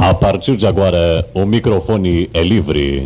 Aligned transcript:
A 0.00 0.14
partir 0.14 0.56
de 0.56 0.66
agora, 0.66 1.28
o 1.34 1.44
microfone 1.44 2.30
é 2.32 2.42
livre. 2.42 3.04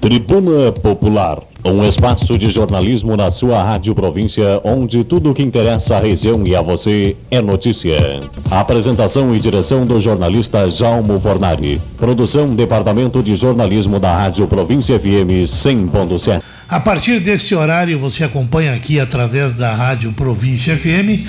Tribuna 0.00 0.70
Popular, 0.70 1.40
um 1.64 1.84
espaço 1.84 2.38
de 2.38 2.50
jornalismo 2.50 3.16
na 3.16 3.32
sua 3.32 3.60
rádio 3.60 3.92
província, 3.92 4.60
onde 4.62 5.02
tudo 5.02 5.32
o 5.32 5.34
que 5.34 5.42
interessa 5.42 5.96
à 5.96 6.00
região 6.00 6.46
e 6.46 6.54
a 6.54 6.62
você 6.62 7.16
é 7.32 7.42
notícia. 7.42 8.20
Apresentação 8.48 9.34
e 9.34 9.40
direção 9.40 9.84
do 9.84 10.00
jornalista 10.00 10.70
Jalmo 10.70 11.18
Fornari. 11.18 11.82
Produção 11.98 12.54
Departamento 12.54 13.20
de 13.20 13.34
Jornalismo 13.34 13.98
da 13.98 14.16
Rádio 14.16 14.46
Província 14.46 15.00
FM 15.00 15.50
100.7. 15.50 16.40
A 16.72 16.80
partir 16.80 17.20
desse 17.20 17.54
horário 17.54 17.98
você 17.98 18.24
acompanha 18.24 18.72
aqui 18.72 18.98
através 18.98 19.52
da 19.52 19.74
Rádio 19.74 20.10
Província 20.12 20.74
FM, 20.74 21.20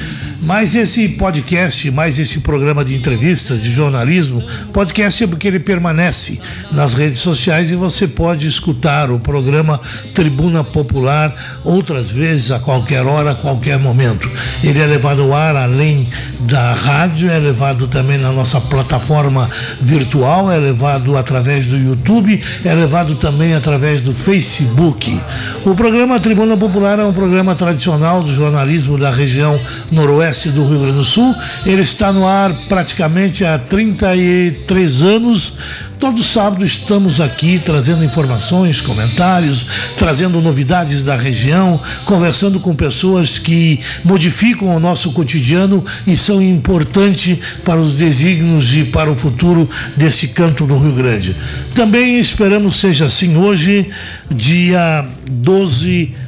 mais 0.44 0.73
esse 0.73 1.09
podcast, 1.09 1.91
mais 1.91 2.18
esse 2.18 2.39
programa 2.39 2.84
de 2.86 2.96
entrevistas, 2.96 3.62
de 3.62 3.70
jornalismo. 3.70 4.41
Podcast 4.71 5.21
é 5.21 5.27
porque 5.27 5.50
ele 5.50 5.59
permanece 5.59 6.40
nas 6.71 6.94
redes 6.94 7.20
sociais 7.20 7.70
e 7.71 7.76
você 7.76 8.08
pode 8.08 8.48
escutar 8.48 9.12
o 9.12 9.20
programa 9.20 9.82
Tribuna 10.13 10.63
Popular 10.63 11.35
outras 11.62 12.10
vezes, 12.10 12.49
a 12.49 12.60
qualquer 12.60 13.05
hora, 13.05 13.32
a 13.32 13.35
qualquer 13.35 13.77
momento. 13.77 14.32
Ele 14.63 14.80
é 14.80 14.85
levado 14.85 15.23
ao 15.23 15.34
ar 15.34 15.57
além 15.57 16.07
da 16.40 16.71
rádio, 16.71 17.30
é 17.30 17.38
levado 17.38 17.85
também 17.88 18.18
na 18.18 18.32
nossa 18.32 18.62
plataforma 18.62 19.49
virtual, 19.82 20.49
é 20.49 20.57
levado 20.57 21.18
através 21.18 21.68
do 21.68 21.77
YouTube, 21.77 22.41
é 22.63 22.73
levado 22.73 23.16
também 23.16 23.54
através 23.54 24.02
do 24.02 24.13
Facebook. 24.13 25.20
O 25.66 25.73
programa 25.76 26.20
Tribuna 26.20 26.58
Popular 26.58 27.00
é 27.00 27.04
um 27.04 27.14
programa 27.14 27.55
tradicional 27.55 28.22
do 28.22 28.34
jornalismo 28.34 28.98
da 28.98 29.10
região 29.10 29.60
noroeste 29.91 30.50
do 30.50 30.66
Rio 30.66 30.80
Grande 30.80 30.98
do 30.98 31.04
Sul. 31.04 31.34
Ele 31.66 31.82
está 31.82 32.12
no 32.12 32.28
ar 32.28 32.54
praticamente 32.68 33.46
há 33.46 33.58
33 33.58 35.04
anos. 35.04 35.54
Todo 36.03 36.21
sábado 36.21 36.66
estamos 36.66 37.21
aqui 37.21 37.62
trazendo 37.63 38.04
informações, 38.04 38.82
comentários, 38.82 39.65
trazendo 39.96 40.41
novidades 40.41 41.01
da 41.01 41.15
região, 41.15 41.79
conversando 42.04 42.60
com 42.60 42.76
pessoas 42.76 43.40
que 43.40 43.79
modificam 44.04 44.76
o 44.76 44.82
nosso 44.82 45.13
cotidiano 45.13 45.82
e 46.05 46.18
são 46.18 46.41
importantes 46.41 47.40
para 47.63 47.79
os 47.79 47.93
desígnios 47.93 48.73
e 48.73 48.84
para 48.84 49.10
o 49.10 49.15
futuro 49.15 49.70
deste 49.95 50.27
canto 50.27 50.65
do 50.65 50.77
Rio 50.77 50.91
Grande. 50.91 51.37
Também 51.73 52.20
esperamos 52.20 52.82
seja 52.82 53.05
assim 53.05 53.38
hoje, 53.38 53.90
dia 54.29 55.07
12 55.32 55.88
de 55.88 56.23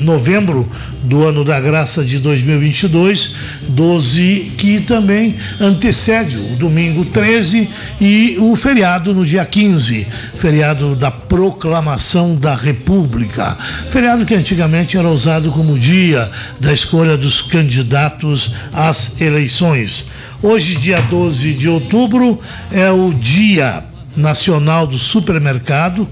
novembro 0.00 0.70
do 1.02 1.26
ano 1.26 1.44
da 1.44 1.58
graça 1.58 2.04
de 2.04 2.18
2022, 2.18 3.34
12 3.68 4.52
que 4.56 4.80
também 4.80 5.34
antecede 5.60 6.36
o 6.36 6.56
domingo 6.56 7.04
13 7.04 7.68
e 8.00 8.36
o 8.38 8.54
feriado 8.54 9.12
no 9.12 9.24
dia 9.24 9.44
15, 9.44 10.06
feriado 10.36 10.94
da 10.94 11.10
proclamação 11.10 12.36
da 12.36 12.54
República. 12.54 13.56
Feriado 13.90 14.24
que 14.24 14.34
antigamente 14.34 14.96
era 14.96 15.08
usado 15.08 15.50
como 15.50 15.78
dia 15.78 16.30
da 16.60 16.72
escolha 16.72 17.16
dos 17.16 17.42
candidatos 17.42 18.54
às 18.72 19.20
eleições. 19.20 20.06
Hoje, 20.42 20.76
dia 20.76 21.00
12 21.00 21.52
de 21.52 21.68
outubro, 21.68 22.40
é 22.70 22.90
o 22.90 23.12
Dia 23.12 23.84
Nacional 24.16 24.86
do 24.86 24.98
Supermercado 24.98 26.08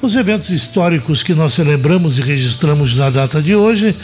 Os 0.00 0.14
eventos 0.14 0.50
históricos 0.50 1.22
que 1.22 1.34
nós 1.34 1.54
celebramos 1.54 2.16
e 2.16 2.22
registramos 2.22 2.94
na 2.94 3.10
data 3.10 3.42
de 3.42 3.56
hoje, 3.56 3.96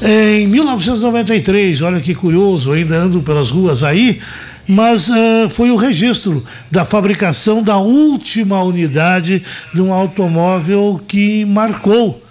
em 0.00 0.46
1993, 0.46 1.82
olha 1.82 2.00
que 2.00 2.14
curioso, 2.14 2.72
ainda 2.72 2.96
ando 2.96 3.20
pelas 3.20 3.50
ruas 3.50 3.82
aí, 3.82 4.18
mas 4.66 5.10
uh, 5.10 5.50
foi 5.50 5.70
o 5.70 5.76
registro 5.76 6.42
da 6.70 6.84
fabricação 6.84 7.62
da 7.62 7.76
última 7.76 8.62
unidade 8.62 9.42
de 9.74 9.82
um 9.82 9.92
automóvel 9.92 11.00
que 11.06 11.44
marcou 11.44 12.22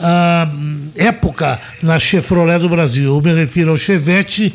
a 0.00 0.48
época 0.96 1.60
na 1.82 1.98
Chevrolet 1.98 2.58
do 2.58 2.68
Brasil. 2.68 3.14
Eu 3.14 3.22
me 3.22 3.32
refiro 3.32 3.70
ao 3.70 3.78
Chevette 3.78 4.54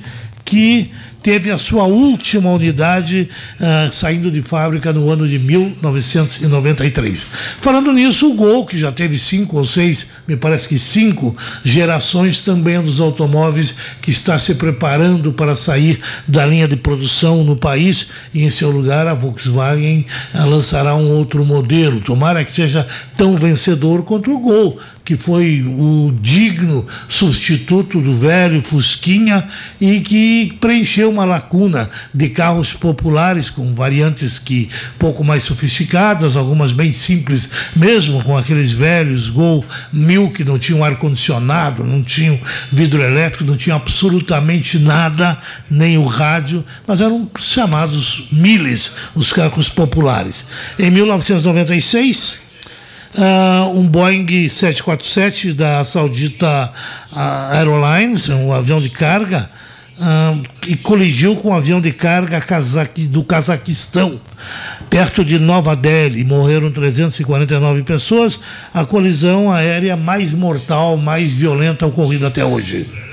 que 0.49 0.89
teve 1.21 1.51
a 1.51 1.59
sua 1.59 1.83
última 1.83 2.49
unidade 2.49 3.29
uh, 3.59 3.91
saindo 3.91 4.31
de 4.31 4.41
fábrica 4.41 4.91
no 4.91 5.11
ano 5.11 5.27
de 5.27 5.37
1993. 5.37 7.27
Falando 7.59 7.93
nisso, 7.93 8.31
o 8.31 8.33
Gol, 8.33 8.65
que 8.65 8.79
já 8.79 8.91
teve 8.91 9.19
cinco 9.19 9.57
ou 9.57 9.65
seis, 9.65 10.13
me 10.27 10.35
parece 10.35 10.67
que 10.67 10.79
cinco 10.79 11.35
gerações 11.63 12.39
também 12.39 12.81
dos 12.81 12.99
automóveis 12.99 13.75
que 14.01 14.09
está 14.09 14.39
se 14.39 14.55
preparando 14.55 15.31
para 15.31 15.55
sair 15.55 15.99
da 16.27 16.47
linha 16.47 16.67
de 16.67 16.77
produção 16.77 17.43
no 17.43 17.55
país 17.55 18.07
e 18.33 18.43
em 18.43 18.49
seu 18.49 18.71
lugar 18.71 19.05
a 19.05 19.13
Volkswagen 19.13 20.07
uh, 20.33 20.49
lançará 20.49 20.95
um 20.95 21.11
outro 21.11 21.45
modelo. 21.45 22.01
Tomara 22.01 22.43
que 22.43 22.51
seja 22.51 22.87
tão 23.15 23.37
vencedor 23.37 24.03
quanto 24.03 24.33
o 24.33 24.39
Gol, 24.39 24.79
que 25.09 25.17
foi 25.17 25.63
o 25.63 26.13
digno 26.21 26.85
substituto 27.07 27.99
do 27.99 28.13
velho 28.13 28.61
Fusquinha 28.61 29.43
e 29.81 30.01
que 30.01 30.55
preencheu 30.61 31.09
uma 31.09 31.25
lacuna 31.25 31.89
de 32.13 32.29
carros 32.29 32.73
populares 32.73 33.49
com 33.49 33.73
variantes 33.73 34.37
que 34.37 34.69
pouco 34.99 35.23
mais 35.23 35.45
sofisticadas, 35.45 36.35
algumas 36.35 36.71
bem 36.71 36.93
simples 36.93 37.49
mesmo, 37.75 38.23
com 38.23 38.37
aqueles 38.37 38.71
velhos 38.71 39.31
Gol 39.31 39.65
1000 39.91 40.29
que 40.29 40.43
não 40.43 40.59
tinham 40.59 40.83
ar 40.83 40.95
condicionado, 40.97 41.83
não 41.83 42.03
tinham 42.03 42.39
vidro 42.71 43.01
elétrico, 43.01 43.43
não 43.43 43.57
tinham 43.57 43.77
absolutamente 43.77 44.77
nada, 44.77 45.39
nem 45.71 45.97
o 45.97 46.05
rádio, 46.05 46.63
mas 46.85 47.01
eram 47.01 47.27
chamados 47.39 48.27
miles 48.31 48.91
os 49.15 49.33
carros 49.33 49.69
populares. 49.69 50.45
Em 50.77 50.91
1996 50.91 52.48
uh, 53.15 53.77
um 53.77 53.87
Boeing 53.87 54.49
747 54.49 55.53
da 55.53 55.83
Saudita 55.83 56.71
uh, 57.11 57.53
Airlines, 57.53 58.29
um 58.29 58.53
avião 58.53 58.79
de 58.79 58.89
carga, 58.89 59.49
uh, 59.97 60.77
colidiu 60.83 61.35
com 61.35 61.49
um 61.49 61.55
avião 61.55 61.81
de 61.81 61.91
carga 61.91 62.43
do 63.09 63.23
Cazaquistão, 63.23 64.19
perto 64.89 65.23
de 65.23 65.39
Nova 65.39 65.75
Delhi. 65.75 66.23
Morreram 66.23 66.71
349 66.71 67.83
pessoas. 67.83 68.39
A 68.73 68.85
colisão 68.85 69.51
aérea 69.51 69.95
mais 69.95 70.33
mortal, 70.33 70.97
mais 70.97 71.31
violenta 71.31 71.85
ocorrida 71.85 72.27
até 72.27 72.43
hoje. 72.43 73.08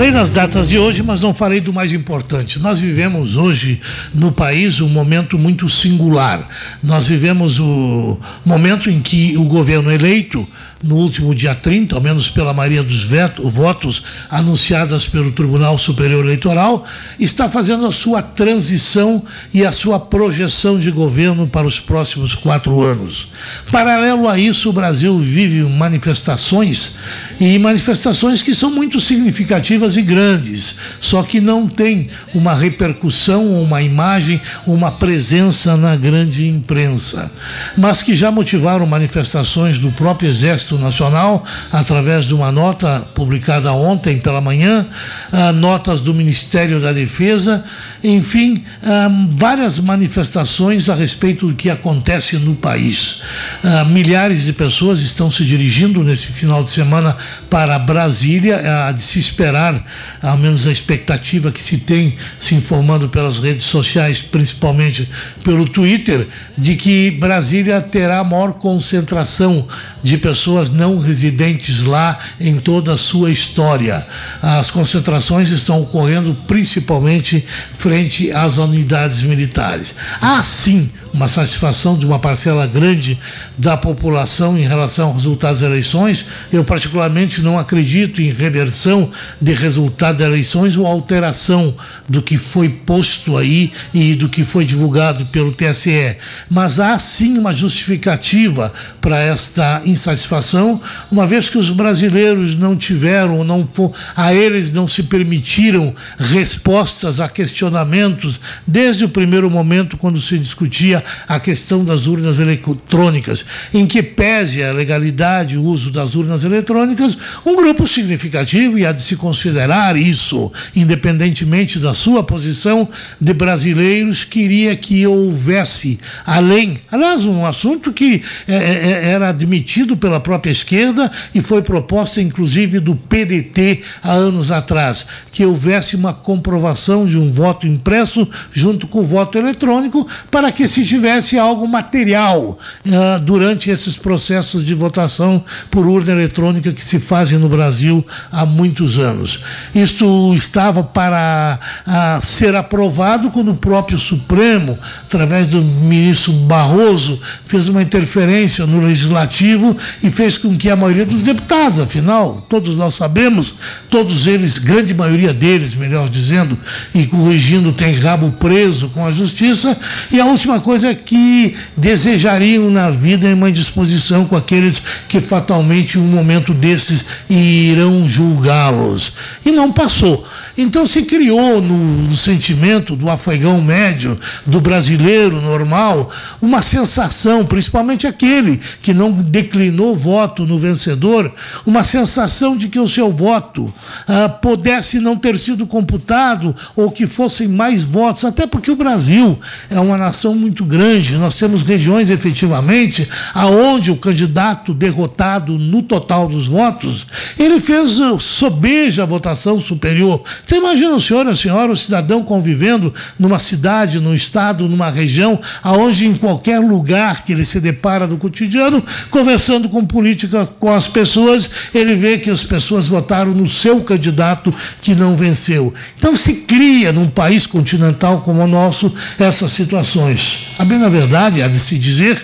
Falei 0.00 0.14
das 0.14 0.30
datas 0.30 0.66
de 0.66 0.78
hoje, 0.78 1.02
mas 1.02 1.20
não 1.20 1.34
falei 1.34 1.60
do 1.60 1.74
mais 1.74 1.92
importante. 1.92 2.58
Nós 2.58 2.80
vivemos 2.80 3.36
hoje 3.36 3.82
no 4.14 4.32
país 4.32 4.80
um 4.80 4.88
momento 4.88 5.36
muito 5.36 5.68
singular. 5.68 6.48
Nós 6.82 7.06
vivemos 7.06 7.60
o 7.60 8.18
momento 8.42 8.88
em 8.88 9.02
que 9.02 9.36
o 9.36 9.44
governo 9.44 9.92
eleito 9.92 10.48
no 10.82 10.96
último 10.96 11.34
dia 11.34 11.54
30, 11.54 11.94
ao 11.94 12.00
menos 12.00 12.28
pela 12.28 12.54
maioria 12.54 12.82
dos 12.82 13.04
veto, 13.04 13.48
votos 13.48 14.02
anunciadas 14.30 15.06
pelo 15.06 15.30
Tribunal 15.30 15.76
Superior 15.76 16.24
Eleitoral, 16.24 16.86
está 17.18 17.48
fazendo 17.48 17.84
a 17.84 17.92
sua 17.92 18.22
transição 18.22 19.22
e 19.52 19.64
a 19.64 19.72
sua 19.72 20.00
projeção 20.00 20.78
de 20.78 20.90
governo 20.90 21.46
para 21.46 21.66
os 21.66 21.78
próximos 21.78 22.34
quatro 22.34 22.80
anos. 22.82 23.28
Paralelo 23.70 24.26
a 24.26 24.38
isso, 24.38 24.70
o 24.70 24.72
Brasil 24.72 25.18
vive 25.18 25.62
manifestações 25.64 26.96
e 27.38 27.58
manifestações 27.58 28.40
que 28.40 28.54
são 28.54 28.70
muito 28.70 28.98
significativas 29.00 29.96
e 29.96 30.02
grandes, 30.02 30.76
só 31.00 31.22
que 31.22 31.40
não 31.40 31.68
tem 31.68 32.08
uma 32.34 32.54
repercussão, 32.54 33.60
uma 33.62 33.82
imagem, 33.82 34.40
uma 34.66 34.90
presença 34.90 35.76
na 35.76 35.94
grande 35.94 36.48
imprensa, 36.48 37.30
mas 37.76 38.02
que 38.02 38.14
já 38.14 38.30
motivaram 38.30 38.86
manifestações 38.86 39.78
do 39.78 39.90
próprio 39.92 40.30
Exército 40.30 40.69
Exército 40.70 40.78
Nacional, 40.78 41.44
através 41.72 42.26
de 42.26 42.34
uma 42.34 42.52
nota 42.52 43.00
publicada 43.14 43.72
ontem 43.72 44.18
pela 44.18 44.40
manhã, 44.40 44.86
uh, 45.32 45.52
notas 45.52 46.00
do 46.00 46.14
Ministério 46.14 46.80
da 46.80 46.92
Defesa, 46.92 47.64
enfim, 48.02 48.64
uh, 48.82 49.28
várias 49.30 49.78
manifestações 49.78 50.88
a 50.88 50.94
respeito 50.94 51.48
do 51.48 51.54
que 51.54 51.70
acontece 51.70 52.36
no 52.36 52.54
país. 52.54 53.22
Uh, 53.64 53.84
milhares 53.86 54.44
de 54.44 54.52
pessoas 54.52 55.00
estão 55.00 55.30
se 55.30 55.44
dirigindo 55.44 56.02
nesse 56.04 56.28
final 56.28 56.62
de 56.62 56.70
semana 56.70 57.16
para 57.48 57.78
Brasília, 57.78 58.86
a 58.88 58.92
de 58.92 59.02
se 59.02 59.18
esperar, 59.18 59.82
ao 60.22 60.36
menos 60.36 60.66
a 60.66 60.72
expectativa 60.72 61.50
que 61.50 61.62
se 61.62 61.78
tem, 61.78 62.16
se 62.38 62.54
informando 62.54 63.08
pelas 63.08 63.38
redes 63.38 63.64
sociais, 63.64 64.20
principalmente 64.20 65.08
pelo 65.42 65.66
Twitter, 65.66 66.28
de 66.56 66.76
que 66.76 67.10
Brasília 67.12 67.80
terá 67.80 68.22
maior 68.22 68.52
concentração 68.54 69.66
de 70.02 70.16
pessoas 70.16 70.59
não 70.68 70.98
residentes 70.98 71.84
lá 71.84 72.18
em 72.38 72.58
toda 72.58 72.92
a 72.92 72.98
sua 72.98 73.30
história. 73.30 74.06
As 74.42 74.70
concentrações 74.70 75.50
estão 75.50 75.80
ocorrendo 75.80 76.34
principalmente 76.46 77.46
frente 77.72 78.30
às 78.32 78.58
unidades 78.58 79.22
militares. 79.22 79.94
Há 80.20 80.42
sim 80.42 80.90
uma 81.12 81.28
satisfação 81.28 81.98
de 81.98 82.06
uma 82.06 82.18
parcela 82.18 82.66
grande 82.66 83.18
da 83.58 83.76
população 83.76 84.56
em 84.56 84.66
relação 84.66 85.08
aos 85.08 85.16
resultados 85.24 85.60
das 85.60 85.70
eleições. 85.70 86.26
Eu, 86.52 86.64
particularmente, 86.64 87.42
não 87.42 87.58
acredito 87.58 88.22
em 88.22 88.32
reversão 88.32 89.10
de 89.40 89.52
resultado 89.52 90.18
das 90.18 90.26
eleições 90.26 90.76
ou 90.76 90.86
alteração 90.86 91.74
do 92.08 92.22
que 92.22 92.36
foi 92.36 92.68
posto 92.68 93.36
aí 93.36 93.72
e 93.92 94.14
do 94.14 94.28
que 94.28 94.44
foi 94.44 94.64
divulgado 94.64 95.26
pelo 95.26 95.52
TSE. 95.52 96.16
Mas 96.48 96.78
há 96.78 96.98
sim 96.98 97.38
uma 97.38 97.52
justificativa 97.52 98.72
para 99.00 99.18
esta 99.18 99.82
insatisfação, 99.84 100.80
uma 101.10 101.26
vez 101.26 101.48
que 101.48 101.58
os 101.58 101.70
brasileiros 101.70 102.54
não 102.54 102.76
tiveram, 102.76 103.44
não 103.44 103.66
for, 103.66 103.92
a 104.14 104.32
eles 104.32 104.72
não 104.72 104.86
se 104.86 105.02
permitiram 105.02 105.94
respostas 106.18 107.20
a 107.20 107.28
questionamentos 107.28 108.40
desde 108.66 109.04
o 109.04 109.08
primeiro 109.08 109.50
momento 109.50 109.96
quando 109.96 110.20
se 110.20 110.38
discutia 110.38 110.99
a 111.28 111.38
questão 111.38 111.84
das 111.84 112.06
urnas 112.06 112.38
eletrônicas, 112.38 113.44
em 113.72 113.86
que 113.86 114.02
pese 114.02 114.62
a 114.62 114.72
legalidade 114.72 115.56
o 115.56 115.62
uso 115.62 115.90
das 115.90 116.14
urnas 116.14 116.44
eletrônicas, 116.44 117.16
um 117.44 117.56
grupo 117.56 117.86
significativo, 117.86 118.78
e 118.78 118.86
há 118.86 118.92
de 118.92 119.02
se 119.02 119.16
considerar 119.16 119.96
isso, 119.96 120.52
independentemente 120.74 121.78
da 121.78 121.94
sua 121.94 122.22
posição, 122.22 122.88
de 123.20 123.32
brasileiros, 123.32 124.24
queria 124.24 124.76
que 124.76 125.06
houvesse, 125.06 125.98
além, 126.24 126.78
aliás, 126.90 127.24
um 127.24 127.44
assunto 127.44 127.92
que 127.92 128.22
é, 128.46 128.54
é, 128.54 128.58
é 128.58 129.10
era 129.10 129.28
admitido 129.28 129.96
pela 129.96 130.20
própria 130.20 130.50
esquerda 130.50 131.10
e 131.34 131.40
foi 131.40 131.62
proposta, 131.62 132.20
inclusive, 132.20 132.80
do 132.80 132.94
PDT 132.94 133.82
há 134.02 134.12
anos 134.12 134.50
atrás, 134.50 135.06
que 135.32 135.44
houvesse 135.44 135.96
uma 135.96 136.12
comprovação 136.12 137.06
de 137.06 137.18
um 137.18 137.30
voto 137.30 137.66
impresso 137.66 138.28
junto 138.52 138.86
com 138.86 139.00
o 139.00 139.04
voto 139.04 139.38
eletrônico 139.38 140.06
para 140.30 140.52
que 140.52 140.66
se 140.66 140.84
tivesse 140.90 141.38
algo 141.38 141.68
material 141.68 142.58
uh, 142.84 143.20
durante 143.22 143.70
esses 143.70 143.96
processos 143.96 144.64
de 144.64 144.74
votação 144.74 145.44
por 145.70 145.86
urna 145.86 146.10
eletrônica 146.10 146.72
que 146.72 146.84
se 146.84 146.98
fazem 146.98 147.38
no 147.38 147.48
Brasil 147.48 148.04
há 148.32 148.44
muitos 148.44 148.98
anos. 148.98 149.40
Isto 149.72 150.34
estava 150.34 150.82
para 150.82 151.60
uh, 151.86 152.20
ser 152.20 152.56
aprovado 152.56 153.30
quando 153.30 153.52
o 153.52 153.56
próprio 153.56 154.00
Supremo, 154.00 154.76
através 155.04 155.46
do 155.46 155.62
ministro 155.62 156.32
Barroso, 156.32 157.20
fez 157.44 157.68
uma 157.68 157.82
interferência 157.82 158.66
no 158.66 158.84
legislativo 158.84 159.76
e 160.02 160.10
fez 160.10 160.36
com 160.36 160.56
que 160.56 160.68
a 160.68 160.74
maioria 160.74 161.06
dos 161.06 161.22
deputados, 161.22 161.78
afinal, 161.78 162.44
todos 162.48 162.74
nós 162.74 162.96
sabemos, 162.96 163.54
todos 163.88 164.26
eles, 164.26 164.58
grande 164.58 164.92
maioria 164.92 165.32
deles, 165.32 165.76
melhor 165.76 166.08
dizendo, 166.08 166.58
e 166.92 167.06
corrigindo, 167.06 167.72
tem 167.72 167.94
rabo 167.94 168.32
preso 168.32 168.88
com 168.88 169.06
a 169.06 169.12
justiça, 169.12 169.78
e 170.10 170.20
a 170.20 170.24
última 170.24 170.58
coisa 170.58 170.79
coisa 170.80 170.94
que 170.94 171.54
desejariam 171.76 172.70
na 172.70 172.90
vida 172.90 173.28
em 173.28 173.34
uma 173.34 173.52
disposição 173.52 174.24
com 174.24 174.34
aqueles 174.34 174.80
que 175.08 175.20
fatalmente, 175.20 175.98
um 175.98 176.04
momento 176.04 176.54
desses, 176.54 177.04
irão 177.28 178.08
julgá-los. 178.08 179.12
E 179.44 179.50
não 179.50 179.70
passou. 179.70 180.26
Então 180.62 180.84
se 180.84 181.04
criou 181.04 181.62
no, 181.62 181.76
no, 181.78 182.14
sentimento 182.14 182.94
do 182.94 183.08
afegão 183.08 183.62
médio, 183.62 184.20
do 184.44 184.60
brasileiro 184.60 185.40
normal, 185.40 186.10
uma 186.40 186.60
sensação, 186.60 187.46
principalmente 187.46 188.06
aquele 188.06 188.60
que 188.82 188.92
não 188.92 189.10
declinou 189.10 189.96
voto 189.96 190.44
no 190.44 190.58
vencedor, 190.58 191.32
uma 191.64 191.82
sensação 191.82 192.58
de 192.58 192.68
que 192.68 192.78
o 192.78 192.86
seu 192.86 193.10
voto 193.10 193.72
ah, 194.06 194.28
pudesse 194.28 195.00
não 195.00 195.16
ter 195.16 195.38
sido 195.38 195.66
computado 195.66 196.54
ou 196.76 196.90
que 196.90 197.06
fossem 197.06 197.48
mais 197.48 197.82
votos, 197.82 198.26
até 198.26 198.46
porque 198.46 198.70
o 198.70 198.76
Brasil 198.76 199.40
é 199.70 199.80
uma 199.80 199.96
nação 199.96 200.34
muito 200.34 200.62
grande, 200.66 201.16
nós 201.16 201.36
temos 201.36 201.62
regiões 201.62 202.10
efetivamente 202.10 203.08
aonde 203.32 203.90
o 203.90 203.96
candidato 203.96 204.74
derrotado 204.74 205.56
no 205.56 205.82
total 205.82 206.28
dos 206.28 206.46
votos, 206.46 207.06
ele 207.38 207.60
fez 207.60 207.98
sobeja 208.18 209.04
a 209.04 209.06
votação 209.06 209.58
superior 209.58 210.22
você 210.50 210.56
imagina 210.56 210.96
o 210.96 211.00
senhor, 211.00 211.28
a 211.28 211.34
senhora, 211.36 211.70
o 211.70 211.76
cidadão 211.76 212.24
convivendo 212.24 212.92
numa 213.16 213.38
cidade, 213.38 214.00
num 214.00 214.12
estado, 214.12 214.68
numa 214.68 214.90
região, 214.90 215.38
aonde 215.62 216.04
em 216.04 216.14
qualquer 216.14 216.58
lugar 216.58 217.24
que 217.24 217.32
ele 217.32 217.44
se 217.44 217.60
depara 217.60 218.04
no 218.04 218.18
cotidiano, 218.18 218.84
conversando 219.12 219.68
com 219.68 219.84
política 219.84 220.44
com 220.58 220.74
as 220.74 220.88
pessoas, 220.88 221.48
ele 221.72 221.94
vê 221.94 222.18
que 222.18 222.28
as 222.28 222.42
pessoas 222.42 222.88
votaram 222.88 223.30
no 223.32 223.48
seu 223.48 223.80
candidato 223.82 224.52
que 224.82 224.92
não 224.92 225.14
venceu. 225.14 225.72
Então 225.96 226.16
se 226.16 226.40
cria 226.40 226.92
num 226.92 227.06
país 227.06 227.46
continental 227.46 228.20
como 228.20 228.42
o 228.42 228.48
nosso 228.48 228.92
essas 229.20 229.52
situações. 229.52 230.56
A 230.58 230.64
bem 230.64 230.80
na 230.80 230.88
verdade, 230.88 231.42
há 231.42 231.46
de 231.46 231.60
se 231.60 231.78
dizer 231.78 232.20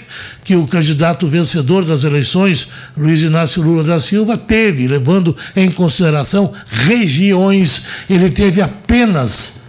que 0.47 0.55
o 0.55 0.65
candidato 0.65 1.27
vencedor 1.27 1.85
das 1.85 2.05
eleições, 2.05 2.69
Luiz 2.97 3.21
Inácio 3.21 3.61
Lula 3.61 3.83
da 3.83 3.99
Silva, 3.99 4.37
teve, 4.37 4.87
levando 4.87 5.37
em 5.57 5.69
consideração 5.69 6.53
regiões, 6.69 7.87
ele 8.09 8.31
teve 8.31 8.63
apenas 8.63 9.66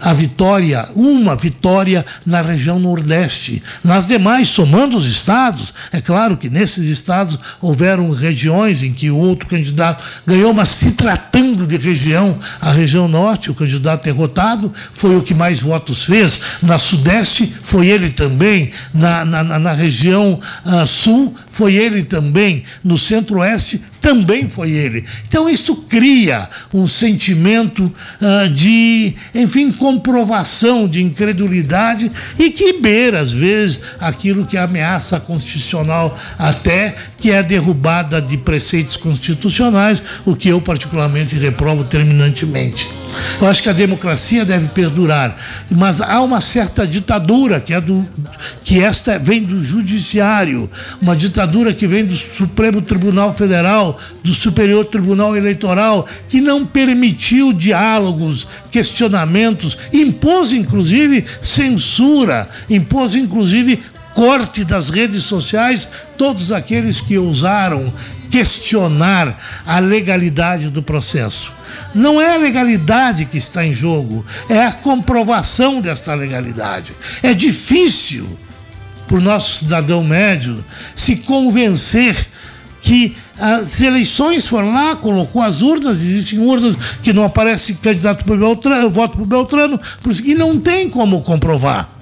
a 0.00 0.12
vitória, 0.12 0.88
uma 0.94 1.36
vitória 1.36 2.04
na 2.24 2.40
região 2.40 2.78
Nordeste. 2.78 3.62
Nas 3.84 4.06
demais, 4.06 4.48
somando 4.48 4.96
os 4.96 5.06
estados, 5.06 5.74
é 5.92 6.00
claro 6.00 6.36
que 6.36 6.48
nesses 6.48 6.88
estados 6.88 7.38
houveram 7.60 8.10
regiões 8.10 8.82
em 8.82 8.92
que 8.92 9.10
o 9.10 9.16
outro 9.16 9.46
candidato 9.48 10.02
ganhou, 10.26 10.54
mas 10.54 10.68
se 10.68 10.92
tratando 10.92 11.66
de 11.66 11.76
região, 11.76 12.38
a 12.60 12.70
região 12.72 13.06
Norte, 13.06 13.50
o 13.50 13.54
candidato 13.54 14.04
derrotado 14.04 14.72
foi 14.92 15.16
o 15.16 15.22
que 15.22 15.34
mais 15.34 15.60
votos 15.60 16.04
fez. 16.04 16.40
Na 16.62 16.78
Sudeste, 16.78 17.54
foi 17.62 17.88
ele 17.88 18.10
também. 18.10 18.72
Na, 18.92 19.24
na, 19.24 19.58
na 19.58 19.72
região 19.72 20.40
uh, 20.64 20.86
Sul, 20.86 21.34
foi 21.50 21.74
ele 21.74 22.04
também. 22.04 22.64
No 22.82 22.96
Centro-Oeste, 22.96 23.82
também 24.00 24.48
foi 24.48 24.70
ele. 24.70 25.04
Então, 25.28 25.48
isso 25.48 25.76
cria 25.76 26.48
um 26.72 26.86
sentimento 26.86 27.92
uh, 28.20 28.48
de, 28.48 29.14
enfim, 29.34 29.70
comprovação 29.70 30.88
de 30.88 31.02
incredulidade 31.02 32.10
e 32.38 32.50
que 32.50 32.74
beira, 32.74 33.20
às 33.20 33.32
vezes, 33.32 33.80
aquilo 34.00 34.46
que 34.46 34.56
ameaça 34.56 35.20
constitucional, 35.20 36.18
até 36.38 36.94
que 37.18 37.30
é 37.30 37.38
a 37.38 37.42
derrubada 37.42 38.22
de 38.22 38.38
preceitos 38.38 38.96
constitucionais, 38.96 40.02
o 40.24 40.34
que 40.34 40.48
eu, 40.48 40.60
particularmente, 40.60 41.36
reprovo 41.36 41.84
terminantemente. 41.84 42.88
Eu 43.40 43.48
acho 43.48 43.62
que 43.62 43.68
a 43.68 43.72
democracia 43.72 44.44
deve 44.44 44.68
perdurar, 44.68 45.36
mas 45.68 46.00
há 46.00 46.22
uma 46.22 46.40
certa 46.40 46.86
ditadura 46.86 47.60
que 47.60 47.74
é 47.74 47.80
do 47.80 48.06
que 48.62 48.82
esta 48.82 49.18
vem 49.18 49.42
do 49.42 49.62
judiciário, 49.62 50.70
uma 51.02 51.16
ditadura 51.16 51.39
que 51.76 51.86
vem 51.86 52.04
do 52.04 52.14
Supremo 52.14 52.82
Tribunal 52.82 53.32
Federal, 53.32 53.98
do 54.22 54.32
Superior 54.32 54.84
Tribunal 54.84 55.36
Eleitoral, 55.36 56.06
que 56.28 56.40
não 56.40 56.66
permitiu 56.66 57.52
diálogos, 57.52 58.46
questionamentos, 58.70 59.76
impôs 59.92 60.52
inclusive 60.52 61.24
censura, 61.40 62.48
impôs 62.68 63.14
inclusive 63.14 63.82
corte 64.14 64.64
das 64.64 64.90
redes 64.90 65.24
sociais 65.24 65.88
todos 66.18 66.52
aqueles 66.52 67.00
que 67.00 67.16
ousaram 67.16 67.92
questionar 68.30 69.62
a 69.66 69.78
legalidade 69.78 70.68
do 70.68 70.82
processo. 70.82 71.52
Não 71.94 72.20
é 72.20 72.34
a 72.34 72.38
legalidade 72.38 73.24
que 73.24 73.38
está 73.38 73.64
em 73.64 73.74
jogo, 73.74 74.24
é 74.48 74.64
a 74.64 74.72
comprovação 74.72 75.80
desta 75.80 76.14
legalidade. 76.14 76.92
É 77.22 77.34
difícil 77.34 78.28
para 79.10 79.18
o 79.18 79.20
nosso 79.20 79.58
cidadão 79.58 80.04
médio 80.04 80.64
se 80.94 81.16
convencer 81.16 82.28
que 82.80 83.16
as 83.36 83.80
eleições 83.80 84.46
foram 84.46 84.72
lá, 84.72 84.94
colocou 84.94 85.42
as 85.42 85.62
urnas, 85.62 86.00
existem 86.00 86.38
urnas 86.38 86.76
que 87.02 87.12
não 87.12 87.24
aparece 87.24 87.74
candidato 87.74 88.24
para 88.24 88.36
Beltrano, 88.36 88.88
voto 88.88 89.16
para 89.16 89.22
o 89.22 89.26
Beltrano, 89.26 89.80
e 90.24 90.34
não 90.36 90.60
tem 90.60 90.88
como 90.88 91.22
comprovar. 91.22 91.99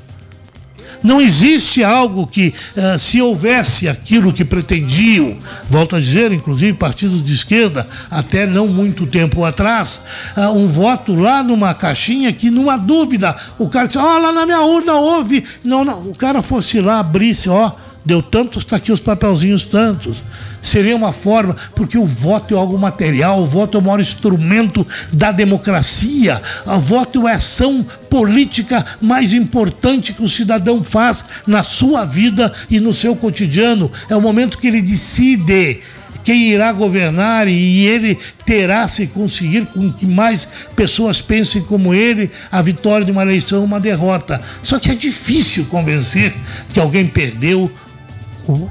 Não 1.03 1.21
existe 1.21 1.83
algo 1.83 2.27
que, 2.27 2.55
uh, 2.77 2.99
se 2.99 3.21
houvesse 3.21 3.89
aquilo 3.89 4.33
que 4.33 4.45
pretendiam, 4.45 5.37
volto 5.69 5.97
a 5.97 6.01
dizer, 6.01 6.33
inclusive 6.33 6.73
partidos 6.75 7.25
de 7.25 7.33
esquerda, 7.33 7.87
até 8.11 8.47
não 8.47 8.67
muito 8.67 9.07
tempo 9.07 9.45
atrás, 9.45 10.05
uh, 10.37 10.51
um 10.51 10.67
voto 10.67 11.15
lá 11.15 11.43
numa 11.43 11.75
caixinha 11.75 12.33
que, 12.33 12.51
numa 12.51 12.77
dúvida, 12.77 13.37
o 13.59 13.69
cara 13.69 13.87
disse: 13.87 13.99
Ó, 13.99 14.17
oh, 14.17 14.19
lá 14.19 14.33
na 14.33 14.45
minha 14.45 14.61
urna 14.61 14.95
houve. 14.95 15.45
Não, 15.65 15.85
não, 15.85 16.09
o 16.09 16.15
cara 16.15 16.43
fosse 16.43 16.81
lá, 16.81 17.01
abrisse, 17.01 17.49
ó, 17.49 17.73
deu 18.05 18.23
tantos, 18.23 18.63
está 18.63 18.77
aqui 18.77 18.93
os 18.93 19.01
papelzinhos 19.01 19.65
tantos 19.65 20.23
seria 20.63 20.97
uma 20.97 21.13
forma, 21.13 21.57
porque 21.75 21.99
o 21.99 22.05
voto 22.05 22.55
é 22.55 22.59
algo 22.59 22.79
material, 22.79 23.41
o 23.41 23.47
voto 23.47 23.79
é 23.79 23.81
o 23.81 23.85
maior 23.85 24.01
instrumento 24.01 24.87
da 25.13 25.33
democracia, 25.33 26.41
o 26.67 26.79
voto 26.79 27.27
é 27.27 27.33
a 27.33 27.37
ação 27.37 27.87
política 28.11 28.85
mais 29.01 29.33
importante 29.33 30.13
que 30.13 30.23
o 30.23 30.29
cidadão 30.29 30.83
faz 30.83 31.25
na 31.47 31.63
sua 31.63 32.05
vida 32.05 32.53
e 32.71 32.81
no 32.81 32.93
seu 32.93 33.15
cotidiano. 33.15 33.91
É 34.09 34.17
o 34.17 34.21
momento 34.21 34.59
que 34.59 34.67
ele 34.67 34.83
decide 34.83 35.81
quem 36.29 36.51
irá 36.51 36.71
governar 36.73 37.49
e 37.49 37.87
ele 37.87 38.19
terá, 38.45 38.87
se 38.87 39.07
conseguir 39.07 39.65
com 39.65 39.91
que 39.91 40.05
mais 40.05 40.47
pessoas 40.77 41.23
pensem 41.23 41.63
como 41.63 41.95
ele, 41.95 42.31
a 42.53 42.61
vitória 42.61 43.07
de 43.07 43.11
uma 43.11 43.23
eleição, 43.23 43.65
uma 43.65 43.81
derrota. 43.81 44.39
Só 44.63 44.79
que 44.79 44.91
é 44.91 44.95
difícil 44.95 45.65
convencer 45.71 46.35
que 46.71 46.79
alguém 46.79 47.07
perdeu 47.07 47.71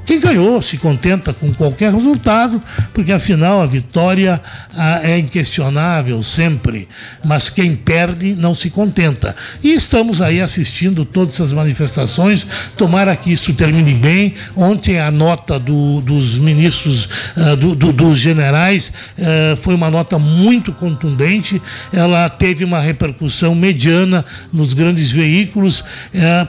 quem 0.04 0.18
ganhou 0.18 0.60
se 0.60 0.76
contenta 0.76 1.32
com 1.32 1.52
qualquer 1.52 1.92
resultado, 1.92 2.60
porque 2.92 3.12
afinal 3.12 3.60
a 3.60 3.66
vitória 3.66 4.40
ah, 4.74 5.00
é 5.02 5.18
inquestionável 5.18 6.22
sempre, 6.22 6.88
mas 7.24 7.48
quem 7.48 7.76
perde 7.76 8.34
não 8.34 8.54
se 8.54 8.70
contenta. 8.70 9.36
E 9.62 9.72
estamos 9.72 10.20
aí 10.20 10.40
assistindo 10.40 11.04
todas 11.04 11.34
essas 11.34 11.52
manifestações, 11.52 12.46
tomara 12.76 13.14
que 13.14 13.32
isso 13.32 13.52
termine 13.52 13.94
bem. 13.94 14.34
Ontem 14.56 14.98
a 14.98 15.10
nota 15.10 15.58
do, 15.58 16.00
dos 16.00 16.38
ministros, 16.38 17.08
ah, 17.36 17.54
do, 17.54 17.74
do, 17.74 17.92
dos 17.92 18.18
generais, 18.18 18.92
ah, 19.20 19.56
foi 19.56 19.74
uma 19.74 19.90
nota 19.90 20.18
muito 20.18 20.72
contundente, 20.72 21.62
ela 21.92 22.28
teve 22.28 22.64
uma 22.64 22.80
repercussão 22.80 23.54
mediana 23.54 24.24
nos 24.52 24.72
grandes 24.72 25.12
veículos. 25.12 25.84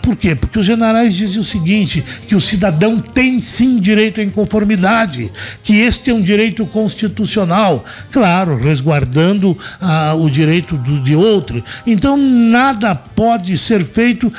por 0.02 0.16
quê? 0.16 0.36
Porque 0.36 0.58
os 0.58 0.66
generais 0.66 1.14
dizem 1.14 1.40
o 1.40 1.44
seguinte: 1.44 2.04
que 2.28 2.36
o 2.36 2.42
cidadão 2.42 3.00
tem 3.00 3.19
tem 3.20 3.42
sim 3.42 3.82
direito 3.82 4.22
à 4.22 4.24
inconformidade, 4.24 5.30
que 5.62 5.76
este 5.76 6.10
é 6.10 6.14
um 6.14 6.22
direito 6.22 6.66
constitucional, 6.66 7.84
claro, 8.10 8.56
resguardando 8.56 9.58
ah, 9.82 10.14
o 10.16 10.30
direito 10.30 10.78
do, 10.78 11.04
de 11.04 11.18
outro. 11.18 11.62
Então, 11.86 12.16
nada 12.16 12.96
pode 12.96 13.58
ser 13.58 13.84
feito 13.84 14.32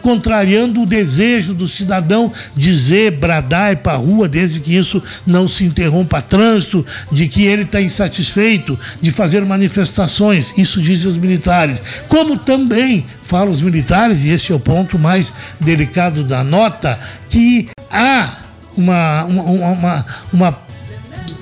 contrariando 0.00 0.80
o 0.80 0.86
desejo 0.86 1.52
do 1.52 1.68
cidadão 1.68 2.32
dizer, 2.56 3.10
bradar 3.10 3.72
e 3.72 3.76
para 3.76 3.98
rua, 3.98 4.26
desde 4.26 4.58
que 4.58 4.74
isso 4.74 5.02
não 5.26 5.46
se 5.46 5.64
interrompa 5.64 6.22
trânsito, 6.22 6.86
de 7.12 7.28
que 7.28 7.44
ele 7.44 7.64
está 7.64 7.78
insatisfeito, 7.78 8.78
de 9.02 9.10
fazer 9.10 9.44
manifestações. 9.44 10.54
Isso 10.56 10.80
dizem 10.80 11.10
os 11.10 11.18
militares. 11.18 11.82
Como 12.08 12.38
também 12.38 13.04
falam 13.20 13.50
os 13.50 13.60
militares, 13.60 14.24
e 14.24 14.30
esse 14.30 14.50
é 14.50 14.54
o 14.54 14.60
ponto 14.60 14.98
mais 14.98 15.30
delicado 15.60 16.24
da 16.24 16.42
nota, 16.42 16.98
que 17.28 17.68
há 17.94 18.36
uma, 18.76 19.24
uma, 19.24 19.42
uma, 19.42 20.06
uma 20.32 20.58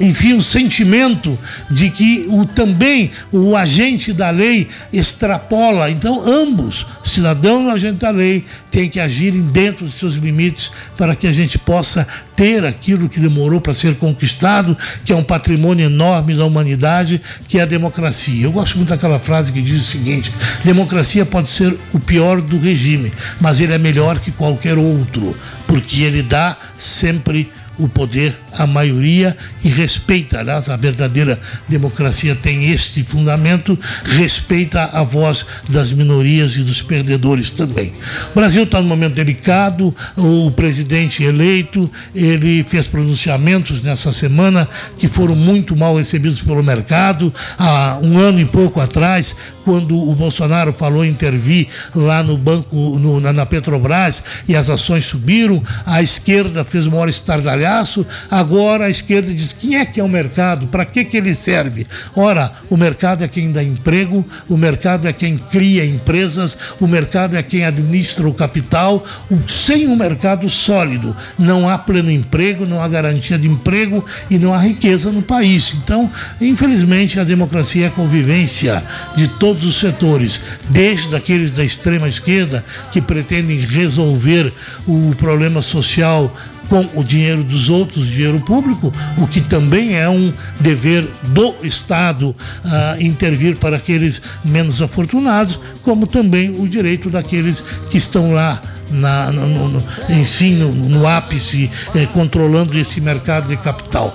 enfim, 0.00 0.34
o 0.34 0.42
sentimento 0.42 1.38
de 1.70 1.90
que 1.90 2.26
o, 2.28 2.44
também 2.44 3.10
o 3.30 3.56
agente 3.56 4.12
da 4.12 4.30
lei 4.30 4.68
extrapola. 4.92 5.90
Então, 5.90 6.22
ambos, 6.24 6.86
cidadão 7.04 7.66
e 7.66 7.70
agente 7.70 7.98
da 7.98 8.10
lei, 8.10 8.44
têm 8.70 8.88
que 8.88 9.00
agirem 9.00 9.42
dentro 9.42 9.84
dos 9.84 9.94
seus 9.94 10.14
limites 10.14 10.70
para 10.96 11.14
que 11.14 11.26
a 11.26 11.32
gente 11.32 11.58
possa 11.58 12.06
ter 12.34 12.64
aquilo 12.64 13.08
que 13.08 13.20
demorou 13.20 13.60
para 13.60 13.74
ser 13.74 13.96
conquistado, 13.96 14.76
que 15.04 15.12
é 15.12 15.16
um 15.16 15.22
patrimônio 15.22 15.86
enorme 15.86 16.34
da 16.34 16.44
humanidade, 16.44 17.20
que 17.46 17.58
é 17.58 17.62
a 17.62 17.66
democracia. 17.66 18.44
Eu 18.44 18.52
gosto 18.52 18.76
muito 18.76 18.88
daquela 18.88 19.18
frase 19.18 19.52
que 19.52 19.60
diz 19.60 19.80
o 19.80 19.90
seguinte: 19.90 20.32
democracia 20.64 21.24
pode 21.26 21.48
ser 21.48 21.76
o 21.92 22.00
pior 22.00 22.40
do 22.40 22.58
regime, 22.58 23.12
mas 23.40 23.60
ele 23.60 23.72
é 23.72 23.78
melhor 23.78 24.18
que 24.18 24.30
qualquer 24.30 24.78
outro, 24.78 25.36
porque 25.66 26.02
ele 26.02 26.22
dá 26.22 26.56
sempre 26.78 27.50
o 27.78 27.88
poder 27.88 28.36
à 28.52 28.66
maioria 28.66 29.36
e 29.64 29.68
respeita, 29.68 30.40
aliás, 30.40 30.68
a 30.68 30.76
verdadeira 30.76 31.40
democracia 31.68 32.34
tem 32.34 32.70
este 32.70 33.02
fundamento, 33.02 33.78
respeita 34.04 34.90
a 34.92 35.02
voz 35.02 35.46
das 35.68 35.92
minorias 35.92 36.54
e 36.56 36.60
dos 36.62 36.82
perdedores 36.82 37.50
também. 37.50 37.92
O 38.30 38.34
Brasil 38.34 38.64
está 38.64 38.80
num 38.80 38.88
momento 38.88 39.14
delicado, 39.14 39.94
o 40.16 40.50
presidente 40.50 41.22
eleito, 41.22 41.90
ele 42.14 42.62
fez 42.64 42.86
pronunciamentos 42.86 43.80
nessa 43.80 44.12
semana 44.12 44.68
que 44.98 45.08
foram 45.08 45.34
muito 45.34 45.74
mal 45.76 45.96
recebidos 45.96 46.40
pelo 46.40 46.62
mercado. 46.62 47.32
Há 47.58 47.98
um 48.02 48.18
ano 48.18 48.40
e 48.40 48.44
pouco 48.44 48.80
atrás, 48.80 49.34
quando 49.64 49.96
o 49.96 50.14
Bolsonaro 50.14 50.72
falou 50.72 51.04
intervir 51.04 51.68
lá 51.94 52.22
no 52.22 52.36
banco, 52.36 52.76
no, 52.76 53.20
na, 53.20 53.32
na, 53.32 53.46
Petrobras, 53.46 54.22
e 54.48 54.56
as 54.56 54.70
ações 54.70 55.04
subiram, 55.04 55.62
a 55.84 56.02
esquerda 56.02 56.64
fez 56.64 56.86
o 56.86 56.90
maior 56.90 57.08
estardalhaço, 57.08 58.06
agora 58.30 58.86
a 58.86 58.90
esquerda 58.90 59.32
diz 59.32 59.52
quem 59.52 59.76
é 59.76 59.84
que 59.84 60.00
é 60.00 60.04
o 60.04 60.08
mercado, 60.08 60.66
para 60.66 60.84
que, 60.84 61.04
que 61.04 61.16
ele 61.16 61.34
serve? 61.34 61.86
Ora, 62.14 62.52
o 62.70 62.76
mercado 62.76 63.24
é 63.24 63.28
quem 63.28 63.50
dá 63.50 63.62
emprego, 63.62 64.24
o 64.48 64.56
mercado 64.56 65.06
é 65.06 65.12
quem 65.12 65.36
cria 65.36 65.84
empresas, 65.84 66.56
o 66.80 66.86
mercado 66.86 67.36
é 67.36 67.42
quem 67.42 67.64
administra 67.64 68.28
o 68.28 68.34
capital. 68.34 69.04
Sem 69.46 69.86
um 69.86 69.96
mercado 69.96 70.48
sólido, 70.48 71.16
não 71.38 71.68
há 71.68 71.78
pleno 71.78 72.10
emprego, 72.10 72.64
não 72.64 72.82
há 72.82 72.88
garantia 72.88 73.38
de 73.38 73.48
emprego 73.48 74.04
e 74.30 74.38
não 74.38 74.52
há 74.52 74.58
riqueza 74.58 75.10
no 75.10 75.22
país. 75.22 75.74
Então, 75.74 76.10
infelizmente, 76.40 77.20
a 77.20 77.24
democracia 77.24 77.86
é 77.86 77.88
a 77.88 77.90
convivência 77.90 78.82
de 79.16 79.28
todos 79.28 79.51
todos 79.52 79.64
os 79.66 79.76
setores, 79.76 80.40
desde 80.70 81.14
aqueles 81.14 81.50
da 81.50 81.62
extrema 81.62 82.08
esquerda 82.08 82.64
que 82.90 83.02
pretendem 83.02 83.58
resolver 83.58 84.50
o 84.88 85.14
problema 85.18 85.60
social 85.60 86.34
com 86.70 86.88
o 86.94 87.04
dinheiro 87.04 87.44
dos 87.44 87.68
outros, 87.68 88.06
dinheiro 88.06 88.40
público, 88.40 88.90
o 89.18 89.26
que 89.26 89.42
também 89.42 89.94
é 89.94 90.08
um 90.08 90.32
dever 90.58 91.06
do 91.24 91.54
Estado 91.62 92.30
uh, 92.30 93.02
intervir 93.02 93.56
para 93.56 93.76
aqueles 93.76 94.22
menos 94.42 94.80
afortunados, 94.80 95.58
como 95.82 96.06
também 96.06 96.58
o 96.58 96.66
direito 96.66 97.10
daqueles 97.10 97.62
que 97.90 97.98
estão 97.98 98.32
lá 98.32 98.62
na, 98.90 99.30
no, 99.30 99.68
no, 99.68 99.82
no, 99.82 100.72
no 100.88 101.06
ápice, 101.06 101.70
eh, 101.94 102.06
controlando 102.06 102.78
esse 102.78 103.02
mercado 103.02 103.48
de 103.48 103.56
capital. 103.58 104.12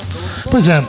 Pois 0.49 0.67
é, 0.67 0.83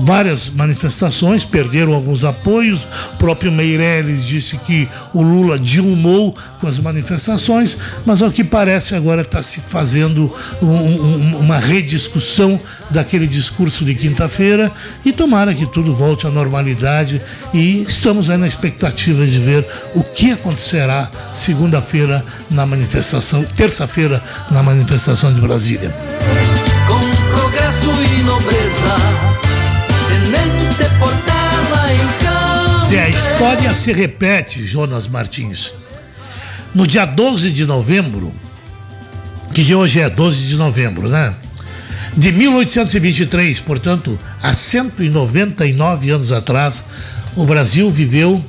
várias 0.00 0.50
manifestações, 0.50 1.44
perderam 1.44 1.94
alguns 1.94 2.24
apoios. 2.24 2.86
O 3.14 3.16
próprio 3.16 3.50
Meirelles 3.52 4.24
disse 4.24 4.56
que 4.58 4.88
o 5.12 5.22
Lula 5.22 5.58
dilmou 5.58 6.36
com 6.60 6.66
as 6.66 6.78
manifestações, 6.78 7.76
mas 8.04 8.22
ao 8.22 8.30
que 8.30 8.44
parece 8.44 8.94
agora 8.94 9.22
está 9.22 9.42
se 9.42 9.60
fazendo 9.60 10.32
um, 10.62 10.66
um, 10.66 11.38
uma 11.38 11.58
rediscussão 11.58 12.60
daquele 12.90 13.26
discurso 13.26 13.84
de 13.84 13.94
quinta-feira 13.94 14.72
e 15.04 15.12
tomara 15.12 15.54
que 15.54 15.66
tudo 15.66 15.94
volte 15.94 16.26
à 16.26 16.30
normalidade 16.30 17.20
e 17.52 17.82
estamos 17.82 18.30
aí 18.30 18.36
na 18.36 18.46
expectativa 18.46 19.26
de 19.26 19.38
ver 19.38 19.66
o 19.94 20.02
que 20.02 20.32
acontecerá 20.32 21.10
segunda-feira 21.34 22.24
na 22.50 22.64
manifestação, 22.64 23.44
terça-feira 23.44 24.22
na 24.50 24.62
manifestação 24.62 25.32
de 25.32 25.40
Brasília. 25.40 26.15
A 32.98 33.08
história 33.08 33.74
se 33.74 33.92
repete, 33.92 34.64
Jonas 34.64 35.06
Martins. 35.06 35.72
No 36.74 36.86
dia 36.86 37.04
12 37.04 37.50
de 37.50 37.66
novembro, 37.66 38.32
que 39.54 39.62
de 39.62 39.74
hoje 39.74 40.00
é 40.00 40.08
12 40.08 40.46
de 40.46 40.56
novembro, 40.56 41.08
né? 41.08 41.34
De 42.16 42.32
1823, 42.32 43.60
portanto, 43.60 44.18
há 44.42 44.52
199 44.52 46.10
anos 46.10 46.32
atrás, 46.32 46.86
o 47.34 47.44
Brasil 47.44 47.90
viveu 47.90 48.42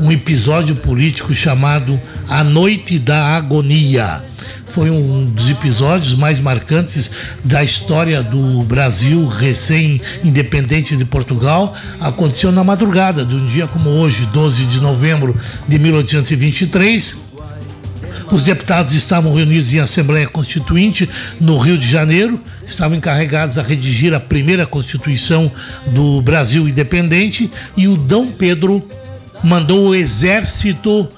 um 0.00 0.12
episódio 0.12 0.76
político 0.76 1.34
chamado 1.34 2.00
A 2.28 2.44
Noite 2.44 2.98
da 2.98 3.36
Agonia 3.36 4.22
foi 4.70 4.90
um 4.90 5.24
dos 5.24 5.48
episódios 5.48 6.14
mais 6.14 6.38
marcantes 6.38 7.10
da 7.44 7.62
história 7.62 8.22
do 8.22 8.62
Brasil 8.62 9.26
recém-independente 9.26 10.96
de 10.96 11.04
Portugal. 11.04 11.74
Aconteceu 12.00 12.52
na 12.52 12.62
madrugada 12.62 13.24
de 13.24 13.34
um 13.34 13.46
dia 13.46 13.66
como 13.66 13.90
hoje, 13.90 14.26
12 14.32 14.64
de 14.64 14.80
novembro 14.80 15.36
de 15.66 15.78
1823. 15.78 17.28
Os 18.30 18.44
deputados 18.44 18.92
estavam 18.92 19.32
reunidos 19.32 19.72
em 19.72 19.78
Assembleia 19.78 20.28
Constituinte 20.28 21.08
no 21.40 21.56
Rio 21.56 21.78
de 21.78 21.88
Janeiro, 21.88 22.40
estavam 22.66 22.96
encarregados 22.96 23.56
a 23.56 23.62
redigir 23.62 24.12
a 24.12 24.20
primeira 24.20 24.66
Constituição 24.66 25.50
do 25.86 26.20
Brasil 26.20 26.68
independente 26.68 27.50
e 27.74 27.88
o 27.88 27.96
Dom 27.96 28.26
Pedro 28.26 28.86
mandou 29.42 29.88
o 29.88 29.94
exército 29.94 31.08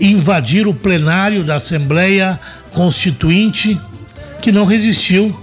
invadir 0.00 0.66
o 0.66 0.74
plenário 0.74 1.44
da 1.44 1.56
Assembleia 1.56 2.40
constituinte 2.72 3.78
que 4.40 4.50
não 4.52 4.64
resistiu 4.64 5.38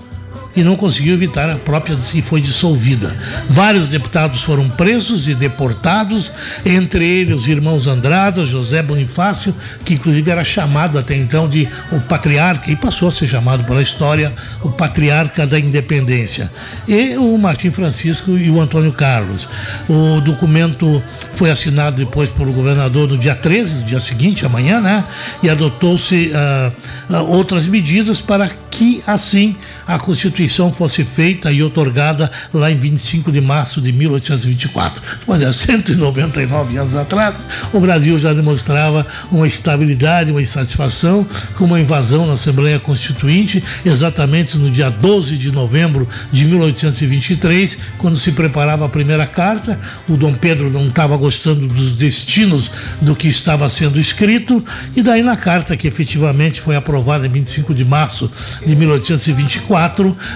e 0.57 0.63
não 0.63 0.75
conseguiu 0.75 1.13
evitar 1.13 1.47
a 1.49 1.55
própria 1.55 1.95
e 2.15 2.21
foi 2.21 2.41
dissolvida. 2.41 3.15
Vários 3.47 3.89
deputados 3.89 4.41
foram 4.41 4.67
presos 4.67 5.27
e 5.27 5.35
deportados, 5.35 6.31
entre 6.65 7.05
eles 7.05 7.35
os 7.35 7.47
irmãos 7.47 7.85
Andrada, 7.85 8.43
José 8.43 8.81
Bonifácio, 8.81 9.53
que 9.85 9.93
inclusive 9.93 10.31
era 10.31 10.43
chamado 10.43 10.97
até 10.97 11.15
então 11.15 11.47
de 11.47 11.69
o 11.91 12.01
patriarca 12.01 12.71
e 12.71 12.75
passou 12.75 13.07
a 13.07 13.11
ser 13.11 13.27
chamado 13.27 13.63
pela 13.65 13.83
história 13.83 14.33
o 14.63 14.69
patriarca 14.69 15.45
da 15.45 15.59
independência. 15.59 16.51
E 16.87 17.15
o 17.17 17.37
Martim 17.37 17.69
Francisco 17.69 18.31
e 18.31 18.49
o 18.49 18.59
Antônio 18.59 18.91
Carlos. 18.91 19.47
O 19.87 20.19
documento 20.21 21.03
foi 21.35 21.51
assinado 21.51 21.97
depois 21.97 22.31
pelo 22.31 22.51
governador 22.51 23.07
no 23.07 23.17
dia 23.17 23.35
13, 23.35 23.75
no 23.75 23.83
dia 23.83 23.99
seguinte, 23.99 24.43
amanhã, 24.43 24.81
né? 24.81 25.03
E 25.43 25.49
adotou-se 25.51 26.31
uh, 26.31 27.13
uh, 27.13 27.23
outras 27.27 27.67
medidas 27.67 28.19
para 28.19 28.49
que 28.71 29.03
assim 29.05 29.55
a 29.87 29.97
Constituição 29.97 30.71
fosse 30.71 31.03
feita 31.03 31.51
e 31.51 31.63
otorgada 31.63 32.29
lá 32.53 32.69
em 32.69 32.75
25 32.75 33.31
de 33.31 33.39
março 33.39 33.79
de 33.79 33.91
1824. 33.91 35.01
Mas 35.25 35.41
há 35.43 35.53
199 35.53 36.77
anos 36.77 36.95
atrás, 36.95 37.35
o 37.71 37.79
Brasil 37.79 38.19
já 38.19 38.33
demonstrava 38.33 39.05
uma 39.31 39.47
estabilidade, 39.47 40.31
uma 40.31 40.41
insatisfação 40.41 41.25
com 41.55 41.65
uma 41.65 41.79
invasão 41.79 42.25
na 42.25 42.33
Assembleia 42.33 42.79
Constituinte, 42.79 43.63
exatamente 43.85 44.57
no 44.57 44.69
dia 44.69 44.89
12 44.89 45.37
de 45.37 45.51
novembro 45.51 46.07
de 46.31 46.45
1823, 46.45 47.77
quando 47.97 48.15
se 48.15 48.31
preparava 48.33 48.85
a 48.85 48.89
primeira 48.89 49.25
carta. 49.25 49.79
O 50.07 50.17
Dom 50.17 50.33
Pedro 50.33 50.69
não 50.69 50.87
estava 50.87 51.15
gostando 51.15 51.67
dos 51.67 51.93
destinos 51.93 52.69
do 53.01 53.15
que 53.15 53.27
estava 53.27 53.69
sendo 53.69 53.99
escrito, 53.99 54.63
e 54.95 55.01
daí 55.01 55.23
na 55.23 55.37
carta 55.37 55.77
que 55.77 55.87
efetivamente 55.87 56.61
foi 56.61 56.75
aprovada 56.75 57.25
em 57.25 57.29
25 57.29 57.73
de 57.73 57.85
março 57.85 58.31
de 58.65 58.75
1824, 58.75 59.76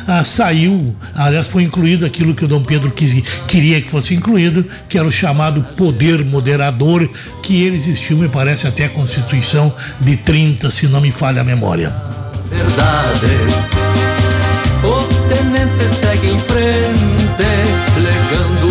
ah, 0.07 0.23
saiu, 0.23 0.95
aliás, 1.15 1.47
foi 1.47 1.63
incluído 1.63 2.05
aquilo 2.05 2.35
que 2.35 2.45
o 2.45 2.47
Dom 2.47 2.63
Pedro 2.63 2.91
quis, 2.91 3.23
queria 3.47 3.81
que 3.81 3.89
fosse 3.89 4.13
incluído, 4.13 4.65
que 4.87 4.97
era 4.97 5.07
o 5.07 5.11
chamado 5.11 5.61
poder 5.75 6.23
moderador, 6.23 7.09
que 7.41 7.63
ele 7.63 7.75
existiu, 7.75 8.17
me 8.17 8.29
parece, 8.29 8.67
até 8.67 8.85
a 8.85 8.89
Constituição 8.89 9.73
de 9.99 10.15
30, 10.17 10.69
se 10.71 10.87
não 10.87 11.01
me 11.01 11.11
falha 11.11 11.41
a 11.41 11.43
memória. 11.43 11.93
Verdade. 12.49 13.27
O 14.83 15.03
tenente 15.29 15.83
segue 15.99 16.31
em 16.31 16.39
frente, 16.39 17.43
legando 17.97 18.70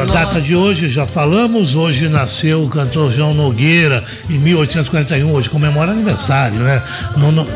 a 0.00 0.04
data 0.04 0.40
de 0.40 0.56
hoje, 0.56 0.88
já 0.88 1.06
falamos, 1.06 1.74
hoje 1.74 2.08
nasceu 2.08 2.62
o 2.62 2.68
cantor 2.68 3.12
João 3.12 3.34
Nogueira, 3.34 4.02
em 4.28 4.38
1841, 4.38 5.30
hoje 5.30 5.50
comemora 5.50 5.92
aniversário, 5.92 6.60
né? 6.60 6.82
No, 7.16 7.30
no, 7.30 7.46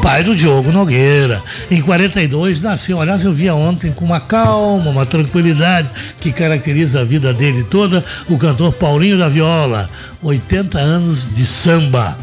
pai 0.00 0.22
do 0.22 0.34
Diogo 0.34 0.70
Nogueira. 0.72 1.42
Em 1.70 1.80
42 1.80 2.60
nasceu, 2.60 3.00
aliás, 3.00 3.22
eu 3.24 3.32
via 3.32 3.54
ontem 3.54 3.92
com 3.92 4.04
uma 4.04 4.20
calma, 4.20 4.90
uma 4.90 5.06
tranquilidade 5.06 5.88
que 6.20 6.32
caracteriza 6.32 7.00
a 7.00 7.04
vida 7.04 7.32
dele 7.32 7.64
toda, 7.64 8.04
o 8.28 8.38
cantor 8.38 8.72
Paulinho 8.72 9.18
da 9.18 9.28
Viola, 9.28 9.88
80 10.22 10.78
anos 10.78 11.32
de 11.32 11.46
samba. 11.46 12.16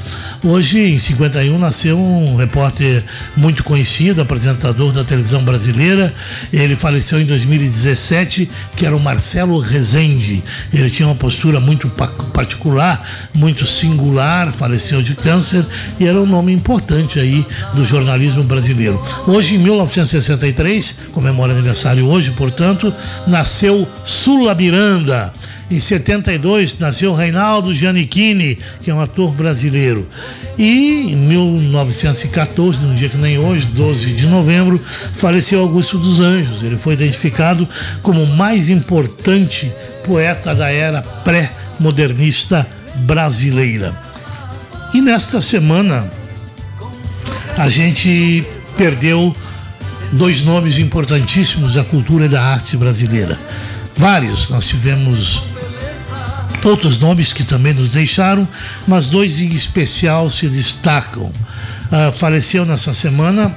Hoje, 0.43 0.79
em 0.79 0.99
51, 0.99 1.57
nasceu 1.57 1.97
um 1.97 2.35
repórter 2.35 3.03
muito 3.35 3.63
conhecido, 3.63 4.21
apresentador 4.21 4.91
da 4.91 5.03
televisão 5.03 5.43
brasileira. 5.43 6.13
Ele 6.53 6.75
faleceu 6.75 7.19
em 7.19 7.25
2017, 7.25 8.47
que 8.75 8.85
era 8.85 8.95
o 8.95 8.99
Marcelo 8.99 9.57
Rezende. 9.59 10.43
Ele 10.71 10.89
tinha 10.89 11.07
uma 11.07 11.15
postura 11.15 11.59
muito 11.59 11.89
particular, 11.89 13.03
muito 13.33 13.65
singular, 13.65 14.51
faleceu 14.51 15.01
de 15.01 15.15
câncer 15.15 15.65
e 15.99 16.05
era 16.05 16.21
um 16.21 16.27
nome 16.27 16.53
importante 16.53 17.19
aí 17.19 17.43
do 17.73 17.85
jornalismo 17.85 18.43
brasileiro. 18.43 19.01
Hoje, 19.27 19.55
em 19.55 19.57
1963, 19.57 20.99
comemora 21.11 21.53
aniversário 21.53 22.07
hoje, 22.07 22.31
portanto, 22.31 22.93
nasceu 23.27 23.87
Sula 24.03 24.53
Miranda. 24.53 25.33
Em 25.69 25.79
72 25.79 26.77
nasceu 26.77 27.15
Reinaldo 27.15 27.73
Giannichini, 27.73 28.59
que 28.81 28.91
é 28.91 28.93
um 28.93 29.01
ator 29.01 29.31
brasileiro. 29.31 30.07
E 30.57 31.11
em 31.11 31.15
1914, 31.15 32.79
num 32.81 32.93
dia 32.93 33.09
que 33.09 33.17
nem 33.17 33.39
hoje, 33.39 33.65
12 33.67 34.13
de 34.13 34.27
novembro, 34.27 34.79
faleceu 35.15 35.59
Augusto 35.61 35.97
dos 35.97 36.19
Anjos. 36.19 36.61
Ele 36.61 36.77
foi 36.77 36.93
identificado 36.93 37.67
como 38.03 38.21
o 38.21 38.27
mais 38.27 38.69
importante 38.69 39.71
poeta 40.03 40.53
da 40.53 40.71
era 40.71 41.01
pré-modernista 41.01 42.67
brasileira. 42.97 43.93
E 44.93 45.01
nesta 45.01 45.41
semana 45.41 46.07
a 47.57 47.69
gente 47.69 48.45
perdeu 48.77 49.35
dois 50.11 50.43
nomes 50.43 50.77
importantíssimos 50.77 51.73
da 51.73 51.83
cultura 51.83 52.25
e 52.25 52.29
da 52.29 52.41
arte 52.41 52.75
brasileira. 52.77 53.39
Vários, 53.95 54.49
nós 54.49 54.67
tivemos 54.67 55.43
outros 56.63 56.99
nomes 56.99 57.31
que 57.31 57.43
também 57.43 57.73
nos 57.73 57.89
deixaram, 57.89 58.47
mas 58.87 59.07
dois 59.07 59.39
em 59.39 59.49
especial 59.49 60.29
se 60.29 60.47
destacam. 60.47 61.23
Uh, 61.25 62.11
faleceu 62.13 62.65
nessa 62.65 62.93
semana 62.93 63.55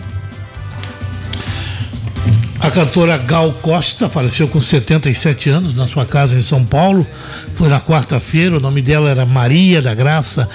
a 2.60 2.70
cantora 2.70 3.16
Gal 3.16 3.52
Costa, 3.52 4.08
faleceu 4.08 4.46
com 4.46 4.60
77 4.60 5.48
anos 5.48 5.76
na 5.76 5.86
sua 5.86 6.04
casa 6.04 6.34
em 6.34 6.42
São 6.42 6.64
Paulo. 6.64 7.06
Foi 7.54 7.68
na 7.68 7.80
quarta-feira, 7.80 8.56
o 8.56 8.60
nome 8.60 8.82
dela 8.82 9.08
era 9.08 9.24
Maria 9.24 9.80
da 9.80 9.94
Graça 9.94 10.48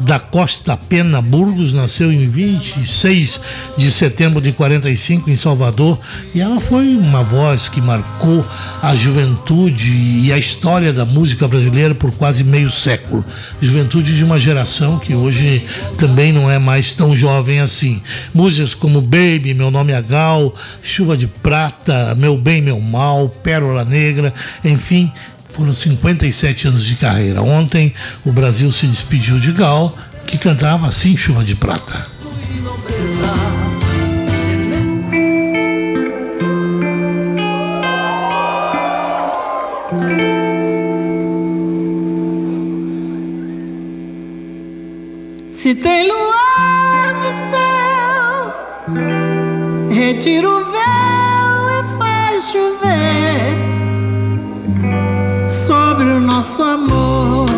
da 0.00 0.18
Costa 0.18 0.76
Pena 0.76 1.22
Burgos, 1.22 1.72
nasceu 1.72 2.12
em 2.12 2.26
26 2.26 3.40
de 3.76 3.90
setembro 3.90 4.40
de 4.40 4.52
45 4.52 5.30
em 5.30 5.36
Salvador, 5.36 5.98
e 6.34 6.40
ela 6.40 6.60
foi 6.60 6.96
uma 6.96 7.22
voz 7.22 7.68
que 7.68 7.80
marcou 7.80 8.44
a 8.82 8.94
juventude 8.94 9.92
e 9.92 10.32
a 10.32 10.38
história 10.38 10.92
da 10.92 11.04
música 11.04 11.46
brasileira 11.46 11.94
por 11.94 12.12
quase 12.12 12.42
meio 12.42 12.70
século. 12.70 13.24
Juventude 13.60 14.16
de 14.16 14.24
uma 14.24 14.38
geração 14.38 14.98
que 14.98 15.14
hoje 15.14 15.64
também 15.96 16.32
não 16.32 16.50
é 16.50 16.58
mais 16.58 16.92
tão 16.92 17.14
jovem 17.14 17.60
assim. 17.60 18.02
Músicas 18.32 18.74
como 18.74 19.00
Baby, 19.00 19.54
Meu 19.54 19.70
Nome 19.70 19.92
é 19.92 20.02
Gal, 20.02 20.54
Chuva 20.82 21.16
de 21.16 21.26
Prata, 21.26 22.14
Meu 22.16 22.36
Bem, 22.36 22.60
Meu 22.60 22.80
Mal, 22.80 23.28
Pérola 23.28 23.84
Negra, 23.84 24.34
enfim, 24.64 25.12
foram 25.54 25.72
57 25.72 26.68
anos 26.68 26.84
de 26.84 26.96
carreira. 26.96 27.40
Ontem 27.40 27.94
o 28.24 28.32
Brasil 28.32 28.70
se 28.72 28.86
despediu 28.86 29.38
de 29.38 29.52
Gal, 29.52 29.96
que 30.26 30.36
cantava 30.36 30.88
assim 30.88 31.16
Chuva 31.16 31.44
de 31.44 31.54
Prata. 31.54 32.12
Se 45.50 45.74
tem 45.76 46.08
luar 46.08 47.14
no 47.14 47.32
céu, 47.50 48.52
retira 49.90 50.48
o 50.50 50.73
nosso 56.54 56.62
amor. 56.62 57.53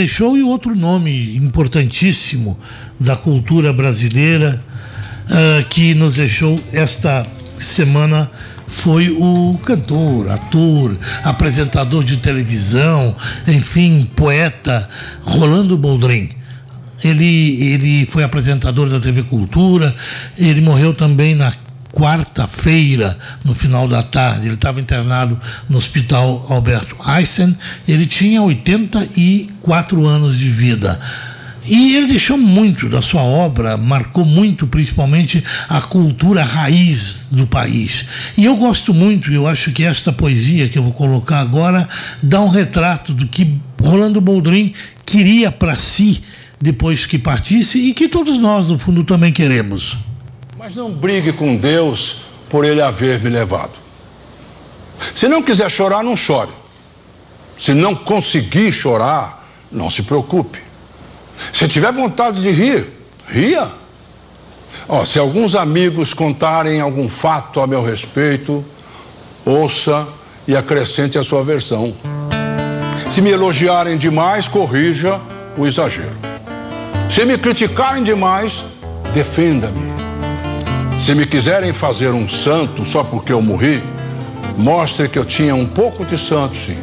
Deixou 0.00 0.34
e 0.34 0.42
outro 0.42 0.74
nome 0.74 1.36
importantíssimo 1.36 2.58
da 2.98 3.16
cultura 3.16 3.70
brasileira 3.70 4.62
uh, 5.26 5.68
que 5.68 5.92
nos 5.94 6.14
deixou 6.14 6.58
esta 6.72 7.26
semana 7.58 8.30
foi 8.66 9.10
o 9.10 9.60
cantor, 9.62 10.30
ator, 10.30 10.96
apresentador 11.22 12.02
de 12.02 12.16
televisão, 12.16 13.14
enfim, 13.46 14.08
poeta 14.16 14.88
Rolando 15.22 15.76
Boldrin. 15.76 16.30
ele, 17.04 17.62
ele 17.62 18.06
foi 18.06 18.22
apresentador 18.22 18.88
da 18.88 18.98
TV 18.98 19.22
Cultura, 19.24 19.94
ele 20.38 20.62
morreu 20.62 20.94
também 20.94 21.34
na 21.34 21.52
quarta-feira, 21.92 23.18
no 23.44 23.54
final 23.54 23.86
da 23.88 24.02
tarde. 24.02 24.46
Ele 24.46 24.54
estava 24.54 24.80
internado 24.80 25.38
no 25.68 25.78
Hospital 25.78 26.46
Alberto 26.48 26.96
Einstein. 27.04 27.56
Ele 27.86 28.06
tinha 28.06 28.42
84 28.42 30.06
anos 30.06 30.38
de 30.38 30.48
vida. 30.48 31.00
E 31.66 31.94
ele 31.94 32.06
deixou 32.06 32.38
muito 32.38 32.88
da 32.88 33.02
sua 33.02 33.22
obra, 33.22 33.76
marcou 33.76 34.24
muito, 34.24 34.66
principalmente, 34.66 35.44
a 35.68 35.80
cultura 35.80 36.42
raiz 36.42 37.22
do 37.30 37.46
país. 37.46 38.06
E 38.36 38.44
eu 38.44 38.56
gosto 38.56 38.94
muito, 38.94 39.30
eu 39.30 39.46
acho 39.46 39.70
que 39.70 39.84
esta 39.84 40.12
poesia 40.12 40.68
que 40.68 40.78
eu 40.78 40.82
vou 40.82 40.92
colocar 40.92 41.38
agora 41.40 41.88
dá 42.22 42.40
um 42.40 42.48
retrato 42.48 43.12
do 43.12 43.26
que 43.26 43.58
Rolando 43.80 44.20
Boldrin 44.20 44.72
queria 45.04 45.52
para 45.52 45.76
si 45.76 46.22
depois 46.60 47.06
que 47.06 47.18
partisse 47.18 47.78
e 47.78 47.94
que 47.94 48.08
todos 48.08 48.38
nós, 48.38 48.66
no 48.68 48.78
fundo, 48.78 49.04
também 49.04 49.32
queremos. 49.32 49.96
Mas 50.62 50.76
não 50.76 50.92
brigue 50.92 51.32
com 51.32 51.56
Deus 51.56 52.18
por 52.50 52.66
ele 52.66 52.82
haver 52.82 53.18
me 53.18 53.30
levado. 53.30 53.70
Se 55.14 55.26
não 55.26 55.42
quiser 55.42 55.70
chorar, 55.70 56.04
não 56.04 56.14
chore. 56.14 56.50
Se 57.58 57.72
não 57.72 57.94
conseguir 57.94 58.70
chorar, 58.70 59.48
não 59.72 59.88
se 59.88 60.02
preocupe. 60.02 60.60
Se 61.54 61.66
tiver 61.66 61.90
vontade 61.90 62.42
de 62.42 62.50
rir, 62.50 62.88
ria. 63.26 63.68
Oh, 64.86 65.06
se 65.06 65.18
alguns 65.18 65.54
amigos 65.54 66.12
contarem 66.12 66.78
algum 66.78 67.08
fato 67.08 67.62
a 67.62 67.66
meu 67.66 67.82
respeito, 67.82 68.62
ouça 69.46 70.06
e 70.46 70.54
acrescente 70.54 71.18
a 71.18 71.24
sua 71.24 71.42
versão. 71.42 71.94
Se 73.10 73.22
me 73.22 73.30
elogiarem 73.30 73.96
demais, 73.96 74.46
corrija 74.46 75.22
o 75.56 75.66
exagero. 75.66 76.18
Se 77.08 77.24
me 77.24 77.38
criticarem 77.38 78.02
demais, 78.04 78.62
defenda-me. 79.14 80.09
Se 81.00 81.14
me 81.14 81.24
quiserem 81.24 81.72
fazer 81.72 82.10
um 82.10 82.28
santo 82.28 82.84
só 82.84 83.02
porque 83.02 83.32
eu 83.32 83.40
morri, 83.40 83.82
mostre 84.58 85.08
que 85.08 85.18
eu 85.18 85.24
tinha 85.24 85.54
um 85.54 85.64
pouco 85.64 86.04
de 86.04 86.18
santo, 86.18 86.54
sim, 86.54 86.76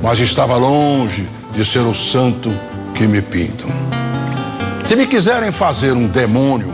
mas 0.00 0.20
estava 0.20 0.56
longe 0.56 1.26
de 1.52 1.64
ser 1.64 1.80
o 1.80 1.92
santo 1.92 2.54
que 2.94 3.08
me 3.08 3.20
pintam. 3.20 3.68
Se 4.84 4.94
me 4.94 5.04
quiserem 5.04 5.50
fazer 5.50 5.90
um 5.94 6.06
demônio, 6.06 6.72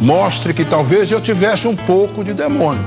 mostre 0.00 0.54
que 0.54 0.64
talvez 0.64 1.10
eu 1.10 1.20
tivesse 1.20 1.66
um 1.66 1.74
pouco 1.74 2.22
de 2.22 2.32
demônio, 2.32 2.84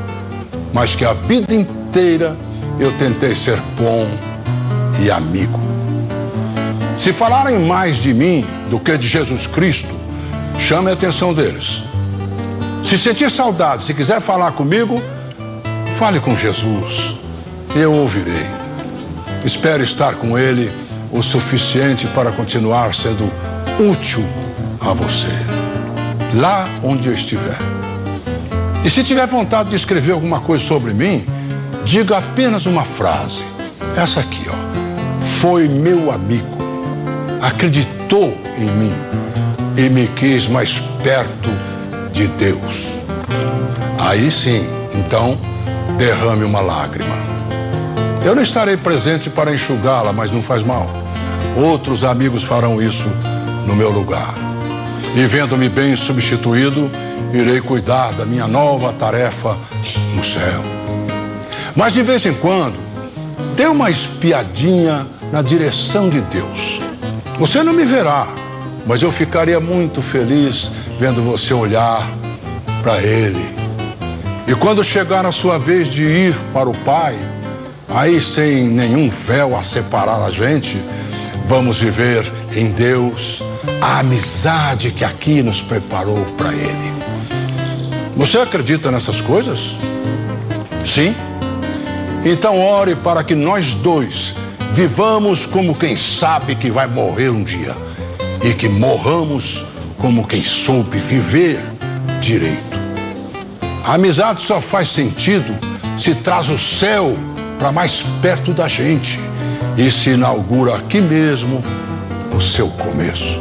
mas 0.71 0.95
que 0.95 1.03
a 1.03 1.11
vida 1.11 1.53
inteira 1.53 2.37
eu 2.79 2.93
tentei 2.93 3.35
ser 3.35 3.59
bom 3.77 4.07
e 5.03 5.11
amigo. 5.11 5.59
Se 6.95 7.11
falarem 7.11 7.59
mais 7.59 7.97
de 7.97 8.13
mim 8.13 8.45
do 8.69 8.79
que 8.79 8.97
de 8.97 9.09
Jesus 9.09 9.45
Cristo, 9.45 9.93
chame 10.57 10.89
a 10.89 10.93
atenção 10.93 11.33
deles. 11.33 11.83
Se 12.85 12.97
sentir 12.97 13.29
saudade, 13.29 13.83
se 13.83 13.93
quiser 13.93 14.21
falar 14.21 14.51
comigo, 14.53 15.01
fale 15.97 16.19
com 16.19 16.37
Jesus. 16.37 17.15
Eu 17.75 17.91
ouvirei. 17.91 18.45
Espero 19.43 19.83
estar 19.83 20.15
com 20.15 20.37
Ele 20.37 20.71
o 21.11 21.21
suficiente 21.21 22.07
para 22.07 22.31
continuar 22.31 22.93
sendo 22.93 23.29
útil 23.91 24.23
a 24.79 24.93
você, 24.93 25.27
lá 26.35 26.67
onde 26.83 27.07
eu 27.07 27.13
estiver. 27.13 27.57
E 28.83 28.89
se 28.89 29.03
tiver 29.03 29.27
vontade 29.27 29.69
de 29.69 29.75
escrever 29.75 30.13
alguma 30.13 30.39
coisa 30.39 30.63
sobre 30.63 30.93
mim, 30.93 31.25
diga 31.83 32.19
apenas 32.19 32.65
uma 32.65 32.85
frase. 32.85 33.43
Essa 33.97 34.21
aqui, 34.21 34.45
ó. 34.47 35.25
Foi 35.25 35.67
meu 35.67 36.11
amigo 36.11 36.55
acreditou 37.45 38.35
em 38.57 38.65
mim 38.65 38.93
e 39.77 39.89
me 39.89 40.07
quis 40.07 40.47
mais 40.47 40.79
perto 41.03 41.49
de 42.15 42.27
Deus. 42.27 42.87
Aí 43.99 44.31
sim, 44.31 44.65
então, 44.93 45.37
derrame 45.97 46.45
uma 46.45 46.61
lágrima. 46.61 47.13
Eu 48.23 48.33
não 48.33 48.41
estarei 48.41 48.77
presente 48.77 49.29
para 49.29 49.53
enxugá-la, 49.53 50.13
mas 50.13 50.31
não 50.31 50.41
faz 50.41 50.63
mal. 50.63 50.89
Outros 51.57 52.05
amigos 52.05 52.41
farão 52.41 52.81
isso 52.81 53.09
no 53.67 53.75
meu 53.75 53.91
lugar. 53.91 54.33
E 55.13 55.27
vendo-me 55.27 55.67
bem 55.67 55.93
substituído, 55.97 56.89
irei 57.33 57.59
cuidar 57.59 58.13
da 58.13 58.25
minha 58.25 58.47
nova 58.47 58.93
tarefa 58.93 59.57
no 60.15 60.23
céu. 60.23 60.63
Mas 61.75 61.91
de 61.93 62.01
vez 62.01 62.25
em 62.25 62.33
quando, 62.33 62.77
dê 63.57 63.65
uma 63.65 63.91
espiadinha 63.91 65.05
na 65.33 65.41
direção 65.41 66.09
de 66.09 66.21
Deus. 66.21 66.79
Você 67.37 67.61
não 67.61 67.73
me 67.73 67.83
verá, 67.83 68.27
mas 68.85 69.01
eu 69.01 69.11
ficaria 69.11 69.59
muito 69.59 70.01
feliz 70.01 70.71
vendo 70.99 71.21
você 71.21 71.53
olhar 71.53 72.07
para 72.83 73.01
Ele. 73.01 73.43
E 74.47 74.53
quando 74.53 74.83
chegar 74.83 75.25
a 75.25 75.31
sua 75.31 75.57
vez 75.57 75.87
de 75.87 76.03
ir 76.03 76.35
para 76.53 76.69
o 76.69 76.77
Pai, 76.79 77.17
aí 77.89 78.21
sem 78.21 78.67
nenhum 78.67 79.09
véu 79.09 79.57
a 79.57 79.63
separar 79.63 80.23
a 80.23 80.29
gente, 80.29 80.79
vamos 81.47 81.79
viver 81.79 82.31
em 82.55 82.71
Deus 82.71 83.41
a 83.81 83.99
amizade 83.99 84.91
que 84.91 85.03
aqui 85.03 85.41
nos 85.41 85.61
preparou 85.61 86.23
para 86.37 86.53
Ele. 86.53 86.93
Você 88.15 88.37
acredita 88.37 88.91
nessas 88.91 89.19
coisas? 89.19 89.75
Sim? 90.85 91.15
Então 92.23 92.59
ore 92.59 92.95
para 92.95 93.23
que 93.23 93.35
nós 93.35 93.73
dois 93.73 94.35
Vivamos 94.75 95.45
como 95.45 95.73
quem 95.73 95.95
sabe 95.95 96.53
que 96.53 96.69
vai 96.69 96.85
morrer 96.85 97.29
um 97.29 97.45
dia 97.45 97.73
e 98.43 98.53
que 98.53 98.67
morramos 98.67 99.65
como 99.97 100.27
quem 100.27 100.43
soube 100.43 100.97
viver 100.97 101.59
direito. 102.21 102.75
A 103.83 103.93
amizade 103.93 104.41
só 104.43 104.59
faz 104.59 104.89
sentido 104.89 105.55
se 105.97 106.15
traz 106.15 106.49
o 106.49 106.57
céu 106.57 107.17
para 107.57 107.71
mais 107.71 108.03
perto 108.21 108.51
da 108.51 108.67
gente 108.67 109.19
e 109.77 109.89
se 109.91 110.11
inaugura 110.11 110.75
aqui 110.75 110.99
mesmo 111.01 111.63
o 112.35 112.41
seu 112.41 112.67
começo. 112.67 113.39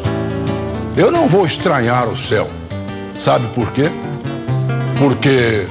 Eu 0.96 1.10
não 1.10 1.28
vou 1.28 1.44
estranhar 1.44 2.08
o 2.08 2.16
céu. 2.16 2.48
Sabe 3.16 3.46
por 3.54 3.72
quê? 3.72 3.90
Porque 4.98 5.66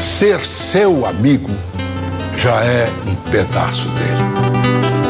ser 0.00 0.40
seu 0.44 1.06
amigo 1.06 1.50
já 2.36 2.60
é 2.62 2.90
um 3.06 3.14
pedaço 3.30 3.88
dele. 3.88 5.01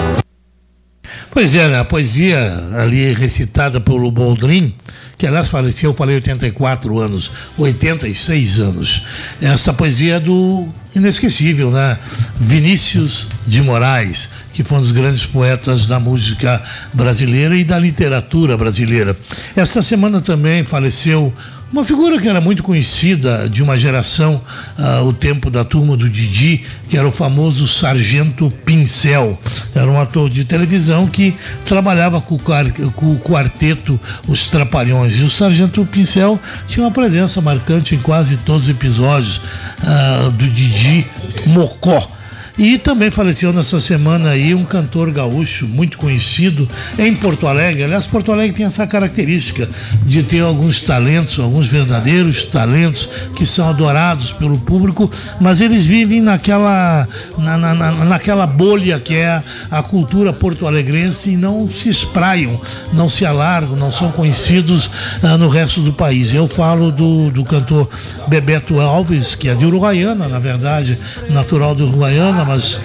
Pois 1.33 1.55
é, 1.55 1.67
né? 1.67 1.81
a 1.81 1.85
poesia 1.85 2.63
ali 2.79 3.15
recitada 3.15 3.81
pelo 3.81 4.11
Boldrin, 4.11 4.75
que 5.17 5.27
aliás 5.27 5.49
faleceu, 5.49 5.89
eu 5.89 5.95
falei 5.95 6.17
84 6.17 6.99
anos, 6.99 7.31
86 7.57 8.59
anos. 8.59 9.03
Essa 9.41 9.73
poesia 9.73 10.17
é 10.17 10.21
do 10.21 10.69
inesquecível, 10.95 11.71
né? 11.71 11.99
Vinícius 12.39 13.29
de 13.47 13.63
Moraes, 13.63 14.29
que 14.53 14.63
foi 14.63 14.77
um 14.77 14.83
dos 14.83 14.93
grandes 14.93 15.25
poetas 15.25 15.87
da 15.87 15.99
música 15.99 16.63
brasileira 16.93 17.57
e 17.57 17.65
da 17.65 17.79
literatura 17.79 18.55
brasileira. 18.55 19.17
Esta 19.57 19.81
semana 19.81 20.21
também 20.21 20.67
faleceu 20.67 21.33
uma 21.73 21.85
figura 21.87 22.21
que 22.21 22.29
era 22.29 22.41
muito 22.41 22.63
conhecida 22.63 23.49
de 23.49 23.63
uma 23.63 23.79
geração, 23.79 24.43
uh, 24.79 25.05
o 25.07 25.13
tempo 25.13 25.51
da 25.51 25.65
turma 25.65 25.97
do 25.97 26.09
Didi, 26.09 26.65
que 26.87 26.99
era 26.99 27.09
o 27.09 27.11
famoso 27.11 27.67
Sargento 27.67 28.53
Pincel. 28.65 29.39
Era 29.75 29.91
um 29.91 29.99
ator 29.99 30.29
de 30.29 30.45
televisão 30.45 31.07
que 31.07 31.35
trabalhava 31.65 32.21
com 32.21 32.35
o, 32.35 33.19
quarteto 33.19 33.99
Os 34.29 34.49
Trapalhões. 34.49 35.15
E 35.15 35.23
o 35.23 35.31
Sargento 35.31 35.85
Pincel 35.87 36.39
tinha 36.69 36.85
uma 36.85 36.93
presença 36.93 37.41
marcante 37.41 37.95
em 37.95 37.99
quase 37.99 38.37
todos 38.37 38.65
os 38.65 38.69
episódios 38.69 39.39
uh, 39.39 40.31
do 40.33 40.47
Didi 40.47 41.07
Mocó. 41.47 42.22
E 42.57 42.77
também 42.77 43.11
faleceu 43.11 43.53
nessa 43.53 43.81
semana 43.81 44.31
aí 44.31 44.55
um 44.55 44.65
cantor 44.65 45.11
gaúcho 45.11 45.67
muito 45.67 45.97
conhecido 45.97 46.69
em 46.99 47.15
Porto 47.15 47.47
Alegre. 47.47 47.85
Aliás, 47.85 48.07
Porto 48.07 48.31
Alegre 48.31 48.57
tem 48.57 48.67
essa 48.67 48.87
característica 48.87 49.69
de 50.05 50.23
ter 50.23 50.41
alguns 50.41 50.81
talentos, 50.81 51.39
alguns 51.39 51.67
verdadeiros 51.67 52.45
talentos 52.47 53.09
que 53.35 53.47
são 53.47 53.71
adorados 53.71 54.33
pelo 54.33 54.59
público, 54.59 55.11
mas 55.41 55.61
eles 55.61 55.87
vivem 55.87 56.21
naquela, 56.21 57.09
na, 57.39 57.57
na, 57.57 57.93
naquela 58.05 58.47
bolha 58.47 59.01
que 59.01 59.15
é 59.15 59.43
a 59.71 59.83
cultura 59.83 60.33
porto-alegrense 60.33 61.31
e 61.31 61.37
não 61.37 61.71
se 61.71 61.89
espraiam, 61.89 62.61
não 62.93 63.09
se 63.09 63.25
alargam, 63.25 63.77
não 63.77 63.91
são 63.91 64.11
conhecidos 64.13 64.91
ah, 65.23 65.39
no 65.39 65.49
resto 65.49 65.81
do 65.81 65.93
país. 65.93 66.35
Eu 66.35 66.47
falo 66.47 66.93
do, 66.93 67.31
do 67.31 67.45
cantor 67.45 67.89
Bebeto 68.29 68.79
Alves, 68.79 69.35
que 69.35 69.49
é 69.49 69.55
de 69.55 69.65
Uruguaiana, 69.65 70.29
na 70.29 70.39
verdade, 70.39 70.99
natural 71.31 71.75
de 71.75 71.83
Uruguaiana 71.83 72.42
mas 72.45 72.81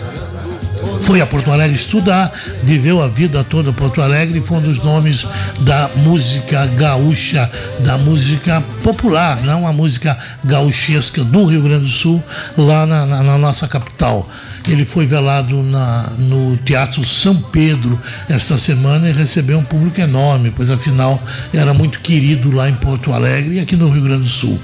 foi 1.02 1.22
a 1.22 1.26
Porto 1.26 1.52
Alegre 1.52 1.76
estudar, 1.76 2.32
viveu 2.64 3.02
a 3.02 3.08
vida 3.08 3.44
toda 3.44 3.70
em 3.70 3.74
Porto 3.74 4.02
Alegre 4.02 4.40
e 4.40 4.42
foi 4.42 4.58
um 4.58 4.62
dos 4.62 4.78
nomes 4.84 5.26
da 5.62 5.90
música 5.98 6.66
gaúcha, 6.66 7.50
da 7.80 7.98
música 7.98 8.62
popular, 8.84 9.42
não 9.44 9.66
a 9.66 9.72
música 9.72 10.18
gauchesca 10.44 11.24
do 11.24 11.46
Rio 11.46 11.62
Grande 11.62 11.86
do 11.86 11.90
Sul, 11.90 12.22
lá 12.58 12.86
na, 12.86 13.06
na, 13.06 13.24
na 13.24 13.38
nossa 13.38 13.68
capital. 13.68 14.30
Ele 14.68 14.84
foi 14.84 15.06
velado 15.06 15.64
na, 15.64 16.12
no 16.18 16.58
Teatro 16.58 17.06
São 17.06 17.36
Pedro 17.36 17.98
esta 18.28 18.58
semana 18.58 19.10
e 19.10 19.14
recebeu 19.14 19.58
um 19.58 19.64
público 19.64 20.02
enorme, 20.02 20.52
pois 20.54 20.70
afinal 20.70 21.22
era 21.54 21.74
muito 21.74 22.02
querido 22.02 22.52
lá 22.52 22.68
em 22.68 22.76
Porto 22.76 23.14
Alegre 23.14 23.56
e 23.56 23.60
aqui 23.62 23.78
no 23.78 23.90
Rio 23.90 24.04
Grande 24.04 24.24
do 24.24 24.30
Sul. 24.30 24.60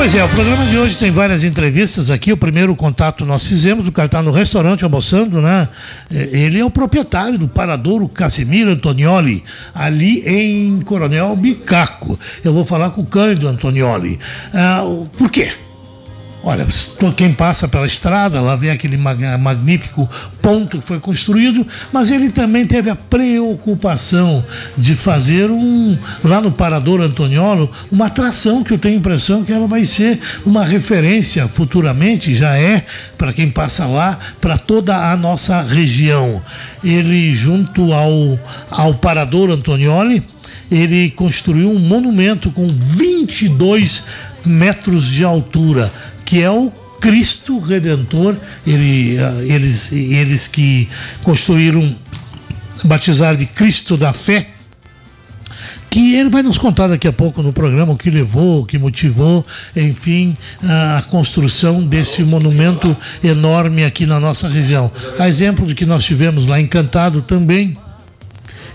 Pois 0.00 0.14
é, 0.14 0.24
o 0.24 0.28
programa 0.30 0.64
de 0.64 0.78
hoje 0.78 0.96
tem 0.96 1.10
várias 1.10 1.44
entrevistas 1.44 2.10
aqui. 2.10 2.32
O 2.32 2.36
primeiro 2.36 2.74
contato 2.74 3.26
nós 3.26 3.44
fizemos, 3.44 3.86
o 3.86 3.92
cara 3.92 4.06
está 4.06 4.22
no 4.22 4.30
restaurante 4.30 4.82
almoçando, 4.82 5.42
né? 5.42 5.68
É, 6.10 6.22
ele 6.32 6.58
é 6.58 6.64
o 6.64 6.70
proprietário 6.70 7.38
do 7.38 7.46
Paradouro 7.46 8.08
Casimiro 8.08 8.70
Antonioli, 8.70 9.44
ali 9.74 10.22
em 10.26 10.80
Coronel 10.80 11.36
Bicaco. 11.36 12.18
Eu 12.42 12.54
vou 12.54 12.64
falar 12.64 12.92
com 12.92 13.02
o 13.02 13.06
Cândido 13.06 13.46
Antonioli. 13.46 14.18
Ah, 14.54 14.80
por 15.18 15.30
quê? 15.30 15.52
Olha, 16.42 16.66
quem 17.16 17.32
passa 17.32 17.68
pela 17.68 17.86
estrada, 17.86 18.40
lá 18.40 18.56
vê 18.56 18.70
aquele 18.70 18.96
magnífico 18.96 20.08
ponto 20.40 20.78
que 20.78 20.86
foi 20.86 20.98
construído, 20.98 21.66
mas 21.92 22.10
ele 22.10 22.30
também 22.30 22.66
teve 22.66 22.88
a 22.88 22.96
preocupação 22.96 24.42
de 24.76 24.94
fazer 24.94 25.50
um, 25.50 25.98
lá 26.24 26.40
no 26.40 26.50
Parador 26.50 27.02
Antoniolo, 27.02 27.70
uma 27.92 28.06
atração 28.06 28.64
que 28.64 28.72
eu 28.72 28.78
tenho 28.78 28.94
a 28.94 28.98
impressão 28.98 29.44
que 29.44 29.52
ela 29.52 29.66
vai 29.66 29.84
ser 29.84 30.18
uma 30.46 30.64
referência 30.64 31.46
futuramente, 31.46 32.34
já 32.34 32.56
é, 32.56 32.86
para 33.18 33.34
quem 33.34 33.50
passa 33.50 33.86
lá, 33.86 34.18
para 34.40 34.56
toda 34.56 35.12
a 35.12 35.16
nossa 35.18 35.60
região. 35.60 36.42
Ele, 36.82 37.34
junto 37.34 37.92
ao, 37.92 38.38
ao 38.70 38.94
Parador 38.94 39.50
Antonioli, 39.50 40.22
ele 40.70 41.10
construiu 41.10 41.70
um 41.70 41.78
monumento 41.78 42.50
com 42.50 42.66
22 42.66 44.04
metros 44.46 45.06
de 45.06 45.24
altura 45.24 45.92
que 46.30 46.40
é 46.40 46.48
o 46.48 46.70
Cristo 47.00 47.58
Redentor. 47.58 48.36
Ele, 48.64 49.18
ah, 49.18 49.42
eles, 49.42 49.90
eles 49.90 50.46
que 50.46 50.88
construíram, 51.24 51.92
batizaram 52.84 53.36
de 53.36 53.46
Cristo 53.46 53.96
da 53.96 54.12
Fé, 54.12 54.50
que 55.90 56.14
ele 56.14 56.30
vai 56.30 56.44
nos 56.44 56.56
contar 56.56 56.86
daqui 56.86 57.08
a 57.08 57.12
pouco 57.12 57.42
no 57.42 57.52
programa 57.52 57.94
o 57.94 57.96
que 57.96 58.10
levou, 58.10 58.62
o 58.62 58.64
que 58.64 58.78
motivou, 58.78 59.44
enfim, 59.74 60.36
a 60.62 61.02
construção 61.10 61.82
desse 61.82 62.22
monumento 62.22 62.96
enorme 63.24 63.84
aqui 63.84 64.06
na 64.06 64.20
nossa 64.20 64.48
região. 64.48 64.88
A 65.18 65.28
exemplo 65.28 65.66
do 65.66 65.74
que 65.74 65.84
nós 65.84 66.04
tivemos 66.04 66.46
lá 66.46 66.60
Encantado 66.60 67.22
também, 67.22 67.76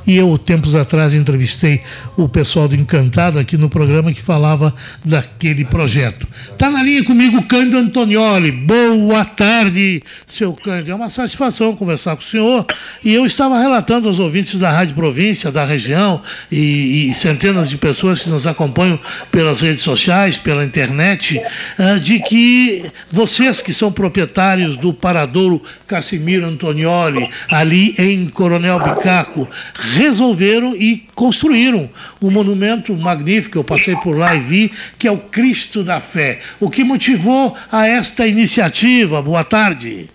e 0.08 0.16
eu, 0.18 0.38
tempos 0.38 0.76
atrás, 0.76 1.14
entrevistei 1.14 1.82
o 2.16 2.30
pessoal 2.30 2.68
do 2.68 2.76
Encantado 2.76 3.40
aqui 3.40 3.58
no 3.58 3.70
programa 3.70 4.14
que 4.14 4.22
falava 4.22 4.74
daquele 5.04 5.66
projeto. 5.66 6.28
Está 6.52 6.70
na 6.70 6.84
linha 6.84 7.04
comigo 7.04 7.38
o 7.38 7.44
Cândido 7.44 7.78
Antonioli. 7.78 8.52
Boa 8.52 9.26
tarde, 9.26 10.04
seu 10.28 10.54
Cândido. 10.54 10.92
É 10.92 10.96
uma 10.96 11.10
satisfação 11.10 11.76
conversar 11.76 12.16
com 12.16 12.22
o 12.22 12.26
senhor. 12.26 12.66
E 13.04 13.14
eu 13.14 13.26
estava 13.26 13.60
relatando 13.60 14.08
aos 14.08 14.20
ouvintes 14.20 14.56
da 14.56 14.72
Rádio 14.72 14.94
Província, 14.96 15.52
da 15.52 15.66
região, 15.66 16.22
e, 16.52 17.10
e 17.10 17.16
centenas 17.16 17.70
de 17.70 17.78
pessoas 17.78 18.22
que 18.22 18.30
nos 18.30 18.46
acompanham 18.46 19.00
pelas 19.32 19.62
redes 19.62 19.84
sociais, 19.84 20.38
pela 20.38 20.64
internet, 20.64 21.42
uh, 21.80 22.00
de 22.00 22.20
que 22.20 22.86
vocês 23.12 23.62
que 23.62 23.74
são 23.74 23.92
proprietários 23.92 24.78
do 24.78 24.94
Paradouro 24.94 25.62
Casimiro 25.88 26.46
Antonioli, 26.46 27.30
ali 27.50 27.96
em 27.98 28.28
Coronel 28.28 28.80
Bicaco, 28.80 29.48
resolveram 29.96 30.76
e 30.76 31.08
construíram 31.16 31.90
um 32.22 32.30
monumento 32.30 32.94
magnífico, 32.94 33.58
eu 33.58 33.64
passei 33.64 33.96
por 33.96 34.18
lá 34.18 34.36
e 34.36 34.40
vi, 34.40 34.72
que 34.98 35.08
é 35.08 35.12
o 35.12 35.18
Cristo 35.18 35.84
da 35.84 36.00
Fé. 36.00 36.42
O 36.60 36.70
que 36.70 36.84
motivou 36.84 37.58
a 37.72 37.88
esta 37.88 38.28
iniciativa? 38.28 39.22
Boa 39.22 39.44
tarde. 39.44 40.08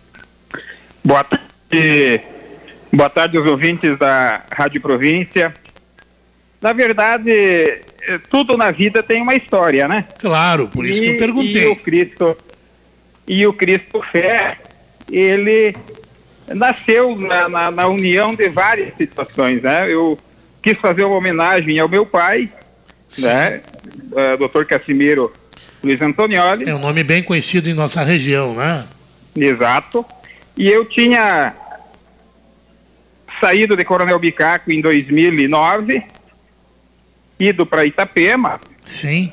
Boa 1.03 1.25
tarde. 1.25 2.21
Boa 2.93 3.09
tarde 3.09 3.37
aos 3.37 3.47
ouvintes 3.47 3.97
da 3.97 4.43
Rádio 4.53 4.81
Província. 4.81 5.55
Na 6.61 6.73
verdade, 6.73 7.81
tudo 8.29 8.57
na 8.57 8.71
vida 8.71 9.03
tem 9.03 9.23
uma 9.23 9.35
história, 9.35 9.89
né? 9.89 10.05
Claro, 10.19 10.69
por 10.69 10.85
isso 10.85 11.01
e, 11.03 11.07
que 11.07 11.13
eu 11.13 11.19
perguntei. 11.19 11.65
E 11.65 11.69
o 11.69 11.77
Cristo, 11.77 12.37
e 13.27 13.47
o 13.47 13.53
Cristo 13.53 14.03
Fé, 14.03 14.59
ele 15.11 15.75
nasceu 16.55 17.17
na, 17.17 17.49
na, 17.49 17.71
na, 17.71 17.87
união 17.87 18.35
de 18.35 18.49
várias 18.49 18.95
situações, 18.97 19.63
né? 19.63 19.91
Eu 19.91 20.19
quis 20.63 20.77
fazer 20.79 21.05
uma 21.05 21.17
homenagem 21.17 21.79
ao 21.79 21.89
meu 21.89 22.05
pai, 22.05 22.51
né? 23.17 23.63
Uh, 24.11 24.49
Dr. 24.49 24.65
Casimiro 24.65 25.33
Luiz 25.83 26.01
Antonioli. 26.01 26.69
É 26.69 26.75
um 26.75 26.81
nome 26.81 27.03
bem 27.03 27.23
conhecido 27.23 27.69
em 27.69 27.75
nossa 27.75 28.03
região, 28.03 28.55
né? 28.55 28.85
Exato. 29.35 30.05
E 30.57 30.69
eu 30.69 30.85
tinha 30.85 31.55
saído 33.41 33.77
de 33.77 33.85
Coronel 33.85 34.19
Bicaco 34.19 34.71
em 34.71 34.81
2009, 34.81 36.03
ido 37.39 37.65
para 37.65 37.87
Itapema. 37.87 38.61
Sim. 38.85 39.33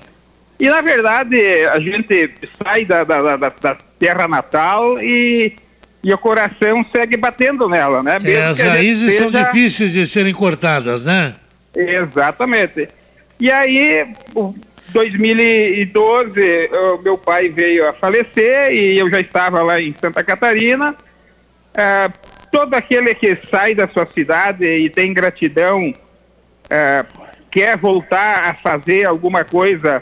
E 0.60 0.70
na 0.70 0.82
verdade 0.82 1.66
a 1.68 1.80
gente 1.80 2.32
sai 2.64 2.86
da, 2.86 3.04
da, 3.04 3.38
da, 3.38 3.50
da 3.50 3.78
terra 4.00 4.28
natal 4.28 5.02
e 5.02 5.56
e 6.08 6.14
o 6.14 6.18
coração 6.18 6.86
segue 6.90 7.18
batendo 7.18 7.68
nela, 7.68 8.02
né? 8.02 8.18
É, 8.24 8.46
as 8.46 8.58
raízes 8.58 9.12
seja... 9.12 9.24
são 9.24 9.30
difíceis 9.30 9.92
de 9.92 10.08
serem 10.08 10.34
cortadas, 10.34 11.02
né? 11.02 11.34
Exatamente. 11.76 12.88
E 13.38 13.52
aí, 13.52 14.08
2012, 14.94 16.70
o 16.72 16.98
meu 17.00 17.18
pai 17.18 17.50
veio 17.50 17.90
a 17.90 17.94
falecer 17.94 18.72
e 18.72 18.98
eu 18.98 19.10
já 19.10 19.20
estava 19.20 19.62
lá 19.62 19.82
em 19.82 19.94
Santa 20.02 20.24
Catarina. 20.24 20.96
Ah, 21.76 22.10
todo 22.50 22.74
aquele 22.76 23.14
que 23.14 23.38
sai 23.52 23.76
da 23.76 23.90
sua 23.90 24.08
cidade 24.16 24.66
e 24.66 24.90
tem 24.90 25.14
gratidão, 25.14 25.94
ah, 26.70 27.06
quer 27.52 27.76
voltar 27.76 28.46
a 28.46 28.54
fazer 28.54 29.04
alguma 29.04 29.44
coisa 29.44 30.02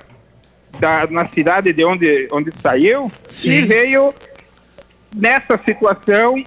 da, 0.79 1.07
na 1.07 1.27
cidade 1.29 1.73
de 1.73 1.83
onde, 1.83 2.27
onde 2.31 2.51
saiu 2.61 3.11
Sim. 3.31 3.53
e 3.53 3.61
veio 3.63 4.13
nessa 5.15 5.59
situação, 5.65 6.43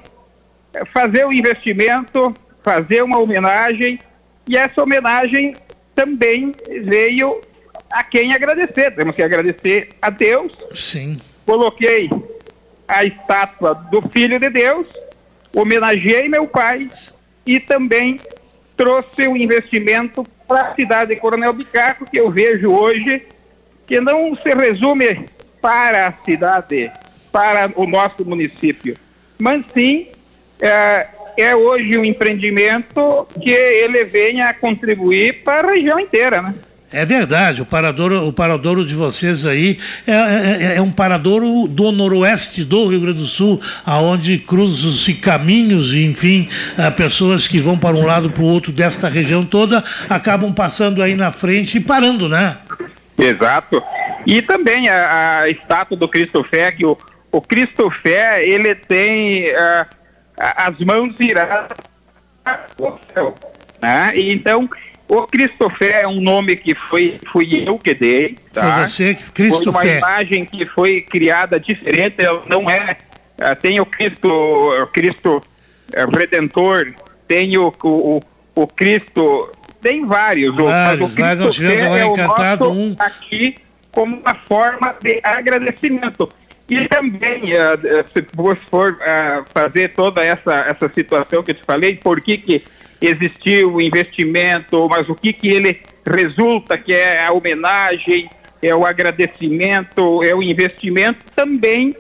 é, 0.74 0.84
fazer 0.86 1.24
o 1.26 1.32
investimento, 1.32 2.34
fazer 2.62 3.02
uma 3.02 3.18
homenagem, 3.18 3.98
e 4.46 4.56
essa 4.56 4.82
homenagem 4.82 5.56
também 5.94 6.52
veio 6.84 7.40
a 7.90 8.04
quem 8.04 8.34
agradecer. 8.34 8.90
Temos 8.94 9.14
que 9.14 9.22
agradecer 9.22 9.88
a 10.00 10.10
Deus. 10.10 10.52
Sim. 10.74 11.18
Coloquei 11.46 12.10
a 12.86 13.04
estátua 13.04 13.74
do 13.74 14.02
Filho 14.10 14.38
de 14.38 14.50
Deus, 14.50 14.86
homenageei 15.54 16.28
meu 16.28 16.46
pai 16.46 16.88
e 17.44 17.58
também 17.58 18.20
trouxe 18.76 19.26
o 19.26 19.32
um 19.32 19.36
investimento 19.36 20.24
para 20.46 20.68
a 20.68 20.74
cidade 20.74 21.14
de 21.14 21.20
Coronel 21.20 21.52
Bicaco, 21.52 22.10
que 22.10 22.18
eu 22.18 22.30
vejo 22.30 22.70
hoje 22.70 23.26
que 23.86 24.00
não 24.00 24.36
se 24.36 24.54
resume 24.54 25.26
para 25.60 26.08
a 26.08 26.14
cidade 26.24 26.90
para 27.30 27.70
o 27.76 27.86
nosso 27.86 28.24
município, 28.24 28.94
mas 29.38 29.64
sim 29.74 30.08
é, 30.60 31.06
é 31.36 31.54
hoje 31.54 31.96
um 31.96 32.04
empreendimento 32.04 33.26
que 33.40 33.50
ele 33.50 34.04
venha 34.04 34.48
a 34.48 34.54
contribuir 34.54 35.42
para 35.44 35.68
a 35.68 35.72
região 35.72 35.98
inteira, 35.98 36.42
né? 36.42 36.54
É 36.90 37.04
verdade, 37.04 37.60
o 37.60 37.66
paradouro, 37.66 38.26
o 38.26 38.32
paradouro 38.32 38.82
de 38.82 38.94
vocês 38.94 39.44
aí 39.44 39.78
é, 40.06 40.12
é, 40.12 40.74
é, 40.76 40.80
um 40.80 40.90
paradouro 40.90 41.68
do 41.68 41.92
noroeste 41.92 42.64
do 42.64 42.88
Rio 42.88 43.02
Grande 43.02 43.18
do 43.18 43.26
Sul, 43.26 43.60
aonde 43.84 44.38
cruzam-se 44.38 45.12
caminhos 45.12 45.92
enfim, 45.92 46.48
pessoas 46.96 47.46
que 47.46 47.60
vão 47.60 47.78
para 47.78 47.94
um 47.94 48.06
lado 48.06 48.30
para 48.30 48.42
o 48.42 48.46
outro 48.46 48.72
desta 48.72 49.06
região 49.06 49.44
toda 49.44 49.84
acabam 50.08 50.50
passando 50.50 51.02
aí 51.02 51.14
na 51.14 51.30
frente 51.30 51.76
e 51.76 51.80
parando, 51.80 52.26
né? 52.26 52.56
Exato. 53.18 53.82
E 54.26 54.40
também 54.40 54.88
a, 54.88 55.40
a 55.40 55.50
estátua 55.50 55.96
do 55.96 56.08
Cristo 56.08 56.42
Fé, 56.42 56.72
que 56.72 56.86
o, 56.86 56.96
o 57.30 57.40
Cristo 57.40 57.90
Fé, 57.90 58.46
ele 58.46 58.74
tem 58.74 59.50
uh, 59.50 59.86
as 60.36 60.78
mãos 60.80 61.14
viradas 61.16 61.76
ao 62.44 63.00
céu. 63.12 63.34
Né? 63.80 64.12
E 64.16 64.32
então, 64.32 64.68
o 65.08 65.22
Cristo 65.26 65.70
Fé 65.70 66.02
é 66.02 66.08
um 66.08 66.20
nome 66.20 66.56
que 66.56 66.74
foi, 66.74 67.18
fui 67.30 67.64
eu 67.66 67.78
que 67.78 67.94
dei. 67.94 68.36
Tá? 68.52 68.78
Foi 68.78 68.88
você, 68.88 69.14
Cristo 69.34 69.62
foi 69.62 69.72
uma 69.72 69.82
Fé. 69.82 69.98
imagem 69.98 70.44
que 70.44 70.66
foi 70.66 71.00
criada 71.02 71.60
diferente, 71.60 72.16
não 72.46 72.68
é 72.68 72.96
uh, 73.40 73.56
tem 73.56 73.80
o 73.80 73.86
Cristo, 73.86 74.28
o 74.28 74.86
Cristo 74.88 75.36
uh, 75.38 76.16
Redentor, 76.16 76.94
tem 77.26 77.56
o, 77.58 77.72
o, 77.82 78.20
o 78.54 78.66
Cristo, 78.66 79.52
tem 79.80 80.06
vários, 80.06 80.54
vários 80.56 81.14
mas 81.14 81.40
o 81.40 81.48
Cristo 81.48 81.62
é 81.64 82.04
o 82.04 82.16
nosso 82.16 82.70
um... 82.70 82.96
aqui 82.98 83.56
como 83.92 84.16
uma 84.16 84.34
forma 84.34 84.94
de 85.00 85.20
agradecimento. 85.22 86.28
E 86.68 86.86
também, 86.86 87.54
uh, 87.54 88.06
se 88.12 88.26
você 88.34 88.60
for 88.70 88.92
uh, 88.92 89.44
fazer 89.54 89.88
toda 89.94 90.22
essa, 90.22 90.54
essa 90.68 90.92
situação 90.92 91.42
que 91.42 91.52
eu 91.52 91.54
te 91.54 91.64
falei, 91.64 91.96
por 91.96 92.20
que, 92.20 92.36
que 92.36 92.64
existiu 93.00 93.74
o 93.74 93.80
investimento, 93.80 94.86
mas 94.88 95.08
o 95.08 95.14
que, 95.14 95.32
que 95.32 95.48
ele 95.48 95.80
resulta, 96.06 96.76
que 96.76 96.92
é 96.92 97.24
a 97.24 97.32
homenagem, 97.32 98.28
é 98.60 98.74
o 98.74 98.84
agradecimento, 98.84 100.22
é 100.22 100.34
o 100.34 100.42
investimento, 100.42 101.24
também, 101.34 101.96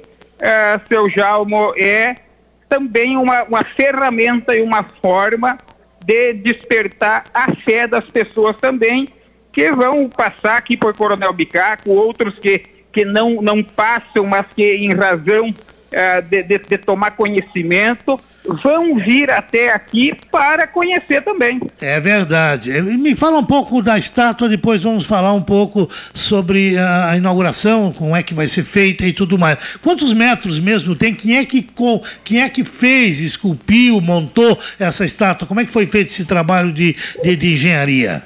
seu 0.88 1.08
Jalmo, 1.08 1.72
é 1.76 2.16
também 2.68 3.16
uma, 3.16 3.44
uma 3.44 3.64
ferramenta 3.64 4.56
e 4.56 4.60
uma 4.60 4.84
forma 5.00 5.56
de 6.04 6.32
despertar 6.32 7.24
a 7.32 7.54
fé 7.54 7.86
das 7.86 8.04
pessoas 8.06 8.56
também, 8.56 9.08
que 9.52 9.70
vão 9.72 10.08
passar 10.08 10.56
aqui 10.56 10.76
por 10.76 10.96
Coronel 10.96 11.32
Bicaco, 11.32 11.90
outros 11.90 12.38
que 12.38 12.77
que 12.98 13.04
não, 13.04 13.40
não 13.40 13.62
passam, 13.62 14.26
mas 14.26 14.44
que 14.56 14.74
em 14.74 14.92
razão 14.92 15.50
uh, 15.50 16.22
de, 16.28 16.42
de, 16.42 16.58
de, 16.58 16.78
tomar 16.78 17.12
conhecimento, 17.12 18.18
vão 18.60 18.96
vir 18.96 19.30
até 19.30 19.72
aqui 19.72 20.12
para 20.32 20.66
conhecer 20.66 21.22
também. 21.22 21.60
É 21.80 22.00
verdade. 22.00 22.72
Me 22.82 23.14
fala 23.14 23.38
um 23.38 23.44
pouco 23.44 23.80
da 23.80 23.96
estátua, 23.96 24.48
depois 24.48 24.82
vamos 24.82 25.04
falar 25.04 25.32
um 25.32 25.42
pouco 25.42 25.88
sobre 26.12 26.76
a 26.76 27.16
inauguração, 27.16 27.92
como 27.92 28.16
é 28.16 28.22
que 28.22 28.34
vai 28.34 28.48
ser 28.48 28.64
feita 28.64 29.06
e 29.06 29.12
tudo 29.12 29.38
mais. 29.38 29.58
Quantos 29.80 30.12
metros 30.12 30.58
mesmo 30.58 30.96
tem? 30.96 31.14
Quem 31.14 31.36
é 31.36 31.44
que, 31.44 31.64
quem 32.24 32.42
é 32.42 32.48
que 32.48 32.64
fez, 32.64 33.20
esculpiu, 33.20 34.00
montou 34.00 34.58
essa 34.76 35.04
estátua? 35.04 35.46
Como 35.46 35.60
é 35.60 35.64
que 35.64 35.70
foi 35.70 35.86
feito 35.86 36.10
esse 36.10 36.24
trabalho 36.24 36.72
de, 36.72 36.96
de, 37.22 37.36
de 37.36 37.54
engenharia? 37.54 38.24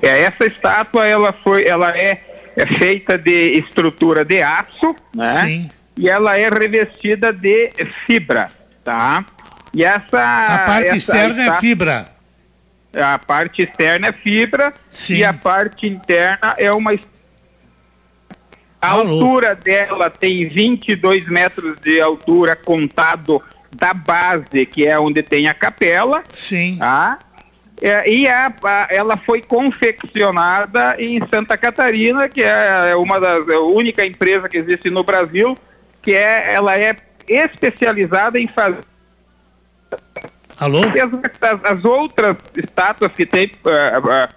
É, 0.00 0.22
essa 0.22 0.46
estátua 0.46 1.04
ela 1.04 1.34
foi, 1.42 1.66
ela 1.66 1.90
é 1.98 2.27
é 2.58 2.66
feita 2.66 3.16
de 3.16 3.56
estrutura 3.56 4.24
de 4.24 4.42
aço, 4.42 4.94
né? 5.14 5.46
Sim. 5.46 5.68
E 5.96 6.08
ela 6.08 6.36
é 6.36 6.48
revestida 6.48 7.32
de 7.32 7.70
fibra, 8.04 8.50
tá? 8.82 9.24
E 9.72 9.84
essa 9.84 10.54
a 10.54 10.58
parte 10.66 10.86
essa, 10.88 10.96
externa 10.96 11.44
é 11.44 11.60
fibra. 11.60 12.08
A 12.94 13.18
parte 13.18 13.62
externa 13.62 14.08
é 14.08 14.12
fibra 14.12 14.74
Sim. 14.90 15.14
e 15.14 15.24
a 15.24 15.32
parte 15.32 15.86
interna 15.86 16.54
é 16.56 16.72
uma 16.72 16.92
a 18.80 18.90
altura 18.90 19.54
dela 19.54 20.08
tem 20.08 20.48
22 20.48 21.28
metros 21.28 21.76
de 21.80 22.00
altura 22.00 22.54
contado 22.54 23.42
da 23.74 23.92
base, 23.92 24.64
que 24.66 24.86
é 24.86 24.98
onde 24.98 25.22
tem 25.22 25.48
a 25.48 25.54
capela. 25.54 26.22
Sim. 26.32 26.76
Tá? 26.78 27.18
É, 27.80 28.10
e 28.10 28.26
a, 28.26 28.52
a, 28.64 28.88
ela 28.90 29.16
foi 29.16 29.40
confeccionada 29.40 30.96
em 30.98 31.20
Santa 31.28 31.56
Catarina, 31.56 32.28
que 32.28 32.42
é 32.42 32.94
uma 32.96 33.20
das 33.20 33.48
é 33.48 33.54
a 33.54 33.60
única 33.60 34.04
empresa 34.04 34.48
que 34.48 34.58
existe 34.58 34.90
no 34.90 35.04
Brasil, 35.04 35.56
que 36.02 36.12
é 36.12 36.54
ela 36.54 36.76
é 36.76 36.96
especializada 37.28 38.38
em 38.38 38.48
fazer 38.48 38.80
Alô? 40.58 40.80
As, 40.80 41.72
as, 41.72 41.84
outras 41.84 42.36
estátuas 42.56 43.12
que 43.12 43.24
tem 43.24 43.52
uh, 43.64 43.98
uh, 43.98 44.28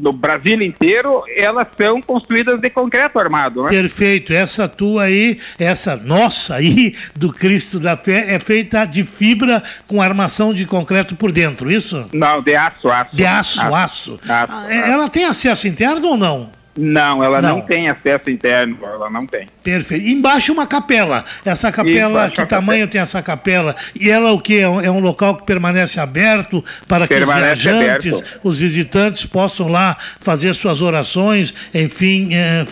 no 0.00 0.12
Brasil 0.12 0.60
inteiro, 0.62 1.22
elas 1.36 1.66
são 1.76 2.00
construídas 2.00 2.60
de 2.60 2.70
concreto 2.70 3.18
armado, 3.18 3.64
né? 3.64 3.70
Perfeito. 3.70 4.32
Essa 4.32 4.68
tua 4.68 5.04
aí, 5.04 5.38
essa 5.58 5.96
nossa 5.96 6.54
aí, 6.56 6.96
do 7.14 7.32
Cristo 7.32 7.78
da 7.78 7.96
Fé, 7.96 8.34
é 8.34 8.38
feita 8.38 8.84
de 8.84 9.04
fibra 9.04 9.62
com 9.86 10.02
armação 10.02 10.52
de 10.52 10.66
concreto 10.66 11.14
por 11.14 11.30
dentro, 11.30 11.70
isso? 11.70 12.06
Não, 12.12 12.42
de 12.42 12.56
aço, 12.56 12.88
aço. 12.90 13.16
De 13.16 13.24
aço, 13.24 13.60
aço. 13.60 13.74
aço. 13.74 14.18
aço. 14.28 14.52
Ah, 14.52 14.66
ela 14.74 15.08
tem 15.08 15.24
acesso 15.24 15.68
interno 15.68 16.08
ou 16.08 16.16
não? 16.16 16.50
Não, 16.76 17.22
ela 17.22 17.40
não. 17.40 17.58
não. 17.58 17.60
tem 17.60 17.88
acesso 17.88 18.28
interno, 18.28 18.78
ela 18.82 19.08
não 19.08 19.26
tem. 19.26 19.46
Perfeito. 19.62 20.08
Embaixo 20.08 20.52
uma 20.52 20.66
capela. 20.66 21.24
Essa 21.44 21.70
capela, 21.70 22.26
Isso, 22.26 22.34
que 22.34 22.46
tamanho 22.46 22.80
capela. 22.80 22.90
tem 22.90 23.00
essa 23.00 23.22
capela? 23.22 23.76
E 23.94 24.10
ela 24.10 24.32
o 24.32 24.40
que? 24.40 24.58
É 24.58 24.68
um, 24.68 24.80
é 24.80 24.90
um 24.90 24.98
local 24.98 25.36
que 25.36 25.44
permanece 25.44 26.00
aberto 26.00 26.64
para 26.88 27.06
permanece 27.06 27.62
que 27.62 27.68
os 27.68 27.78
viajantes, 27.78 28.14
aberto. 28.14 28.40
os 28.42 28.58
visitantes 28.58 29.24
possam 29.24 29.68
lá 29.68 29.96
fazer 30.20 30.52
suas 30.54 30.80
orações, 30.80 31.54
enfim, 31.72 32.30
é, 32.32 32.66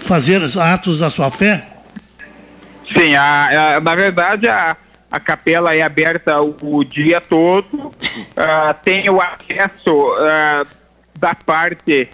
fazer 0.00 0.42
atos 0.58 0.98
da 0.98 1.08
sua 1.08 1.30
fé? 1.30 1.64
Sim, 2.92 3.14
a, 3.14 3.76
a, 3.76 3.80
na 3.80 3.94
verdade 3.94 4.48
a, 4.48 4.76
a 5.08 5.20
capela 5.20 5.74
é 5.74 5.82
aberta 5.82 6.42
o, 6.42 6.56
o 6.62 6.84
dia 6.84 7.20
todo, 7.20 7.76
uh, 7.76 7.92
tem 8.82 9.08
o 9.08 9.20
acesso 9.20 10.16
uh, 10.16 10.66
da 11.16 11.34
parte 11.34 12.08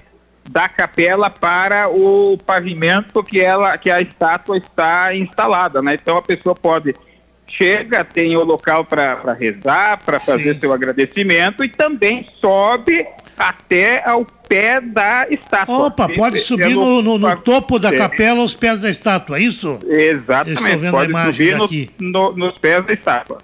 da 0.51 0.69
capela 0.69 1.29
para 1.31 1.89
o 1.89 2.39
pavimento 2.45 3.23
que 3.23 3.41
ela 3.41 3.77
que 3.79 3.91
a 3.91 4.01
estátua 4.01 4.57
está 4.57 5.15
instalada, 5.15 5.83
né? 5.83 5.95
Então 5.95 6.17
a 6.17 6.23
pessoa 6.23 6.55
pode 6.55 6.95
chega, 7.49 8.05
tem 8.05 8.37
o 8.37 8.45
local 8.45 8.85
para 8.85 9.33
rezar, 9.33 9.99
para 10.05 10.19
fazer 10.21 10.55
Sim. 10.55 10.61
seu 10.61 10.73
agradecimento 10.73 11.65
e 11.65 11.69
também 11.69 12.27
sobe 12.41 13.07
até 13.39 14.07
ao 14.09 14.25
pé 14.25 14.81
da 14.81 15.27
estátua. 15.31 15.87
Opa, 15.87 16.09
pode 16.09 16.41
subir 16.41 16.75
no, 16.75 17.03
no, 17.03 17.19
no, 17.19 17.37
topo 17.37 17.79
da 17.79 17.97
capela 17.97 18.41
aos 18.41 18.55
pés 18.55 18.81
da 18.81 18.91
estátua, 18.91 19.39
é 19.39 19.43
isso? 19.43 19.79
Exatamente, 19.87 20.91
pode 20.91 21.13
subir 21.13 21.91
no, 22.01 22.33
nos 22.33 22.59
pés 22.59 22.85
da 22.85 22.93
estátua. 22.93 23.39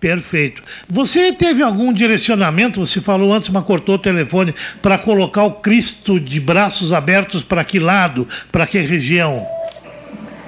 Perfeito. 0.00 0.62
Você 0.88 1.30
teve 1.30 1.62
algum 1.62 1.92
direcionamento, 1.92 2.80
você 2.80 3.02
falou 3.02 3.34
antes, 3.34 3.50
mas 3.50 3.64
cortou 3.66 3.96
o 3.96 3.98
telefone, 3.98 4.54
para 4.80 4.96
colocar 4.96 5.44
o 5.44 5.52
Cristo 5.52 6.18
de 6.18 6.40
braços 6.40 6.90
abertos 6.90 7.42
para 7.42 7.62
que 7.62 7.78
lado, 7.78 8.26
para 8.50 8.66
que 8.66 8.78
região? 8.78 9.46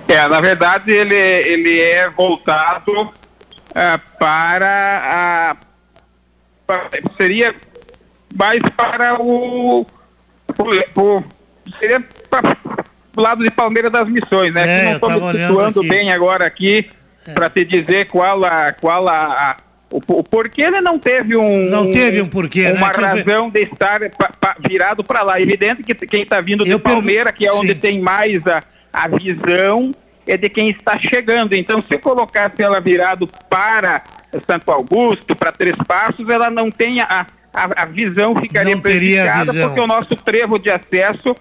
É, 0.09 0.27
na 0.27 0.41
verdade 0.41 0.91
ele, 0.91 1.15
ele 1.15 1.81
é 1.81 2.09
voltado 2.09 3.13
é, 3.75 4.01
para 4.19 5.03
a. 5.05 5.57
Para, 6.67 6.89
seria 7.19 7.55
mais 8.35 8.61
para 8.75 9.21
o. 9.21 9.83
o, 9.83 11.01
o 11.01 11.25
seria 11.79 12.01
para 12.31 12.57
o 13.15 13.21
lado 13.21 13.45
de 13.45 13.51
Palmeiras 13.51 13.93
das 13.93 14.09
Missões, 14.09 14.53
né? 14.55 14.63
É, 14.63 14.79
que 14.79 14.85
não 14.87 14.95
estou 14.95 15.11
me 15.11 15.39
situando 15.39 15.83
bem 15.83 16.11
agora 16.11 16.47
aqui 16.47 16.89
é. 17.27 17.33
para 17.33 17.51
te 17.51 17.65
dizer 17.65 18.07
qual 18.07 18.45
a, 18.45 18.73
qual 18.73 19.09
a, 19.09 19.51
a 19.51 19.57
o, 19.91 20.01
o, 20.19 20.25
porquê 20.25 20.63
ele 20.63 20.81
não 20.81 20.99
teve 20.99 21.37
um 21.37 21.69
não 21.69 21.93
teve 21.93 22.23
um 22.23 22.29
porquê 22.29 22.63
né? 22.63 22.73
uma 22.73 22.93
né? 22.93 23.07
razão 23.07 23.51
de 23.51 23.61
estar 23.61 24.01
pa, 24.11 24.31
pa, 24.41 24.57
virado 24.67 25.05
para 25.05 25.23
lá 25.23 25.41
evidente 25.41 25.83
que 25.83 25.95
quem 25.95 26.23
está 26.23 26.41
vindo 26.41 26.65
de 26.65 26.79
Palmeira 26.79 27.31
que 27.31 27.47
é 27.47 27.53
onde 27.53 27.75
Sim. 27.75 27.79
tem 27.79 28.01
mais 28.01 28.41
a, 28.47 28.63
a 28.93 29.09
visão 29.09 29.93
é 30.27 30.37
de 30.37 30.49
quem 30.49 30.71
está 30.71 30.99
chegando 30.99 31.53
então 31.55 31.85
se 31.87 31.99
colocasse 31.99 32.63
ela 32.63 32.81
virado 32.81 33.29
para 33.51 34.03
Santo 34.47 34.71
Augusto 34.71 35.37
para 35.37 35.53
Três 35.53 35.77
Passos 35.87 36.27
ela 36.29 36.49
não 36.49 36.71
tem 36.71 37.03
a, 37.03 37.27
a, 37.53 37.83
a 37.83 37.85
visão 37.85 38.35
ficaria 38.35 38.77
prejudicada 38.79 39.53
porque 39.53 39.81
o 39.81 39.87
nosso 39.87 40.17
trevo 40.17 40.59
de 40.59 40.71
acesso 40.71 41.37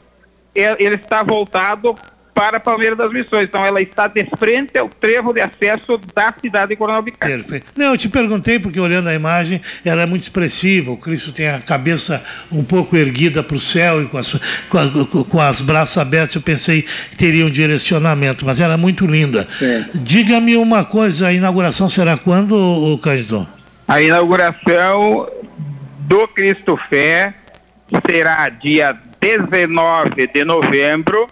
ele 0.54 0.96
está 0.96 1.24
voltado 1.24 1.96
para 2.34 2.60
Palmeiras 2.60 2.98
das 2.98 3.12
Missões. 3.12 3.44
Então 3.44 3.63
ela 3.63 3.82
está 3.82 4.08
de 4.08 4.26
frente 4.38 4.78
ao 4.78 4.88
trevo 4.89 5.34
de 5.34 5.41
acesso 5.41 6.00
da 6.13 6.34
cidade 6.41 6.70
de 6.70 6.76
Coronel 6.76 7.02
Bicar. 7.02 7.30
Perfeito. 7.30 7.67
Não, 7.76 7.91
eu 7.91 7.98
te 7.98 8.10
perguntei 8.10 8.60
porque 8.60 8.80
olhando 8.80 9.10
a 9.10 9.13
imagem, 9.13 9.62
ela 9.84 10.02
é 10.02 10.06
muito 10.06 10.24
expressiva. 10.24 10.91
O 10.91 10.98
Cristo 10.98 11.32
tem 11.32 11.50
a 11.50 11.60
cabeça 11.60 12.24
um 12.52 12.63
pouco 12.63 12.96
erguida 12.96 13.44
para 13.44 13.56
o 13.56 13.60
céu 13.60 14.02
e 14.02 14.08
com 14.08 14.17
as, 14.17 14.32
com, 14.70 14.78
a, 14.78 15.26
com 15.26 15.39
as 15.39 15.62
braços 15.62 15.98
abertos. 15.98 16.36
Eu 16.36 16.41
pensei 16.41 16.84
que 17.12 17.17
teria 17.17 17.46
um 17.46 17.52
direcionamento, 17.52 18.46
mas 18.46 18.60
ela 18.60 18.74
é 18.74 18.78
muito 18.78 19.06
linda. 19.06 19.48
Diga-me 19.94 20.56
uma 20.56 20.84
coisa, 20.86 21.28
a 21.28 21.34
inauguração 21.34 21.89
será 21.89 22.17
quando, 22.17 22.98
Cândido? 23.04 23.48
A 23.88 24.02
inauguração 24.02 25.30
do 26.00 26.28
Cristo 26.30 26.78
Fé 26.89 27.34
será 28.10 28.48
dia 28.50 28.98
19 29.20 30.28
de 30.28 30.46
novembro 30.46 31.28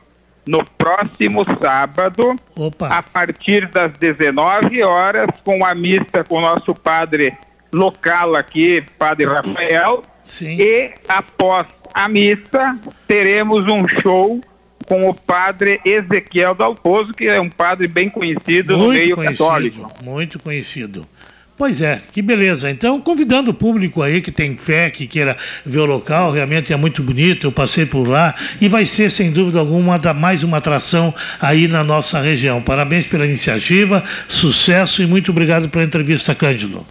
no 0.47 0.63
próximo 0.63 1.45
sábado, 1.61 2.35
Opa. 2.55 2.87
a 2.87 3.03
partir 3.03 3.67
das 3.67 3.91
19 3.93 4.81
horas, 4.83 5.27
com 5.43 5.65
a 5.65 5.75
missa 5.75 6.23
com 6.27 6.37
o 6.37 6.41
nosso 6.41 6.73
padre 6.73 7.37
local 7.71 8.35
aqui, 8.35 8.83
Padre 8.97 9.25
Rafael. 9.25 10.03
Sim. 10.25 10.57
E 10.59 10.93
após 11.07 11.67
a 11.93 12.07
missa, 12.07 12.77
teremos 13.07 13.67
um 13.67 13.87
show 13.87 14.39
com 14.87 15.07
o 15.07 15.13
padre 15.13 15.79
Ezequiel 15.85 16.55
Dalpozo, 16.55 17.13
que 17.13 17.27
é 17.27 17.39
um 17.39 17.49
padre 17.49 17.87
bem 17.87 18.09
conhecido 18.09 18.75
muito 18.75 18.87
no 18.87 18.93
meio 18.93 19.15
conhecido, 19.15 19.37
católico. 19.37 19.87
Muito 20.03 20.39
conhecido. 20.39 21.05
Pois 21.59 21.81
é, 21.81 22.01
que 22.13 22.21
beleza. 22.21 22.71
Então, 22.71 23.01
convidando 23.01 23.51
o 23.51 23.53
público 23.53 24.01
aí 24.01 24.21
que 24.21 24.31
tem 24.31 24.55
fé, 24.55 24.89
que 24.89 25.05
queira 25.05 25.35
ver 25.65 25.79
o 25.79 25.85
local, 25.85 26.31
realmente 26.31 26.71
é 26.71 26.77
muito 26.77 27.03
bonito, 27.03 27.45
eu 27.45 27.51
passei 27.51 27.85
por 27.85 28.07
lá 28.07 28.33
e 28.61 28.69
vai 28.69 28.85
ser, 28.85 29.11
sem 29.11 29.29
dúvida 29.29 29.59
alguma, 29.59 29.99
mais 30.13 30.41
uma 30.41 30.59
atração 30.59 31.13
aí 31.37 31.67
na 31.67 31.83
nossa 31.83 32.21
região. 32.21 32.61
Parabéns 32.61 33.07
pela 33.07 33.25
iniciativa, 33.25 34.01
sucesso 34.29 35.01
e 35.01 35.05
muito 35.05 35.31
obrigado 35.31 35.67
pela 35.67 35.83
entrevista, 35.83 36.33
Cândido. 36.33 36.87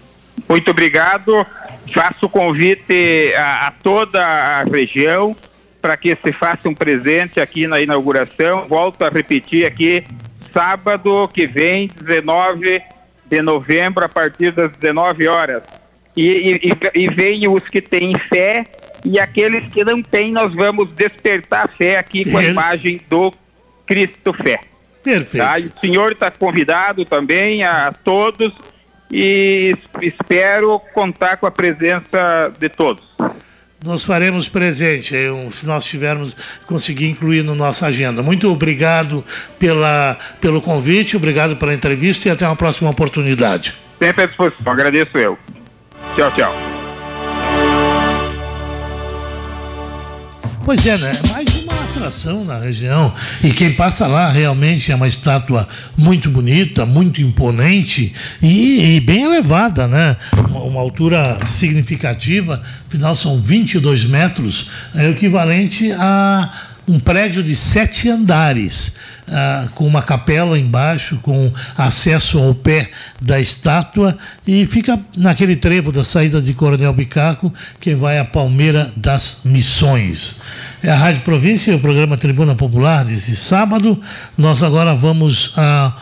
Muito 0.47 0.71
obrigado. 0.71 1.47
Faço 1.91 2.27
o 2.27 2.29
convite 2.29 3.33
a, 3.39 3.69
a 3.69 3.71
toda 3.71 4.23
a 4.23 4.65
região 4.65 5.35
para 5.81 5.97
que 5.97 6.15
se 6.23 6.31
faça 6.31 6.69
um 6.69 6.75
presente 6.75 7.41
aqui 7.41 7.67
na 7.67 7.81
inauguração. 7.81 8.67
Volto 8.69 9.03
a 9.03 9.09
repetir 9.09 9.65
aqui, 9.65 10.05
sábado 10.53 11.27
que 11.33 11.47
vem, 11.47 11.89
19 12.05 12.98
de 13.29 13.43
novembro, 13.43 14.05
a 14.05 14.09
partir 14.09 14.53
das 14.53 14.71
19 14.73 15.29
horas. 15.29 15.63
E, 16.17 16.61
e, 16.95 17.03
e 17.03 17.09
venham 17.09 17.53
os 17.53 17.69
que 17.69 17.81
têm 17.81 18.19
fé 18.19 18.65
e 19.05 19.21
aqueles 19.21 19.73
que 19.73 19.85
não 19.85 20.03
têm, 20.03 20.33
nós 20.33 20.53
vamos 20.53 20.89
despertar 20.91 21.67
a 21.67 21.69
fé 21.69 21.99
aqui 21.99 22.29
com 22.29 22.39
a 22.39 22.45
imagem 22.45 23.01
do 23.09 23.33
Cristo 23.87 24.33
Fé. 24.35 24.61
Perfeito. 25.03 25.37
Tá? 25.39 25.57
o 25.59 25.81
senhor 25.81 26.13
está 26.13 26.31
convidado 26.31 27.05
também 27.05 27.63
a 27.63 27.93
todos 27.93 28.53
e 29.11 29.77
espero 30.03 30.81
contar 30.93 31.37
com 31.37 31.47
a 31.47 31.51
presença 31.51 32.53
de 32.59 32.69
todos 32.69 33.05
nós 33.85 34.03
faremos 34.03 34.49
presente, 34.49 35.15
se 35.59 35.67
nós 35.67 35.85
tivermos 35.85 36.35
conseguir 36.67 37.09
incluir 37.09 37.43
na 37.43 37.53
no 37.53 37.55
nossa 37.55 37.87
agenda. 37.87 38.23
Muito 38.23 38.51
obrigado 38.51 39.25
pela, 39.59 40.19
pelo 40.41 40.61
convite, 40.61 41.17
obrigado 41.17 41.57
pela 41.57 41.73
entrevista 41.73 42.29
e 42.29 42.31
até 42.31 42.47
uma 42.47 42.57
próxima 42.57 42.91
oportunidade. 42.91 43.75
Sempre 43.99 44.25
à 44.25 44.27
disposição, 44.27 44.73
agradeço 44.73 45.17
eu. 45.17 45.39
Tchau, 46.17 46.31
tchau. 46.33 46.55
Pois 50.65 50.87
é, 50.87 50.99
né? 50.99 51.13
Mais 51.33 51.68
atração 51.99 52.45
na 52.45 52.59
região. 52.59 53.13
E 53.43 53.51
quem 53.53 53.73
passa 53.73 54.07
lá 54.07 54.31
realmente 54.31 54.91
é 54.93 54.95
uma 54.95 55.09
estátua 55.09 55.69
muito 55.97 56.31
bonita, 56.31 56.87
muito 56.87 57.21
imponente 57.21 58.15
e, 58.41 58.97
e 58.97 59.01
bem 59.01 59.25
elevada, 59.25 59.87
né? 59.87 60.17
Uma, 60.49 60.63
uma, 60.63 60.81
altura 60.81 61.45
significativa, 61.47 62.63
afinal 62.87 63.15
são 63.15 63.41
22 63.41 64.05
metros, 64.05 64.71
é 64.95 65.11
equivalente 65.11 65.91
a 65.93 66.67
um 66.87 66.99
prédio 66.99 67.43
de 67.43 67.55
sete 67.55 68.09
andares. 68.09 68.97
Ah, 69.31 69.69
com 69.75 69.87
uma 69.87 70.01
capela 70.01 70.59
embaixo, 70.59 71.19
com 71.21 71.53
acesso 71.77 72.39
ao 72.39 72.55
pé 72.55 72.91
da 73.21 73.39
estátua, 73.39 74.17
e 74.47 74.65
fica 74.65 74.99
naquele 75.15 75.55
trevo 75.55 75.93
da 75.93 76.03
saída 76.03 76.41
de 76.41 76.55
Coronel 76.55 76.95
Bicaco, 76.95 77.53
que 77.79 77.95
vai 77.95 78.19
à 78.19 78.25
Palmeira 78.25 78.91
das 78.97 79.41
Missões. 79.45 80.37
É 80.81 80.91
a 80.91 80.95
Rádio 80.95 81.23
Província, 81.23 81.75
o 81.75 81.81
programa 81.81 82.17
Tribuna 82.17 82.55
Popular 82.55 83.05
desse 83.05 83.35
sábado. 83.35 84.01
Nós 84.37 84.63
agora 84.63 84.95
vamos 84.95 85.53
à 85.57 85.93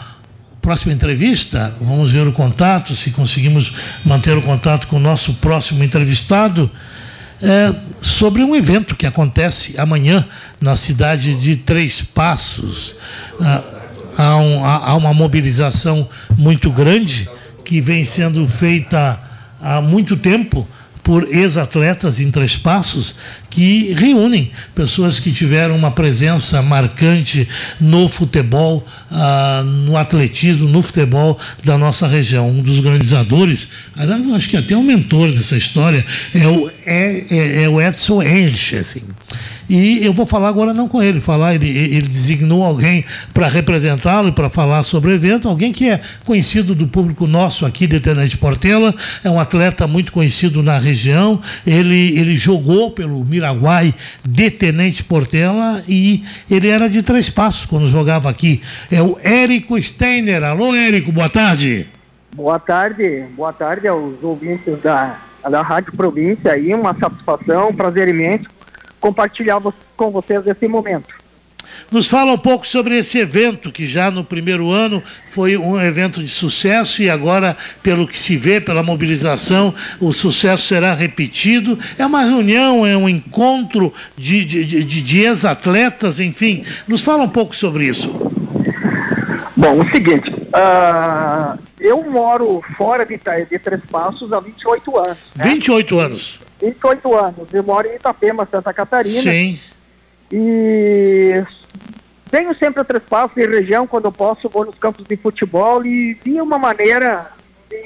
próxima 0.61 0.93
entrevista, 0.93 1.75
vamos 1.81 2.13
ver 2.13 2.29
o 2.29 2.33
contato, 2.33 2.95
se 2.95 3.11
conseguimos 3.11 3.73
manter 4.05 4.37
o 4.37 4.43
contato 4.43 4.87
com 4.87 4.97
o 4.97 5.01
nosso 5.01 5.33
próximo 5.35 5.83
entrevistado. 5.83 6.71
É, 7.41 7.75
sobre 8.03 8.43
um 8.43 8.55
evento 8.55 8.95
que 8.95 9.07
acontece 9.07 9.81
amanhã 9.81 10.27
na 10.61 10.77
cidade 10.77 11.35
de 11.37 11.57
Três 11.57 12.03
Passos. 12.03 12.95
Ah, 13.41 13.63
há, 14.19 14.37
um, 14.37 14.63
há, 14.63 14.95
uma 14.95 15.15
mobilização 15.15 16.07
muito 16.37 16.71
grande 16.71 17.27
que 17.65 17.81
vem 17.81 18.05
sendo 18.05 18.47
feita 18.47 19.19
há 19.59 19.81
muito 19.81 20.19
tempo 20.19 20.69
por 21.07 21.33
ex-atletas 21.33 22.19
em 22.19 22.33
Três 22.33 22.57
Passos 22.57 23.15
que 23.49 23.95
reúnem 23.95 24.51
pessoas 24.75 25.21
que 25.21 25.31
tiveram 25.31 25.77
uma 25.77 25.93
presença 25.93 26.61
marcante 26.61 27.49
no 27.81 28.09
futebol, 28.09 28.85
ah, 29.09 29.63
no 29.65 29.97
atletismo, 29.97 30.69
no 30.69 30.83
futebol 30.83 31.39
da 31.63 31.79
nossa 31.79 32.09
região. 32.09 32.51
Um 32.51 32.61
dos 32.61 32.79
organizadores, 32.79 33.69
aliás, 33.97 34.27
acho 34.27 34.49
que 34.49 34.57
até 34.57 34.77
o 34.77 34.83
mentor 34.83 35.31
dessa 35.31 35.57
história 35.57 36.05
é 36.35 36.49
o, 36.49 36.69
é, 36.85 37.25
é, 37.31 37.63
é 37.63 37.89
Edson 37.89 38.21
Henrich, 38.21 38.77
assim. 38.77 39.03
E 39.69 40.05
eu 40.05 40.13
vou 40.13 40.25
falar 40.25 40.49
agora 40.49 40.73
não 40.73 40.89
com 40.89 41.03
ele, 41.03 41.21
falar, 41.21 41.55
ele, 41.55 41.69
ele 41.69 42.07
designou 42.07 42.65
alguém 42.65 43.05
para 43.35 43.49
representá-lo 43.49 44.29
e 44.29 44.33
para 44.33 44.49
falar 44.49 44.83
sobre 44.85 45.11
o 45.11 45.15
evento, 45.15 45.49
alguém 45.49 45.73
que 45.73 45.89
é 45.89 46.01
conhecido 46.25 46.75
do 46.75 46.87
público 46.87 47.27
nosso 47.27 47.67
aqui 47.67 47.87
de 47.87 47.99
Tenente 47.99 48.37
Portela, 48.37 48.95
é 49.25 49.31
um 49.31 49.41
atleta 49.41 49.87
muito 49.87 50.13
conhecido 50.13 50.63
na 50.63 50.79
região, 50.79 51.41
ele, 51.67 52.17
ele 52.19 52.37
jogou 52.37 52.93
pelo 52.93 53.25
Miraguai 53.25 53.95
de 54.25 54.51
Tenente 54.51 55.03
Portela 55.03 55.83
e 55.89 56.25
ele 56.49 56.69
era 56.69 56.89
de 56.89 57.03
Três 57.03 57.29
Passos 57.29 57.67
quando 57.67 57.89
jogava 57.89 58.31
aqui. 58.31 58.63
É 58.91 59.03
o 59.03 59.19
Érico 59.23 59.81
Steiner. 59.81 60.45
Alô, 60.45 60.75
Érico, 60.75 61.11
boa 61.11 61.29
tarde. 61.29 61.89
Boa 62.35 62.59
tarde, 62.59 63.25
boa 63.35 63.53
tarde 63.53 63.89
aos 63.89 64.23
ouvintes 64.23 64.81
da, 64.83 65.19
da 65.51 65.63
Rádio 65.63 65.93
Província 65.95 66.53
aí, 66.53 66.75
uma 66.75 66.95
satisfação, 66.95 67.75
prazer 67.75 68.09
imenso 68.09 68.56
compartilhar 69.07 69.61
com 69.97 70.11
vocês 70.11 70.45
esse 70.45 70.67
momento. 70.67 71.15
Nos 71.93 72.09
fala 72.09 72.33
um 72.33 72.39
pouco 72.39 72.67
sobre 72.67 72.99
esse 72.99 73.19
evento, 73.19 73.71
que 73.71 73.87
já 73.87 74.11
no 74.11 74.25
primeiro 74.25 74.71
ano 74.71 75.01
foi 75.31 75.57
um 75.57 75.81
evento 75.81 76.23
de 76.23 76.29
sucesso 76.29 77.03
e 77.03 77.09
agora, 77.09 77.57
pelo 77.83 78.09
que 78.09 78.19
se 78.19 78.37
vê, 78.37 78.61
pela 78.61 78.83
mobilização, 78.83 79.73
o 80.01 80.13
sucesso 80.13 80.67
será 80.67 80.95
repetido. 80.95 81.79
É 81.97 82.05
uma 82.05 82.23
reunião, 82.23 82.85
é 82.85 82.97
um 82.97 83.09
encontro 83.09 83.95
de, 84.17 84.45
de, 84.45 84.65
de, 84.65 85.03
de 85.03 85.21
ex-atletas, 85.21 86.19
enfim. 86.19 86.65
Nos 86.89 87.03
fala 87.03 87.23
um 87.23 87.29
pouco 87.29 87.55
sobre 87.55 87.87
isso. 87.87 88.09
Bom, 89.57 89.81
o 89.81 89.91
seguinte, 89.91 90.31
uh, 90.31 91.59
eu 91.79 92.03
moro 92.11 92.61
fora 92.77 93.07
de, 93.07 93.17
de 93.17 93.59
Três 93.59 93.81
Passos 93.91 94.33
há 94.33 94.41
28 94.41 94.99
anos. 94.99 95.19
Né? 95.37 95.45
28 95.45 95.99
anos. 96.01 96.46
28 96.61 97.15
anos. 97.15 97.49
Eu 97.53 97.63
moro 97.63 97.89
em 97.89 97.97
Itapema, 97.97 98.49
Santa 98.51 98.73
Catarina. 98.73 99.23
Sim. 99.23 99.59
E 100.33 101.45
tenho 102.31 102.55
sempre 102.57 102.81
a 102.81 102.85
Três 102.85 103.03
Passos 103.05 103.37
em 103.37 103.47
região, 103.47 103.87
quando 103.87 104.07
eu 104.07 104.13
posso, 104.13 104.49
vou 104.49 104.65
nos 104.65 104.75
campos 104.77 105.07
de 105.07 105.17
futebol 105.17 105.85
e 105.85 106.15
vi 106.25 106.41
uma 106.41 106.59
maneira 106.59 107.31
de 107.71 107.83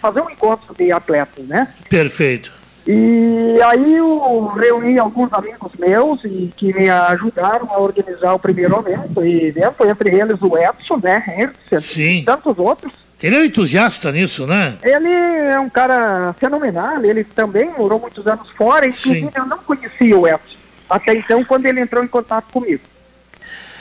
fazer 0.00 0.20
um 0.20 0.30
encontro 0.30 0.74
de 0.74 0.90
atletas, 0.90 1.46
né? 1.46 1.72
Perfeito. 1.88 2.52
E 2.86 3.60
aí 3.64 3.96
eu 3.96 4.46
reuni 4.46 4.96
alguns 4.96 5.32
amigos 5.32 5.72
meus 5.76 6.22
e 6.24 6.52
que 6.56 6.72
me 6.72 6.88
ajudaram 6.88 7.68
a 7.70 7.78
organizar 7.80 8.34
o 8.34 8.38
primeiro 8.38 8.78
evento, 8.78 9.24
e 9.24 9.46
evento 9.46 9.84
entre 9.84 10.10
eles 10.14 10.36
o 10.40 10.56
Edson, 10.56 11.00
né? 11.02 11.52
Sim. 11.82 12.20
e 12.20 12.24
tantos 12.24 12.56
outros. 12.56 12.92
Ele 13.22 13.36
é 13.36 13.40
um 13.40 13.44
entusiasta 13.44 14.12
nisso, 14.12 14.46
né? 14.46 14.76
Ele 14.82 15.08
é 15.08 15.58
um 15.58 15.70
cara 15.70 16.34
fenomenal, 16.38 17.02
ele 17.04 17.24
também 17.24 17.70
morou 17.70 17.98
muitos 17.98 18.26
anos 18.26 18.50
fora, 18.50 18.86
inclusive 18.86 19.20
Sim. 19.20 19.30
eu 19.34 19.46
não 19.46 19.58
conhecia 19.58 20.18
o 20.18 20.28
Edson 20.28 20.56
até 20.88 21.14
então, 21.14 21.44
quando 21.44 21.66
ele 21.66 21.80
entrou 21.80 22.02
em 22.02 22.08
contato 22.08 22.52
comigo. 22.52 22.82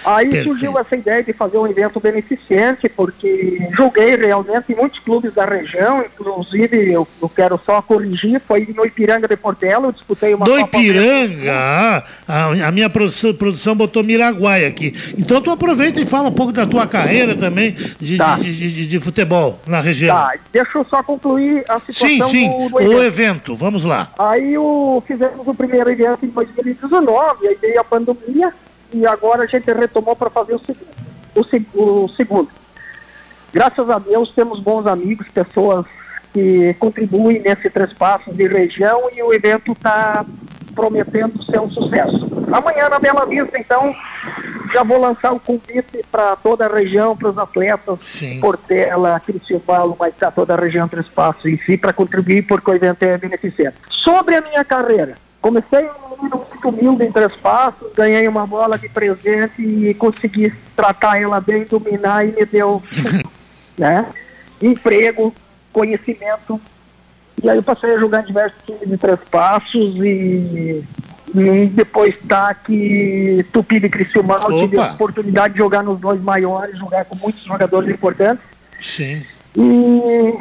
Aí 0.05 0.29
Perfeito. 0.29 0.49
surgiu 0.49 0.77
essa 0.77 0.95
ideia 0.95 1.23
de 1.23 1.33
fazer 1.33 1.57
um 1.57 1.65
evento 1.65 1.99
beneficente, 1.99 2.87
porque 2.87 3.67
joguei 3.75 4.15
realmente 4.15 4.71
em 4.71 4.75
muitos 4.75 4.99
clubes 4.99 5.33
da 5.33 5.45
região, 5.45 6.05
inclusive 6.05 6.91
eu, 6.91 7.07
eu 7.19 7.27
quero 7.27 7.59
só 7.65 7.81
corrigir, 7.81 8.39
foi 8.47 8.67
no 8.75 8.85
Ipiranga 8.85 9.27
de 9.27 9.35
Portela, 9.35 9.87
eu 9.87 9.91
disputei 9.91 10.35
uma 10.35 10.45
Do 10.45 10.59
Ipiranga? 10.59 11.51
Ah, 11.51 12.03
a, 12.27 12.67
a, 12.67 12.71
minha 12.71 12.89
produção, 12.89 13.33
produção 13.33 13.75
botou 13.75 14.03
Miraguai 14.03 14.65
aqui. 14.65 14.93
Então 15.17 15.41
tu 15.41 15.49
aproveita 15.49 15.99
e 15.99 16.05
fala 16.05 16.29
um 16.29 16.33
pouco 16.33 16.51
da 16.51 16.67
tua 16.67 16.85
carreira 16.85 17.35
também 17.35 17.75
de, 17.99 18.17
tá. 18.17 18.37
de, 18.37 18.55
de, 18.55 18.87
de, 18.87 18.99
futebol 18.99 19.59
na 19.67 19.81
região. 19.81 20.15
Tá, 20.15 20.35
deixa 20.51 20.77
eu 20.77 20.85
só 20.87 21.01
concluir 21.01 21.63
a 21.67 21.79
situação 21.79 22.29
sim, 22.29 22.49
sim. 22.49 22.49
Do, 22.49 22.69
do 22.69 22.79
evento. 22.79 22.95
o 22.95 23.03
evento, 23.03 23.55
vamos 23.55 23.83
lá. 23.83 24.11
Aí 24.19 24.55
o, 24.55 25.01
fizemos 25.07 25.47
o 25.47 25.55
primeiro 25.55 25.89
evento 25.89 26.25
em 26.25 26.29
2019, 26.29 27.47
aí 27.47 27.57
veio 27.59 27.79
a 27.79 27.83
pandemia, 27.83 28.53
e 28.95 29.05
agora 29.05 29.43
a 29.43 29.47
gente 29.47 29.71
retomou 29.73 30.15
para 30.15 30.29
fazer 30.29 30.55
o 30.55 30.59
segundo, 30.59 31.65
o, 31.73 32.05
o 32.05 32.09
segundo. 32.09 32.49
Graças 33.51 33.89
a 33.89 33.99
Deus 33.99 34.31
temos 34.31 34.59
bons 34.59 34.87
amigos, 34.87 35.27
pessoas 35.29 35.85
que 36.33 36.73
contribuem 36.79 37.39
nesse 37.39 37.69
três 37.69 37.93
passos 37.93 38.35
de 38.35 38.47
região 38.47 39.09
e 39.13 39.21
o 39.21 39.33
evento 39.33 39.73
está 39.73 40.25
prometendo 40.73 41.41
ser 41.43 41.59
um 41.59 41.69
sucesso. 41.69 42.27
Amanhã 42.51 42.89
na 42.89 42.99
Bela 42.99 43.25
Vista, 43.25 43.57
então, 43.57 43.95
já 44.73 44.83
vou 44.83 44.99
lançar 44.99 45.31
o 45.31 45.35
um 45.35 45.39
convite 45.39 46.01
para 46.11 46.35
toda 46.35 46.65
a 46.65 46.73
região, 46.73 47.15
para 47.15 47.29
os 47.29 47.37
atletas, 47.37 47.99
Sim. 48.05 48.39
Portela, 48.39 49.19
Criciúmal, 49.19 49.95
mas 49.97 50.13
para 50.13 50.31
toda 50.31 50.53
a 50.53 50.57
região 50.57 50.87
Três 50.87 51.07
Passos 51.07 51.45
em 51.45 51.57
si, 51.57 51.77
para 51.77 51.93
contribuir 51.93 52.43
porque 52.43 52.71
o 52.71 52.73
evento 52.73 53.03
é 53.03 53.17
beneficente. 53.17 53.75
Sobre 53.89 54.35
a 54.35 54.41
minha 54.41 54.63
carreira, 54.65 55.15
comecei 55.45 55.87
muito 56.19 56.69
humilde 56.69 57.05
em 57.05 57.11
três 57.11 57.35
passos, 57.35 57.93
ganhei 57.95 58.27
uma 58.27 58.47
bola 58.47 58.79
de 58.79 58.89
presente 58.89 59.61
e 59.61 59.93
consegui 59.93 60.51
tratar 60.75 61.21
ela 61.21 61.39
bem, 61.39 61.65
dominar 61.65 62.27
e 62.27 62.31
me 62.31 62.43
deu 62.45 62.81
né, 63.77 64.07
emprego 64.59 65.31
conhecimento. 65.71 66.59
E 67.43 67.47
aí 67.47 67.57
eu 67.57 67.61
passei 67.61 67.93
a 67.93 67.99
jogar 67.99 68.23
em 68.23 68.25
diversos 68.25 68.57
times 68.65 68.89
de 68.89 68.97
três 68.97 69.19
passos 69.29 69.95
e, 69.97 70.83
e 71.35 71.65
depois 71.67 72.15
tá 72.27 72.49
aqui 72.49 73.45
Tupi 73.53 73.79
de 73.79 73.87
Criciúma, 73.87 74.39
eu 74.49 74.61
tive 74.61 74.79
a 74.79 74.93
oportunidade 74.93 75.53
de 75.53 75.59
jogar 75.59 75.83
nos 75.83 75.99
dois 75.99 76.19
maiores, 76.19 76.79
jogar 76.79 77.05
com 77.05 77.15
muitos 77.15 77.43
jogadores 77.43 77.93
importantes. 77.93 78.43
Sim. 78.81 79.21
E 79.55 80.33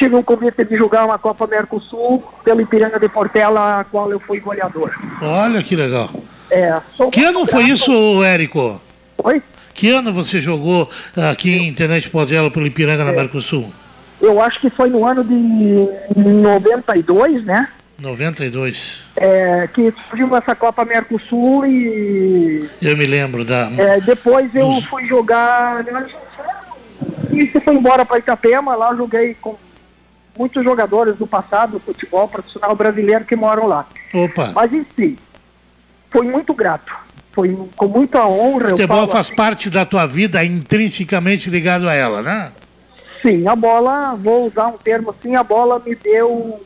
tive 0.00 0.16
um 0.16 0.22
convite 0.22 0.64
de 0.64 0.76
jogar 0.76 1.04
uma 1.04 1.18
Copa 1.18 1.46
Mercosul 1.46 2.24
pelo 2.42 2.62
Ipiranga 2.62 2.98
de 2.98 3.06
Portela, 3.06 3.80
a 3.80 3.84
qual 3.84 4.10
eu 4.10 4.18
fui 4.18 4.40
goleador. 4.40 4.90
Olha 5.20 5.62
que 5.62 5.76
legal. 5.76 6.08
É, 6.50 6.80
Que 7.12 7.22
ano 7.22 7.40
foi 7.46 7.64
grato- 7.64 7.74
isso, 7.74 8.24
Érico? 8.24 8.80
Oi? 9.22 9.42
Que 9.74 9.90
ano 9.90 10.10
você 10.12 10.40
jogou 10.40 10.88
aqui 11.30 11.54
em 11.54 11.74
Tenente 11.74 12.08
Podela 12.08 12.50
pelo 12.50 12.66
Ipiranga 12.66 13.02
É. 13.02 13.04
na 13.04 13.12
Mercosul? 13.12 13.70
Eu 14.22 14.40
acho 14.40 14.58
que 14.60 14.70
foi 14.70 14.88
no 14.88 15.04
ano 15.04 15.22
de 15.22 15.34
92, 16.16 17.44
né? 17.44 17.68
92. 17.98 18.78
É, 19.16 19.68
que 19.72 19.92
surgiu 20.08 20.34
essa 20.34 20.54
Copa 20.54 20.82
Mercosul 20.86 21.66
e 21.66 22.68
Eu 22.80 22.96
me 22.96 23.04
lembro 23.04 23.44
da. 23.44 23.70
é, 23.76 24.00
depois 24.00 24.54
eu 24.54 24.80
fui 24.88 25.06
jogar 25.06 25.84
e 27.32 27.46
você 27.46 27.60
foi 27.60 27.74
embora 27.74 28.06
para 28.06 28.16
Itapema, 28.18 28.74
lá 28.74 28.92
eu 28.92 28.96
joguei 28.96 29.36
com 29.40 29.56
muitos 30.40 30.64
jogadores 30.64 31.16
do 31.16 31.26
passado 31.26 31.72
do 31.72 31.80
futebol 31.80 32.26
profissional 32.26 32.74
brasileiro 32.74 33.26
que 33.26 33.36
moram 33.36 33.66
lá. 33.66 33.86
Opa. 34.14 34.52
Mas 34.54 34.72
em 34.72 34.86
si, 34.96 35.18
foi 36.10 36.24
muito 36.26 36.54
grato. 36.54 36.94
Foi 37.32 37.54
com 37.76 37.86
muita 37.86 38.26
honra. 38.26 38.68
O 38.68 38.70
futebol 38.70 39.06
faz 39.08 39.26
assim, 39.26 39.36
parte 39.36 39.68
da 39.68 39.84
tua 39.84 40.06
vida, 40.06 40.42
intrinsecamente 40.42 41.50
ligado 41.50 41.86
a 41.86 41.92
ela, 41.92 42.22
né? 42.22 42.52
Sim, 43.20 43.46
a 43.46 43.54
bola, 43.54 44.14
vou 44.16 44.48
usar 44.48 44.68
um 44.68 44.78
termo 44.78 45.10
assim, 45.10 45.36
a 45.36 45.44
bola 45.44 45.78
me 45.84 45.94
deu, 45.94 46.62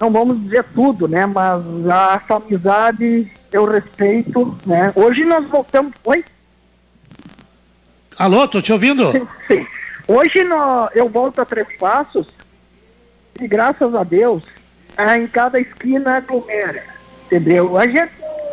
não 0.00 0.12
vamos 0.12 0.40
dizer 0.44 0.64
tudo, 0.72 1.08
né? 1.08 1.26
Mas 1.26 1.60
a, 1.90 2.22
essa 2.24 2.36
amizade 2.36 3.28
eu 3.50 3.64
respeito, 3.64 4.56
né? 4.64 4.92
Hoje 4.94 5.24
nós 5.24 5.44
voltamos. 5.48 5.92
Oi? 6.04 6.24
Alô, 8.16 8.46
tô 8.46 8.62
te 8.62 8.72
ouvindo? 8.72 9.10
Sim, 9.10 9.26
sim. 9.48 9.66
Hoje 10.06 10.44
nó- 10.44 10.88
eu 10.94 11.08
volto 11.10 11.40
a 11.40 11.44
três 11.44 11.66
passos 11.76 12.26
e 13.40 13.48
graças 13.48 13.94
a 13.94 14.04
Deus, 14.04 14.42
ah, 14.96 15.18
em 15.18 15.26
cada 15.26 15.60
esquina 15.60 16.16
aglomera. 16.16 16.82
Entendeu? 17.26 17.76
A 17.76 17.86
gente 17.86 18.12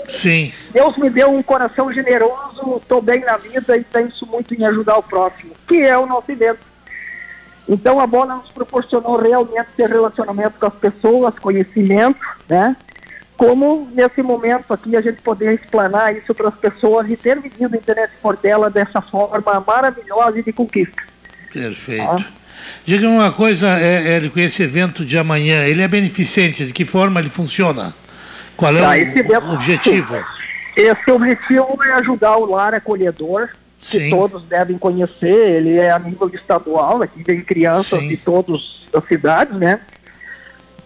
Sim. 0.10 0.54
Deus 0.72 0.96
me 0.98 1.10
deu 1.10 1.32
um 1.32 1.42
coração 1.42 1.92
generoso, 1.92 2.78
estou 2.78 3.02
bem 3.02 3.22
na 3.22 3.38
vida 3.38 3.76
e 3.76 3.84
penso 3.84 4.26
muito 4.26 4.54
em 4.54 4.66
ajudar 4.66 4.98
o 4.98 5.04
próximo, 5.04 5.54
que 5.68 5.82
é 5.82 5.98
o 5.98 6.06
nosso 6.06 6.32
evento. 6.32 6.60
Então 7.68 8.00
a 8.00 8.06
bola 8.06 8.36
nos 8.36 8.52
proporcionou 8.52 9.18
realmente 9.18 9.68
ter 9.76 9.90
relacionamento 9.90 10.60
com 10.60 10.68
as 10.68 10.76
pessoas, 10.76 11.40
conhecimento, 11.40 12.20
né? 12.48 12.76
Como 13.36 13.90
nesse 13.92 14.22
momento 14.22 14.74
aqui 14.74 14.96
a 14.96 15.02
gente 15.02 15.22
poder 15.22 15.60
explanar 15.60 16.16
isso 16.16 16.34
para 16.34 16.50
as 16.50 16.56
pessoas 16.56 17.10
e 17.10 17.18
ter 17.18 17.40
vivido 17.42 17.74
a 17.74 17.78
internet 17.78 18.12
Portela 18.22 18.70
dessa 18.70 19.02
forma 19.02 19.64
maravilhosa 19.66 20.40
e 20.40 20.44
de 20.44 20.54
conquista. 20.54 21.04
Perfeito. 21.52 22.04
Ah. 22.04 22.26
Diga 22.86 23.08
uma 23.10 23.32
coisa, 23.32 23.68
é, 23.80 24.16
Érico, 24.16 24.40
esse 24.40 24.62
evento 24.64 25.04
de 25.06 25.18
amanhã, 25.18 25.64
ele 25.64 25.82
é 25.82 25.88
beneficente? 25.88 26.66
De 26.66 26.74
que 26.74 26.86
forma 26.86 27.20
ele 27.20 27.30
funciona? 27.30 27.94
Qual 28.56 28.76
é 28.76 28.82
Tá, 28.82 28.90
o, 28.90 28.94
evento- 28.96 29.52
objetivo? 29.54 30.16
Esse 30.76 31.10
objetivo 31.10 31.78
é 31.86 31.92
ajudar 31.94 32.36
o 32.38 32.46
lar 32.46 32.74
acolhedor, 32.74 33.50
que 33.80 33.98
Sim. 33.98 34.10
todos 34.10 34.44
devem 34.44 34.78
conhecer, 34.78 35.56
ele 35.58 35.78
é 35.78 35.90
a 35.92 35.98
nível 36.00 36.30
estadual, 36.34 37.02
aqui 37.02 37.24
vem 37.26 37.40
crianças 37.42 38.00
Sim. 38.00 38.10
de 38.10 38.18
todas 38.18 38.82
as 38.94 39.08
cidades, 39.08 39.56
né? 39.58 39.80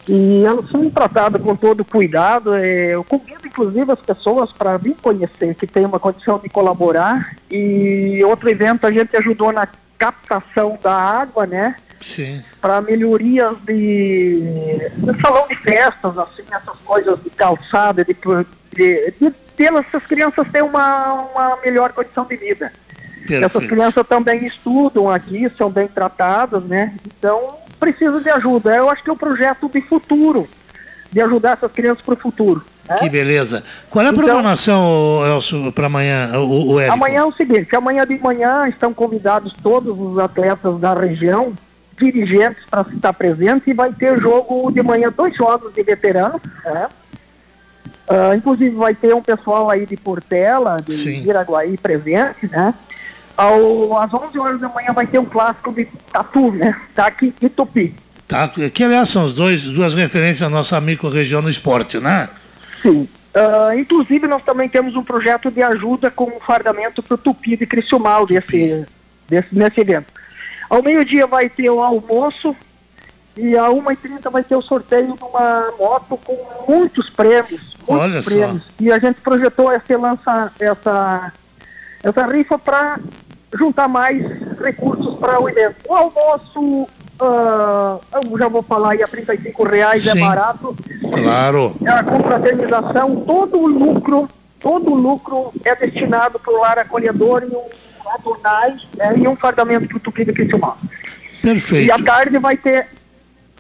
E 0.07 0.43
elas 0.45 0.69
são 0.69 0.89
tratadas 0.89 1.41
com 1.41 1.55
todo 1.55 1.83
cuidado. 1.85 2.53
é, 2.55 2.95
eu 2.95 3.03
convido, 3.03 3.45
inclusive, 3.45 3.91
as 3.91 3.99
pessoas 3.99 4.51
para 4.51 4.77
vir 4.77 4.95
conhecer, 5.01 5.53
que 5.55 5.67
tem 5.67 5.85
uma 5.85 5.99
condição 5.99 6.39
de 6.39 6.49
colaborar. 6.49 7.35
E 7.51 8.19
outro 8.25 8.49
evento 8.49 8.85
a 8.87 8.91
gente 8.91 9.15
ajudou 9.17 9.51
na 9.51 9.67
captação 9.99 10.79
da 10.81 10.93
água, 10.93 11.45
né? 11.45 11.75
Sim. 12.15 12.41
para 12.61 12.81
melhorias 12.81 13.55
de, 13.65 14.89
de 14.95 15.21
salão 15.21 15.45
de 15.47 15.55
festas, 15.57 16.17
assim, 16.17 16.43
essas 16.49 16.77
coisas 16.79 17.21
de 17.21 17.29
calçada, 17.29 18.05
de, 18.05 18.13
de, 18.13 19.13
de, 19.19 19.33
de 19.57 19.65
essas 19.65 20.03
crianças 20.07 20.47
terem 20.49 20.67
uma, 20.67 21.13
uma 21.13 21.57
melhor 21.57 21.91
condição 21.91 22.25
de 22.25 22.37
vida. 22.37 22.71
Essas 23.25 23.51
Perfeito. 23.51 23.67
crianças 23.67 24.07
também 24.07 24.47
estudam 24.47 25.11
aqui, 25.11 25.51
são 25.57 25.69
bem 25.69 25.87
tratadas, 25.87 26.63
né? 26.63 26.95
Então, 27.05 27.57
precisa 27.79 28.19
de 28.21 28.29
ajuda. 28.29 28.75
Eu 28.75 28.89
acho 28.89 29.03
que 29.03 29.09
é 29.09 29.13
um 29.13 29.17
projeto 29.17 29.69
de 29.69 29.81
futuro, 29.81 30.47
de 31.11 31.21
ajudar 31.21 31.57
essas 31.57 31.71
crianças 31.71 32.03
para 32.03 32.13
o 32.13 32.17
futuro. 32.17 32.63
Né? 32.89 32.97
Que 32.97 33.09
beleza. 33.09 33.63
Qual 33.89 34.03
é 34.03 34.07
a 34.07 34.11
Então- 34.11 34.23
programação, 34.23 35.21
Elcio, 35.27 35.71
para 35.71 35.85
amanhã, 35.87 36.31
o, 36.39 36.71
o 36.73 36.79
Érico? 36.79 36.93
Amanhã 36.95 37.19
é 37.19 37.23
o 37.25 37.33
seguinte, 37.33 37.75
amanhã 37.75 38.05
de 38.05 38.17
manhã 38.17 38.67
estão 38.67 38.93
convidados 38.93 39.53
todos 39.61 39.95
os 39.97 40.17
atletas 40.19 40.79
da 40.79 40.93
região, 40.93 41.53
dirigentes 41.99 42.63
para 42.69 42.85
estar 42.93 43.13
presentes 43.13 43.67
e 43.67 43.73
vai 43.73 43.91
ter 43.91 44.19
jogo 44.19 44.71
de 44.71 44.81
manhã, 44.81 45.11
dois 45.15 45.35
jogos 45.35 45.73
de 45.73 45.83
veteranos, 45.83 46.41
né? 46.65 46.87
Ah, 48.07 48.35
inclusive 48.35 48.75
vai 48.75 48.95
ter 48.95 49.13
um 49.13 49.21
pessoal 49.21 49.69
aí 49.69 49.85
de 49.85 49.95
Portela, 49.95 50.81
de 50.81 50.95
Sim. 50.97 51.23
Iraguaí 51.27 51.77
presente, 51.77 52.47
né? 52.49 52.73
Ao, 53.37 53.97
às 53.99 54.11
11 54.13 54.37
horas 54.39 54.59
da 54.59 54.67
manhã 54.69 54.91
vai 54.93 55.05
ter 55.05 55.19
um 55.19 55.25
clássico 55.25 55.71
de 55.71 55.85
Tatu, 56.11 56.51
né? 56.51 56.75
Taqui 56.95 57.33
e 57.41 57.47
Tupi. 57.49 57.93
Tá, 58.27 58.47
que 58.47 58.83
aliás 58.83 59.09
são 59.09 59.25
os 59.25 59.33
dois, 59.33 59.63
duas 59.63 59.93
referências 59.93 60.41
à 60.41 60.49
nossa 60.49 60.79
micro-região 60.81 61.41
no 61.41 61.49
esporte, 61.49 61.99
né? 61.99 62.29
Sim. 62.81 63.07
Ah, 63.33 63.75
inclusive, 63.75 64.27
nós 64.27 64.43
também 64.43 64.67
temos 64.67 64.95
um 64.95 65.03
projeto 65.03 65.51
de 65.51 65.61
ajuda 65.61 66.09
com 66.09 66.25
o 66.25 66.39
fardamento 66.39 67.01
para 67.03 67.15
o 67.15 67.17
Tupi 67.17 67.55
de 67.55 67.65
Criciúmal 67.65 68.25
desse, 68.25 68.85
desse, 69.27 69.47
nesse 69.51 69.79
evento. 69.81 70.11
Ao 70.69 70.83
meio-dia 70.83 71.25
vai 71.25 71.49
ter 71.49 71.69
o 71.69 71.81
almoço 71.81 72.55
e 73.37 73.57
a 73.57 73.69
1h30 73.69 74.29
vai 74.31 74.43
ter 74.43 74.55
o 74.55 74.61
sorteio 74.61 75.13
de 75.15 75.23
uma 75.23 75.71
moto 75.77 76.17
com 76.17 76.65
muitos 76.67 77.09
prêmios. 77.09 77.61
Muitos 77.87 78.05
Olha 78.05 78.23
só. 78.23 78.29
prêmios. 78.29 78.63
E 78.79 78.91
a 78.91 78.99
gente 78.99 79.21
projetou 79.21 79.71
essa, 79.71 79.97
lança, 79.97 80.51
essa, 80.59 81.33
essa 82.03 82.25
rifa 82.27 82.59
para 82.59 82.99
juntar 83.57 83.87
mais 83.87 84.21
recursos 84.59 85.17
para 85.17 85.39
o 85.39 85.49
evento. 85.49 85.77
O 85.87 85.93
almoço, 85.93 86.87
ah, 87.21 87.99
eu 88.29 88.37
já 88.37 88.47
vou 88.47 88.63
falar 88.63 88.91
aí, 88.91 89.03
a 89.03 89.07
35 89.07 89.63
reais 89.67 90.05
é 90.07 90.11
Sim. 90.11 90.19
barato 90.21 90.75
Claro. 91.13 91.75
é 91.85 91.89
a 91.89 92.03
confraternização, 92.03 93.15
todo 93.17 93.59
o 93.59 93.67
lucro, 93.67 94.27
todo 94.59 94.91
o 94.91 94.95
lucro 94.95 95.51
é 95.63 95.75
destinado 95.75 96.39
para 96.39 96.53
o 96.53 96.59
lar 96.61 96.79
acolhedor 96.79 97.43
e 97.43 97.55
um 97.55 97.63
adonais 98.09 98.87
né, 98.97 99.13
e 99.17 99.27
um 99.27 99.35
fardamento 99.35 99.87
para 99.87 99.97
o 99.97 99.99
Tupi 99.99 100.25
de 100.25 100.33
Criciúmal. 100.33 100.77
E 100.83 101.41
Perfeito. 101.41 101.91
à 101.93 101.99
tarde 102.03 102.37
vai 102.39 102.57
ter 102.57 102.87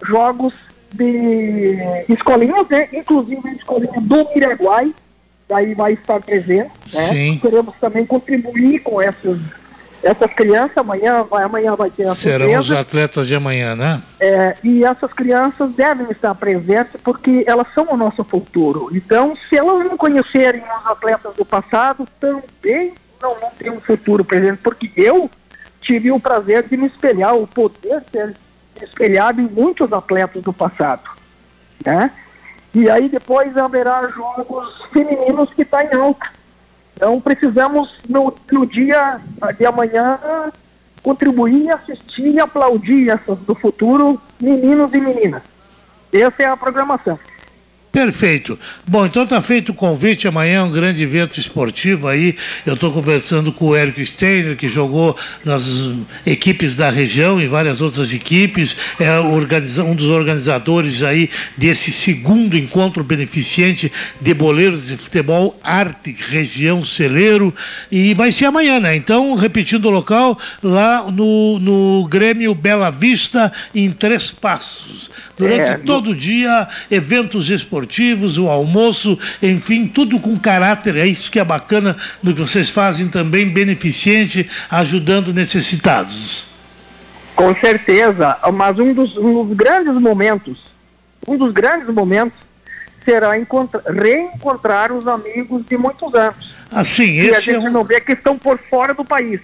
jogos 0.03 0.53
de 0.93 1.77
escolinhas, 2.09 2.67
né? 2.69 2.89
Inclusive 2.91 3.47
a 3.47 3.51
escolinha 3.53 4.01
do 4.01 4.27
Miraguai, 4.33 4.93
daí 5.47 5.75
vai 5.75 5.93
estar 5.93 6.19
presente, 6.19 6.71
né? 6.91 7.09
Sim. 7.11 7.39
Queremos 7.39 7.75
também 7.79 8.05
contribuir 8.05 8.79
com 8.79 8.99
essas, 9.01 9.39
essas 10.01 10.33
crianças, 10.33 10.77
amanhã 10.77 11.23
vai, 11.23 11.43
amanhã 11.43 11.75
vai 11.75 11.89
ter 11.89 12.07
a 12.07 12.15
Serão 12.15 12.59
os 12.59 12.71
atletas 12.71 13.27
de 13.27 13.35
amanhã, 13.35 13.75
né? 13.75 14.01
É, 14.19 14.55
e 14.63 14.83
essas 14.83 15.11
crianças 15.13 15.71
devem 15.71 16.07
estar 16.09 16.33
presentes 16.35 16.93
porque 17.03 17.43
elas 17.45 17.67
são 17.73 17.87
o 17.89 17.97
nosso 17.97 18.23
futuro. 18.23 18.89
Então, 18.93 19.35
se 19.49 19.57
elas 19.57 19.85
não 19.85 19.97
conhecerem 19.97 20.61
os 20.61 20.91
atletas 20.91 21.35
do 21.35 21.45
passado, 21.45 22.07
também 22.19 22.93
não 23.21 23.35
ter 23.57 23.71
um 23.71 23.81
futuro 23.81 24.23
presente. 24.23 24.59
Porque 24.63 24.91
eu 24.95 25.29
tive 25.81 26.11
o 26.11 26.19
prazer 26.19 26.63
de 26.63 26.77
me 26.77 26.87
espelhar, 26.87 27.35
o 27.35 27.45
poder 27.45 28.03
me 28.13 28.35
espelhado 28.85 29.41
em 29.41 29.47
muitos 29.47 29.91
atletas 29.91 30.41
do 30.41 30.53
passado. 30.53 31.09
Né? 31.85 32.11
E 32.73 32.89
aí 32.89 33.09
depois 33.09 33.55
haverá 33.57 34.07
jogos 34.09 34.81
femininos 34.93 35.53
que 35.53 35.63
está 35.63 35.83
em 35.83 35.93
alta. 35.93 36.38
Então 36.99 37.21
precisamos, 37.21 37.95
no, 38.09 38.35
no 38.51 38.65
dia 38.65 39.21
de 39.57 39.65
amanhã, 39.65 40.19
contribuir, 41.01 41.71
assistir 41.71 42.27
e 42.27 42.39
aplaudir 42.41 43.09
essas 43.09 43.39
do 43.39 43.55
futuro, 43.55 44.21
meninos 44.37 44.93
e 44.93 44.99
meninas. 44.99 45.41
Essa 46.11 46.43
é 46.43 46.45
a 46.47 46.57
programação. 46.57 47.17
Perfeito. 47.91 48.57
Bom, 48.87 49.07
então 49.07 49.23
está 49.23 49.41
feito 49.41 49.71
o 49.71 49.73
convite. 49.73 50.27
Amanhã 50.27 50.59
é 50.59 50.63
um 50.63 50.71
grande 50.71 51.01
evento 51.01 51.39
esportivo 51.39 52.07
aí. 52.07 52.35
Eu 52.63 52.75
estou 52.75 52.91
conversando 52.91 53.51
com 53.51 53.65
o 53.65 53.75
Érico 53.75 54.05
Steiner, 54.05 54.55
que 54.55 54.69
jogou 54.69 55.17
nas 55.43 55.63
equipes 56.23 56.75
da 56.75 56.91
região 56.91 57.41
e 57.41 57.47
várias 57.47 57.81
outras 57.81 58.13
equipes. 58.13 58.75
É 58.99 59.19
um 59.19 59.95
dos 59.95 60.05
organizadores 60.05 61.01
aí 61.01 61.31
desse 61.57 61.91
segundo 61.91 62.55
encontro 62.55 63.03
beneficente 63.03 63.91
de 64.21 64.33
boleiros 64.35 64.85
de 64.85 64.95
futebol 64.95 65.59
Arte 65.63 66.15
Região 66.29 66.85
Celeiro. 66.85 67.53
E 67.91 68.13
vai 68.13 68.31
ser 68.31 68.45
amanhã, 68.45 68.79
né? 68.79 68.95
Então, 68.95 69.33
repetindo 69.33 69.85
o 69.85 69.89
local, 69.89 70.37
lá 70.61 71.09
no, 71.09 71.57
no 71.57 72.07
Grêmio 72.07 72.53
Bela 72.53 72.91
Vista, 72.91 73.51
em 73.73 73.91
Três 73.91 74.29
Passos. 74.29 75.09
Durante 75.39 75.61
é, 75.61 75.77
todo 75.77 76.09
o 76.09 76.15
dia, 76.15 76.67
eventos 76.91 77.49
esportivos, 77.49 78.37
o 78.37 78.49
almoço, 78.49 79.17
enfim, 79.41 79.87
tudo 79.87 80.19
com 80.19 80.37
caráter. 80.37 80.97
É 80.97 81.07
isso 81.07 81.31
que 81.31 81.39
é 81.39 81.45
bacana 81.45 81.95
do 82.21 82.33
que 82.33 82.41
vocês 82.41 82.69
fazem 82.69 83.07
também, 83.07 83.47
beneficente, 83.47 84.49
ajudando 84.69 85.33
necessitados. 85.33 86.43
Com 87.37 87.55
certeza, 87.55 88.37
mas 88.53 88.77
um 88.77 88.93
dos, 88.93 89.15
um 89.15 89.45
dos 89.45 89.55
grandes 89.55 89.93
momentos, 89.93 90.57
um 91.25 91.37
dos 91.37 91.53
grandes 91.53 91.87
momentos 91.87 92.37
será 93.05 93.31
reencontrar 93.31 94.91
os 94.91 95.07
amigos 95.07 95.63
de 95.65 95.77
muitos 95.77 96.13
anos. 96.13 96.53
Assim, 96.69 97.15
esse 97.15 97.35
a 97.35 97.39
gente 97.39 97.65
é 97.65 97.69
um... 97.69 97.71
não 97.71 97.85
vê 97.85 98.01
que 98.01 98.11
estão 98.11 98.37
por 98.37 98.59
fora 98.69 98.93
do 98.93 99.05
país. 99.05 99.39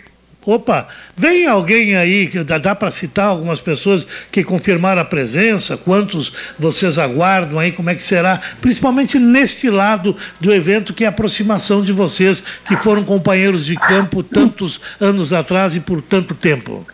Opa, 0.45 0.87
vem 1.17 1.47
alguém 1.47 1.95
aí, 1.95 2.27
que 2.27 2.43
dá, 2.43 2.59
dá 2.59 2.75
para 2.75 2.91
citar 2.91 3.27
algumas 3.27 3.59
pessoas 3.59 4.05
que 4.31 4.43
confirmaram 4.43 5.01
a 5.01 5.05
presença, 5.05 5.75
quantos 5.75 6.31
vocês 6.59 6.99
aguardam 6.99 7.57
aí, 7.57 7.71
como 7.71 7.89
é 7.89 7.95
que 7.95 8.03
será, 8.03 8.39
principalmente 8.61 9.17
neste 9.17 9.69
lado 9.71 10.15
do 10.39 10.53
evento, 10.53 10.93
que 10.93 11.03
é 11.03 11.07
a 11.07 11.09
aproximação 11.09 11.83
de 11.83 11.91
vocês, 11.91 12.43
que 12.67 12.77
foram 12.77 13.03
companheiros 13.03 13.65
de 13.65 13.75
campo 13.75 14.21
tantos 14.21 14.79
anos 14.99 15.33
atrás 15.33 15.75
e 15.75 15.79
por 15.79 15.99
tanto 16.01 16.35
tempo. 16.35 16.85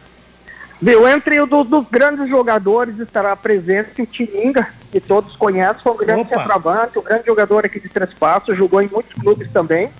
Viu, 0.82 1.08
entre 1.08 1.40
os 1.42 1.48
dos 1.48 1.86
grandes 1.92 2.30
jogadores 2.30 2.98
estará 3.00 3.36
presente 3.36 4.02
o 4.02 4.06
Tininga, 4.06 4.68
que 4.92 5.00
todos 5.00 5.36
conhecem, 5.36 5.84
foi 5.84 5.92
um 5.92 5.98
grande 5.98 6.30
centroavante, 6.30 6.98
um 6.98 7.04
grande 7.04 7.26
jogador 7.28 7.66
aqui 7.66 7.80
de 7.80 7.90
Três 7.90 8.14
Passos, 8.14 8.58
jogou 8.58 8.82
em 8.82 8.88
muitos 8.88 9.14
clubes 9.14 9.48
também. 9.52 9.92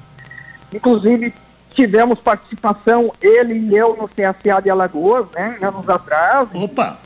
Inclusive, 0.74 1.34
tivemos 1.74 2.20
participação, 2.20 3.12
ele 3.22 3.54
e 3.54 3.76
eu, 3.76 3.96
no 3.96 4.08
CSA 4.08 4.62
de 4.62 4.70
Alagoas, 4.70 5.26
né, 5.34 5.58
anos 5.62 5.88
atrás. 5.88 6.48
Opa! 6.54 7.00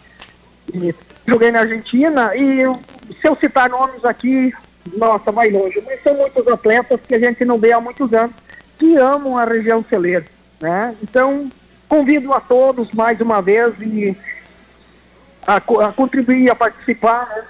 E, 0.74 0.94
joguei 1.26 1.52
na 1.52 1.60
Argentina 1.60 2.36
e 2.36 2.64
se 3.22 3.28
eu 3.28 3.36
citar 3.36 3.70
nomes 3.70 4.04
aqui, 4.04 4.54
nossa, 4.98 5.32
vai 5.32 5.50
longe. 5.50 5.82
Mas 5.86 6.02
são 6.04 6.16
muitos 6.16 6.48
atletas 6.48 7.00
que 7.08 7.16
a 7.16 7.20
gente 7.20 7.44
não 7.46 7.60
vê 7.60 7.72
há 7.72 7.82
muitos 7.82 8.12
anos, 8.14 8.36
que 8.78 8.96
amam 8.98 9.38
a 9.38 9.46
região 9.46 9.84
celeira, 9.90 10.26
né? 10.62 10.96
Então, 11.02 11.50
convido 11.88 12.34
a 12.34 12.40
todos 12.40 12.92
mais 12.92 13.20
uma 13.22 13.42
vez 13.42 13.74
e 13.80 14.16
a, 15.46 15.58
a 15.58 15.92
contribuir, 15.94 16.50
a 16.50 16.56
participar 16.56 17.28
né, 17.30 17.44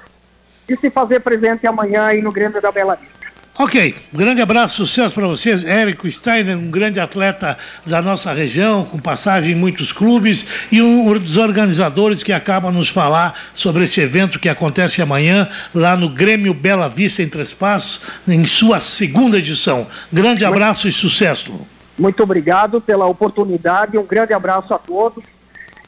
e 0.70 0.78
se 0.78 0.90
fazer 0.90 1.22
presente 1.22 1.66
amanhã 1.66 2.06
aí 2.06 2.22
no 2.22 2.32
Grêmio 2.32 2.62
da 2.62 2.72
Bela 2.72 2.96
Vista. 2.96 3.15
Ok, 3.58 3.96
um 4.14 4.18
grande 4.18 4.42
abraço, 4.42 4.86
sucesso 4.86 5.16
para 5.16 5.28
vocês. 5.28 5.64
Érico 5.64 6.12
Steiner, 6.12 6.58
um 6.58 6.70
grande 6.70 7.00
atleta 7.00 7.58
da 7.86 8.02
nossa 8.02 8.34
região, 8.34 8.84
com 8.84 9.00
passagem 9.00 9.54
em 9.54 9.56
muitos 9.56 9.94
clubes, 9.94 10.46
e 10.70 10.82
um 10.82 11.18
dos 11.18 11.38
organizadores 11.38 12.22
que 12.22 12.34
acaba 12.34 12.70
nos 12.70 12.90
falar 12.90 13.34
sobre 13.54 13.86
esse 13.86 14.02
evento 14.02 14.40
que 14.40 14.50
acontece 14.50 15.02
amanhã, 15.02 15.48
lá 15.74 15.96
no 15.96 16.10
Grêmio 16.10 16.54
Bela 16.54 16.90
Vista, 16.90 17.24
em 17.24 17.30
Três 17.30 17.54
Passos, 17.54 18.02
em 18.28 18.46
sua 18.46 18.82
segunda 18.82 19.38
edição. 19.38 19.88
Grande 20.12 20.44
abraço 20.44 20.90
e 20.90 20.92
sucesso. 20.92 21.54
Muito 21.98 22.22
obrigado 22.24 22.82
pela 22.82 23.06
oportunidade, 23.06 23.98
um 23.98 24.06
grande 24.06 24.34
abraço 24.34 24.74
a 24.74 24.78
todos 24.78 25.24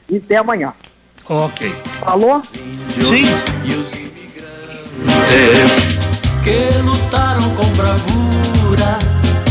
e 0.08 0.16
até 0.16 0.36
amanhã. 0.36 0.72
Ok. 1.28 1.74
Alô? 2.00 2.42
Sim 2.94 3.26
que 6.42 6.58
lutaram 6.82 7.50
com 7.50 7.66
bravura, 7.74 8.98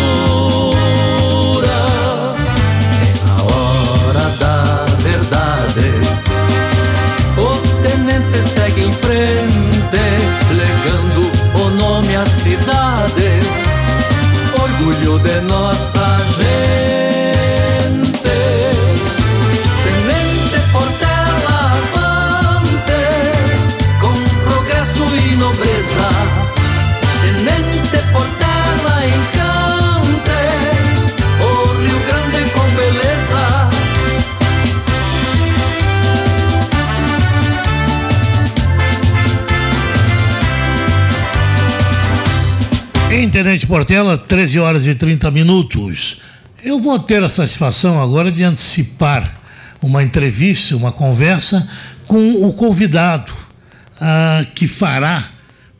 Na 3.25 3.35
hora 3.43 4.29
da 4.39 4.85
verdade, 4.99 5.91
o 7.37 7.57
tenente 7.81 8.41
segue 8.53 8.85
em 8.85 8.93
frente, 8.93 10.01
legando 10.51 11.31
o 11.55 11.69
nome 11.71 12.15
à 12.15 12.25
cidade, 12.25 13.39
orgulho 14.61 15.19
de 15.19 15.41
nossa 15.41 16.17
gente. 16.37 17.00
Internet 43.31 43.65
Portela, 43.65 44.17
13 44.17 44.59
horas 44.59 44.85
e 44.85 44.93
30 44.93 45.31
minutos. 45.31 46.17
Eu 46.61 46.81
vou 46.81 46.99
ter 46.99 47.23
a 47.23 47.29
satisfação 47.29 48.03
agora 48.03 48.29
de 48.29 48.43
antecipar 48.43 49.39
uma 49.81 50.03
entrevista, 50.03 50.75
uma 50.75 50.91
conversa 50.91 51.65
com 52.05 52.45
o 52.45 52.51
convidado 52.51 53.31
ah, 54.01 54.45
que 54.53 54.67
fará 54.67 55.29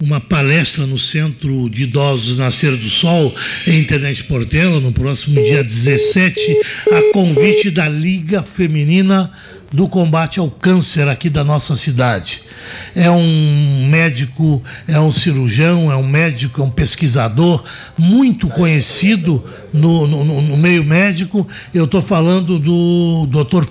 uma 0.01 0.21
palestra 0.21 0.87
no 0.87 0.97
Centro 0.97 1.69
de 1.69 1.83
Idosos 1.83 2.37
Nascer 2.37 2.77
do 2.77 2.89
Sol, 2.89 3.35
em 3.67 3.81
Internet 3.81 4.23
Portela, 4.23 4.79
no 4.79 4.93
próximo 4.93 5.43
dia 5.43 5.61
17, 5.61 6.57
a 6.89 7.11
convite 7.11 7.69
da 7.69 7.89
Liga 7.89 8.41
Feminina 8.41 9.29
do 9.71 9.87
combate 9.87 10.39
ao 10.39 10.49
câncer 10.49 11.07
aqui 11.07 11.29
da 11.29 11.43
nossa 11.43 11.75
cidade. 11.75 12.43
É 12.93 13.09
um 13.09 13.87
médico, 13.89 14.61
é 14.87 14.99
um 14.99 15.13
cirurgião, 15.13 15.91
é 15.91 15.95
um 15.95 16.07
médico, 16.07 16.61
é 16.61 16.65
um 16.65 16.69
pesquisador 16.69 17.63
muito 17.97 18.47
conhecido 18.47 19.43
no, 19.73 20.05
no, 20.05 20.41
no 20.41 20.57
meio 20.57 20.83
médico. 20.83 21.47
Eu 21.73 21.85
estou 21.85 22.01
falando 22.01 22.59
do 22.59 23.27
Dr. 23.27 23.65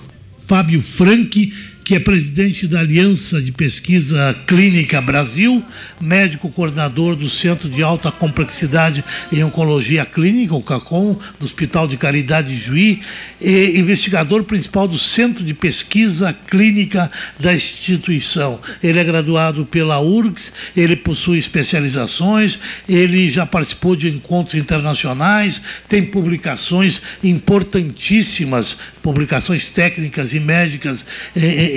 Fábio 0.47 0.81
Franck, 0.81 1.53
que 1.91 1.95
é 1.95 1.99
presidente 1.99 2.67
da 2.67 2.79
Aliança 2.79 3.41
de 3.41 3.51
Pesquisa 3.51 4.33
Clínica 4.47 5.01
Brasil, 5.01 5.61
médico 5.99 6.49
coordenador 6.49 7.17
do 7.17 7.29
Centro 7.29 7.67
de 7.67 7.83
Alta 7.83 8.09
Complexidade 8.09 9.03
em 9.29 9.43
Oncologia 9.43 10.05
Clínica, 10.05 10.55
o 10.55 10.63
CACOM, 10.63 11.19
do 11.37 11.43
Hospital 11.43 11.89
de 11.89 11.97
Caridade 11.97 12.57
Juí, 12.57 13.01
e 13.41 13.77
investigador 13.77 14.45
principal 14.45 14.87
do 14.87 14.97
Centro 14.97 15.43
de 15.43 15.53
Pesquisa 15.53 16.33
Clínica 16.47 17.11
da 17.37 17.53
instituição. 17.53 18.61
Ele 18.81 18.97
é 18.97 19.03
graduado 19.03 19.65
pela 19.65 19.99
URGS, 19.99 20.49
ele 20.77 20.95
possui 20.95 21.39
especializações, 21.39 22.57
ele 22.87 23.29
já 23.29 23.45
participou 23.45 23.97
de 23.97 24.07
encontros 24.07 24.55
internacionais, 24.55 25.61
tem 25.89 26.05
publicações 26.05 27.01
importantíssimas, 27.21 28.77
publicações 29.01 29.67
técnicas 29.67 30.31
e 30.31 30.39
médicas 30.39 31.03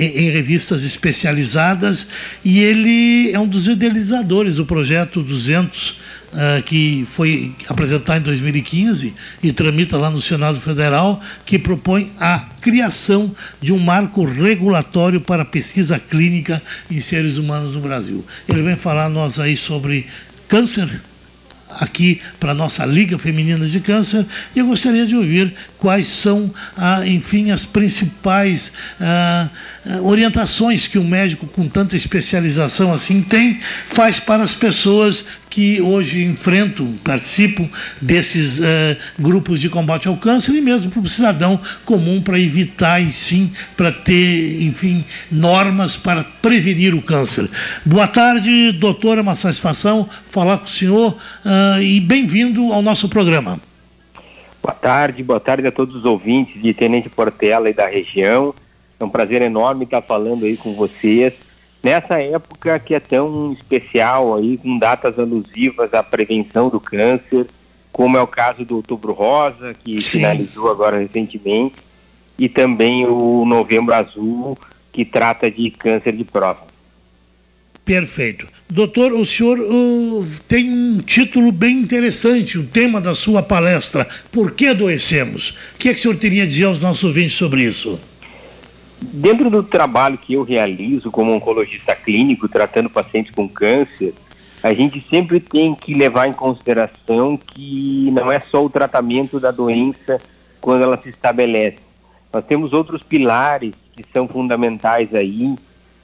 em, 0.05 0.29
revistas 0.29 0.83
especializadas 0.83 2.07
e 2.43 2.59
ele 2.59 3.31
é 3.31 3.39
um 3.39 3.47
dos 3.47 3.67
idealizadores 3.67 4.55
do 4.55 4.65
projeto 4.65 5.21
200, 5.21 5.89
uh, 5.89 5.95
ah, 6.33 6.61
que 6.61 7.07
foi 7.13 7.53
apresentado 7.67 8.21
em 8.21 8.23
2015 8.23 9.13
e 9.41 9.53
tramita 9.53 9.97
lá 9.97 10.09
no 10.09 10.21
Senado 10.21 10.59
Federal, 10.61 11.21
que 11.45 11.57
propõe 11.57 12.11
a 12.19 12.39
criação 12.61 13.35
de 13.61 13.71
um 13.71 13.79
marco 13.79 14.23
regulatório 14.25 15.21
para 15.21 15.45
pesquisa 15.45 15.99
clínica 15.99 16.61
em 16.89 17.01
seres 17.01 17.37
humanos 17.37 17.73
no 17.73 17.81
Brasil. 17.81 18.25
Ele 18.47 18.61
vem 18.61 18.75
falar 18.75 19.09
nós 19.09 19.39
aí 19.39 19.57
sobre 19.57 20.07
câncer 20.47 21.01
aqui 21.79 22.21
para 22.39 22.51
a 22.51 22.53
nossa 22.53 22.85
Liga 22.85 23.17
Feminina 23.17 23.67
de 23.67 23.79
Câncer 23.79 24.25
e 24.55 24.59
eu 24.59 24.67
gostaria 24.67 25.05
de 25.05 25.15
ouvir 25.15 25.53
quais 25.77 26.07
são, 26.07 26.53
ah, 26.75 27.05
enfim, 27.05 27.51
as 27.51 27.65
principais 27.65 28.71
ah, 28.99 29.49
ah, 29.85 30.01
orientações 30.01 30.87
que 30.87 30.97
um 30.97 31.07
médico 31.07 31.47
com 31.47 31.67
tanta 31.67 31.95
especialização 31.95 32.93
assim 32.93 33.21
tem, 33.21 33.59
faz 33.89 34.19
para 34.19 34.43
as 34.43 34.53
pessoas 34.53 35.23
que 35.55 35.81
hoje 35.81 36.21
enfrentam, 36.21 36.95
participam 37.01 37.69
desses 38.01 38.59
uh, 38.59 38.97
grupos 39.17 39.61
de 39.61 39.69
combate 39.69 40.05
ao 40.05 40.17
câncer 40.17 40.53
e 40.53 40.59
mesmo 40.59 40.91
para 40.91 40.99
o 40.99 41.07
cidadão 41.07 41.57
comum 41.85 42.21
para 42.21 42.37
evitar 42.37 42.99
e 43.01 43.13
sim 43.13 43.53
para 43.77 43.89
ter, 43.89 44.61
enfim, 44.61 45.05
normas 45.31 45.95
para 45.95 46.25
prevenir 46.41 46.93
o 46.93 47.01
câncer. 47.01 47.49
Boa 47.85 48.05
tarde, 48.05 48.73
doutora, 48.73 49.21
uma 49.21 49.37
satisfação 49.37 50.09
falar 50.29 50.57
com 50.57 50.65
o 50.65 50.69
senhor 50.69 51.13
uh, 51.45 51.81
e 51.81 52.01
bem-vindo 52.01 52.73
ao 52.73 52.81
nosso 52.81 53.07
programa. 53.07 53.57
Boa 54.61 54.75
tarde, 54.75 55.23
boa 55.23 55.39
tarde 55.39 55.65
a 55.65 55.71
todos 55.71 55.95
os 55.95 56.03
ouvintes 56.03 56.61
de 56.61 56.73
Tenente 56.73 57.07
Portela 57.07 57.69
e 57.69 57.73
da 57.73 57.87
região. 57.87 58.53
É 58.99 59.05
um 59.05 59.09
prazer 59.09 59.41
enorme 59.41 59.85
estar 59.85 60.01
falando 60.01 60.43
aí 60.43 60.57
com 60.57 60.75
vocês 60.75 61.31
nessa 61.85 62.19
época 62.19 62.79
que 62.79 62.95
é 62.95 62.99
tão 62.99 63.53
especial 63.53 64.35
aí, 64.35 64.57
com 64.57 64.79
datas 64.79 65.19
alusivas 65.19 65.93
à 65.93 66.01
prevenção 66.01 66.67
do 66.67 66.79
câncer, 66.79 67.45
como 67.91 68.17
é 68.17 68.21
o 68.23 68.27
caso 68.27 68.65
do 68.65 68.77
Outubro 68.77 69.13
Rosa, 69.13 69.75
que 69.83 70.01
Sim. 70.01 70.09
finalizou 70.09 70.71
agora 70.71 70.97
recentemente, 70.97 71.75
e 72.39 72.49
também 72.49 73.05
o 73.05 73.45
Novembro 73.45 73.93
Azul, 73.93 74.57
que 74.91 75.05
trata 75.05 75.51
de 75.51 75.69
câncer 75.69 76.13
de 76.13 76.23
próstata. 76.23 76.73
Perfeito. 77.85 78.47
Doutor, 78.67 79.13
o 79.13 79.23
senhor 79.23 79.59
uh, 79.59 80.27
tem 80.47 80.67
um 80.67 80.97
título 81.01 81.51
bem 81.51 81.77
interessante, 81.77 82.57
o 82.57 82.65
tema 82.65 82.99
da 82.99 83.13
sua 83.13 83.43
palestra, 83.43 84.09
Por 84.31 84.53
que 84.53 84.65
adoecemos? 84.65 85.51
O 85.75 85.77
que, 85.77 85.89
é 85.89 85.93
que 85.93 85.99
o 85.99 86.01
senhor 86.01 86.17
teria 86.17 86.43
a 86.43 86.47
dizer 86.47 86.63
aos 86.63 86.79
nossos 86.79 87.03
ouvintes 87.03 87.37
sobre 87.37 87.61
isso? 87.61 87.99
Dentro 89.01 89.49
do 89.49 89.61
trabalho 89.61 90.17
que 90.17 90.33
eu 90.33 90.43
realizo 90.43 91.11
como 91.11 91.33
oncologista 91.33 91.95
clínico, 91.95 92.47
tratando 92.47 92.89
pacientes 92.89 93.33
com 93.33 93.47
câncer, 93.47 94.13
a 94.63 94.73
gente 94.73 95.05
sempre 95.09 95.39
tem 95.39 95.75
que 95.75 95.93
levar 95.93 96.27
em 96.27 96.33
consideração 96.33 97.37
que 97.37 98.09
não 98.11 98.31
é 98.31 98.39
só 98.51 98.63
o 98.63 98.69
tratamento 98.69 99.39
da 99.39 99.51
doença 99.51 100.19
quando 100.59 100.83
ela 100.83 100.99
se 101.01 101.09
estabelece. 101.09 101.77
Nós 102.33 102.43
temos 102.45 102.73
outros 102.73 103.03
pilares 103.03 103.73
que 103.95 104.03
são 104.11 104.27
fundamentais 104.27 105.13
aí, 105.13 105.55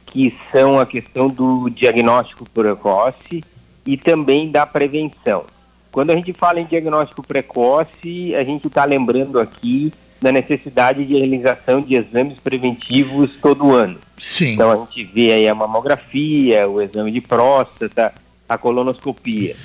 que 0.05 0.37
são 0.51 0.79
a 0.79 0.85
questão 0.85 1.27
do 1.27 1.69
diagnóstico 1.69 2.47
precoce 2.49 3.43
e 3.85 3.97
também 3.97 4.51
da 4.51 4.65
prevenção. 4.65 5.45
Quando 5.91 6.11
a 6.11 6.15
gente 6.15 6.31
fala 6.33 6.59
em 6.59 6.65
diagnóstico 6.65 7.25
precoce, 7.25 8.35
a 8.35 8.43
gente 8.43 8.67
está 8.67 8.85
lembrando 8.85 9.39
aqui 9.39 9.91
da 10.21 10.31
necessidade 10.31 11.03
de 11.03 11.17
realização 11.17 11.81
de 11.81 11.95
exames 11.95 12.39
preventivos 12.39 13.31
todo 13.41 13.73
ano. 13.73 13.97
Sim. 14.21 14.53
Então 14.53 14.71
a 14.71 14.75
gente 14.77 15.03
vê 15.03 15.33
aí 15.33 15.47
a 15.47 15.55
mamografia, 15.55 16.69
o 16.69 16.79
exame 16.79 17.11
de 17.11 17.21
próstata, 17.21 18.13
a 18.47 18.57
colonoscopia. 18.57 19.55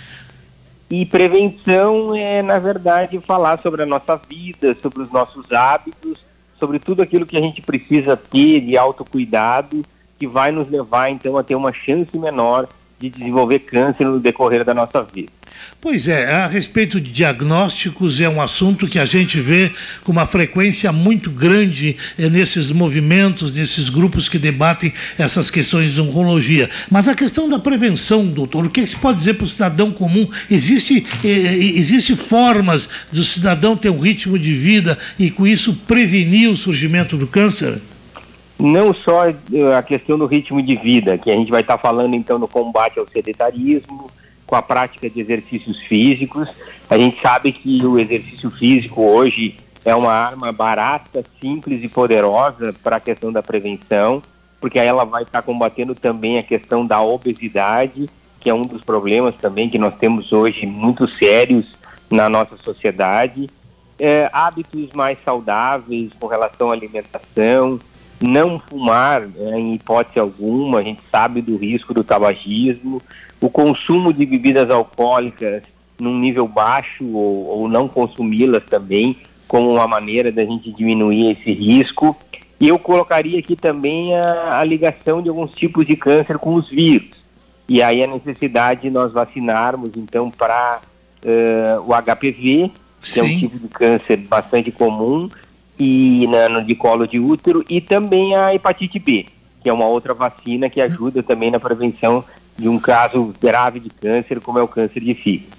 E 0.88 1.04
prevenção 1.04 2.14
é, 2.14 2.40
na 2.42 2.58
verdade, 2.58 3.20
falar 3.20 3.60
sobre 3.60 3.82
a 3.82 3.86
nossa 3.86 4.16
vida, 4.16 4.74
sobre 4.80 5.02
os 5.02 5.10
nossos 5.10 5.52
hábitos, 5.52 6.24
sobre 6.58 6.78
tudo 6.78 7.02
aquilo 7.02 7.26
que 7.26 7.36
a 7.36 7.40
gente 7.40 7.60
precisa 7.60 8.16
ter 8.16 8.60
de 8.60 8.78
autocuidado, 8.78 9.82
que 10.18 10.26
vai 10.26 10.52
nos 10.52 10.70
levar, 10.70 11.10
então, 11.10 11.36
a 11.36 11.42
ter 11.42 11.54
uma 11.54 11.72
chance 11.72 12.16
menor 12.16 12.68
de 12.98 13.10
desenvolver 13.10 13.58
câncer 13.58 14.04
no 14.04 14.18
decorrer 14.18 14.64
da 14.64 14.72
nossa 14.72 15.02
vida. 15.02 15.30
Pois 15.80 16.08
é, 16.08 16.32
a 16.32 16.46
respeito 16.48 17.00
de 17.00 17.12
diagnósticos, 17.12 18.20
é 18.20 18.28
um 18.28 18.40
assunto 18.40 18.88
que 18.88 18.98
a 18.98 19.04
gente 19.04 19.40
vê 19.40 19.70
com 20.02 20.10
uma 20.10 20.26
frequência 20.26 20.90
muito 20.90 21.30
grande 21.30 21.96
é, 22.18 22.28
nesses 22.28 22.70
movimentos, 22.70 23.52
nesses 23.52 23.88
grupos 23.88 24.28
que 24.28 24.38
debatem 24.38 24.92
essas 25.18 25.50
questões 25.50 25.94
de 25.94 26.00
oncologia. 26.00 26.68
Mas 26.90 27.06
a 27.06 27.14
questão 27.14 27.48
da 27.48 27.58
prevenção, 27.58 28.26
doutor, 28.26 28.66
o 28.66 28.70
que 28.70 28.86
se 28.86 28.96
pode 28.96 29.18
dizer 29.18 29.34
para 29.34 29.44
o 29.44 29.48
cidadão 29.48 29.92
comum? 29.92 30.28
Existe, 30.50 31.06
é, 31.22 31.28
existe 31.28 32.16
formas 32.16 32.88
do 33.12 33.22
cidadão 33.22 33.76
ter 33.76 33.90
um 33.90 34.00
ritmo 34.00 34.38
de 34.38 34.54
vida 34.54 34.98
e 35.18 35.30
com 35.30 35.46
isso 35.46 35.74
prevenir 35.86 36.50
o 36.50 36.56
surgimento 36.56 37.16
do 37.16 37.26
câncer? 37.26 37.80
Não 38.58 38.94
só 38.94 39.24
a 39.76 39.82
questão 39.82 40.18
do 40.18 40.26
ritmo 40.26 40.62
de 40.62 40.74
vida, 40.76 41.18
que 41.18 41.30
a 41.30 41.34
gente 41.34 41.50
vai 41.50 41.60
estar 41.60 41.76
falando 41.76 42.14
então 42.14 42.38
no 42.38 42.48
combate 42.48 42.98
ao 42.98 43.06
sedentarismo, 43.06 44.06
com 44.46 44.54
a 44.54 44.62
prática 44.62 45.10
de 45.10 45.20
exercícios 45.20 45.78
físicos. 45.80 46.48
A 46.88 46.96
gente 46.96 47.20
sabe 47.20 47.52
que 47.52 47.84
o 47.84 47.98
exercício 47.98 48.50
físico 48.50 49.02
hoje 49.02 49.56
é 49.84 49.94
uma 49.94 50.12
arma 50.12 50.52
barata, 50.52 51.24
simples 51.40 51.82
e 51.82 51.88
poderosa 51.88 52.74
para 52.82 52.96
a 52.96 53.00
questão 53.00 53.32
da 53.32 53.42
prevenção, 53.42 54.22
porque 54.60 54.78
aí 54.78 54.86
ela 54.86 55.04
vai 55.04 55.22
estar 55.22 55.42
combatendo 55.42 55.94
também 55.94 56.38
a 56.38 56.42
questão 56.42 56.86
da 56.86 57.00
obesidade, 57.00 58.08
que 58.40 58.50
é 58.50 58.54
um 58.54 58.66
dos 58.66 58.82
problemas 58.82 59.34
também 59.36 59.68
que 59.68 59.78
nós 59.78 59.94
temos 59.96 60.32
hoje 60.32 60.66
muito 60.66 61.08
sérios 61.08 61.66
na 62.10 62.28
nossa 62.28 62.56
sociedade. 62.56 63.48
É, 63.98 64.28
hábitos 64.32 64.90
mais 64.94 65.18
saudáveis 65.24 66.10
com 66.18 66.26
relação 66.26 66.70
à 66.70 66.72
alimentação, 66.72 67.78
não 68.20 68.60
fumar 68.68 69.22
é, 69.22 69.58
em 69.58 69.74
hipótese 69.74 70.18
alguma, 70.18 70.80
a 70.80 70.82
gente 70.82 71.02
sabe 71.10 71.40
do 71.40 71.56
risco 71.56 71.94
do 71.94 72.04
tabagismo, 72.04 73.00
o 73.40 73.50
consumo 73.50 74.12
de 74.12 74.24
bebidas 74.24 74.70
alcoólicas 74.70 75.62
num 75.98 76.18
nível 76.18 76.46
baixo 76.46 77.04
ou, 77.04 77.46
ou 77.46 77.68
não 77.68 77.88
consumi-las 77.88 78.64
também, 78.64 79.16
como 79.48 79.70
uma 79.70 79.86
maneira 79.86 80.30
da 80.30 80.44
gente 80.44 80.72
diminuir 80.72 81.32
esse 81.32 81.52
risco. 81.52 82.16
E 82.58 82.68
eu 82.68 82.78
colocaria 82.78 83.38
aqui 83.38 83.54
também 83.54 84.14
a, 84.14 84.58
a 84.58 84.64
ligação 84.64 85.22
de 85.22 85.28
alguns 85.28 85.52
tipos 85.52 85.86
de 85.86 85.96
câncer 85.96 86.38
com 86.38 86.54
os 86.54 86.68
vírus. 86.68 87.10
E 87.68 87.82
aí 87.82 88.02
a 88.02 88.06
necessidade 88.06 88.82
de 88.82 88.90
nós 88.90 89.12
vacinarmos, 89.12 89.90
então, 89.96 90.30
para 90.30 90.80
uh, 91.24 91.80
o 91.80 91.94
HPV, 91.94 92.70
que 93.02 93.12
Sim. 93.12 93.20
é 93.20 93.22
um 93.22 93.38
tipo 93.38 93.58
de 93.58 93.68
câncer 93.68 94.16
bastante 94.18 94.70
comum, 94.70 95.28
e 95.78 96.26
na, 96.28 96.48
no 96.48 96.64
de 96.64 96.74
colo 96.74 97.06
de 97.06 97.18
útero, 97.18 97.64
e 97.68 97.80
também 97.80 98.34
a 98.34 98.54
hepatite 98.54 98.98
B, 98.98 99.26
que 99.62 99.68
é 99.68 99.72
uma 99.72 99.86
outra 99.86 100.14
vacina 100.14 100.70
que 100.70 100.80
ajuda 100.80 101.22
também 101.22 101.50
na 101.50 101.60
prevenção 101.60 102.24
de 102.56 102.68
um 102.68 102.78
caso 102.78 103.32
grave 103.40 103.80
de 103.80 103.90
câncer, 103.90 104.40
como 104.40 104.58
é 104.58 104.62
o 104.62 104.68
câncer 104.68 105.00
de 105.00 105.14
fígado. 105.14 105.56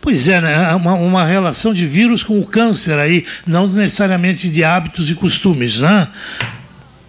Pois 0.00 0.26
é, 0.28 0.40
né? 0.40 0.74
uma, 0.74 0.94
uma 0.94 1.24
relação 1.24 1.72
de 1.72 1.86
vírus 1.86 2.22
com 2.22 2.38
o 2.38 2.46
câncer 2.46 2.98
aí, 2.98 3.26
não 3.46 3.66
necessariamente 3.66 4.48
de 4.48 4.64
hábitos 4.64 5.10
e 5.10 5.14
costumes, 5.14 5.78
né? 5.78 6.08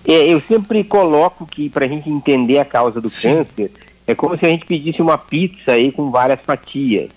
É, 0.07 0.27
eu 0.27 0.41
sempre 0.47 0.83
coloco 0.83 1.45
que 1.45 1.69
para 1.69 1.86
a 1.86 1.88
gente 1.88 2.09
entender 2.09 2.59
a 2.59 2.65
causa 2.65 3.01
do 3.01 3.09
Sim. 3.09 3.45
câncer, 3.45 3.71
é 4.05 4.13
como 4.13 4.38
se 4.38 4.45
a 4.45 4.49
gente 4.49 4.65
pedisse 4.65 5.01
uma 5.01 5.17
pizza 5.17 5.71
aí 5.71 5.91
com 5.91 6.11
várias 6.11 6.39
fatias. 6.43 7.09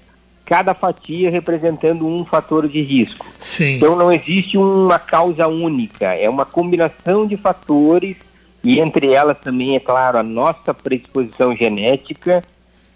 Cada 0.44 0.74
fatia 0.74 1.30
representando 1.30 2.06
um 2.06 2.24
fator 2.24 2.66
de 2.66 2.80
risco. 2.80 3.26
Sim. 3.40 3.76
Então 3.76 3.94
não 3.94 4.10
existe 4.10 4.56
uma 4.56 4.98
causa 4.98 5.46
única, 5.46 6.14
é 6.14 6.28
uma 6.28 6.46
combinação 6.46 7.26
de 7.26 7.36
fatores 7.36 8.16
e 8.62 8.80
entre 8.80 9.12
elas 9.12 9.38
também, 9.38 9.76
é 9.76 9.80
claro, 9.80 10.18
a 10.18 10.22
nossa 10.22 10.74
predisposição 10.74 11.54
genética 11.54 12.42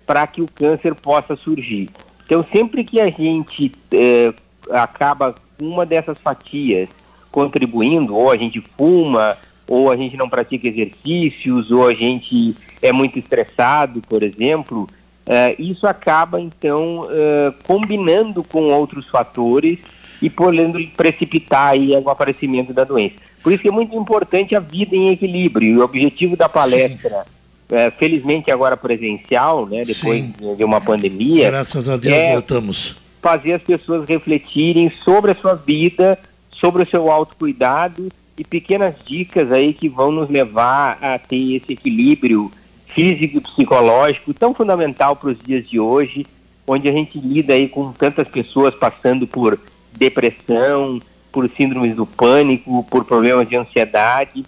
para 0.04 0.26
que 0.26 0.42
o 0.42 0.48
câncer 0.52 0.94
possa 0.94 1.36
surgir. 1.36 1.88
Então, 2.24 2.44
sempre 2.52 2.84
que 2.84 3.00
a 3.00 3.10
gente 3.10 3.72
eh, 3.92 4.32
acaba 4.70 5.34
com 5.58 5.64
uma 5.64 5.86
dessas 5.86 6.18
fatias 6.18 6.88
contribuindo, 7.30 8.14
ou 8.14 8.30
a 8.30 8.36
gente 8.36 8.62
fuma, 8.76 9.38
ou 9.68 9.90
a 9.90 9.96
gente 9.96 10.16
não 10.16 10.28
pratica 10.28 10.68
exercícios, 10.68 11.70
ou 11.70 11.86
a 11.86 11.94
gente 11.94 12.54
é 12.80 12.92
muito 12.92 13.18
estressado, 13.18 14.02
por 14.02 14.22
exemplo, 14.22 14.86
eh, 15.26 15.54
isso 15.58 15.86
acaba 15.86 16.40
então 16.40 17.06
eh, 17.10 17.54
combinando 17.64 18.42
com 18.42 18.64
outros 18.64 19.06
fatores 19.08 19.78
e 20.22 20.30
podendo 20.30 20.78
precipitar 20.96 21.70
aí 21.70 21.90
o 21.90 22.08
aparecimento 22.08 22.72
da 22.72 22.84
doença. 22.84 23.16
Por 23.42 23.52
isso 23.52 23.62
que 23.62 23.68
é 23.68 23.72
muito 23.72 23.94
importante 23.96 24.54
a 24.54 24.60
vida 24.60 24.94
em 24.94 25.10
equilíbrio. 25.10 25.68
E 25.68 25.78
o 25.78 25.82
objetivo 25.82 26.36
da 26.36 26.48
palestra, 26.48 27.24
é, 27.68 27.90
felizmente 27.90 28.50
agora 28.50 28.76
presencial, 28.76 29.66
né, 29.66 29.84
depois 29.84 30.22
Sim. 30.22 30.54
de 30.56 30.64
uma 30.64 30.80
pandemia. 30.80 31.50
Graças 31.50 31.88
a 31.88 31.96
Deus 31.96 32.14
é 32.14 32.32
voltamos. 32.34 32.94
Fazer 33.20 33.54
as 33.54 33.62
pessoas 33.62 34.08
refletirem 34.08 34.90
sobre 35.04 35.32
a 35.32 35.34
sua 35.34 35.56
vida, 35.56 36.18
sobre 36.50 36.84
o 36.84 36.88
seu 36.88 37.10
autocuidado 37.10 38.08
e 38.38 38.44
pequenas 38.44 38.94
dicas 39.04 39.50
aí 39.50 39.72
que 39.72 39.88
vão 39.88 40.12
nos 40.12 40.30
levar 40.30 40.98
a 41.02 41.18
ter 41.18 41.56
esse 41.56 41.72
equilíbrio 41.72 42.50
físico 42.86 43.38
e 43.38 43.40
psicológico 43.40 44.32
tão 44.34 44.54
fundamental 44.54 45.16
para 45.16 45.30
os 45.30 45.38
dias 45.38 45.68
de 45.68 45.80
hoje, 45.80 46.24
onde 46.66 46.88
a 46.88 46.92
gente 46.92 47.18
lida 47.18 47.54
aí 47.54 47.68
com 47.68 47.90
tantas 47.92 48.28
pessoas 48.28 48.74
passando 48.74 49.26
por 49.26 49.58
depressão, 49.92 51.00
por 51.30 51.50
síndromes 51.56 51.96
do 51.96 52.06
pânico, 52.06 52.84
por 52.84 53.04
problemas 53.04 53.48
de 53.48 53.56
ansiedade, 53.56 54.44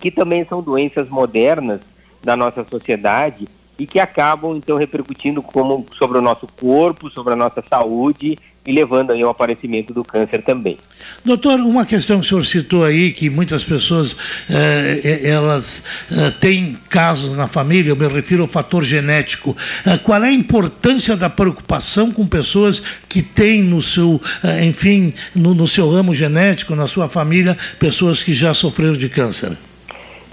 que 0.00 0.10
também 0.10 0.44
são 0.46 0.62
doenças 0.62 1.08
modernas 1.08 1.80
da 2.22 2.36
nossa 2.36 2.64
sociedade 2.70 3.46
e 3.78 3.86
que 3.86 3.98
acabam 3.98 4.56
então 4.56 4.76
repercutindo 4.76 5.42
como 5.42 5.84
sobre 5.96 6.18
o 6.18 6.22
nosso 6.22 6.46
corpo, 6.58 7.10
sobre 7.10 7.32
a 7.32 7.36
nossa 7.36 7.62
saúde 7.68 8.38
e 8.66 8.72
levando 8.72 9.12
aí 9.12 9.22
ao 9.22 9.30
aparecimento 9.30 9.92
do 9.92 10.02
câncer 10.02 10.42
também. 10.42 10.78
Doutor, 11.24 11.60
uma 11.60 11.84
questão 11.84 12.20
que 12.20 12.26
o 12.26 12.28
senhor 12.28 12.46
citou 12.46 12.84
aí, 12.84 13.12
que 13.12 13.28
muitas 13.28 13.62
pessoas 13.62 14.16
eh, 14.48 15.20
elas 15.22 15.82
eh, 16.10 16.30
têm 16.40 16.78
casos 16.88 17.36
na 17.36 17.46
família, 17.46 17.90
eu 17.90 17.96
me 17.96 18.08
refiro 18.08 18.42
ao 18.42 18.48
fator 18.48 18.82
genético. 18.82 19.56
Eh, 19.84 19.98
qual 19.98 20.22
é 20.24 20.28
a 20.28 20.32
importância 20.32 21.14
da 21.16 21.28
preocupação 21.28 22.10
com 22.10 22.26
pessoas 22.26 22.82
que 23.08 23.22
têm 23.22 23.62
no 23.62 23.82
seu, 23.82 24.20
eh, 24.42 24.64
enfim, 24.64 25.12
no, 25.34 25.54
no 25.54 25.68
seu 25.68 25.90
ramo 25.90 26.14
genético, 26.14 26.74
na 26.74 26.86
sua 26.86 27.08
família, 27.08 27.56
pessoas 27.78 28.22
que 28.22 28.32
já 28.32 28.54
sofreram 28.54 28.94
de 28.94 29.08
câncer? 29.08 29.56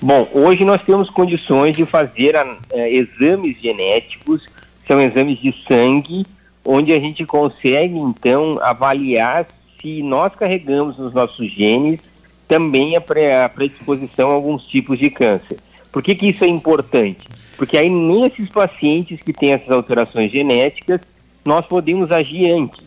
Bom, 0.01 0.27
hoje 0.33 0.65
nós 0.65 0.81
temos 0.81 1.11
condições 1.11 1.75
de 1.75 1.85
fazer 1.85 2.33
eh, 2.35 2.95
exames 2.95 3.55
genéticos, 3.61 4.41
são 4.87 4.99
exames 4.99 5.39
de 5.39 5.53
sangue, 5.67 6.25
onde 6.65 6.93
a 6.93 6.99
gente 6.99 7.25
consegue 7.25 7.97
então 7.97 8.59
avaliar 8.61 9.47
se 9.81 10.03
nós 10.03 10.33
carregamos 10.35 10.97
nos 10.97 11.13
nossos 11.13 11.49
genes 11.49 11.99
também 12.47 12.95
a, 12.95 13.49
predisposição 13.49 14.29
a 14.29 14.33
alguns 14.33 14.65
tipos 14.65 14.99
de 14.99 15.09
câncer. 15.09 15.57
Por 15.91 16.03
que, 16.03 16.15
que 16.15 16.29
isso 16.29 16.43
é 16.43 16.47
importante? 16.47 17.25
Porque 17.57 17.77
aí 17.77 17.89
nesses 17.89 18.49
pacientes 18.49 19.19
que 19.21 19.31
têm 19.31 19.53
essas 19.53 19.69
alterações 19.69 20.31
genéticas, 20.31 20.99
nós 21.45 21.65
podemos 21.65 22.11
agir 22.11 22.51
antes. 22.51 22.83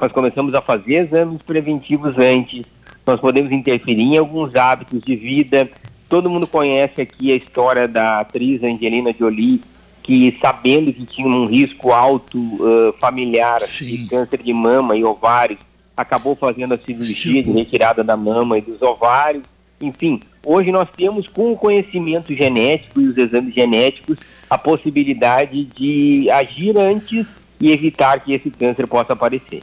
Nós 0.00 0.12
começamos 0.12 0.54
a 0.54 0.62
fazer 0.62 1.06
exames 1.06 1.42
preventivos 1.42 2.16
antes, 2.18 2.64
nós 3.06 3.20
podemos 3.20 3.52
interferir 3.52 4.02
em 4.02 4.18
alguns 4.18 4.54
hábitos 4.54 5.00
de 5.00 5.16
vida. 5.16 5.70
Todo 6.08 6.28
mundo 6.28 6.46
conhece 6.46 7.00
aqui 7.00 7.32
a 7.32 7.36
história 7.36 7.88
da 7.88 8.20
atriz 8.20 8.62
Angelina 8.62 9.14
Jolie, 9.18 9.60
que 10.06 10.38
sabendo 10.40 10.92
que 10.92 11.04
tinha 11.04 11.26
um 11.26 11.46
risco 11.46 11.92
alto 11.92 12.38
uh, 12.38 12.94
familiar 13.00 13.62
Sim. 13.66 13.86
de 13.86 14.06
câncer 14.06 14.40
de 14.40 14.52
mama 14.52 14.96
e 14.96 15.02
ovários, 15.02 15.58
acabou 15.96 16.36
fazendo 16.36 16.74
a 16.74 16.78
cirurgia 16.78 17.42
de 17.42 17.50
retirada 17.50 18.04
da 18.04 18.16
mama 18.16 18.56
e 18.56 18.60
dos 18.60 18.80
ovários. 18.80 19.42
Enfim, 19.80 20.20
hoje 20.44 20.70
nós 20.70 20.88
temos 20.96 21.26
com 21.26 21.52
o 21.52 21.56
conhecimento 21.56 22.32
genético 22.32 23.00
e 23.00 23.08
os 23.08 23.16
exames 23.16 23.52
genéticos 23.52 24.16
a 24.48 24.56
possibilidade 24.56 25.64
de 25.64 26.30
agir 26.30 26.78
antes 26.78 27.26
e 27.60 27.72
evitar 27.72 28.20
que 28.20 28.32
esse 28.32 28.48
câncer 28.48 28.86
possa 28.86 29.12
aparecer. 29.12 29.62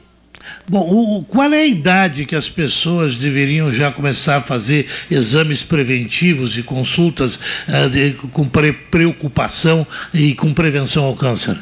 Bom, 0.68 0.80
o, 0.80 1.24
qual 1.24 1.52
é 1.52 1.60
a 1.60 1.66
idade 1.66 2.24
que 2.24 2.34
as 2.34 2.48
pessoas 2.48 3.16
deveriam 3.16 3.72
já 3.72 3.92
começar 3.92 4.36
a 4.36 4.42
fazer 4.42 4.88
exames 5.10 5.62
preventivos 5.62 6.56
e 6.56 6.62
consultas 6.62 7.36
uh, 7.36 7.88
de, 7.90 8.12
com 8.32 8.48
pre 8.48 8.72
preocupação 8.72 9.86
e 10.12 10.34
com 10.34 10.52
prevenção 10.54 11.04
ao 11.04 11.14
câncer? 11.14 11.58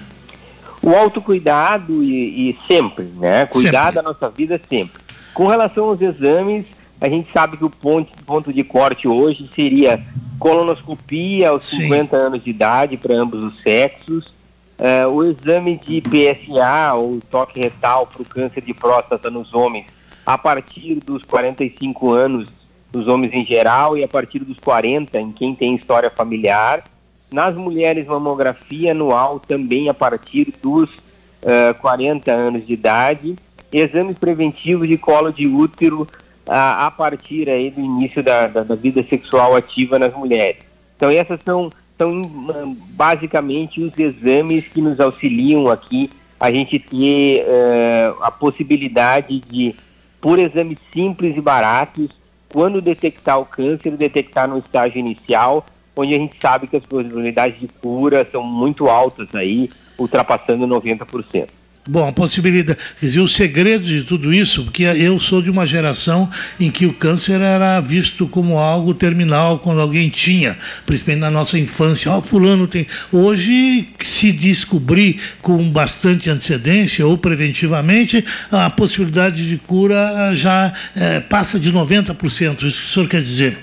O 0.82 0.90
autocuidado 0.90 2.02
e, 2.02 2.50
e 2.50 2.58
sempre, 2.66 3.04
né? 3.16 3.46
Cuidar 3.46 3.86
sempre. 3.86 3.94
da 3.94 4.02
nossa 4.02 4.28
vida 4.30 4.60
sempre. 4.68 5.00
Com 5.32 5.46
relação 5.46 5.84
aos 5.84 6.00
exames, 6.00 6.66
a 7.00 7.08
gente 7.08 7.32
sabe 7.32 7.56
que 7.56 7.64
o 7.64 7.70
ponto, 7.70 8.12
ponto 8.24 8.52
de 8.52 8.62
corte 8.62 9.08
hoje 9.08 9.48
seria 9.54 10.00
colonoscopia 10.38 11.50
aos 11.50 11.68
Sim. 11.68 11.82
50 11.82 12.16
anos 12.16 12.44
de 12.44 12.50
idade 12.50 12.96
para 12.96 13.14
ambos 13.14 13.42
os 13.42 13.62
sexos, 13.62 14.32
Uh, 14.78 15.08
o 15.10 15.24
exame 15.24 15.78
de 15.78 16.00
PSA, 16.00 16.94
ou 16.94 17.20
toque 17.30 17.60
retal 17.60 18.06
para 18.06 18.22
o 18.22 18.24
câncer 18.24 18.62
de 18.62 18.74
próstata 18.74 19.30
nos 19.30 19.54
homens, 19.54 19.86
a 20.26 20.36
partir 20.36 20.96
dos 20.96 21.22
45 21.22 22.10
anos 22.10 22.46
nos 22.92 23.06
homens 23.08 23.32
em 23.32 23.44
geral 23.44 23.96
e 23.96 24.04
a 24.04 24.08
partir 24.08 24.40
dos 24.40 24.58
40 24.58 25.18
em 25.18 25.32
quem 25.32 25.54
tem 25.54 25.74
história 25.74 26.10
familiar. 26.10 26.84
Nas 27.32 27.54
mulheres, 27.54 28.06
mamografia 28.06 28.92
anual 28.92 29.40
também 29.40 29.88
a 29.88 29.94
partir 29.94 30.52
dos 30.60 30.90
uh, 30.90 30.98
eh, 31.42 31.72
40 31.74 32.30
anos 32.30 32.66
de 32.66 32.74
idade. 32.74 33.36
Exames 33.72 34.18
preventivos 34.18 34.86
de 34.86 34.98
colo 34.98 35.32
de 35.32 35.46
útero 35.46 36.02
uh, 36.02 36.06
a 36.46 36.90
partir 36.90 37.48
aí 37.48 37.70
do 37.70 37.80
início 37.80 38.22
da, 38.22 38.46
da, 38.48 38.62
da 38.62 38.74
vida 38.74 39.02
sexual 39.08 39.56
ativa 39.56 39.98
nas 39.98 40.14
mulheres. 40.14 40.60
Então 40.94 41.10
essas 41.10 41.40
são 41.42 41.70
são 41.98 42.76
basicamente 42.90 43.80
os 43.80 43.92
exames 43.98 44.66
que 44.68 44.80
nos 44.80 44.98
auxiliam 44.98 45.70
aqui 45.70 46.10
a 46.38 46.50
gente 46.50 46.78
ter 46.78 47.44
uh, 47.44 48.22
a 48.22 48.30
possibilidade 48.30 49.38
de, 49.40 49.76
por 50.20 50.40
exames 50.40 50.76
simples 50.92 51.36
e 51.36 51.40
baratos, 51.40 52.08
quando 52.48 52.82
detectar 52.82 53.38
o 53.38 53.46
câncer, 53.46 53.96
detectar 53.96 54.48
no 54.48 54.58
estágio 54.58 54.98
inicial, 54.98 55.64
onde 55.94 56.14
a 56.14 56.18
gente 56.18 56.36
sabe 56.40 56.66
que 56.66 56.76
as 56.76 56.84
probabilidades 56.84 57.60
de 57.60 57.68
cura 57.68 58.26
são 58.32 58.42
muito 58.42 58.88
altas 58.88 59.32
aí, 59.34 59.70
ultrapassando 59.96 60.66
90%. 60.66 61.48
Bom, 61.88 62.06
a 62.06 62.12
possibilidade, 62.12 62.78
quer 63.00 63.06
dizer, 63.06 63.18
o 63.18 63.26
segredo 63.26 63.84
de 63.84 64.04
tudo 64.04 64.32
isso, 64.32 64.62
porque 64.62 64.84
eu 64.84 65.18
sou 65.18 65.42
de 65.42 65.50
uma 65.50 65.66
geração 65.66 66.30
em 66.60 66.70
que 66.70 66.86
o 66.86 66.92
câncer 66.92 67.40
era 67.40 67.80
visto 67.80 68.28
como 68.28 68.56
algo 68.56 68.94
terminal 68.94 69.58
quando 69.58 69.80
alguém 69.80 70.08
tinha, 70.08 70.56
principalmente 70.86 71.22
na 71.22 71.30
nossa 71.30 71.58
infância. 71.58 72.12
Ó, 72.12 72.18
oh, 72.18 72.22
fulano 72.22 72.68
tem. 72.68 72.86
Hoje, 73.10 73.88
se 74.00 74.30
descobrir 74.30 75.20
com 75.42 75.68
bastante 75.70 76.30
antecedência 76.30 77.04
ou 77.04 77.18
preventivamente, 77.18 78.24
a 78.48 78.70
possibilidade 78.70 79.48
de 79.48 79.58
cura 79.58 80.30
já 80.36 80.72
é, 80.94 81.18
passa 81.18 81.58
de 81.58 81.72
90%. 81.72 82.62
Isso 82.62 82.80
que 82.80 82.86
o 82.86 82.90
senhor 82.90 83.08
quer 83.08 83.22
dizer? 83.22 83.58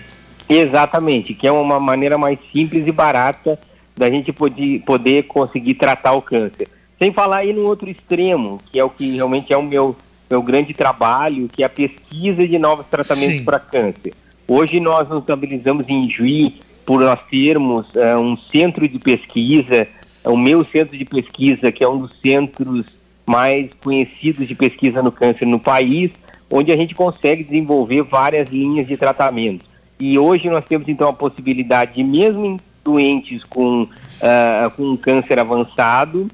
Exatamente, 0.49 1.33
que 1.33 1.47
é 1.47 1.51
uma 1.53 1.79
maneira 1.79 2.17
mais 2.17 2.37
simples 2.51 2.85
e 2.85 2.91
barata 2.91 3.57
da 3.95 4.09
gente 4.09 4.33
poder, 4.33 4.81
poder 4.81 5.23
conseguir 5.23 5.75
tratar 5.75 6.11
o 6.11 6.21
câncer. 6.21 6.67
Sem 6.99 7.13
falar 7.13 7.37
aí 7.37 7.53
no 7.53 7.65
outro 7.65 7.89
extremo, 7.89 8.59
que 8.69 8.77
é 8.77 8.83
o 8.83 8.89
que 8.89 9.15
realmente 9.15 9.53
é 9.53 9.57
o 9.57 9.63
meu, 9.63 9.95
meu 10.29 10.43
grande 10.43 10.73
trabalho, 10.73 11.47
que 11.47 11.63
é 11.63 11.65
a 11.65 11.69
pesquisa 11.69 12.45
de 12.45 12.59
novos 12.59 12.85
tratamentos 12.87 13.39
para 13.45 13.57
câncer. 13.57 14.13
Hoje 14.45 14.81
nós 14.81 15.07
nos 15.07 15.19
estabilizamos 15.19 15.85
em 15.87 16.09
Juí 16.09 16.59
por 16.85 16.99
nós 16.99 17.19
termos 17.31 17.87
uh, 17.95 18.19
um 18.19 18.35
centro 18.51 18.85
de 18.85 18.99
pesquisa, 18.99 19.87
o 20.25 20.35
meu 20.35 20.65
centro 20.65 20.97
de 20.97 21.05
pesquisa, 21.05 21.71
que 21.71 21.81
é 21.81 21.87
um 21.87 21.99
dos 21.99 22.11
centros 22.21 22.85
mais 23.25 23.69
conhecidos 23.81 24.45
de 24.45 24.53
pesquisa 24.53 25.01
no 25.01 25.11
câncer 25.11 25.45
no 25.45 25.59
país, 25.59 26.11
onde 26.51 26.69
a 26.71 26.75
gente 26.75 26.93
consegue 26.93 27.45
desenvolver 27.45 28.01
várias 28.03 28.49
linhas 28.49 28.85
de 28.85 28.97
tratamento. 28.97 29.65
E 29.99 30.19
hoje 30.19 30.49
nós 30.49 30.65
temos 30.65 30.89
então 30.89 31.07
a 31.07 31.13
possibilidade 31.13 31.93
de, 31.93 32.03
mesmo 32.03 32.45
em 32.45 32.57
doentes 32.83 33.43
com, 33.45 33.83
uh, 33.83 34.71
com 34.75 34.97
câncer 34.97 35.39
avançado, 35.39 36.27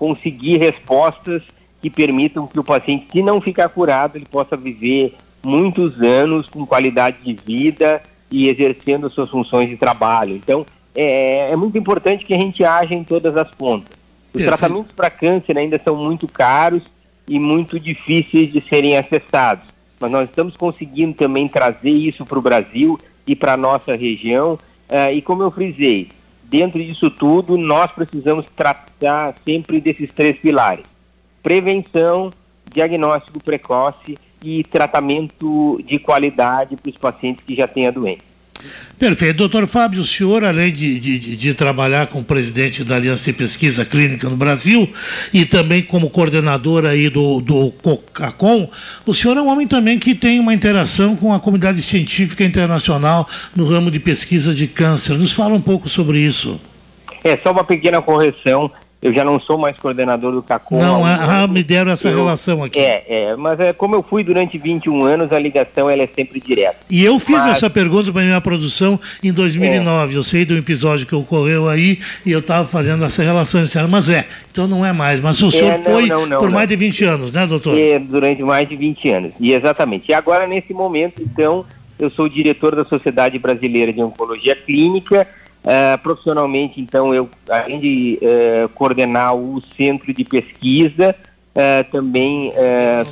conseguir 0.00 0.56
respostas 0.56 1.42
que 1.82 1.90
permitam 1.90 2.46
que 2.46 2.58
o 2.58 2.64
paciente, 2.64 3.06
se 3.12 3.22
não 3.22 3.38
ficar 3.38 3.68
curado, 3.68 4.16
ele 4.16 4.24
possa 4.24 4.56
viver 4.56 5.14
muitos 5.44 6.00
anos 6.00 6.48
com 6.48 6.64
qualidade 6.64 7.18
de 7.22 7.34
vida 7.34 8.02
e 8.30 8.48
exercendo 8.48 9.10
suas 9.10 9.28
funções 9.28 9.68
de 9.68 9.76
trabalho. 9.76 10.34
Então, 10.34 10.64
é, 10.94 11.52
é 11.52 11.56
muito 11.56 11.76
importante 11.76 12.24
que 12.24 12.32
a 12.32 12.38
gente 12.38 12.64
haja 12.64 12.94
em 12.94 13.04
todas 13.04 13.36
as 13.36 13.50
pontas. 13.50 13.94
Os 14.32 14.42
tratamentos 14.42 14.92
para 14.92 15.10
câncer 15.10 15.58
ainda 15.58 15.78
são 15.84 15.94
muito 15.96 16.26
caros 16.26 16.82
e 17.28 17.38
muito 17.38 17.78
difíceis 17.78 18.50
de 18.50 18.62
serem 18.66 18.96
acessados. 18.96 19.64
Mas 19.98 20.10
nós 20.10 20.30
estamos 20.30 20.56
conseguindo 20.56 21.14
também 21.14 21.46
trazer 21.46 21.90
isso 21.90 22.24
para 22.24 22.38
o 22.38 22.42
Brasil 22.42 22.98
e 23.26 23.36
para 23.36 23.52
a 23.52 23.56
nossa 23.56 23.94
região. 23.96 24.54
Uh, 24.88 25.12
e 25.12 25.20
como 25.20 25.42
eu 25.42 25.50
frisei, 25.50 26.08
dentro 26.50 26.82
disso 26.82 27.08
tudo, 27.08 27.56
nós 27.56 27.92
precisamos 27.92 28.44
tratar 28.56 29.34
sempre 29.46 29.80
desses 29.80 30.12
três 30.12 30.36
pilares: 30.38 30.84
prevenção, 31.42 32.30
diagnóstico 32.70 33.42
precoce 33.42 34.18
e 34.42 34.64
tratamento 34.64 35.80
de 35.84 35.98
qualidade 35.98 36.76
para 36.76 36.90
os 36.90 36.98
pacientes 36.98 37.44
que 37.46 37.54
já 37.54 37.68
têm 37.68 37.86
a 37.86 37.90
doença. 37.90 38.29
Perfeito. 38.98 39.38
Doutor 39.38 39.66
Fábio, 39.66 40.02
o 40.02 40.04
senhor, 40.04 40.44
além 40.44 40.72
de, 40.72 41.00
de, 41.00 41.36
de, 41.36 41.54
trabalhar 41.54 42.08
como 42.08 42.22
presidente 42.22 42.84
da 42.84 42.96
Aliança 42.96 43.24
de 43.24 43.32
Pesquisa 43.32 43.82
Clínica 43.82 44.28
no 44.28 44.36
Brasil 44.36 44.92
e 45.32 45.46
também 45.46 45.82
como 45.82 46.10
coordenador 46.10 46.84
aí 46.84 47.08
do, 47.08 47.40
do 47.40 47.70
COCACOM, 47.82 48.68
o 49.06 49.14
senhor 49.14 49.38
é 49.38 49.40
um 49.40 49.48
homem 49.48 49.66
também 49.66 49.98
que 49.98 50.14
tem 50.14 50.38
uma 50.38 50.52
interação 50.52 51.16
com 51.16 51.32
a 51.32 51.40
comunidade 51.40 51.80
científica 51.80 52.44
internacional 52.44 53.26
no 53.56 53.66
ramo 53.66 53.90
de 53.90 53.98
pesquisa 53.98 54.54
de 54.54 54.66
câncer. 54.66 55.16
Nos 55.16 55.32
fala 55.32 55.54
um 55.54 55.62
pouco 55.62 55.88
sobre 55.88 56.18
isso. 56.18 56.60
É, 57.24 57.36
só 57.38 57.52
uma 57.52 57.64
pequena 57.64 58.02
correção 58.02 58.70
eu 59.02 59.14
já 59.14 59.24
não 59.24 59.40
sou 59.40 59.56
mais 59.56 59.76
coordenador 59.78 60.32
do 60.32 60.42
CACOM. 60.42 60.78
Não, 60.78 61.04
ah, 61.06 61.46
me 61.46 61.62
deram 61.62 61.90
essa 61.90 62.06
eu, 62.06 62.18
relação 62.18 62.62
aqui. 62.62 62.78
É, 62.78 63.04
é, 63.08 63.36
mas 63.36 63.58
é, 63.58 63.72
como 63.72 63.94
eu 63.94 64.02
fui 64.02 64.22
durante 64.22 64.58
21 64.58 65.04
anos, 65.04 65.32
a 65.32 65.38
ligação 65.38 65.88
ela 65.88 66.02
é 66.02 66.08
sempre 66.14 66.38
direta. 66.38 66.76
E 66.90 67.02
eu 67.02 67.18
fiz 67.18 67.36
mas... 67.36 67.56
essa 67.56 67.70
pergunta 67.70 68.12
para 68.12 68.22
minha 68.22 68.40
produção 68.42 69.00
em 69.22 69.32
2009. 69.32 70.12
É. 70.12 70.16
Eu 70.18 70.22
sei 70.22 70.44
do 70.44 70.54
episódio 70.54 71.06
que 71.06 71.14
ocorreu 71.14 71.66
aí 71.66 71.98
e 72.26 72.32
eu 72.32 72.40
estava 72.40 72.68
fazendo 72.68 73.02
essa 73.02 73.22
relação. 73.22 73.66
Mas 73.88 74.08
é, 74.08 74.26
então 74.52 74.66
não 74.66 74.84
é 74.84 74.92
mais. 74.92 75.18
Mas 75.18 75.40
o 75.42 75.48
é, 75.48 75.50
senhor 75.50 75.78
não, 75.78 75.84
foi 75.84 76.06
não, 76.06 76.26
não, 76.26 76.40
por 76.40 76.50
mais 76.50 76.68
de 76.68 76.76
20 76.76 77.04
anos, 77.04 77.32
né, 77.32 77.46
doutor? 77.46 77.78
É, 77.78 77.98
durante 77.98 78.42
mais 78.42 78.68
de 78.68 78.76
20 78.76 79.10
anos. 79.10 79.32
E 79.40 79.52
exatamente. 79.52 80.10
E 80.10 80.14
agora, 80.14 80.46
nesse 80.46 80.74
momento, 80.74 81.22
então, 81.22 81.64
eu 81.98 82.10
sou 82.10 82.26
o 82.26 82.30
diretor 82.30 82.76
da 82.76 82.84
Sociedade 82.84 83.38
Brasileira 83.38 83.94
de 83.94 84.02
Oncologia 84.02 84.54
Clínica 84.54 85.26
Uh, 85.62 85.98
profissionalmente, 86.02 86.80
então, 86.80 87.14
eu, 87.14 87.28
além 87.48 87.78
de 87.78 88.18
uh, 88.22 88.68
coordenar 88.70 89.34
o 89.36 89.62
centro 89.76 90.12
de 90.12 90.24
pesquisa, 90.24 91.14
Uh, 91.50 91.82
também 91.90 92.52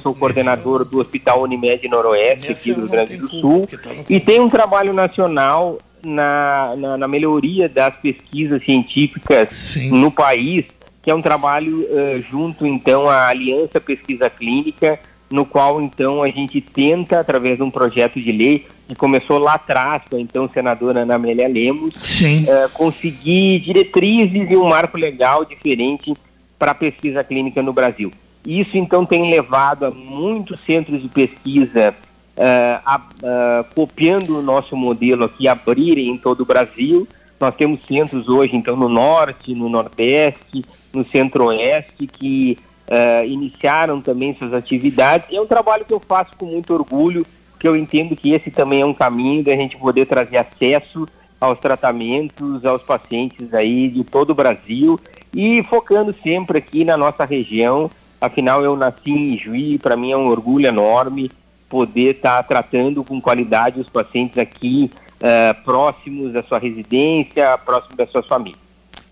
sou 0.00 0.14
coordenador 0.14 0.84
do 0.84 1.00
Hospital 1.00 1.42
Unimed 1.42 1.88
Noroeste, 1.88 2.52
aqui 2.52 2.72
do 2.72 2.82
Rio 2.82 2.88
Grande 2.88 3.16
do 3.16 3.28
Sul, 3.28 3.68
e 4.08 4.20
tem 4.20 4.38
um 4.38 4.48
trabalho 4.48 4.92
nacional 4.92 5.76
na, 6.06 6.72
na, 6.76 6.96
na 6.96 7.08
melhoria 7.08 7.68
das 7.68 7.96
pesquisas 7.96 8.64
científicas 8.64 9.48
Sim. 9.50 9.90
no 9.90 10.12
país, 10.12 10.64
que 11.02 11.10
é 11.10 11.14
um 11.14 11.20
trabalho 11.20 11.84
junto 12.30 12.64
então 12.64 13.10
à 13.10 13.26
Aliança 13.26 13.80
Pesquisa 13.80 14.30
Clínica, 14.30 15.00
no 15.30 15.44
qual 15.44 15.80
então 15.80 16.22
a 16.22 16.28
gente 16.28 16.60
tenta, 16.60 17.20
através 17.20 17.56
de 17.56 17.62
um 17.62 17.70
projeto 17.70 18.20
de 18.20 18.32
lei, 18.32 18.66
que 18.88 18.94
começou 18.94 19.38
lá 19.38 19.54
atrás 19.54 20.02
com 20.08 20.16
a 20.16 20.20
então 20.20 20.48
senadora 20.52 21.00
Ana 21.00 21.16
Amélia 21.16 21.46
Lemos, 21.46 21.94
uh, 21.94 22.68
conseguir 22.72 23.60
diretrizes 23.60 24.50
e 24.50 24.56
um 24.56 24.68
marco 24.68 24.96
legal 24.96 25.44
diferente 25.44 26.14
para 26.58 26.72
a 26.72 26.74
pesquisa 26.74 27.22
clínica 27.22 27.62
no 27.62 27.72
Brasil. 27.72 28.10
Isso 28.46 28.78
então 28.78 29.04
tem 29.04 29.30
levado 29.30 29.84
a 29.84 29.90
muitos 29.90 30.58
centros 30.64 31.02
de 31.02 31.08
pesquisa 31.08 31.94
uh, 32.36 32.80
a, 32.84 32.96
uh, 32.96 33.74
copiando 33.74 34.38
o 34.38 34.42
nosso 34.42 34.74
modelo 34.74 35.24
aqui, 35.24 35.46
abrirem 35.46 36.08
em 36.08 36.16
todo 36.16 36.40
o 36.40 36.46
Brasil. 36.46 37.06
Nós 37.38 37.54
temos 37.54 37.80
centros 37.86 38.26
hoje 38.26 38.56
então 38.56 38.74
no 38.74 38.88
norte, 38.88 39.54
no 39.54 39.68
nordeste, 39.68 40.64
no 40.94 41.06
centro-oeste 41.10 42.06
que 42.06 42.56
uh, 42.88 43.24
iniciaram 43.24 44.00
também 44.00 44.34
suas 44.36 44.52
atividades. 44.52 45.28
É 45.32 45.40
um 45.40 45.46
trabalho 45.46 45.84
que 45.84 45.92
eu 45.92 46.00
faço 46.06 46.32
com 46.36 46.46
muito 46.46 46.72
orgulho, 46.72 47.26
porque 47.52 47.68
eu 47.68 47.76
entendo 47.76 48.16
que 48.16 48.32
esse 48.32 48.50
também 48.50 48.80
é 48.80 48.86
um 48.86 48.94
caminho 48.94 49.44
da 49.44 49.52
gente 49.52 49.76
poder 49.76 50.06
trazer 50.06 50.38
acesso 50.38 51.06
aos 51.40 51.58
tratamentos, 51.58 52.64
aos 52.64 52.82
pacientes 52.82 53.52
aí 53.54 53.88
de 53.88 54.02
todo 54.02 54.30
o 54.30 54.34
Brasil 54.34 54.98
e 55.34 55.62
focando 55.64 56.14
sempre 56.22 56.58
aqui 56.58 56.84
na 56.84 56.96
nossa 56.96 57.24
região. 57.24 57.90
Afinal, 58.20 58.64
eu 58.64 58.76
nasci 58.76 59.10
em 59.10 59.38
Juí, 59.38 59.78
para 59.78 59.96
mim 59.96 60.10
é 60.10 60.16
um 60.16 60.28
orgulho 60.28 60.66
enorme 60.66 61.30
poder 61.68 62.16
estar 62.16 62.38
tá 62.38 62.42
tratando 62.42 63.04
com 63.04 63.20
qualidade 63.20 63.78
os 63.78 63.88
pacientes 63.88 64.38
aqui 64.38 64.90
uh, 65.16 65.62
próximos 65.62 66.32
da 66.32 66.42
sua 66.42 66.58
residência, 66.58 67.56
próximos 67.58 67.96
da 67.96 68.06
sua 68.06 68.22
família. 68.22 68.67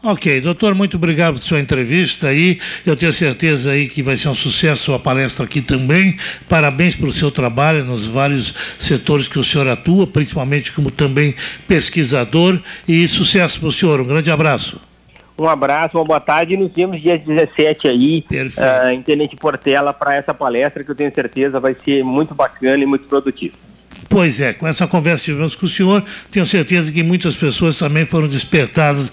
Ok, 0.08 0.40
doutor, 0.40 0.72
muito 0.72 0.96
obrigado 0.98 1.34
pela 1.34 1.44
sua 1.44 1.58
entrevista 1.58 2.28
aí. 2.28 2.60
Eu 2.86 2.94
tenho 2.94 3.12
certeza 3.12 3.72
aí 3.72 3.88
que 3.88 4.04
vai 4.04 4.16
ser 4.16 4.28
um 4.28 4.36
sucesso 4.36 4.94
a 4.94 5.00
palestra 5.00 5.44
aqui 5.44 5.60
também. 5.60 6.16
Parabéns 6.48 6.94
pelo 6.94 7.12
seu 7.12 7.28
trabalho 7.28 7.84
nos 7.84 8.06
vários 8.06 8.54
setores 8.78 9.26
que 9.26 9.36
o 9.36 9.42
senhor 9.42 9.66
atua, 9.66 10.06
principalmente 10.06 10.70
como 10.70 10.92
também 10.92 11.34
pesquisador. 11.66 12.60
E 12.86 13.08
sucesso 13.08 13.58
para 13.58 13.68
o 13.68 13.72
senhor. 13.72 14.00
Um 14.00 14.06
grande 14.06 14.30
abraço. 14.30 14.80
Um 15.36 15.48
abraço, 15.48 15.98
uma 15.98 16.04
boa 16.04 16.20
tarde 16.20 16.54
e 16.54 16.56
nos 16.56 16.70
vemos 16.72 17.02
dia 17.02 17.18
17 17.18 17.88
aí, 17.88 18.24
uh, 18.30 18.90
em 18.90 19.02
Tenente 19.02 19.34
Portela, 19.34 19.92
para 19.92 20.14
essa 20.14 20.32
palestra 20.32 20.84
que 20.84 20.90
eu 20.92 20.94
tenho 20.94 21.12
certeza 21.12 21.58
vai 21.58 21.74
ser 21.84 22.04
muito 22.04 22.32
bacana 22.32 22.80
e 22.80 22.86
muito 22.86 23.08
produtiva. 23.08 23.56
Pois 24.08 24.40
é, 24.40 24.52
com 24.52 24.66
essa 24.66 24.86
conversa 24.86 25.24
que 25.24 25.32
tivemos 25.32 25.54
com 25.54 25.66
o 25.66 25.68
senhor, 25.68 26.04
tenho 26.30 26.46
certeza 26.46 26.92
que 26.92 27.02
muitas 27.02 27.34
pessoas 27.34 27.76
também 27.76 28.06
foram 28.06 28.28
despertadas 28.28 29.10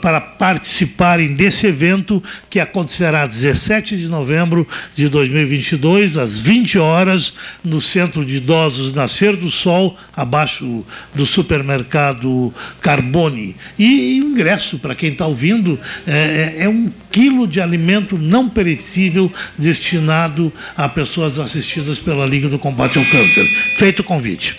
para 0.00 0.20
participarem 0.20 1.34
desse 1.34 1.66
evento 1.66 2.22
que 2.48 2.60
acontecerá 2.60 3.26
17 3.26 3.96
de 3.96 4.06
novembro 4.06 4.66
de 4.94 5.08
2022, 5.08 6.16
às 6.16 6.38
20 6.38 6.78
horas, 6.78 7.32
no 7.64 7.80
Centro 7.80 8.24
de 8.24 8.36
Idosos 8.36 8.94
Nascer 8.94 9.36
do 9.36 9.50
Sol, 9.50 9.96
abaixo 10.16 10.84
do 11.14 11.26
supermercado 11.26 12.54
Carbone. 12.80 13.56
E 13.78 14.20
o 14.22 14.30
ingresso, 14.30 14.78
para 14.78 14.94
quem 14.94 15.10
está 15.10 15.26
ouvindo, 15.26 15.78
é, 16.06 16.54
é, 16.58 16.64
é 16.64 16.68
um 16.68 16.92
quilo 17.10 17.48
de 17.48 17.60
alimento 17.60 18.16
não 18.16 18.48
perecível 18.48 19.32
destinado 19.58 20.52
a 20.76 20.88
pessoas 20.88 21.38
assistidas 21.38 21.98
pela 21.98 22.26
Liga 22.26 22.48
do 22.48 22.58
Combate 22.58 22.98
ao 22.98 23.04
Câncer. 23.06 23.46
Feito 23.76 24.00
o 24.00 24.04
convite. 24.04 24.56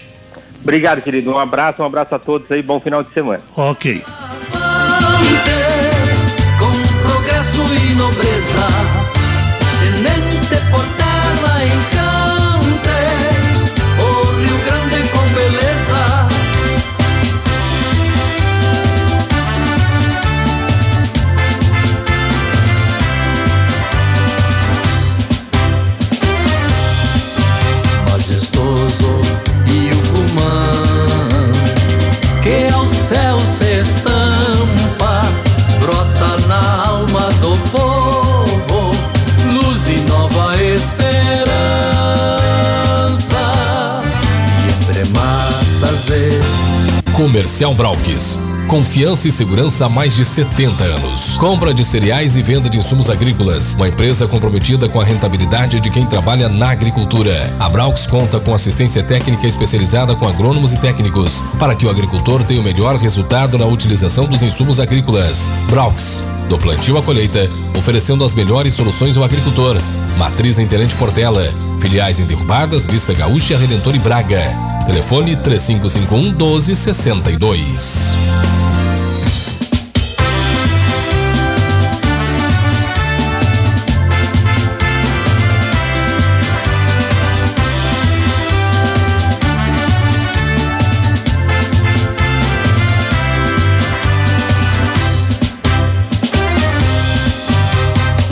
Obrigado, 0.61 1.01
querido. 1.01 1.31
Um 1.31 1.37
abraço, 1.37 1.81
um 1.81 1.85
abraço 1.85 2.15
a 2.15 2.19
todos 2.19 2.49
aí. 2.49 2.61
Bom 2.61 2.79
final 2.79 3.03
de 3.03 3.13
semana. 3.13 3.43
Ok. 3.55 4.01
Com 5.23 5.62
Comercial 47.23 47.73
Brauques. 47.73 48.37
Confiança 48.67 49.29
e 49.29 49.31
segurança 49.31 49.85
há 49.85 49.89
mais 49.89 50.13
de 50.13 50.25
70 50.25 50.83
anos. 50.83 51.37
Compra 51.37 51.73
de 51.73 51.85
cereais 51.85 52.35
e 52.35 52.41
venda 52.41 52.69
de 52.69 52.77
insumos 52.77 53.09
agrícolas. 53.09 53.75
Uma 53.75 53.87
empresa 53.87 54.27
comprometida 54.27 54.89
com 54.89 54.99
a 54.99 55.05
rentabilidade 55.05 55.79
de 55.79 55.89
quem 55.89 56.05
trabalha 56.05 56.49
na 56.49 56.71
agricultura. 56.71 57.55
A 57.61 57.69
Braux 57.69 58.05
conta 58.07 58.41
com 58.41 58.53
assistência 58.53 59.01
técnica 59.01 59.47
especializada 59.47 60.17
com 60.17 60.27
agrônomos 60.27 60.73
e 60.73 60.77
técnicos 60.79 61.41
para 61.57 61.75
que 61.75 61.85
o 61.85 61.89
agricultor 61.89 62.43
tenha 62.43 62.59
o 62.59 62.63
melhor 62.63 62.97
resultado 62.97 63.57
na 63.57 63.65
utilização 63.67 64.25
dos 64.25 64.43
insumos 64.43 64.81
agrícolas. 64.81 65.47
Braux, 65.69 66.21
do 66.49 66.57
plantio 66.57 66.97
à 66.97 67.01
colheita, 67.01 67.49
oferecendo 67.73 68.25
as 68.25 68.33
melhores 68.33 68.73
soluções 68.73 69.15
ao 69.15 69.23
agricultor. 69.23 69.77
Matriz 70.17 70.59
em 70.59 70.67
Tenente 70.67 70.95
Portela. 70.95 71.53
Filiais 71.79 72.19
em 72.19 72.25
Derrubadas, 72.25 72.85
Vista 72.85 73.13
Gaúcha, 73.13 73.57
Redentor 73.57 73.95
e 73.95 73.99
Braga. 73.99 74.72
Telefone 74.85 75.37
3551 75.37 76.33
1262. 76.33 78.13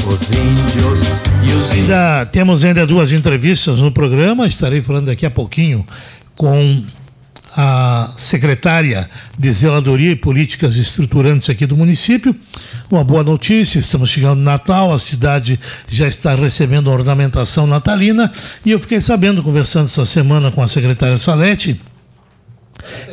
os 0.06 0.32
índios 0.32 1.00
e 1.44 1.48
os 1.48 1.72
índios. 1.72 1.72
Ainda 1.72 2.26
temos 2.26 2.64
ainda 2.64 2.86
duas 2.86 3.14
entrevistas 3.14 3.80
no 3.80 3.92
programa. 3.92 4.48
Estarei 4.48 4.82
falando 4.82 5.06
daqui 5.06 5.26
a 5.26 5.32
pouquinho 5.32 5.86
com 6.42 6.84
a 7.56 8.14
secretária 8.18 9.08
de 9.38 9.52
Zeladoria 9.52 10.10
e 10.10 10.16
Políticas 10.16 10.76
Estruturantes 10.76 11.48
aqui 11.52 11.68
do 11.68 11.78
município. 11.78 12.36
Uma 12.90 13.04
boa 13.04 13.22
notícia, 13.22 13.78
estamos 13.78 14.10
chegando 14.10 14.40
no 14.40 14.44
Natal, 14.44 14.92
a 14.92 14.98
cidade 14.98 15.60
já 15.88 16.08
está 16.08 16.34
recebendo 16.34 16.90
a 16.90 16.94
ornamentação 16.94 17.68
natalina 17.68 18.32
e 18.66 18.72
eu 18.72 18.80
fiquei 18.80 19.00
sabendo, 19.00 19.44
conversando 19.44 19.86
essa 19.86 20.04
semana 20.04 20.50
com 20.50 20.64
a 20.64 20.68
secretária 20.68 21.16
Salete, 21.16 21.80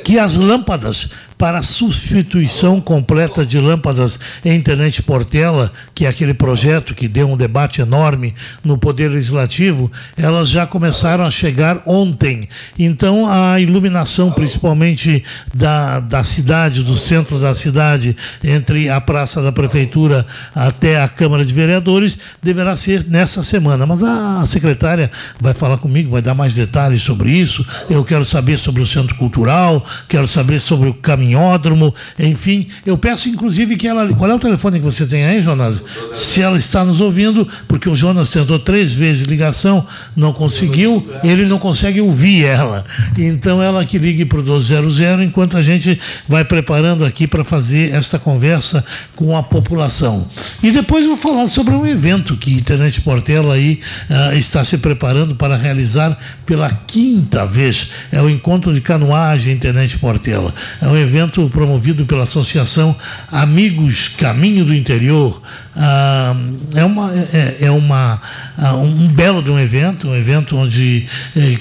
que 0.03 0.19
as 0.19 0.37
lâmpadas 0.37 1.11
para 1.39 1.59
a 1.59 1.63
substituição 1.63 2.81
completa 2.81 3.47
de 3.47 3.61
lâmpadas 3.61 4.19
em 4.45 4.61
Tenente 4.61 5.01
Portela, 5.01 5.73
que 5.95 6.05
é 6.05 6.09
aquele 6.09 6.35
projeto 6.35 6.97
que 6.97 7.07
deu 7.07 7.31
um 7.31 7.37
debate 7.37 7.81
enorme 7.81 8.35
no 8.65 8.77
Poder 8.77 9.09
Legislativo, 9.09 9.91
elas 10.17 10.49
já 10.49 10.67
começaram 10.67 11.25
a 11.25 11.31
chegar 11.31 11.81
ontem. 11.87 12.49
Então, 12.77 13.31
a 13.31 13.61
iluminação, 13.61 14.33
principalmente 14.33 15.23
da, 15.55 16.01
da 16.01 16.25
cidade, 16.25 16.83
do 16.83 16.97
centro 16.97 17.39
da 17.39 17.55
cidade, 17.55 18.17
entre 18.43 18.89
a 18.89 19.01
Praça 19.01 19.41
da 19.41 19.53
Prefeitura 19.53 20.27
até 20.53 21.01
a 21.01 21.09
Câmara 21.09 21.45
de 21.45 21.55
Vereadores, 21.55 22.19
deverá 22.43 22.75
ser 22.75 23.05
nessa 23.07 23.45
semana. 23.45 23.87
Mas 23.87 24.03
a, 24.03 24.41
a 24.41 24.47
secretária 24.47 25.09
vai 25.41 25.55
falar 25.55 25.79
comigo, 25.79 26.11
vai 26.11 26.23
dar 26.23 26.35
mais 26.35 26.53
detalhes 26.53 27.03
sobre 27.03 27.31
isso. 27.31 27.65
Eu 27.89 28.05
quero 28.05 28.25
saber 28.25 28.59
sobre 28.59 28.83
o 28.83 28.87
Centro 28.87 29.15
Cultural, 29.15 29.87
quero 30.09 30.27
saber 30.27 30.61
sobre 30.61 30.89
o 30.89 30.95
caminho 30.95 31.28
caminhódromo, 31.29 31.95
enfim. 32.19 32.67
Eu 32.87 32.97
peço, 32.97 33.29
inclusive, 33.29 33.77
que 33.77 33.87
ela. 33.87 34.09
Qual 34.15 34.31
é 34.31 34.35
o 34.35 34.39
telefone 34.39 34.79
que 34.79 34.85
você 34.85 35.07
tem 35.07 35.25
aí, 35.25 35.43
Jonas? 35.43 35.83
Se 36.13 36.41
ela 36.41 36.57
está 36.57 36.85
nos 36.85 37.01
ouvindo, 37.01 37.47
porque 37.67 37.89
o 37.89 37.95
Jonas 37.95 38.31
tentou 38.31 38.59
três 38.59 38.95
vezes 38.95 39.27
ligação, 39.27 39.87
não 40.17 40.33
conseguiu, 40.33 41.07
ele 41.23 41.45
não 41.45 41.59
consegue 41.59 42.01
ouvir 42.01 42.45
ela. 42.45 42.85
Então, 43.17 43.63
ela 43.63 43.85
que 43.85 43.99
ligue 43.99 44.25
para 44.25 44.39
o 44.39 44.43
1200, 44.43 45.27
enquanto 45.27 45.57
a 45.57 45.63
gente 45.63 46.01
vai 46.27 46.45
preparando 46.45 47.05
aqui 47.05 47.27
para 47.27 47.45
fazer 47.45 47.93
esta 47.93 48.19
conversa 48.19 48.85
com 49.15 49.37
a 49.37 49.43
população. 49.43 50.27
E 50.63 50.71
depois 50.71 51.05
vou 51.07 51.17
falar 51.17 51.49
sobre 51.49 51.75
um 51.75 51.87
evento 51.87 52.37
que 52.37 52.63
Tenente 52.63 53.01
Portela 53.01 53.55
aí 53.55 53.81
uh, 54.09 54.37
está 54.37 54.65
se 54.65 54.79
preparando 54.79 55.35
para 55.35 55.57
realizar 55.57 56.17
pela 56.47 56.71
quinta 56.71 57.45
vez. 57.45 57.91
É 58.11 58.21
o 58.23 58.31
encontro 58.31 58.73
de 58.73 58.81
canoagem 58.81 59.57
Tenente 59.59 59.99
Portela. 59.99 60.55
É 60.81 60.87
um 60.87 60.97
evento 60.97 61.18
promovido 61.51 62.07
pela 62.07 62.23
Associação 62.23 62.95
Amigos 63.33 64.09
Caminho 64.09 64.65
do 64.65 64.75
Interior. 64.75 65.43
Ah, 65.75 66.35
é 66.75 66.85
uma, 66.85 67.13
é, 67.15 67.57
é 67.61 67.71
uma, 67.71 68.21
ah, 68.57 68.75
um 68.75 69.07
belo 69.09 69.43
de 69.43 69.51
um 69.51 69.59
evento, 69.59 70.09
um 70.09 70.17
evento 70.17 70.57
onde 70.57 71.07
é, 71.37 71.59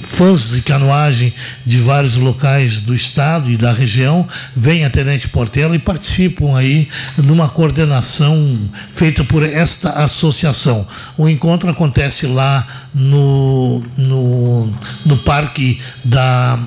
fãs 0.00 0.50
de 0.50 0.62
canoagem 0.62 1.32
de 1.66 1.78
vários 1.78 2.16
locais 2.16 2.78
do 2.78 2.94
estado 2.94 3.50
e 3.50 3.56
da 3.56 3.72
região 3.72 4.26
vêm 4.54 4.84
a 4.84 4.90
Tenente 4.90 5.28
Portela 5.28 5.74
e 5.74 5.78
participam 5.78 6.56
aí 6.56 6.88
numa 7.16 7.48
coordenação 7.48 8.58
feita 8.94 9.24
por 9.24 9.42
esta 9.42 9.90
associação. 9.90 10.86
O 11.16 11.28
encontro 11.28 11.68
acontece 11.68 12.26
lá 12.26 12.66
no, 12.94 13.82
no, 13.96 14.72
no 15.04 15.16
Parque 15.18 15.80
da 16.04 16.58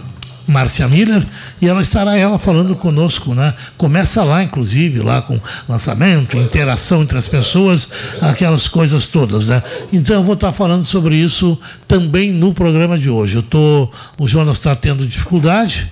Márcia 0.47 0.88
Miller, 0.88 1.25
e 1.62 1.68
ela 1.68 1.82
estará 1.82 2.18
ela 2.18 2.39
falando 2.39 2.76
conosco, 2.76 3.36
né? 3.36 3.53
Começa 3.78 4.24
lá, 4.24 4.41
inclusive, 4.41 4.99
lá 4.99 5.22
com 5.22 5.39
lançamento, 5.70 6.36
interação 6.36 7.03
entre 7.03 7.18
as 7.18 7.28
pessoas, 7.28 7.88
aquelas 8.20 8.68
coisas 8.68 9.05
todas, 9.05 9.45
né? 9.45 9.62
Então 9.93 10.16
eu 10.16 10.24
vou 10.24 10.34
estar 10.34 10.51
falando 10.51 10.84
sobre 10.84 11.16
isso 11.16 11.57
também 11.88 12.32
no 12.32 12.51
programa 12.53 12.97
de 12.97 13.09
hoje. 13.09 13.36
Eu 13.36 13.43
tô, 13.43 13.89
o 14.18 14.28
Jonas 14.28 14.57
está 14.57 14.76
tendo 14.76 15.05
dificuldade. 15.05 15.91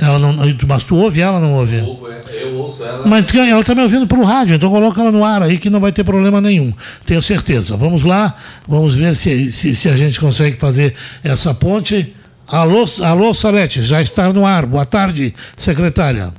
Ela 0.00 0.16
não, 0.16 0.32
mas 0.68 0.84
tu 0.84 0.94
ouve 0.94 1.20
ela 1.20 1.40
não 1.40 1.54
ouve? 1.54 1.78
Eu, 1.78 2.08
é, 2.08 2.44
eu 2.44 2.54
ouço 2.54 2.84
ela. 2.84 3.04
Mas 3.04 3.34
ela 3.34 3.60
está 3.60 3.74
me 3.74 3.82
ouvindo 3.82 4.06
pelo 4.06 4.22
rádio, 4.22 4.54
então 4.54 4.70
coloca 4.70 5.00
ela 5.00 5.10
no 5.10 5.24
ar 5.24 5.42
aí 5.42 5.58
que 5.58 5.68
não 5.68 5.80
vai 5.80 5.90
ter 5.90 6.04
problema 6.04 6.40
nenhum. 6.40 6.72
Tenho 7.04 7.20
certeza. 7.20 7.76
Vamos 7.76 8.04
lá, 8.04 8.36
vamos 8.68 8.94
ver 8.94 9.16
se, 9.16 9.50
se, 9.50 9.74
se 9.74 9.88
a 9.88 9.96
gente 9.96 10.20
consegue 10.20 10.56
fazer 10.56 10.94
essa 11.24 11.52
ponte. 11.52 12.14
Alô, 12.48 12.84
alô, 13.04 13.34
Salete, 13.34 13.82
já 13.82 14.00
está 14.00 14.32
no 14.32 14.46
ar. 14.46 14.64
Boa 14.64 14.86
tarde, 14.86 15.34
secretária. 15.54 16.32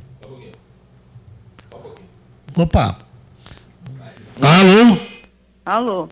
Opa. 2.55 2.97
Alô? 4.41 4.99
Alô. 5.64 6.10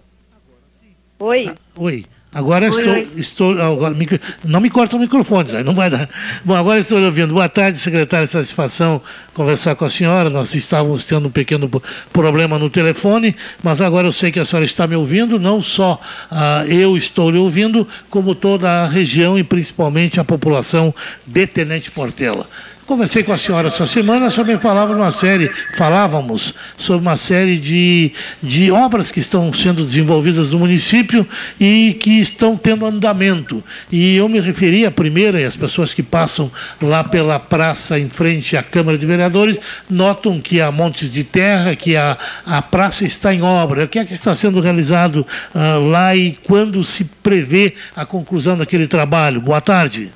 Oi. 1.20 1.56
Oi. 1.76 2.06
Agora 2.34 2.70
oi, 2.70 2.82
estou, 2.82 2.94
oi. 2.94 3.10
estou 3.16 3.62
agora, 3.62 3.96
não 4.44 4.60
me 4.60 4.70
corta 4.70 4.98
o 4.98 5.00
microfone, 5.00 5.64
não 5.64 5.74
vai 5.74 5.90
dar. 5.90 6.10
Bom, 6.44 6.56
agora 6.56 6.80
estou 6.80 7.02
ouvindo. 7.02 7.34
Boa 7.34 7.48
tarde, 7.48 7.80
secretária. 7.80 8.28
Satisfação 8.28 9.02
conversar 9.34 9.76
com 9.76 9.86
a 9.86 9.90
senhora. 9.90 10.30
Nós 10.30 10.54
estávamos 10.54 11.06
tendo 11.06 11.30
um 11.30 11.32
pequeno 11.32 11.70
problema 12.12 12.60
no 12.60 12.70
telefone, 12.70 13.34
mas 13.64 13.80
agora 13.80 14.08
eu 14.08 14.12
sei 14.12 14.30
que 14.30 14.40
a 14.40 14.46
senhora 14.46 14.66
está 14.66 14.86
me 14.86 14.96
ouvindo. 14.96 15.40
Não 15.40 15.62
só 15.62 16.02
ah, 16.30 16.66
eu 16.68 16.98
estou 16.98 17.32
lhe 17.32 17.38
ouvindo, 17.38 17.88
como 18.10 18.36
toda 18.36 18.84
a 18.84 18.88
região 18.88 19.40
e 19.40 19.44
principalmente 19.44 20.20
a 20.20 20.24
população 20.24 20.94
de 21.26 21.48
Tenente 21.48 21.90
Portela. 21.90 22.48
Conversei 22.88 23.22
com 23.22 23.34
a 23.34 23.38
senhora 23.38 23.68
essa 23.68 23.86
semana, 23.86 24.32
também 24.32 24.58
falava 24.58 24.96
uma 24.96 25.12
série, 25.12 25.52
falávamos 25.76 26.54
sobre 26.78 27.06
uma 27.06 27.18
série 27.18 27.58
de, 27.58 28.14
de 28.42 28.72
obras 28.72 29.12
que 29.12 29.20
estão 29.20 29.54
sendo 29.54 29.84
desenvolvidas 29.84 30.52
no 30.52 30.60
município 30.60 31.28
e 31.60 31.98
que 32.00 32.22
estão 32.22 32.56
tendo 32.56 32.86
andamento. 32.86 33.62
E 33.92 34.16
eu 34.16 34.30
me 34.30 34.40
referi 34.40 34.86
à 34.86 34.90
primeira, 34.90 35.42
e 35.42 35.44
as 35.44 35.54
pessoas 35.54 35.94
que 35.94 36.02
passam 36.02 36.50
lá 36.82 37.04
pela 37.04 37.38
praça 37.38 38.00
em 38.00 38.08
frente 38.08 38.56
à 38.56 38.64
Câmara 38.64 38.98
de 38.98 39.06
Vereadores 39.06 39.60
notam 39.90 40.40
que 40.40 40.62
há 40.62 40.72
montes 40.72 41.12
de 41.12 41.26
terra, 41.26 41.76
que 41.76 41.98
a, 41.98 42.18
a 42.46 42.62
praça 42.62 43.04
está 43.04 43.34
em 43.34 43.42
obra. 43.42 43.84
O 43.84 43.88
que 43.90 44.00
é 44.00 44.06
que 44.06 44.14
está 44.14 44.34
sendo 44.34 44.62
realizado 44.62 45.28
uh, 45.54 45.90
lá 45.90 46.16
e 46.16 46.40
quando 46.46 46.82
se 46.86 47.04
prevê 47.04 47.74
a 47.94 48.06
conclusão 48.06 48.58
daquele 48.58 48.88
trabalho? 48.88 49.42
Boa 49.42 49.60
tarde. 49.60 50.10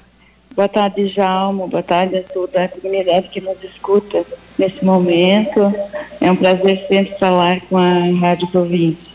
Boa 0.56 0.68
tarde, 0.68 1.08
Jalmo. 1.08 1.68
Boa 1.68 1.82
tarde 1.82 2.18
a 2.18 2.24
toda 2.24 2.66
a 2.66 2.68
comunidade 2.68 3.30
que 3.30 3.40
nos 3.40 3.64
escuta 3.64 4.26
nesse 4.58 4.84
momento. 4.84 5.74
É 6.20 6.30
um 6.30 6.36
prazer 6.36 6.86
sempre 6.88 7.18
falar 7.18 7.62
com 7.62 7.78
a 7.78 8.20
Rádio 8.20 8.48
Província. 8.48 9.12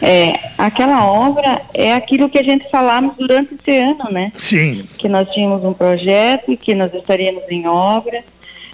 É, 0.00 0.38
aquela 0.56 1.06
obra 1.06 1.60
é 1.74 1.92
aquilo 1.94 2.28
que 2.28 2.38
a 2.38 2.42
gente 2.42 2.68
falamos 2.70 3.14
durante 3.16 3.54
esse 3.54 3.78
ano, 3.78 4.10
né? 4.10 4.32
Sim. 4.38 4.88
Que 4.96 5.08
nós 5.08 5.28
tínhamos 5.30 5.62
um 5.64 5.72
projeto 5.72 6.50
e 6.50 6.56
que 6.56 6.74
nós 6.74 6.92
estaríamos 6.94 7.42
em 7.50 7.66
obra. 7.66 8.24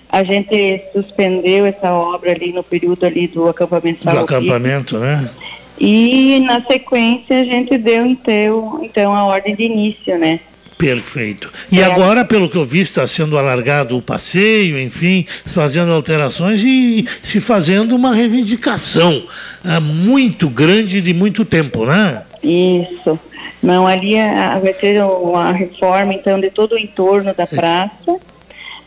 A 0.09 0.23
gente 0.23 0.83
suspendeu 0.93 1.67
essa 1.67 1.93
obra 1.93 2.33
ali 2.33 2.53
no 2.53 2.63
período 2.63 3.05
ali 3.07 3.27
do 3.27 3.49
acampamento 3.49 4.05
Do 4.05 4.19
acampamento, 4.19 4.99
né? 4.99 5.31
E 5.79 6.39
na 6.41 6.63
sequência 6.63 7.41
a 7.41 7.45
gente 7.45 7.77
deu 7.77 8.07
então, 8.07 8.81
então 8.83 9.15
a 9.15 9.25
ordem 9.25 9.57
de 9.57 9.65
início, 9.65 10.17
né? 10.19 10.39
Perfeito. 10.77 11.53
E 11.71 11.81
é. 11.81 11.85
agora, 11.85 12.25
pelo 12.25 12.49
que 12.49 12.57
eu 12.57 12.65
vi, 12.65 12.81
está 12.81 13.07
sendo 13.07 13.39
alargado 13.39 13.97
o 13.97 14.03
passeio, 14.03 14.79
enfim, 14.79 15.27
fazendo 15.47 15.93
alterações 15.93 16.63
e 16.65 17.07
se 17.23 17.41
fazendo 17.41 17.95
uma 17.95 18.15
reivindicação 18.15 19.23
ah, 19.65 19.81
muito 19.81 20.49
grande 20.49 21.01
de 21.01 21.15
muito 21.15 21.45
tempo, 21.45 21.87
né? 21.87 22.23
Isso. 22.43 23.19
Não, 23.63 23.87
ali 23.87 24.19
ah, 24.19 24.59
vai 24.61 24.73
ter 24.73 25.03
uma 25.05 25.53
reforma, 25.53 26.13
então, 26.13 26.41
de 26.41 26.51
todo 26.51 26.73
o 26.73 26.79
entorno 26.79 27.33
da 27.33 27.47
praça. 27.47 28.19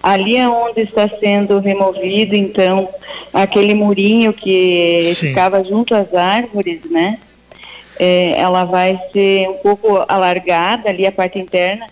Ali 0.04 0.38
é 0.38 0.48
onde 0.48 0.82
está 0.82 1.10
sendo 1.20 1.60
removido, 1.60 2.36
então, 2.36 2.90
aquele 3.34 3.74
murinho 3.74 4.34
que 4.34 5.14
Sim. 5.16 5.30
ficava 5.30 5.64
junto 5.64 5.96
às 5.96 6.14
árvores, 6.14 6.82
né? 6.92 7.18
É, 8.00 8.40
ela 8.40 8.66
vai 8.66 9.00
ser 9.12 9.50
um 9.50 9.56
pouco 9.56 10.04
alargada 10.08 10.90
ali 10.90 11.06
a 11.06 11.12
parte 11.12 11.40
interna, 11.40 11.88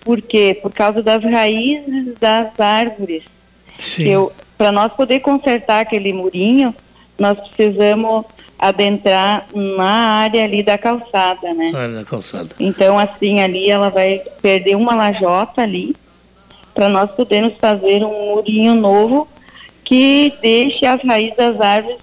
porque 0.00 0.58
por 0.62 0.72
causa 0.72 1.02
das 1.02 1.22
raízes 1.22 2.14
das 2.18 2.58
árvores. 2.58 3.22
Para 4.56 4.72
nós 4.72 4.92
poder 4.92 5.20
consertar 5.20 5.80
aquele 5.80 6.12
murinho, 6.12 6.74
nós 7.18 7.38
precisamos 7.38 8.24
adentrar 8.58 9.46
na 9.54 10.20
área 10.20 10.42
ali 10.42 10.64
da 10.64 10.76
calçada, 10.76 11.54
né? 11.54 11.70
Ah, 11.74 11.86
da 11.86 12.04
calçada. 12.04 12.50
Então 12.58 12.98
assim 12.98 13.40
ali 13.40 13.70
ela 13.70 13.88
vai 13.88 14.20
perder 14.42 14.74
uma 14.74 14.94
lajota 14.94 15.62
ali 15.62 15.94
para 16.74 16.88
nós 16.88 17.10
podermos 17.12 17.54
fazer 17.60 18.04
um 18.04 18.34
murinho 18.34 18.74
novo 18.74 19.28
que 19.84 20.34
deixe 20.42 20.84
as 20.84 21.02
raízes 21.02 21.36
das 21.36 21.60
árvores 21.60 21.98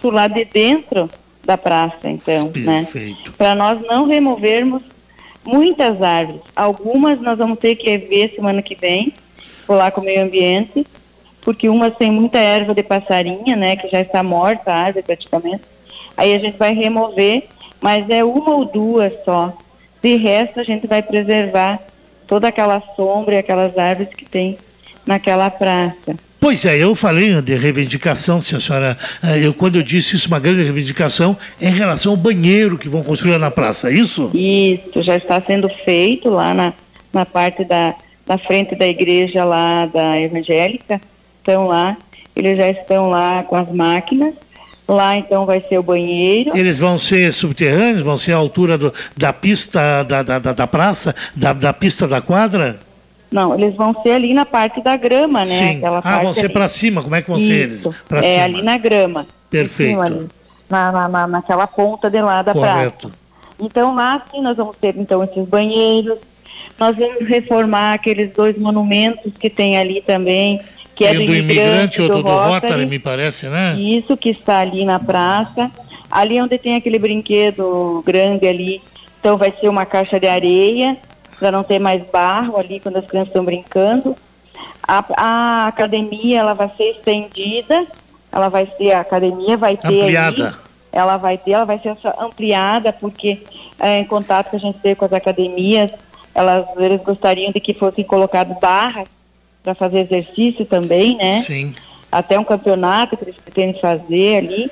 pro 0.00 0.10
lado 0.10 0.34
de 0.34 0.44
dentro 0.46 1.08
da 1.44 1.56
praça, 1.56 2.08
então, 2.08 2.50
né? 2.54 2.82
Perfeito. 2.84 3.30
né? 3.30 3.34
Para 3.36 3.54
nós 3.54 3.80
não 3.82 4.06
removermos 4.06 4.82
muitas 5.44 6.00
árvores. 6.02 6.42
Algumas 6.54 7.20
nós 7.20 7.38
vamos 7.38 7.58
ter 7.58 7.76
que 7.76 7.96
ver 7.98 8.32
semana 8.34 8.62
que 8.62 8.74
vem, 8.74 9.12
lá 9.68 9.90
com 9.90 10.00
o 10.00 10.04
meio 10.04 10.22
ambiente, 10.22 10.84
porque 11.42 11.68
umas 11.68 11.96
tem 11.96 12.10
muita 12.10 12.38
erva 12.38 12.74
de 12.74 12.82
passarinha, 12.82 13.56
né? 13.56 13.76
Que 13.76 13.88
já 13.88 14.00
está 14.00 14.22
morta 14.22 14.72
a 14.72 14.76
árvore 14.76 15.04
praticamente. 15.04 15.62
Aí 16.16 16.34
a 16.34 16.38
gente 16.38 16.58
vai 16.58 16.74
remover, 16.74 17.44
mas 17.80 18.08
é 18.10 18.22
uma 18.22 18.50
ou 18.50 18.64
duas 18.64 19.12
só. 19.24 19.56
De 20.02 20.16
resto, 20.16 20.60
a 20.60 20.64
gente 20.64 20.86
vai 20.86 21.02
preservar 21.02 21.80
toda 22.26 22.48
aquela 22.48 22.82
sombra 22.94 23.34
e 23.34 23.38
aquelas 23.38 23.76
árvores 23.76 24.14
que 24.14 24.24
tem 24.24 24.58
naquela 25.06 25.50
praça. 25.50 26.16
Pois 26.40 26.64
é, 26.64 26.78
eu 26.78 26.96
falei 26.96 27.38
de 27.42 27.54
reivindicação, 27.54 28.42
se 28.42 28.56
a 28.56 28.60
senhora. 28.60 28.96
Eh, 29.22 29.46
eu, 29.46 29.52
quando 29.52 29.76
eu 29.76 29.82
disse 29.82 30.16
isso, 30.16 30.26
uma 30.26 30.40
grande 30.40 30.62
reivindicação 30.62 31.36
é 31.60 31.68
em 31.68 31.74
relação 31.74 32.12
ao 32.12 32.16
banheiro 32.16 32.78
que 32.78 32.88
vão 32.88 33.02
construir 33.02 33.36
na 33.36 33.50
praça, 33.50 33.90
é 33.90 33.92
isso? 33.92 34.30
Isso, 34.32 35.02
já 35.02 35.16
está 35.16 35.40
sendo 35.42 35.68
feito 35.68 36.30
lá 36.30 36.54
na, 36.54 36.72
na 37.12 37.26
parte 37.26 37.62
da, 37.62 37.94
da 38.26 38.38
frente 38.38 38.74
da 38.74 38.88
igreja 38.88 39.44
lá 39.44 39.84
da 39.84 40.18
evangélica. 40.18 40.98
Estão 41.38 41.66
lá, 41.66 41.98
eles 42.34 42.56
já 42.56 42.70
estão 42.70 43.10
lá 43.10 43.42
com 43.42 43.56
as 43.56 43.70
máquinas. 43.70 44.32
Lá 44.88 45.16
então 45.16 45.44
vai 45.44 45.62
ser 45.68 45.78
o 45.78 45.82
banheiro. 45.82 46.56
Eles 46.56 46.78
vão 46.78 46.98
ser 46.98 47.32
subterrâneos, 47.34 48.02
vão 48.02 48.16
ser 48.16 48.32
a 48.32 48.36
altura 48.36 48.78
do, 48.78 48.92
da 49.14 49.32
pista 49.32 50.02
da, 50.02 50.22
da, 50.22 50.38
da, 50.38 50.52
da 50.52 50.66
praça, 50.66 51.14
da, 51.36 51.52
da 51.52 51.72
pista 51.72 52.08
da 52.08 52.20
quadra? 52.20 52.80
Não, 53.30 53.54
eles 53.54 53.74
vão 53.74 53.94
ser 54.02 54.12
ali 54.12 54.34
na 54.34 54.44
parte 54.44 54.82
da 54.82 54.96
grama, 54.96 55.44
né? 55.44 55.58
Sim. 55.58 55.78
Aquela 55.78 56.00
ah, 56.02 56.18
vão 56.18 56.34
ser 56.34 56.48
para 56.48 56.68
cima, 56.68 57.02
como 57.02 57.14
é 57.14 57.22
que 57.22 57.30
vão 57.30 57.38
ser 57.38 57.52
eles? 57.52 57.82
Pra 58.08 58.18
é 58.18 58.32
cima. 58.32 58.44
ali 58.44 58.62
na 58.62 58.76
grama. 58.76 59.26
Perfeito. 59.48 59.90
Cima, 59.90 60.04
ali, 60.04 60.28
na, 60.68 60.92
na, 60.92 61.08
na, 61.08 61.26
naquela 61.26 61.66
ponta 61.66 62.10
de 62.10 62.20
lá 62.20 62.42
da 62.42 62.52
Correto. 62.52 63.08
praça. 63.08 63.20
Então 63.60 63.94
lá 63.94 64.22
sim 64.30 64.40
nós 64.40 64.56
vamos 64.56 64.76
ter 64.76 64.96
então 64.96 65.22
esses 65.22 65.46
banheiros, 65.46 66.18
Nós 66.78 66.96
vamos 66.96 67.28
reformar 67.28 67.94
aqueles 67.94 68.32
dois 68.32 68.56
monumentos 68.56 69.32
que 69.38 69.50
tem 69.50 69.78
ali 69.78 70.00
também, 70.00 70.60
que 70.94 71.04
é 71.04 71.12
do 71.12 71.26
do 71.26 71.34
imigrante 71.34 72.00
e 72.00 72.08
do 72.08 72.14
outro 72.14 72.22
do 72.22 72.28
Rotary, 72.30 72.72
Rotary. 72.72 72.86
me 72.86 72.98
parece, 72.98 73.46
né? 73.48 73.78
Isso 73.78 74.16
que 74.16 74.30
está 74.30 74.60
ali 74.60 74.84
na 74.84 74.98
praça. 74.98 75.70
Ali 76.10 76.40
onde 76.40 76.58
tem 76.58 76.74
aquele 76.74 76.98
brinquedo 76.98 78.02
grande 78.04 78.46
ali, 78.46 78.82
então 79.20 79.36
vai 79.36 79.52
ser 79.60 79.68
uma 79.68 79.86
caixa 79.86 80.18
de 80.18 80.26
areia, 80.26 80.96
para 81.40 81.50
não 81.50 81.64
ter 81.64 81.78
mais 81.78 82.02
barro 82.10 82.58
ali 82.58 82.78
quando 82.78 82.98
as 82.98 83.06
crianças 83.06 83.30
estão 83.30 83.44
brincando. 83.44 84.14
A, 84.86 85.04
a 85.16 85.66
academia 85.68 86.40
ela 86.40 86.54
vai 86.54 86.70
ser 86.76 86.90
estendida, 86.90 87.86
ela 88.30 88.50
vai 88.50 88.70
ser, 88.76 88.92
a 88.92 89.00
academia 89.00 89.56
vai 89.56 89.76
ter 89.76 89.88
Ampliada. 89.88 90.46
ali, 90.48 90.56
ela 90.92 91.16
vai 91.16 91.38
ter, 91.38 91.52
ela 91.52 91.64
vai 91.64 91.80
ser 91.80 91.96
ampliada, 92.18 92.92
porque 92.92 93.42
é, 93.80 94.00
em 94.00 94.04
contato 94.04 94.50
que 94.50 94.56
a 94.56 94.60
gente 94.60 94.78
teve 94.80 94.96
com 94.96 95.06
as 95.06 95.12
academias, 95.14 95.90
elas, 96.34 96.66
eles 96.76 97.00
gostariam 97.02 97.50
de 97.50 97.58
que 97.58 97.72
fossem 97.72 98.04
colocadas 98.04 98.56
barras 98.58 99.08
para 99.62 99.74
fazer 99.74 100.00
exercício 100.00 100.64
também, 100.66 101.16
né? 101.16 101.42
Sim. 101.46 101.74
até 102.12 102.38
um 102.38 102.44
campeonato 102.44 103.16
que 103.16 103.24
eles 103.24 103.36
pretendem 103.36 103.80
fazer 103.80 104.36
ali. 104.38 104.70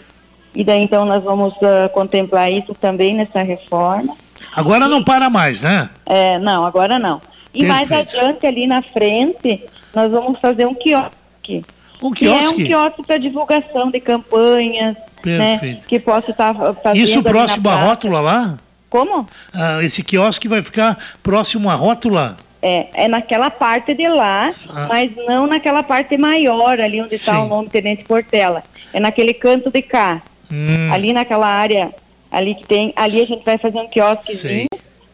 E 0.55 0.65
daí 0.65 0.83
então 0.83 1.05
nós 1.05 1.23
vamos 1.23 1.55
ah, 1.63 1.89
contemplar 1.89 2.51
isso 2.51 2.75
também 2.75 3.15
nessa 3.15 3.43
reforma. 3.43 4.17
Agora 4.55 4.89
não 4.89 5.03
para 5.05 5.29
mais, 5.31 5.61
né? 5.63 5.89
É, 6.07 6.39
não, 6.39 6.65
agora 6.65 6.99
não. 6.99 7.21
E 7.55 7.65
mais 7.65 7.89
Perfeito. 7.89 8.17
adiante 8.17 8.47
ali 8.47 8.67
na 8.67 8.83
frente, 8.83 9.65
nós 9.95 10.11
vamos 10.11 10.39
fazer 10.41 10.67
um 10.67 10.75
quiosque. 10.75 11.65
Um 12.03 12.13
Que 12.13 12.27
é 12.27 12.31
um 12.31 12.39
quiosque? 12.55 12.65
quiosque 12.65 13.03
para 13.07 13.19
divulgação 13.19 13.91
de 13.91 14.01
campanhas, 14.01 14.95
né? 15.25 15.59
Perfeito. 15.59 15.87
Que 15.87 15.99
possa 15.99 16.31
estar 16.31 16.55
fazendo 16.55 16.97
Isso 17.05 17.15
ali 17.15 17.23
na 17.23 17.31
próximo 17.31 17.69
à 17.69 17.75
rótula 17.77 18.21
lá? 18.21 18.57
Como? 18.89 19.27
Ah, 19.55 19.83
esse 19.83 20.03
quiosque 20.03 20.49
vai 20.49 20.63
ficar 20.63 20.97
próximo 21.23 21.69
à 21.69 21.75
rótula? 21.75 22.37
É, 22.63 23.05
é 23.05 23.09
naquela 23.09 23.51
parte 23.51 23.95
de 23.95 24.09
lá, 24.09 24.53
Ah. 24.69 24.87
mas 24.89 25.11
não 25.27 25.47
naquela 25.47 25.83
parte 25.83 26.17
maior, 26.19 26.81
ali 26.81 27.01
onde 27.01 27.15
está 27.17 27.41
o 27.43 27.47
nome 27.49 27.69
Tenente 27.69 28.05
Portela. 28.05 28.63
É 28.93 28.99
naquele 29.01 29.35
canto 29.35 29.71
de 29.71 29.83
cá. 29.83 30.23
Hum, 30.53 30.91
Ali 30.93 31.13
naquela 31.13 31.47
área, 31.47 31.93
ali 32.31 32.55
que 32.55 32.67
tem, 32.67 32.93
ali 32.97 33.21
a 33.23 33.27
gente 33.27 33.45
vai 33.45 33.59
fazer 33.59 33.79
um 33.79 33.89
quiosquezinho 33.89 34.69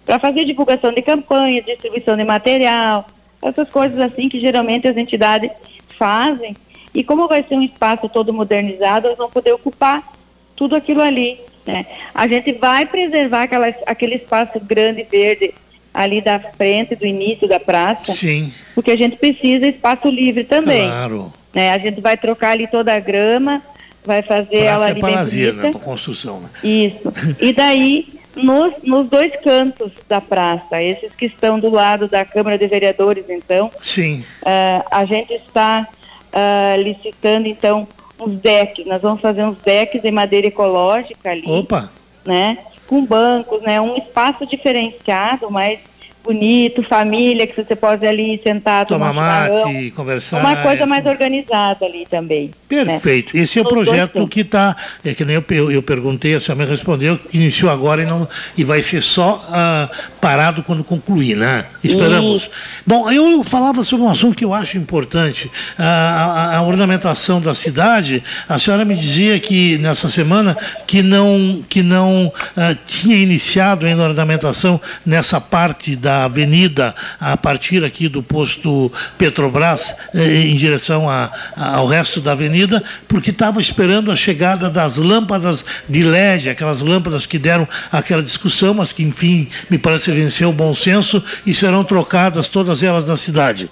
para 0.05 0.19
fazer 0.19 0.45
divulgação 0.45 0.93
de 0.93 1.03
campanha, 1.03 1.63
distribuição 1.63 2.17
de 2.17 2.25
material, 2.25 3.07
essas 3.43 3.69
coisas 3.69 4.01
assim 4.01 4.29
que 4.29 4.39
geralmente 4.41 4.87
as 4.89 4.97
entidades 4.97 5.51
fazem. 5.99 6.55
E 6.95 7.03
como 7.03 7.27
vai 7.27 7.45
ser 7.49 7.57
um 7.57 7.63
espaço 7.63 8.09
todo 8.09 8.33
modernizado, 8.33 9.07
elas 9.07 9.19
vão 9.19 9.31
poder 9.31 9.53
ocupar 9.53 10.13
tudo 10.55 10.77
aquilo 10.77 11.01
ali. 11.01 11.41
Né? 11.67 11.87
A 12.15 12.29
gente 12.29 12.53
vai 12.53 12.87
preservar 12.87 13.45
aquela, 13.45 13.75
aquele 13.87 14.17
espaço 14.17 14.61
grande 14.61 15.03
verde 15.03 15.55
ali 15.93 16.21
da 16.21 16.39
frente, 16.41 16.97
do 16.97 17.07
início 17.07 17.49
da 17.49 17.61
praça, 17.61 18.13
sim, 18.13 18.53
porque 18.75 18.91
a 18.91 18.97
gente 18.97 19.17
precisa 19.17 19.61
de 19.61 19.69
espaço 19.69 20.09
livre 20.09 20.43
também. 20.43 20.89
claro. 20.89 21.33
né? 21.55 21.73
A 21.73 21.79
gente 21.79 22.01
vai 22.01 22.17
trocar 22.17 22.51
ali 22.51 22.67
toda 22.67 22.93
a 22.93 22.99
grama, 22.99 23.63
vai 24.05 24.23
fazer 24.23 24.57
ela 24.57 24.87
Praça 24.87 25.01
é 25.01 25.05
ali 25.05 25.15
lazer, 25.15 25.55
bonita. 25.55 25.79
né? 25.79 25.85
Construção, 25.85 26.41
né? 26.41 26.49
Isso. 26.63 27.13
E 27.41 27.53
daí, 27.53 28.09
nos, 28.37 28.75
nos 28.83 29.09
dois 29.09 29.33
cantos 29.43 29.93
da 30.09 30.21
praça, 30.21 30.83
esses 30.83 31.13
que 31.15 31.27
estão 31.27 31.59
do 31.59 31.71
lado 31.71 32.09
da 32.09 32.25
Câmara 32.25 32.59
de 32.59 32.67
Vereadores, 32.67 33.25
então, 33.29 33.71
Sim. 33.83 34.25
ah, 34.45 34.85
a 34.91 35.05
gente 35.05 35.33
está 35.33 35.89
ah, 36.33 36.77
licitando, 36.79 37.49
então, 37.49 37.87
uns 38.21 38.39
decks. 38.41 38.85
Nós 38.87 39.01
vamos 39.01 39.21
fazer 39.21 39.45
uns 39.45 39.57
decks 39.59 40.03
de 40.03 40.11
madeira 40.11 40.47
ecológica 40.47 41.31
ali, 41.31 41.49
Opa, 41.51 41.91
né? 42.25 42.59
Com 42.87 43.05
bancos, 43.05 43.63
né? 43.63 43.81
Um 43.81 43.97
espaço 43.97 44.47
diferenciado, 44.47 45.51
mais 45.51 45.81
bonito, 46.25 46.83
família, 46.83 47.47
que 47.47 47.55
você 47.63 47.77
pode 47.77 48.07
ali 48.07 48.41
sentar, 48.43 48.87
tomar 48.87 49.13
mate, 49.13 49.91
conversar. 49.95 50.41
Uma 50.41 50.57
coisa 50.57 50.87
mais 50.87 51.05
organizada 51.05 51.85
ali 51.85 52.07
também. 52.09 52.51
né? 52.71 52.85
Perfeito. 52.85 53.37
Esse 53.37 53.59
é 53.59 53.63
o 53.63 53.65
projeto 53.67 54.27
que 54.27 54.41
está, 54.41 54.75
é 55.05 55.13
que 55.15 55.25
nem 55.25 55.37
eu, 55.37 55.45
eu, 55.51 55.71
eu 55.71 55.83
perguntei, 55.83 56.35
a 56.35 56.41
senhora 56.41 56.65
me 56.65 56.71
respondeu, 56.71 57.19
que 57.19 57.37
iniciou 57.37 57.71
agora 57.71 58.03
e, 58.03 58.07
não, 58.07 58.27
e 58.57 58.65
vai 58.65 58.81
ser 58.83 59.03
só 59.03 59.47
ah, 59.51 59.89
parado 60.21 60.63
quando 60.63 60.83
concluir, 60.83 61.37
né? 61.37 61.67
Esperamos. 61.85 62.43
Isso. 62.43 62.51
Bom, 62.87 63.11
eu 63.11 63.45
falava 63.45 63.85
sobre 63.85 64.07
um 64.07 64.11
assunto 64.11 64.35
que 64.37 64.45
eu 64.45 64.55
acho 64.55 64.79
importante, 64.79 65.51
a, 65.79 65.85
a- 65.85 66.57
a 66.57 66.63
ornamentação 66.63 67.41
da 67.41 67.55
cidade. 67.55 68.23
A 68.49 68.59
senhora 68.59 68.85
me 68.85 68.95
dizia 68.97 69.39
que 69.39 69.77
nessa 69.79 70.09
semana 70.09 70.57
que 70.87 71.03
não, 71.03 71.63
que 71.69 71.83
não 71.83 72.33
ah, 72.57 72.75
tinha 72.87 73.17
iniciado 73.17 73.85
ainda 73.85 74.03
a 74.05 74.09
ornamentação 74.09 74.81
nessa 75.05 75.39
parte 75.41 75.95
da 75.95 76.14
avenida, 76.23 76.95
a 77.19 77.37
partir 77.37 77.83
aqui 77.83 78.09
do 78.09 78.23
posto 78.23 78.93
Petrobras, 79.19 79.93
eh, 80.15 80.43
em 80.43 80.57
direção 80.57 81.11
a- 81.11 81.31
a- 81.57 81.77
ao 81.77 81.87
resto 81.87 82.21
da 82.21 82.33
avenida, 82.33 82.83
porque 83.09 83.31
estava 83.31 83.61
esperando 83.61 84.13
a 84.13 84.17
chegada 84.17 84.71
das 84.71 84.97
lâmpadas 84.97 85.65
de 85.89 86.05
LED, 86.05 86.49
aquelas 86.49 86.81
lâmpadas 86.81 87.27
que 87.27 87.39
deram 87.39 87.67
aquela 87.91 88.23
discussão, 88.23 88.75
mas 88.75 88.93
que, 88.93 89.03
enfim, 89.03 89.49
me 89.69 89.77
parece 89.79 90.13
vencer 90.13 90.47
o 90.47 90.53
bom 90.53 90.75
senso 90.75 91.23
e 91.45 91.53
serão 91.55 91.83
trocadas 91.83 92.47
todas 92.47 92.83
elas 92.83 93.07
na 93.07 93.17
cidade. 93.17 93.69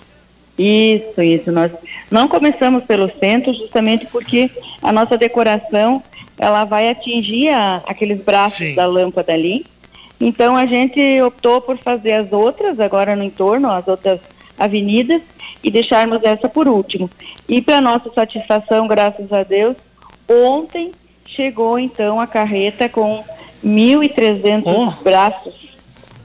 Isso, 0.58 1.20
isso. 1.22 1.50
Nós 1.50 1.70
não 2.10 2.28
começamos 2.28 2.84
pelo 2.84 3.10
centro 3.18 3.54
justamente 3.54 4.06
porque 4.12 4.50
a 4.82 4.92
nossa 4.92 5.16
decoração 5.16 6.02
ela 6.38 6.64
vai 6.64 6.90
atingir 6.90 7.48
a- 7.48 7.82
aqueles 7.86 8.20
braços 8.22 8.58
Sim. 8.58 8.74
da 8.74 8.84
lâmpada 8.86 9.32
ali. 9.32 9.64
Então 10.24 10.56
a 10.56 10.66
gente 10.66 11.20
optou 11.20 11.60
por 11.60 11.76
fazer 11.78 12.12
as 12.12 12.32
outras 12.32 12.78
agora 12.78 13.16
no 13.16 13.24
entorno, 13.24 13.68
as 13.70 13.86
outras 13.88 14.20
avenidas 14.58 15.20
e 15.64 15.70
deixarmos 15.70 16.22
essa 16.22 16.48
por 16.48 16.68
último. 16.68 17.10
E 17.48 17.60
para 17.60 17.80
nossa 17.80 18.10
satisfação, 18.14 18.86
graças 18.86 19.32
a 19.32 19.42
Deus, 19.42 19.76
ontem 20.30 20.92
chegou 21.26 21.76
então 21.76 22.20
a 22.20 22.26
carreta 22.26 22.88
com 22.88 23.24
1.300 23.64 24.62
Oh. 24.64 25.02
braços 25.02 25.72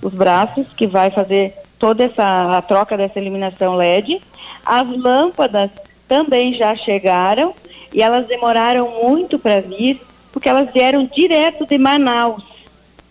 os 0.01 0.13
braços, 0.13 0.67
que 0.75 0.87
vai 0.87 1.11
fazer 1.11 1.53
toda 1.79 2.05
essa 2.05 2.57
a 2.57 2.61
troca 2.61 2.97
dessa 2.97 3.19
iluminação 3.19 3.75
LED. 3.75 4.21
As 4.65 4.87
lâmpadas 4.87 5.71
também 6.07 6.53
já 6.53 6.75
chegaram 6.75 7.53
e 7.93 8.01
elas 8.01 8.27
demoraram 8.27 8.89
muito 9.03 9.39
para 9.39 9.61
vir, 9.61 10.01
porque 10.31 10.47
elas 10.49 10.71
vieram 10.71 11.05
direto 11.05 11.65
de 11.65 11.77
Manaus, 11.77 12.43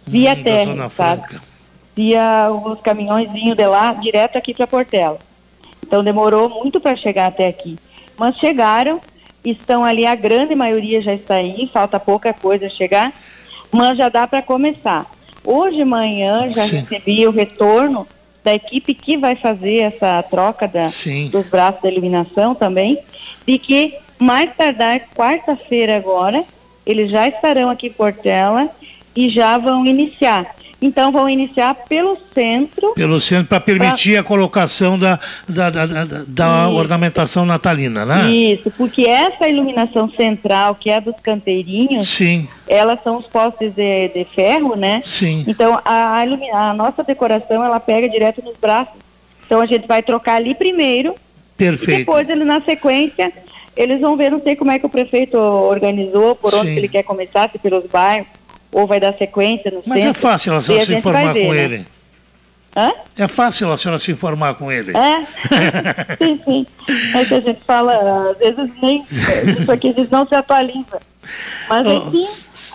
via 0.06 0.32
Hum, 0.32 0.42
terra, 0.42 0.90
sabe? 0.90 1.22
Franca. 1.22 1.42
Via 1.94 2.50
os 2.50 2.80
caminhõezinhos 2.80 3.56
de 3.56 3.66
lá, 3.66 3.92
direto 3.94 4.36
aqui 4.36 4.52
para 4.54 4.66
Portela. 4.66 5.18
Então 5.86 6.04
demorou 6.04 6.48
muito 6.48 6.80
para 6.80 6.96
chegar 6.96 7.26
até 7.26 7.48
aqui. 7.48 7.76
Mas 8.18 8.36
chegaram, 8.36 9.00
estão 9.44 9.84
ali, 9.84 10.04
a 10.06 10.14
grande 10.14 10.54
maioria 10.54 11.00
já 11.00 11.14
está 11.14 11.36
aí, 11.36 11.68
falta 11.72 11.98
pouca 11.98 12.32
coisa 12.34 12.68
chegar, 12.68 13.12
mas 13.72 13.96
já 13.96 14.08
dá 14.08 14.26
para 14.26 14.42
começar. 14.42 15.10
Hoje 15.44 15.78
de 15.78 15.84
manhã 15.84 16.50
já 16.54 16.66
Sim. 16.66 16.80
recebi 16.88 17.26
o 17.26 17.30
retorno 17.30 18.06
da 18.42 18.54
equipe 18.54 18.94
que 18.94 19.16
vai 19.16 19.36
fazer 19.36 19.78
essa 19.78 20.22
troca 20.22 20.68
da, 20.68 20.90
Sim. 20.90 21.28
dos 21.28 21.46
braços 21.46 21.82
da 21.82 21.90
iluminação 21.90 22.54
também, 22.54 22.98
de 23.46 23.58
que 23.58 23.96
mais 24.18 24.50
tardar 24.56 25.00
quarta-feira 25.14 25.96
agora, 25.96 26.44
eles 26.84 27.10
já 27.10 27.26
estarão 27.28 27.70
aqui 27.70 27.88
em 27.88 27.92
Portela 27.92 28.70
e 29.16 29.30
já 29.30 29.58
vão 29.58 29.86
iniciar. 29.86 30.54
Então 30.80 31.10
vão 31.10 31.26
iniciar 31.26 31.74
pelo 31.88 32.18
centro 32.34 32.92
Pelo 32.92 33.18
centro, 33.18 33.46
para 33.46 33.58
permitir 33.60 34.18
a 34.18 34.22
colocação 34.22 34.98
da, 34.98 35.18
da, 35.48 35.70
da, 35.70 35.86
da- 35.86 36.24
da 36.28 36.68
ornamentação 36.68 37.46
natalina, 37.46 38.04
né? 38.04 38.30
Isso, 38.30 38.70
porque 38.76 39.06
essa 39.06 39.48
iluminação 39.48 40.10
central, 40.10 40.74
que 40.74 40.90
é 40.90 40.96
a 40.96 41.00
dos 41.00 41.14
canteirinhos, 41.22 42.10
Sim, 42.10 42.46
elas 42.68 42.98
são 43.02 43.16
os 43.16 43.26
postes 43.26 43.72
de, 43.72 44.08
de 44.08 44.26
ferro, 44.34 44.76
né? 44.76 45.02
sim. 45.06 45.44
Então 45.48 45.80
a, 45.82 46.20
a, 46.20 46.68
a 46.70 46.74
nossa 46.74 47.02
decoração 47.02 47.64
ela 47.64 47.80
pega 47.80 48.06
direto 48.06 48.42
nos 48.44 48.56
braços. 48.58 48.94
Então 49.46 49.62
a 49.62 49.66
gente 49.66 49.86
vai 49.86 50.02
trocar 50.02 50.34
ali 50.34 50.54
primeiro 50.54 51.14
e 51.14 51.56
Perfeito. 51.56 51.98
depois 52.00 52.28
ele 52.28 52.44
na 52.44 52.60
sequência 52.60 53.32
eles 53.74 54.00
vão 54.00 54.14
ver, 54.16 54.30
não 54.30 54.42
sei 54.42 54.54
como 54.56 54.70
é 54.70 54.78
que 54.78 54.86
o 54.86 54.90
prefeito 54.90 55.36
organizou, 55.38 56.34
por 56.34 56.54
onde 56.54 56.68
Sim. 56.70 56.76
ele 56.76 56.88
quer 56.88 57.02
começar, 57.02 57.50
se 57.50 57.58
pelos 57.58 57.84
bairros, 57.90 58.26
ou 58.76 58.86
vai 58.86 59.00
dar 59.00 59.14
sequência 59.16 59.70
no 59.70 59.82
Mas 59.86 60.00
é 60.00 60.02
centro. 60.02 60.20
fácil 60.20 60.52
a 60.54 60.60
senhora 60.60 60.84
se 60.84 60.94
informar 60.94 61.32
ver, 61.32 61.46
com 61.46 61.52
né? 61.54 61.62
ele. 61.64 61.86
Hã? 62.76 62.92
É 63.16 63.26
fácil 63.26 63.72
a 63.72 63.78
senhora 63.78 63.98
se 63.98 64.10
informar 64.12 64.52
com 64.54 64.70
ele. 64.70 64.92
É? 64.94 65.26
sim, 66.22 66.40
sim. 66.44 66.66
É 67.14 67.24
que 67.24 67.34
a 67.34 67.40
gente 67.40 67.60
fala, 67.66 68.30
às 68.32 68.36
vezes 68.36 68.70
nem, 68.82 69.02
isso 69.58 69.72
aqui 69.72 69.88
às 69.88 69.94
vezes 69.96 70.10
não 70.10 70.28
se 70.28 70.34
atualiza. 70.34 71.00
Mas 71.70 71.86
Oh. 71.86 71.90
enfim, 71.90 72.28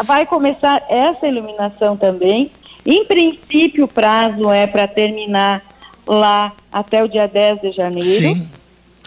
vai 0.04 0.26
começar 0.26 0.84
essa 0.90 1.28
iluminação 1.28 1.96
também. 1.96 2.50
Em 2.84 3.06
princípio, 3.06 3.86
o 3.86 3.88
prazo 3.88 4.50
é 4.52 4.66
para 4.66 4.88
terminar 4.88 5.62
lá 6.08 6.52
até 6.74 7.04
o 7.04 7.08
dia 7.08 7.28
10 7.28 7.62
de 7.62 7.72
janeiro. 7.74 8.38
Sim. 8.38 8.50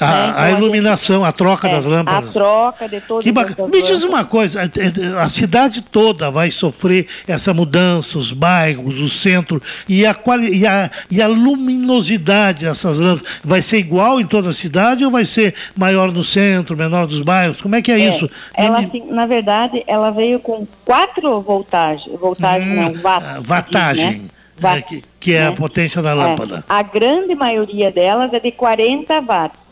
A, 0.00 0.06
né? 0.06 0.28
Então, 0.30 0.42
a 0.42 0.50
iluminação, 0.50 1.24
a 1.24 1.30
troca 1.32 1.68
é, 1.68 1.70
das 1.72 1.84
lâmpadas. 1.84 2.30
A 2.30 2.32
troca 2.32 2.88
de 2.88 3.00
todas 3.00 3.24
Que 3.24 3.30
essas 3.38 3.68
Me 3.70 3.82
diz 3.82 4.02
uma 4.02 4.24
coisa, 4.24 4.62
eh, 4.64 4.70
eh, 4.76 5.20
a 5.20 5.28
cidade 5.28 5.82
toda 5.82 6.30
vai 6.30 6.50
sofrer 6.50 7.06
essa 7.28 7.54
mudança, 7.54 8.18
os 8.18 8.32
bairros, 8.32 8.98
o 9.00 9.08
centro, 9.08 9.62
e 9.88 10.04
a, 10.04 10.12
quali 10.14 10.58
e 10.58 10.66
a, 10.66 10.90
e 11.10 11.22
a 11.22 11.28
luminosidade 11.28 12.64
dessas 12.64 12.98
lâmpadas 12.98 13.30
vai 13.44 13.62
ser 13.62 13.78
igual 13.78 14.20
em 14.20 14.26
toda 14.26 14.50
a 14.50 14.52
cidade 14.52 15.04
ou 15.04 15.10
vai 15.10 15.24
ser 15.24 15.54
maior 15.76 16.10
no 16.10 16.24
centro, 16.24 16.76
menor 16.76 17.06
nos 17.06 17.20
bairros? 17.20 17.60
Como 17.60 17.74
é 17.74 17.82
que 17.82 17.92
é, 17.92 18.00
É, 18.00 18.16
isso? 18.16 18.28
Ela, 18.56 18.80
Me- 18.80 18.86
assim, 18.86 19.04
na 19.10 19.26
verdade, 19.26 19.82
ela 19.86 20.10
veio 20.10 20.38
com 20.40 20.66
quatro 20.84 21.40
voltagens. 21.40 22.06
Voltagem 22.18 22.68
Hum, 22.68 22.74
não, 22.94 23.02
watt, 23.02 23.24
ah, 23.26 23.38
diz, 23.38 23.48
Wattagem, 23.48 24.04
né? 24.04 24.12
né, 24.12 24.28
Watt, 24.62 24.82
que, 24.88 25.02
que 25.20 25.32
é 25.34 25.46
a 25.46 25.50
né? 25.50 25.56
potência 25.56 26.00
da 26.02 26.10
É, 26.10 26.14
lâmpada. 26.14 26.64
a 26.68 26.82
grande 26.82 27.34
maioria 27.34 27.90
delas 27.90 28.32
é 28.32 28.40
de 28.40 28.50
40 28.50 29.20
watts. 29.20 29.63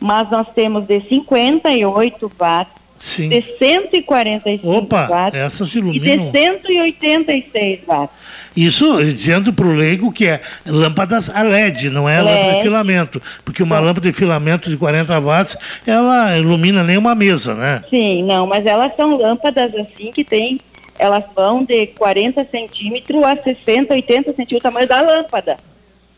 Mas 0.00 0.30
nós 0.30 0.46
temos 0.54 0.84
de 0.86 1.00
58 1.08 2.30
watts, 2.38 2.72
Sim. 3.00 3.28
de 3.28 3.42
145 3.58 4.68
Opa, 4.68 5.06
watts 5.08 5.38
essas 5.40 5.74
e 5.74 5.78
iluminam. 5.78 6.30
de 6.30 6.38
186 6.38 7.80
watts. 7.86 8.14
Isso 8.56 9.04
dizendo 9.04 9.52
para 9.52 9.66
o 9.66 9.74
leigo 9.74 10.10
que 10.12 10.26
é 10.26 10.40
lâmpadas 10.66 11.30
a 11.30 11.42
LED, 11.42 11.90
não 11.90 12.08
é 12.08 12.20
lâmpada 12.20 12.42
de 12.44 12.50
LED. 12.50 12.62
filamento. 12.62 13.22
Porque 13.44 13.62
uma 13.62 13.78
lâmpada 13.78 14.06
de 14.10 14.12
filamento 14.12 14.68
de 14.68 14.76
40 14.76 15.20
watts, 15.20 15.56
ela 15.86 16.36
ilumina 16.36 16.82
nem 16.82 16.96
uma 16.96 17.14
mesa, 17.14 17.54
né? 17.54 17.84
Sim, 17.90 18.22
não, 18.24 18.46
mas 18.46 18.66
elas 18.66 18.92
são 18.96 19.16
lâmpadas 19.16 19.72
assim 19.74 20.10
que 20.10 20.24
tem, 20.24 20.58
elas 20.98 21.22
vão 21.36 21.62
de 21.62 21.86
40 21.88 22.46
centímetros 22.50 23.22
a 23.22 23.36
60, 23.36 23.94
80 23.94 24.30
centímetros, 24.30 24.58
o 24.58 24.62
tamanho 24.62 24.88
da 24.88 25.00
lâmpada, 25.00 25.56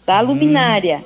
da 0.07 0.21
luminária. 0.21 1.05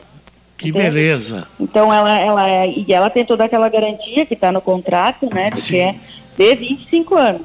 Que 0.57 0.69
Entende? 0.69 0.85
beleza. 0.85 1.47
Então 1.59 1.93
ela, 1.93 2.19
ela 2.19 2.49
é- 2.49 2.69
e 2.71 2.87
ela 2.93 3.11
tem 3.11 3.25
toda 3.25 3.45
aquela 3.45 3.69
garantia 3.69 4.25
que 4.25 4.35
está 4.35 4.53
no 4.53 4.61
contrato, 4.61 5.29
né? 5.35 5.51
De 5.51 5.61
que 5.63 5.77
é 5.79 5.95
de 6.39 6.55
25 6.55 7.17
anos. 7.17 7.43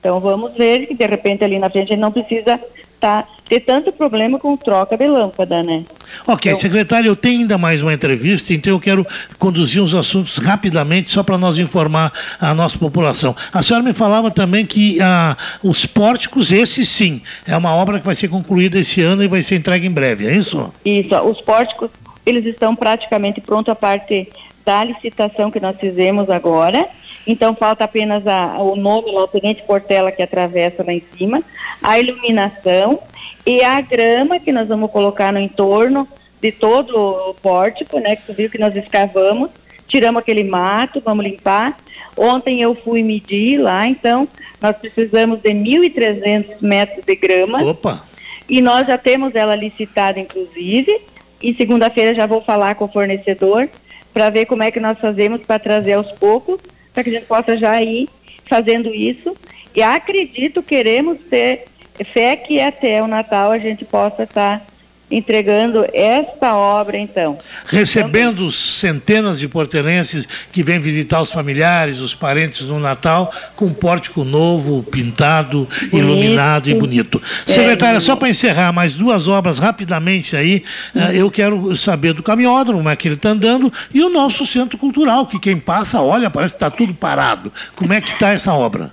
Então 0.00 0.20
vamos 0.20 0.52
ver 0.56 0.86
que 0.86 0.94
de 0.94 1.06
repente 1.06 1.44
ali 1.44 1.58
na 1.58 1.70
frente 1.70 1.92
a 1.92 1.94
gente 1.94 2.00
não 2.00 2.10
precisa 2.10 2.58
tá, 2.98 3.24
ter 3.48 3.60
tanto 3.60 3.92
problema 3.92 4.38
com 4.38 4.56
troca 4.56 4.96
de 4.96 5.06
lâmpada, 5.08 5.62
né? 5.62 5.84
Ok, 6.26 6.50
Então- 6.52 6.60
secretário, 6.60 7.08
eu 7.08 7.16
tenho 7.16 7.40
ainda 7.40 7.56
mais 7.58 7.80
uma 7.82 7.92
entrevista, 7.92 8.52
então 8.52 8.72
eu 8.72 8.80
quero 8.80 9.04
conduzir 9.38 9.82
uns 9.82 9.92
assuntos 9.94 10.38
rapidamente, 10.38 11.10
só 11.10 11.22
para 11.22 11.36
nós 11.38 11.58
informar 11.58 12.12
a 12.40 12.52
nossa 12.54 12.78
população. 12.78 13.34
A 13.52 13.60
senhora 13.62 13.84
me 13.84 13.92
falava 13.92 14.30
também 14.30 14.64
que 14.66 15.00
ah, 15.00 15.36
os 15.62 15.84
pórticos, 15.86 16.52
esse 16.52 16.84
sim, 16.86 17.22
é 17.46 17.56
uma 17.56 17.74
obra 17.74 17.98
que 17.98 18.06
vai 18.06 18.14
ser 18.14 18.28
concluída 18.28 18.78
esse 18.78 19.00
ano 19.00 19.22
e 19.22 19.28
vai 19.28 19.42
ser 19.42 19.56
entregue 19.56 19.86
em 19.86 19.90
breve, 19.90 20.26
é 20.28 20.36
isso? 20.36 20.72
Isso, 20.84 21.12
ó, 21.12 21.22
os 21.28 21.40
pórticos, 21.40 21.90
eles 22.24 22.44
estão 22.44 22.74
praticamente 22.76 23.40
prontos 23.40 23.72
a 23.72 23.76
parte 23.76 24.28
da 24.64 24.84
licitação 24.84 25.50
que 25.50 25.58
nós 25.60 25.76
fizemos 25.78 26.30
agora. 26.30 26.88
Então 27.26 27.54
falta 27.54 27.84
apenas 27.84 28.26
a- 28.26 28.56
o 28.60 28.76
nome 28.76 29.10
lá, 29.12 29.22
o 29.24 29.28
Tenente 29.28 29.62
Portela 29.62 30.10
que 30.12 30.22
atravessa 30.22 30.84
lá 30.84 30.92
em 30.92 31.02
cima, 31.16 31.42
a 31.82 31.98
iluminação 31.98 33.00
e 33.46 33.62
a 33.62 33.80
grama 33.80 34.38
que 34.38 34.52
nós 34.52 34.68
vamos 34.68 34.90
colocar 34.90 35.32
no 35.32 35.38
entorno 35.40 36.06
de 36.40 36.50
todo 36.52 36.96
o 36.96 37.34
pórtico, 37.34 37.98
né? 38.00 38.16
Que 38.16 38.26
tu 38.26 38.34
viu 38.34 38.50
que 38.50 38.58
nós 38.58 38.74
escavamos, 38.74 39.50
tiramos 39.86 40.20
aquele 40.20 40.42
mato, 40.44 41.00
vamos 41.04 41.24
limpar. 41.24 41.76
Ontem 42.16 42.60
eu 42.60 42.74
fui 42.74 43.02
medir 43.02 43.58
lá, 43.58 43.86
então 43.86 44.28
nós 44.60 44.76
precisamos 44.76 45.40
de 45.40 45.52
1.300 45.54 46.60
metros 46.60 47.04
de 47.04 47.16
grama. 47.16 47.62
Opa, 47.64 48.04
E 48.48 48.60
nós 48.60 48.86
já 48.86 48.98
temos 48.98 49.34
ela 49.34 49.54
licitada, 49.54 50.18
inclusive, 50.20 51.00
e 51.42 51.54
segunda-feira 51.54 52.14
já 52.14 52.26
vou 52.26 52.42
falar 52.42 52.74
com 52.74 52.84
o 52.84 52.92
fornecedor 52.92 53.68
para 54.12 54.30
ver 54.30 54.46
como 54.46 54.62
é 54.62 54.70
que 54.70 54.80
nós 54.80 54.98
fazemos 54.98 55.40
para 55.42 55.58
trazer 55.58 55.94
aos 55.94 56.10
poucos, 56.12 56.58
para 56.92 57.02
que 57.02 57.10
a 57.10 57.12
gente 57.14 57.26
possa 57.26 57.58
já 57.58 57.82
ir 57.82 58.08
fazendo 58.46 58.94
isso. 58.94 59.34
E 59.74 59.82
acredito, 59.82 60.62
queremos 60.62 61.18
ter 61.30 61.64
fé 62.12 62.36
que 62.36 62.60
até 62.60 63.02
o 63.02 63.06
Natal 63.06 63.50
a 63.50 63.58
gente 63.58 63.84
possa 63.84 64.24
estar 64.24 64.66
entregando 65.12 65.86
esta 65.92 66.56
obra, 66.56 66.96
então. 66.96 67.38
recebendo 67.66 68.50
centenas 68.50 69.38
de 69.38 69.46
portelenses 69.46 70.26
que 70.50 70.62
vêm 70.62 70.80
visitar 70.80 71.20
os 71.22 71.30
familiares, 71.30 71.98
os 71.98 72.14
parentes 72.14 72.62
no 72.62 72.80
Natal, 72.80 73.32
com 73.54 73.66
um 73.66 73.74
pórtico 73.74 74.24
novo, 74.24 74.82
pintado, 74.82 75.68
iluminado 75.92 76.68
e 76.68 76.74
bonito. 76.74 77.22
É, 77.46 77.52
Secretária, 77.52 78.00
só 78.00 78.16
para 78.16 78.28
encerrar 78.28 78.72
mais 78.72 78.94
duas 78.94 79.28
obras 79.28 79.58
rapidamente 79.58 80.34
aí, 80.36 80.64
eh, 80.94 81.12
eu 81.14 81.30
quero 81.30 81.76
saber 81.76 82.12
do 82.12 82.22
caminhódromo, 82.22 82.78
como 82.78 82.90
é 82.90 82.96
que 82.96 83.08
ele 83.08 83.14
está 83.16 83.30
andando, 83.30 83.72
e 83.92 84.02
o 84.02 84.08
nosso 84.08 84.46
centro 84.46 84.78
cultural, 84.78 85.26
que 85.26 85.38
quem 85.38 85.56
passa, 85.56 86.00
olha, 86.00 86.30
parece 86.30 86.54
que 86.54 86.56
está 86.56 86.70
tudo 86.70 86.94
parado. 86.94 87.52
Como 87.76 87.92
é 87.92 88.00
que 88.00 88.12
está 88.12 88.30
essa 88.30 88.52
obra? 88.52 88.90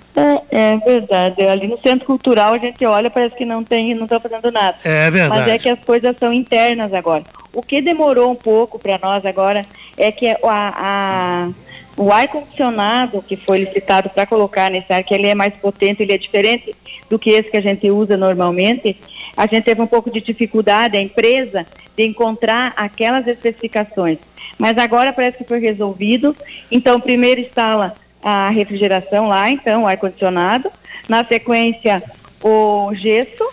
É, 0.51 0.73
é 0.73 0.77
verdade. 0.77 1.41
Ali 1.47 1.67
no 1.67 1.79
Centro 1.81 2.05
Cultural 2.05 2.53
a 2.53 2.57
gente 2.57 2.85
olha, 2.85 3.09
parece 3.09 3.35
que 3.35 3.45
não 3.45 3.63
tem, 3.63 3.93
não 3.93 4.03
está 4.05 4.19
fazendo 4.19 4.51
nada. 4.51 4.77
É 4.83 5.09
verdade. 5.09 5.41
Mas 5.41 5.47
é 5.49 5.57
que 5.57 5.69
as 5.69 5.79
coisas 5.79 6.15
são 6.19 6.31
internas 6.33 6.93
agora. 6.93 7.23
O 7.53 7.61
que 7.61 7.81
demorou 7.81 8.31
um 8.31 8.35
pouco 8.35 8.77
para 8.79 8.99
nós 9.01 9.25
agora 9.25 9.65
é 9.97 10.11
que 10.11 10.27
a, 10.27 10.37
a- 10.43 11.49
o 11.97 12.11
ar-condicionado 12.11 13.21
que 13.21 13.35
foi 13.35 13.59
licitado 13.65 14.09
para 14.09 14.25
colocar 14.25 14.69
nesse 14.71 14.91
ar, 14.93 15.03
que 15.03 15.13
ele 15.13 15.27
é 15.27 15.35
mais 15.35 15.53
potente, 15.55 16.01
ele 16.01 16.13
é 16.13 16.17
diferente 16.17 16.73
do 17.09 17.19
que 17.19 17.29
esse 17.31 17.49
que 17.51 17.57
a 17.57 17.61
gente 17.61 17.89
usa 17.91 18.15
normalmente, 18.15 18.95
a 19.35 19.43
gente 19.47 19.63
teve 19.63 19.81
um 19.81 19.87
pouco 19.87 20.09
de 20.11 20.21
dificuldade, 20.21 20.95
a 20.95 21.01
empresa, 21.01 21.65
de 21.97 22.05
encontrar 22.05 22.71
aquelas 22.77 23.27
especificações. 23.27 24.17
Mas 24.57 24.77
agora 24.77 25.11
parece 25.11 25.39
que 25.39 25.43
foi 25.43 25.59
resolvido. 25.59 26.35
Então, 26.71 26.99
primeiro 27.01 27.41
instala 27.41 27.95
a 28.23 28.49
refrigeração 28.49 29.27
lá, 29.27 29.49
então, 29.49 29.83
o 29.83 29.87
ar-condicionado. 29.87 30.71
Na 31.07 31.23
sequência, 31.25 32.03
o 32.43 32.91
gesso. 32.93 33.49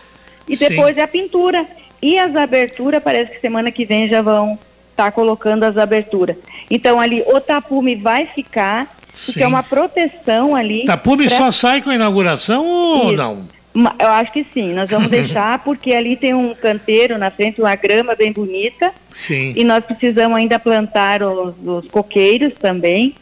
E 0.48 0.56
Sim. 0.56 0.68
depois 0.68 0.96
é 0.96 1.02
a 1.02 1.08
pintura. 1.08 1.66
E 2.02 2.18
as 2.18 2.34
aberturas, 2.36 3.02
parece 3.02 3.32
que 3.32 3.40
semana 3.40 3.70
que 3.70 3.84
vem 3.86 4.08
já 4.08 4.20
vão 4.22 4.58
estar 4.90 5.10
colocando 5.12 5.64
as 5.64 5.76
aberturas. 5.76 6.36
Então, 6.70 7.00
ali, 7.00 7.22
o 7.26 7.40
tapume 7.40 7.94
vai 7.96 8.26
ficar, 8.26 8.94
porque 9.24 9.32
Sim. 9.40 9.42
é 9.42 9.46
uma 9.46 9.62
proteção 9.62 10.54
ali. 10.54 10.84
Tapume 10.84 11.26
pra- 11.28 11.38
só 11.38 11.52
sai 11.52 11.80
com 11.82 11.90
a 11.90 11.94
inauguração 11.94 12.66
ou 12.66 13.08
Isso. 13.08 13.16
não? 13.16 13.48
Eu 13.98 14.08
acho 14.08 14.32
que 14.32 14.46
sim, 14.54 14.72
nós 14.72 14.88
vamos 14.88 15.08
deixar, 15.10 15.58
porque 15.62 15.92
ali 15.92 16.16
tem 16.16 16.32
um 16.32 16.54
canteiro 16.54 17.18
na 17.18 17.30
frente, 17.30 17.60
uma 17.60 17.74
grama 17.74 18.14
bem 18.14 18.32
bonita. 18.32 18.90
Sim. 19.26 19.52
E 19.54 19.64
nós 19.64 19.84
precisamos 19.84 20.36
ainda 20.36 20.58
plantar 20.58 21.22
os, 21.22 21.54
os 21.64 21.86
coqueiros 21.88 22.52
também. 22.58 23.14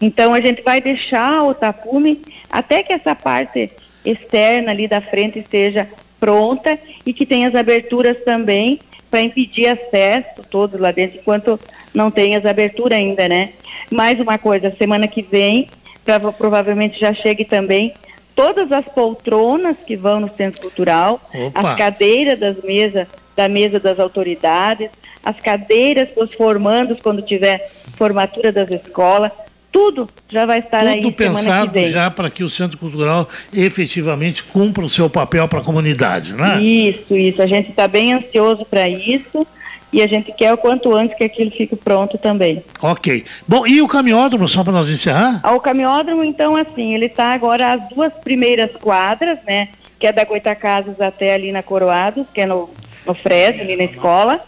Então 0.00 0.32
a 0.32 0.40
gente 0.40 0.62
vai 0.62 0.80
deixar 0.80 1.42
o 1.44 1.54
tapume 1.54 2.22
até 2.50 2.82
que 2.82 2.92
essa 2.92 3.14
parte 3.14 3.70
externa 4.04 4.70
ali 4.70 4.88
da 4.88 5.00
frente 5.00 5.38
esteja 5.38 5.88
pronta 6.18 6.78
e 7.04 7.12
que 7.12 7.26
tenha 7.26 7.48
as 7.48 7.54
aberturas 7.54 8.16
também 8.24 8.78
para 9.10 9.22
impedir 9.22 9.66
acesso 9.66 10.42
todo 10.48 10.78
lá 10.78 10.92
dentro, 10.92 11.18
enquanto 11.18 11.58
não 11.92 12.10
tem 12.10 12.36
as 12.36 12.44
aberturas 12.46 12.96
ainda, 12.98 13.28
né? 13.28 13.50
Mais 13.90 14.20
uma 14.20 14.38
coisa, 14.38 14.74
semana 14.78 15.08
que 15.08 15.20
vem, 15.22 15.68
prova- 16.04 16.32
provavelmente 16.32 16.98
já 17.00 17.12
chegue 17.12 17.44
também 17.44 17.92
todas 18.34 18.70
as 18.70 18.84
poltronas 18.86 19.76
que 19.86 19.96
vão 19.96 20.20
no 20.20 20.30
centro 20.34 20.60
cultural, 20.60 21.20
Opa. 21.34 21.60
as 21.72 21.76
cadeiras 21.76 22.38
das 22.38 22.56
mesas, 22.62 23.06
da 23.34 23.48
mesa 23.48 23.80
das 23.80 23.98
autoridades, 23.98 24.88
as 25.24 25.38
cadeiras 25.40 26.08
para 26.10 26.24
os 26.24 26.34
formandos 26.34 26.98
quando 27.02 27.20
tiver 27.20 27.70
formatura 27.96 28.52
das 28.52 28.70
escolas, 28.70 29.32
tudo 29.72 30.08
já 30.28 30.46
vai 30.46 30.58
estar 30.58 30.86
aí 30.86 31.02
Tudo 31.02 31.16
semana 31.16 31.38
que 31.38 31.68
pensado 31.72 31.90
já 31.90 32.10
para 32.10 32.30
que 32.30 32.42
o 32.42 32.50
Centro 32.50 32.78
Cultural 32.78 33.28
efetivamente 33.52 34.42
cumpra 34.44 34.84
o 34.84 34.90
seu 34.90 35.08
papel 35.08 35.46
para 35.48 35.60
a 35.60 35.62
comunidade, 35.62 36.32
né? 36.32 36.60
Isso, 36.62 37.16
isso. 37.16 37.40
A 37.40 37.46
gente 37.46 37.70
está 37.70 37.86
bem 37.86 38.12
ansioso 38.12 38.64
para 38.64 38.88
isso 38.88 39.46
e 39.92 40.02
a 40.02 40.06
gente 40.06 40.32
quer 40.32 40.52
o 40.52 40.56
quanto 40.56 40.94
antes 40.94 41.16
que 41.16 41.24
aquilo 41.24 41.50
fique 41.50 41.74
pronto 41.74 42.16
também. 42.16 42.62
Ok. 42.80 43.24
Bom, 43.46 43.66
e 43.66 43.82
o 43.82 43.88
caminhódromo, 43.88 44.48
só 44.48 44.62
para 44.62 44.72
nós 44.72 44.88
encerrar? 44.88 45.40
Ao 45.42 45.60
caminhódromo, 45.60 46.22
então, 46.22 46.56
assim, 46.56 46.94
ele 46.94 47.06
está 47.06 47.32
agora 47.32 47.72
as 47.72 47.88
duas 47.88 48.12
primeiras 48.12 48.70
quadras, 48.72 49.38
né? 49.46 49.68
Que 49.98 50.06
é 50.06 50.12
da 50.12 50.24
Goitacazes 50.24 51.00
até 51.00 51.34
ali 51.34 51.50
na 51.50 51.62
Coroados, 51.62 52.24
que 52.32 52.40
é 52.40 52.46
no, 52.46 52.70
no 53.04 53.14
Fresno, 53.14 53.62
ali 53.62 53.76
na 53.76 53.84
escola. 53.84 54.40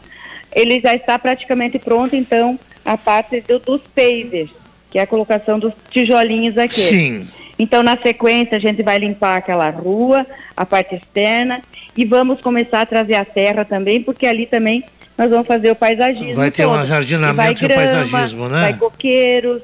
Ele 0.54 0.80
já 0.80 0.94
está 0.94 1.18
praticamente 1.18 1.78
pronto, 1.78 2.14
então, 2.14 2.58
a 2.84 2.96
parte 2.96 3.40
do, 3.40 3.58
dos 3.58 3.80
pavers, 3.94 4.50
que 4.92 4.98
é 4.98 5.02
a 5.02 5.06
colocação 5.06 5.58
dos 5.58 5.72
tijolinhos 5.90 6.58
aqui. 6.58 6.82
Sim. 6.82 7.28
Então, 7.58 7.82
na 7.82 7.96
sequência, 7.96 8.58
a 8.58 8.60
gente 8.60 8.82
vai 8.82 8.98
limpar 8.98 9.36
aquela 9.38 9.70
rua, 9.70 10.26
a 10.54 10.66
parte 10.66 10.94
externa, 10.96 11.62
e 11.96 12.04
vamos 12.04 12.40
começar 12.42 12.82
a 12.82 12.86
trazer 12.86 13.14
a 13.14 13.24
terra 13.24 13.64
também, 13.64 14.02
porque 14.02 14.26
ali 14.26 14.44
também 14.46 14.84
nós 15.16 15.30
vamos 15.30 15.46
fazer 15.46 15.70
o 15.70 15.76
paisagismo. 15.76 16.34
Vai 16.34 16.50
ter 16.50 16.66
um 16.66 16.70
todo. 16.70 16.80
ajardinamento 16.80 17.36
vai 17.36 17.52
e 17.52 17.54
o 17.72 17.74
paisagismo, 17.74 18.48
né? 18.48 18.60
Vai 18.62 18.74
coqueiros, 18.76 19.62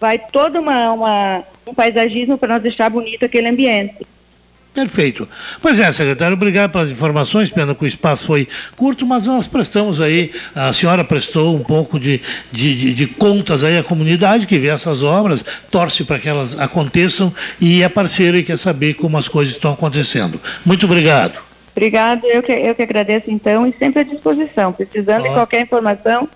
vai 0.00 0.18
todo 0.18 0.60
uma, 0.60 0.92
uma- 0.92 1.44
um 1.66 1.74
paisagismo 1.74 2.38
para 2.38 2.54
nós 2.54 2.62
deixar 2.62 2.88
bonito 2.88 3.24
aquele 3.24 3.48
ambiente. 3.48 3.96
Perfeito. 4.72 5.28
Pois 5.60 5.80
é, 5.80 5.90
secretário, 5.90 6.34
obrigado 6.34 6.70
pelas 6.70 6.90
informações, 6.92 7.50
pena 7.50 7.74
que 7.74 7.82
o 7.84 7.88
espaço 7.88 8.24
foi 8.26 8.46
curto, 8.76 9.04
mas 9.04 9.24
nós 9.26 9.48
prestamos 9.48 10.00
aí, 10.00 10.30
a 10.54 10.72
senhora 10.72 11.02
prestou 11.02 11.56
um 11.56 11.62
pouco 11.64 11.98
de, 11.98 12.20
de, 12.52 12.76
de, 12.76 12.94
de 12.94 13.06
contas 13.08 13.64
aí 13.64 13.76
à 13.76 13.82
comunidade 13.82 14.46
que 14.46 14.58
vê 14.60 14.68
essas 14.68 15.02
obras, 15.02 15.44
torce 15.72 16.04
para 16.04 16.20
que 16.20 16.28
elas 16.28 16.56
aconteçam 16.58 17.34
e 17.60 17.82
é 17.82 17.88
parceiro 17.88 18.36
e 18.36 18.44
quer 18.44 18.58
saber 18.58 18.94
como 18.94 19.18
as 19.18 19.26
coisas 19.26 19.54
estão 19.54 19.72
acontecendo. 19.72 20.40
Muito 20.64 20.86
obrigado. 20.86 21.34
Obrigado, 21.74 22.24
eu 22.26 22.40
que, 22.42 22.52
eu 22.52 22.74
que 22.74 22.82
agradeço 22.82 23.28
então 23.30 23.66
e 23.66 23.74
sempre 23.76 24.00
à 24.00 24.04
disposição. 24.04 24.72
Precisando 24.72 25.24
de 25.24 25.30
qualquer 25.30 25.62
informação, 25.62 26.28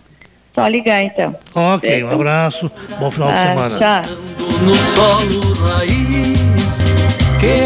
só 0.52 0.66
ligar 0.66 1.02
então. 1.05 1.36
Ok, 1.55 1.89
Certo? 1.89 2.06
um 2.06 2.11
abraço, 2.11 2.70
bom 2.98 3.11
final 3.12 3.28
de 3.28 3.35
Ah, 3.39 3.47
semana. 3.47 3.78
tchau. 3.78 4.05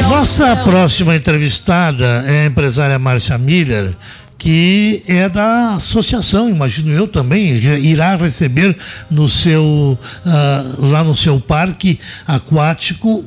Nossa 0.09 0.57
próxima 0.57 1.15
entrevistada 1.15 2.25
é 2.27 2.43
a 2.43 2.47
empresária 2.47 2.99
Márcia 2.99 3.39
Miller, 3.39 3.95
que 4.37 5.03
é 5.07 5.29
da 5.29 5.75
associação, 5.75 6.49
imagino 6.49 6.93
eu 6.93 7.07
também, 7.07 7.55
irá 7.55 8.17
receber 8.17 8.77
no 9.09 9.29
seu, 9.29 9.99
ah, 10.27 10.65
lá 10.79 11.05
no 11.05 11.15
seu 11.15 11.39
parque 11.39 12.01
aquático 12.27 13.25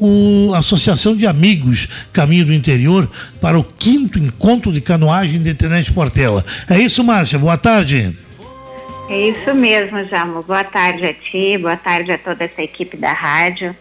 a 0.54 0.58
Associação 0.58 1.16
de 1.16 1.26
Amigos 1.26 1.88
Caminho 2.12 2.46
do 2.46 2.54
Interior 2.54 3.10
para 3.40 3.58
o 3.58 3.64
quinto 3.64 4.20
encontro 4.20 4.72
de 4.72 4.82
canoagem 4.82 5.42
de 5.42 5.54
Tenente 5.54 5.94
Portela. 5.94 6.46
É 6.70 6.78
isso, 6.78 7.04
Márcia? 7.04 7.40
Boa 7.40 7.58
tarde. 7.58 8.18
É 9.10 9.30
isso 9.30 9.54
mesmo, 9.56 10.06
Jamo. 10.06 10.44
Boa 10.44 10.64
tarde 10.64 11.06
a 11.06 11.14
ti, 11.14 11.58
boa 11.58 11.78
tarde 11.78 12.12
a 12.12 12.18
toda 12.18 12.44
essa 12.44 12.62
equipe 12.62 12.98
da 12.98 13.14
rádio 13.14 13.76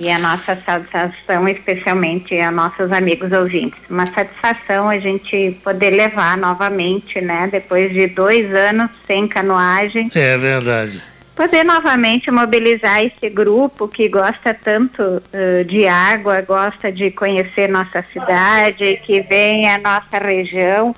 e 0.00 0.10
a 0.10 0.18
nossa 0.18 0.58
saudação 0.64 1.46
especialmente 1.46 2.34
a 2.40 2.50
nossos 2.50 2.90
amigos 2.90 3.30
ouvintes. 3.30 3.78
Uma 3.88 4.06
satisfação 4.12 4.88
a 4.88 4.98
gente 4.98 5.60
poder 5.62 5.90
levar 5.90 6.38
novamente, 6.38 7.20
né, 7.20 7.46
depois 7.52 7.92
de 7.92 8.06
dois 8.06 8.52
anos 8.54 8.88
sem 9.06 9.28
canoagem, 9.28 10.10
É 10.14 10.38
verdade. 10.38 11.02
poder 11.36 11.64
novamente 11.64 12.30
mobilizar 12.30 13.04
esse 13.04 13.28
grupo 13.28 13.86
que 13.86 14.08
gosta 14.08 14.54
tanto 14.54 15.22
eh, 15.34 15.64
de 15.64 15.86
água, 15.86 16.40
gosta 16.40 16.90
de 16.90 17.10
conhecer 17.10 17.68
nossa 17.68 18.02
cidade, 18.10 19.00
que 19.04 19.20
vem 19.20 19.68
à 19.70 19.76
nossa 19.78 20.18
região 20.18 20.94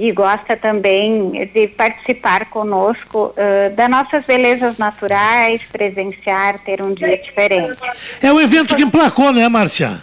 e 0.00 0.10
gosta 0.12 0.56
também 0.56 1.30
de 1.52 1.68
participar 1.68 2.46
conosco 2.46 3.34
eh, 3.36 3.68
das 3.68 3.88
nossas 3.90 4.24
belezas 4.24 4.78
naturais, 4.78 5.60
presenciar, 5.70 6.58
ter 6.64 6.80
um 6.80 6.94
dia 6.94 7.18
diferente. 7.18 7.78
É 8.22 8.32
o 8.32 8.40
evento 8.40 8.74
que 8.74 8.82
emplacou, 8.82 9.30
né, 9.30 9.46
Márcia? 9.46 10.02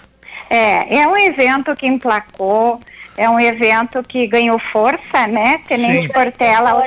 É, 0.52 1.00
é 1.00 1.08
um 1.08 1.18
evento 1.18 1.76
que 1.76 1.88
emplacou, 1.88 2.80
é 3.18 3.28
um 3.28 3.40
evento 3.40 4.04
que 4.04 4.28
ganhou 4.28 4.60
força, 4.60 5.26
né? 5.28 5.62
Tenente 5.68 6.06
Sim. 6.06 6.14
Portela, 6.14 6.84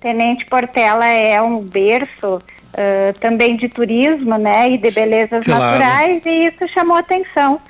Tenente 0.00 0.44
Portela 0.46 1.06
é 1.06 1.40
um 1.40 1.60
berço 1.60 2.40
ãh, 2.76 3.12
também 3.20 3.56
de 3.56 3.68
turismo, 3.68 4.36
né? 4.36 4.70
E 4.70 4.78
de 4.78 4.90
belezas 4.90 5.44
Claro. 5.44 5.60
naturais 5.62 6.22
e 6.26 6.46
isso 6.46 6.66
chamou 6.74 6.96
atenção. 6.96 7.60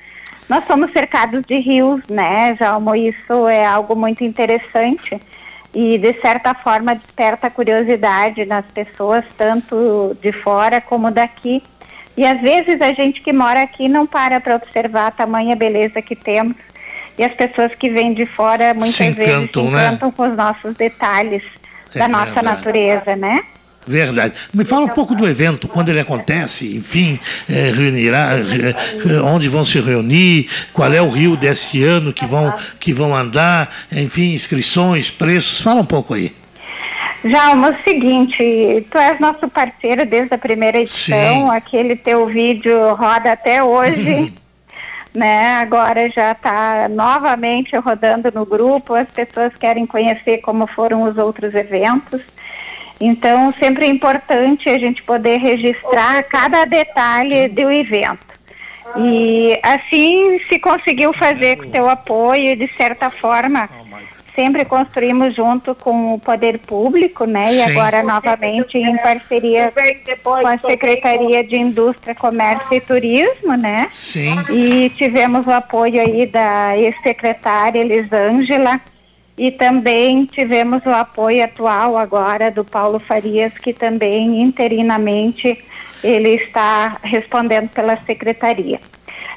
Nós 0.49 0.65
somos 0.67 0.93
cercados 0.93 1.43
de 1.47 1.59
rios, 1.59 2.01
né, 2.09 2.57
Jalmo? 2.59 2.95
Isso 2.95 3.47
é 3.49 3.67
algo 3.67 3.95
muito 3.95 4.25
interessante 4.25 5.21
e 5.75 5.99
de 5.99 6.15
certa 6.21 6.55
forma 6.55 6.95
desperta 6.95 7.51
curiosidade 7.51 8.45
nas 8.47 8.65
pessoas, 8.73 9.25
tanto 9.37 10.17
de 10.23 10.33
fora 10.33 10.81
como 10.81 11.11
daqui. 11.11 11.63
E 12.17 12.25
às 12.27 12.41
vezes 12.41 12.81
a 12.81 12.93
gente 12.93 13.21
que 13.21 13.33
mora 13.33 13.63
aqui 13.63 13.89
não 13.89 14.07
para 14.07 14.41
para 14.41 14.57
observar 14.57 15.09
a 15.09 15.11
tamanha 15.11 15.55
beleza 15.55 16.01
que 16.01 16.17
temos. 16.17 16.57
E 17.19 17.23
as 17.23 17.35
pessoas 17.35 17.75
que 17.75 17.91
vêm 17.91 18.15
de 18.15 18.25
fora 18.27 18.73
muitas 18.75 18.97
Se 18.97 19.11
vezes 19.11 19.25
se 19.25 19.31
encantam, 19.39 19.71
né? 19.71 19.87
encantam 19.87 20.11
com 20.11 20.23
os 20.23 20.37
nossos 20.37 20.75
detalhes 20.75 21.43
É 21.95 21.99
da 21.99 22.09
nossa 22.09 22.25
verdade. 22.27 22.47
natureza, 22.47 23.17
né? 23.17 23.43
Verdade. 23.89 24.35
Me 24.53 24.65
fala 24.65 24.85
um 24.85 24.91
pouco 24.91 25.15
do 25.15 25.27
evento, 25.27 25.67
quando 25.67 25.89
ele 25.89 26.01
acontece, 26.01 26.77
enfim, 26.77 27.19
eh, 27.49 27.73
reunirá, 27.75 28.33
onde 29.25 29.49
vão 29.49 29.65
se 29.65 29.81
reunir, 29.81 30.49
qual 30.73 30.93
é 30.93 31.01
o 31.01 31.09
rio 31.09 31.37
desse 31.37 31.83
ano 31.83 32.13
que 32.13 32.27
vão, 32.27 32.53
que 32.79 32.93
vão 32.93 33.17
andar, 33.17 33.87
enfim, 33.91 34.35
inscrições, 34.35 35.11
preços. 35.11 35.63
Fala 35.63 35.81
um 35.81 35.87
pouco 35.87 36.13
aí. 36.13 36.35
Jalma, 37.25 37.69
é 37.69 37.71
o 37.73 37.83
seguinte, 37.83 38.87
tu 38.91 38.99
és 38.99 39.19
nosso 39.19 39.49
parceiro 39.49 40.07
desde 40.07 40.35
a 40.35 40.39
primeira 40.39 40.79
edição, 40.79 41.51
Sim. 41.51 41.51
aquele 41.51 41.97
teu 41.97 42.27
vídeo 42.27 42.95
roda 42.95 43.33
até 43.33 43.63
hoje, 43.63 44.33
né? 45.13 45.57
Agora 45.57 46.09
já 46.11 46.33
está 46.33 46.89
novamente 46.89 47.77
rodando 47.77 48.31
no 48.33 48.47
grupo, 48.47 48.95
as 48.95 49.09
pessoas 49.11 49.53
querem 49.59 49.85
conhecer 49.85 50.39
como 50.39 50.67
foram 50.67 51.03
os 51.03 51.17
outros 51.17 51.55
eventos. 51.55 52.23
Então, 53.01 53.55
sempre 53.59 53.87
é 53.87 53.89
importante 53.89 54.69
a 54.69 54.79
gente 54.79 55.03
poder 55.03 55.39
registrar 55.39 56.23
cada 56.25 56.65
detalhe 56.65 57.49
do 57.49 57.71
evento. 57.71 58.29
E 58.97 59.59
assim 59.63 60.41
se 60.49 60.59
conseguiu 60.59 61.13
fazer 61.13 61.57
com 61.57 61.67
o 61.67 61.71
teu 61.71 61.89
apoio, 61.89 62.57
de 62.57 62.67
certa 62.77 63.11
forma, 63.11 63.69
sempre 64.35 64.65
construímos 64.65 65.35
junto 65.35 65.75
com 65.75 66.15
o 66.15 66.19
poder 66.19 66.59
público, 66.59 67.25
né? 67.25 67.53
E 67.53 67.57
Sim. 67.57 67.71
agora 67.71 68.03
novamente 68.03 68.79
em 68.79 68.97
parceria 68.97 69.73
com 70.23 70.47
a 70.47 70.59
Secretaria 70.59 71.45
de 71.45 71.57
Indústria, 71.57 72.15
Comércio 72.15 72.73
e 72.73 72.81
Turismo, 72.81 73.57
né? 73.57 73.91
Sim. 73.93 74.37
E 74.51 74.91
tivemos 74.91 75.47
o 75.47 75.51
apoio 75.51 76.01
aí 76.01 76.25
da 76.27 76.77
ex-secretária 76.77 77.81
Elisângela 77.81 78.81
e 79.39 79.53
também 79.53 80.27
tivemos 80.27 80.85
o 80.85 80.91
apoio 80.91 81.45
atual 81.45 81.97
agora 81.97 82.51
do 82.51 82.65
Paulo 82.65 82.99
Farias, 82.99 83.53
que 83.63 83.73
também 83.73 84.43
interinamente 84.43 85.65
ele 86.03 86.31
está 86.31 86.99
respondendo 87.03 87.69
pela 87.69 87.97
secretaria. 88.05 88.81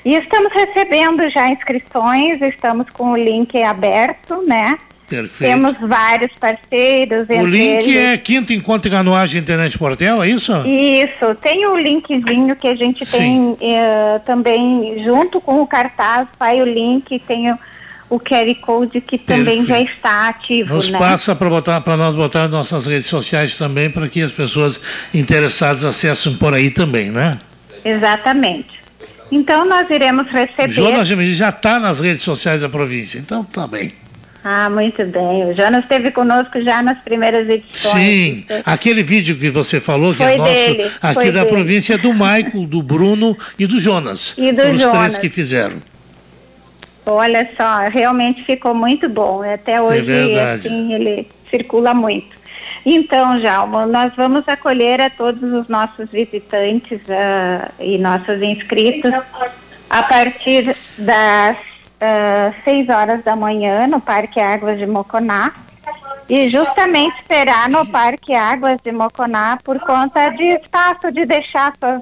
E 0.04 0.16
estamos 0.16 0.52
recebendo 0.52 1.30
já 1.30 1.48
inscrições, 1.50 2.42
estamos 2.42 2.90
com 2.90 3.12
o 3.12 3.18
link 3.18 3.62
aberto, 3.62 4.42
né? 4.42 4.78
Perfeito. 5.08 5.52
Temos 5.52 5.78
vários 5.82 6.32
parceiros, 6.40 7.28
O 7.30 7.46
link 7.46 7.84
eles... 7.84 7.96
é 7.96 8.18
Quinto 8.18 8.54
Encontro 8.54 8.90
de 8.90 8.96
Canoagem 8.96 9.42
Internet 9.42 9.78
Portel, 9.78 10.24
é 10.24 10.30
isso? 10.30 10.54
Isso, 10.66 11.36
tem 11.36 11.68
o 11.68 11.78
linkzinho 11.78 12.56
que 12.56 12.68
a 12.68 12.76
gente 12.76 13.06
tem 13.06 13.58
eh, 13.62 14.22
também 14.24 15.04
junto 15.04 15.42
com 15.42 15.62
o 15.62 15.68
cartaz, 15.68 16.30
vai 16.40 16.62
o 16.62 16.66
link, 16.66 17.20
tem 17.28 17.52
o, 17.52 17.60
o 18.12 18.20
QR 18.20 18.54
Code 18.60 19.00
que 19.00 19.18
também 19.18 19.64
Perfeito. 19.64 19.68
já 19.68 19.82
está 19.82 20.28
ativo, 20.28 20.76
Nos 20.76 20.92
né? 20.92 21.00
passa 21.00 21.34
para 21.34 21.50
botar 21.50 21.80
para 21.80 21.96
nós 21.96 22.14
botar 22.14 22.42
nas 22.42 22.52
nossas 22.52 22.86
redes 22.86 23.08
sociais 23.08 23.56
também, 23.56 23.90
para 23.90 24.10
que 24.10 24.22
as 24.22 24.34
pessoas 24.34 24.78
interessadas 25.14 25.86
acessem 25.86 26.36
por 26.36 26.54
aí 26.54 26.70
também, 26.70 27.10
né? 27.10 27.40
Exatamente. 27.86 28.82
Então 29.32 29.66
nós 29.66 29.90
iremos 29.90 30.28
receber. 30.30 30.74
Jonas 30.74 31.08
já 31.08 31.50
está 31.50 31.80
nas 31.80 32.02
redes 32.02 32.22
sociais 32.22 32.60
da 32.60 32.68
província, 32.68 33.18
então 33.18 33.46
tá 33.46 33.66
bem. 33.66 33.94
Ah, 34.44 34.70
muito 34.70 35.06
bem. 35.06 35.46
O 35.46 35.56
Jonas 35.56 35.84
esteve 35.84 36.12
conosco 36.12 36.62
já 36.62 36.84
nas 36.84 36.98
primeiras 37.00 37.48
edições. 37.48 37.94
Sim, 37.94 38.46
aquele 38.66 39.04
vídeo 39.04 39.38
que 39.38 39.50
você 39.50 39.80
falou, 39.80 40.12
que 40.14 40.18
Foi 40.22 40.34
é 40.34 40.38
nosso, 40.38 40.52
dele, 40.52 40.92
aqui 41.02 41.32
da 41.32 41.44
dele. 41.44 41.56
província, 41.56 41.94
é 41.94 41.98
do 41.98 42.12
Michael, 42.12 42.68
do 42.68 42.82
Bruno 42.84 43.38
e 43.58 43.66
do 43.66 43.80
Jonas. 43.80 44.34
E 44.38 44.52
do 44.52 44.64
os 44.64 44.82
Jonas. 44.82 45.14
três 45.14 45.18
que 45.20 45.30
fizeram. 45.30 45.78
Olha 47.16 47.50
só, 47.58 47.90
realmente 47.90 48.44
ficou 48.44 48.74
muito 48.74 49.08
bom. 49.10 49.42
Até 49.44 49.82
hoje, 49.82 50.02
verdade. 50.02 50.68
assim, 50.68 50.94
ele 50.94 51.28
circula 51.50 51.94
muito. 51.94 52.42
Então, 52.86 53.40
Jalma, 53.40 53.86
nós 53.86 54.14
vamos 54.16 54.48
acolher 54.48 55.02
a 55.02 55.10
todos 55.10 55.44
os 55.44 55.68
nossos 55.68 56.10
visitantes 56.10 57.00
ah, 57.10 57.70
e 57.80 57.98
nossos 57.98 58.42
inscritos 58.42 59.12
a 59.90 60.04
partir 60.04 60.76
das 60.98 61.58
ah, 62.00 62.54
6 62.64 62.90
horas 62.90 63.24
da 63.24 63.36
manhã 63.36 63.86
no 63.88 64.00
Parque 64.00 64.40
Águas 64.40 64.78
de 64.80 64.88
Moconá. 64.88 65.54
E 66.28 66.50
justamente 66.50 67.16
será 67.28 67.68
no 67.68 67.86
Parque 67.86 68.34
Águas 68.34 68.78
de 68.84 68.92
Moconá 68.92 69.58
por 69.64 69.80
conta 69.82 70.30
de 70.30 70.44
espaço 70.44 71.12
de 71.12 71.26
deixar 71.26 71.74
suas, 71.78 72.02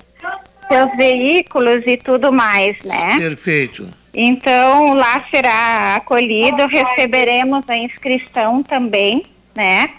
seus 0.68 0.96
veículos 0.96 1.82
e 1.86 1.98
tudo 1.98 2.32
mais, 2.32 2.78
né? 2.84 3.18
Perfeito. 3.18 3.90
Então, 4.14 4.94
lá 4.94 5.24
será 5.30 5.96
acolhido, 5.96 6.66
receberemos 6.66 7.64
a 7.68 7.78
inscrição 7.78 8.64
também, 8.64 9.24
né? 9.56 9.92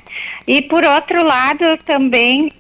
E 0.46 0.62
por 0.62 0.84
outro 0.84 1.24
lado, 1.24 1.76
também 1.84 2.50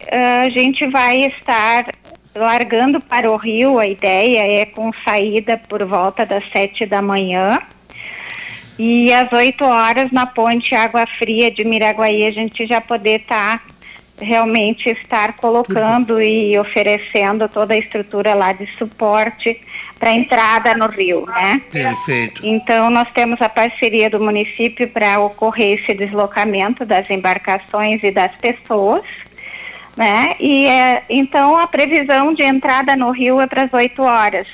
a 0.42 0.48
gente 0.50 0.86
vai 0.86 1.24
estar 1.24 1.86
largando 2.34 3.00
para 3.00 3.30
o 3.30 3.36
rio, 3.36 3.78
a 3.78 3.86
ideia 3.86 4.62
é 4.62 4.64
com 4.64 4.92
saída 5.04 5.58
por 5.58 5.84
volta 5.84 6.24
das 6.24 6.44
sete 6.52 6.86
da 6.86 7.02
manhã. 7.02 7.60
E 8.78 9.12
às 9.12 9.30
8 9.30 9.62
horas 9.62 10.10
na 10.10 10.24
ponte 10.24 10.74
Água 10.74 11.06
Fria 11.06 11.50
de 11.50 11.64
Miraguaí 11.64 12.26
a 12.26 12.32
gente 12.32 12.66
já 12.66 12.80
poder 12.80 13.20
estar 13.20 13.62
realmente 14.20 14.88
estar 14.90 15.34
colocando 15.34 16.20
e 16.20 16.58
oferecendo 16.58 17.48
toda 17.48 17.74
a 17.74 17.78
estrutura 17.78 18.34
lá 18.34 18.52
de 18.52 18.66
suporte 18.76 19.60
para 19.98 20.10
a 20.10 20.14
entrada 20.14 20.74
no 20.74 20.86
rio, 20.86 21.26
né? 21.26 21.60
Perfeito. 21.70 22.40
Então 22.44 22.90
nós 22.90 23.08
temos 23.12 23.40
a 23.40 23.48
parceria 23.48 24.08
do 24.08 24.20
município 24.20 24.88
para 24.88 25.20
ocorrer 25.20 25.78
esse 25.78 25.94
deslocamento 25.94 26.84
das 26.84 27.08
embarcações 27.10 28.02
e 28.02 28.10
das 28.10 28.34
pessoas, 28.36 29.02
né? 29.96 30.34
E 30.38 30.66
é, 30.66 31.02
então 31.08 31.58
a 31.58 31.66
previsão 31.66 32.32
de 32.32 32.42
entrada 32.42 32.96
no 32.96 33.10
rio 33.10 33.40
é 33.40 33.46
para 33.46 33.62
as 33.62 33.72
8 33.72 34.02
horas. 34.02 34.46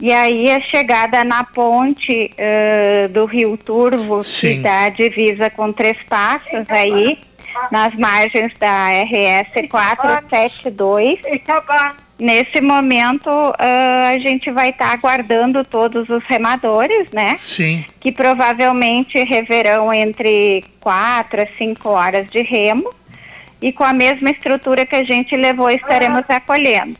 E 0.00 0.12
aí 0.12 0.50
a 0.50 0.60
chegada 0.60 1.24
na 1.24 1.44
ponte 1.44 2.30
uh, 2.34 3.08
do 3.08 3.24
Rio 3.24 3.56
Turvo, 3.56 4.24
Sim. 4.24 4.56
que 4.56 4.58
dá 4.58 4.88
divisa 4.88 5.48
com 5.48 5.72
Três 5.72 5.96
Passos 6.08 6.68
aí, 6.68 7.18
nas 7.70 7.94
margens 7.94 8.52
da 8.58 8.88
RS 8.90 9.68
472. 9.68 11.20
Nesse 12.18 12.60
momento, 12.60 13.28
ah, 13.58 14.10
a 14.14 14.18
gente 14.18 14.50
vai 14.50 14.70
estar 14.70 14.92
aguardando 14.92 15.64
todos 15.64 16.08
os 16.08 16.24
remadores, 16.24 17.08
né? 17.12 17.38
Sim. 17.40 17.84
Que 17.98 18.12
provavelmente 18.12 19.22
reverão 19.24 19.92
entre 19.92 20.64
quatro 20.78 21.42
a 21.42 21.46
cinco 21.58 21.88
horas 21.88 22.28
de 22.28 22.42
remo. 22.42 22.88
E 23.60 23.72
com 23.72 23.82
a 23.82 23.92
mesma 23.92 24.30
estrutura 24.30 24.86
que 24.86 24.94
a 24.94 25.04
gente 25.04 25.34
levou, 25.36 25.70
estaremos 25.70 26.24
acolhendo. 26.28 26.98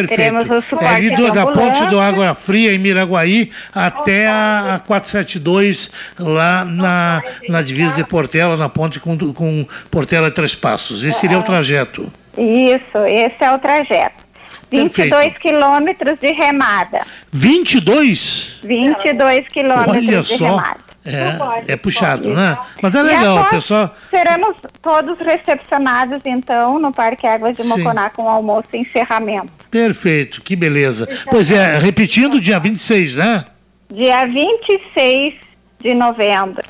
Perfeito. 0.00 0.18
Teremos 0.18 0.48
o 0.48 0.54
é 0.54 0.62
suporte 0.62 1.10
do, 1.10 1.16
de 1.16 1.30
da 1.30 1.46
ponte 1.46 1.86
do 1.86 2.00
Água 2.00 2.34
Fria, 2.34 2.72
em 2.72 2.78
Miraguaí, 2.78 3.50
até 3.74 4.26
a, 4.26 4.76
a 4.76 4.78
472, 4.78 5.90
lá 6.18 6.64
na, 6.64 7.22
na 7.48 7.62
divisa 7.62 7.94
de 7.94 8.04
Portela, 8.04 8.56
na 8.56 8.68
ponte 8.68 8.98
com, 8.98 9.16
com 9.32 9.66
Portela 9.90 10.28
e 10.28 10.30
Três 10.30 10.54
Passos. 10.54 11.04
Esse 11.04 11.20
seria 11.20 11.38
o 11.38 11.42
trajeto. 11.42 12.10
Isso, 12.36 12.98
esse 13.06 13.44
é 13.44 13.52
o 13.52 13.58
trajeto. 13.58 14.22
22 14.70 15.10
Perfeito. 15.10 15.40
quilômetros 15.40 16.18
de 16.18 16.32
remada. 16.32 17.06
22? 17.30 18.56
22 18.64 19.48
quilômetros 19.48 19.96
Olha 19.96 20.22
de 20.22 20.38
só. 20.38 20.44
remada. 20.56 20.91
É, 21.04 21.72
é 21.72 21.76
puxado, 21.76 22.32
né? 22.32 22.56
Mas 22.80 22.94
é 22.94 23.02
legal, 23.02 23.38
após, 23.38 23.50
pessoal. 23.50 23.96
Seremos 24.08 24.56
todos 24.80 25.18
recepcionados, 25.18 26.20
então, 26.24 26.78
no 26.78 26.92
Parque 26.92 27.26
Águas 27.26 27.56
de 27.56 27.62
Sim. 27.62 27.68
Moconá 27.68 28.08
com 28.10 28.28
almoço 28.28 28.68
e 28.72 28.78
encerramento. 28.78 29.52
Perfeito, 29.70 30.40
que 30.42 30.54
beleza. 30.54 31.08
Pois 31.28 31.50
é, 31.50 31.78
repetindo, 31.78 32.40
dia 32.40 32.60
26, 32.60 33.16
né? 33.16 33.44
Dia 33.92 34.26
26 34.26 35.34
de 35.80 35.94
novembro. 35.94 36.64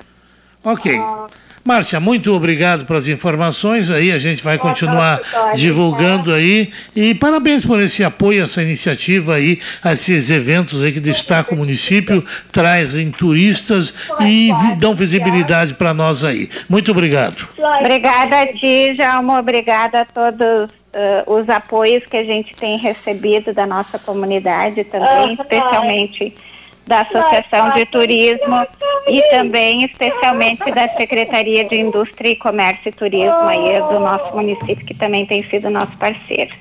Ok. 0.64 0.98
Márcia, 1.64 2.00
muito 2.00 2.32
obrigado 2.34 2.84
pelas 2.84 3.06
informações. 3.06 3.88
Aí, 3.88 4.10
a 4.10 4.18
gente 4.18 4.42
vai 4.42 4.58
continuar 4.58 5.20
divulgando 5.54 6.32
aí. 6.32 6.72
E 6.94 7.14
parabéns 7.14 7.64
por 7.64 7.80
esse 7.80 8.02
apoio, 8.02 8.44
essa 8.44 8.60
iniciativa 8.60 9.34
aí, 9.34 9.60
a 9.82 9.92
esses 9.92 10.28
eventos 10.28 10.82
aí 10.82 10.92
que 10.92 11.00
destaca 11.00 11.54
o 11.54 11.58
município, 11.58 12.24
trazem 12.50 13.10
turistas 13.12 13.94
e 14.20 14.50
dão 14.78 14.94
visibilidade 14.94 15.74
para 15.74 15.94
nós 15.94 16.24
aí. 16.24 16.50
Muito 16.68 16.90
obrigado. 16.90 17.48
Obrigada 17.80 18.40
a 18.40 18.46
ti, 18.46 18.96
Jalmo. 18.96 19.38
Obrigada 19.38 20.00
a 20.00 20.04
todos 20.04 20.68
eh, 20.92 21.24
os 21.26 21.48
apoios 21.48 22.04
que 22.06 22.16
a 22.16 22.24
gente 22.24 22.54
tem 22.54 22.76
recebido 22.76 23.52
da 23.54 23.66
nossa 23.66 23.98
comunidade 23.98 24.84
também, 24.84 25.34
especialmente 25.34 26.34
da 26.86 27.02
Associação 27.02 27.70
de 27.70 27.86
Turismo 27.86 28.66
e 29.08 29.22
também 29.30 29.84
especialmente 29.84 30.70
da 30.72 30.88
Secretaria 30.90 31.64
de 31.64 31.76
Indústria 31.76 32.30
e 32.30 32.36
Comércio 32.36 32.88
e 32.88 32.92
Turismo 32.92 33.48
aí 33.48 33.78
do 33.80 34.00
nosso 34.00 34.34
município, 34.34 34.84
que 34.84 34.94
também 34.94 35.24
tem 35.26 35.42
sido 35.44 35.70
nosso 35.70 35.96
parceiro. 35.96 36.52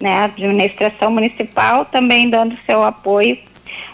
Né? 0.00 0.18
A 0.18 0.24
administração 0.24 1.10
municipal 1.10 1.84
também 1.84 2.28
dando 2.28 2.56
seu 2.66 2.82
apoio 2.82 3.38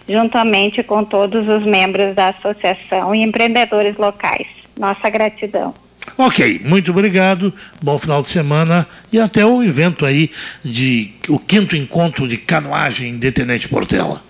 juntamente 0.09 0.83
com 0.83 1.05
todos 1.05 1.47
os 1.49 1.65
membros 1.65 2.15
da 2.15 2.29
associação 2.29 3.15
e 3.15 3.23
empreendedores 3.23 3.97
locais. 3.97 4.47
Nossa 4.79 5.09
gratidão. 5.11 5.75
Ok, 6.19 6.61
muito 6.65 6.91
obrigado, 6.91 7.55
bom 7.83 7.99
final 7.99 8.23
de 8.23 8.29
semana 8.29 8.87
e 9.13 9.21
até 9.21 9.47
o 9.47 9.63
evento 9.63 10.05
aí 10.05 10.31
de 10.65 11.13
o 11.29 11.39
quinto 11.39 11.77
encontro 11.77 12.27
de 12.27 12.37
canoagem 12.37 13.19
de 13.19 13.31
Tenente 13.31 13.69
Portela. 13.69 14.23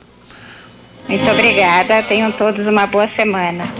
Muito 1.08 1.30
obrigada. 1.30 2.02
Tenham 2.02 2.32
todos 2.32 2.66
uma 2.66 2.86
boa 2.86 3.08
semana. 3.08 3.72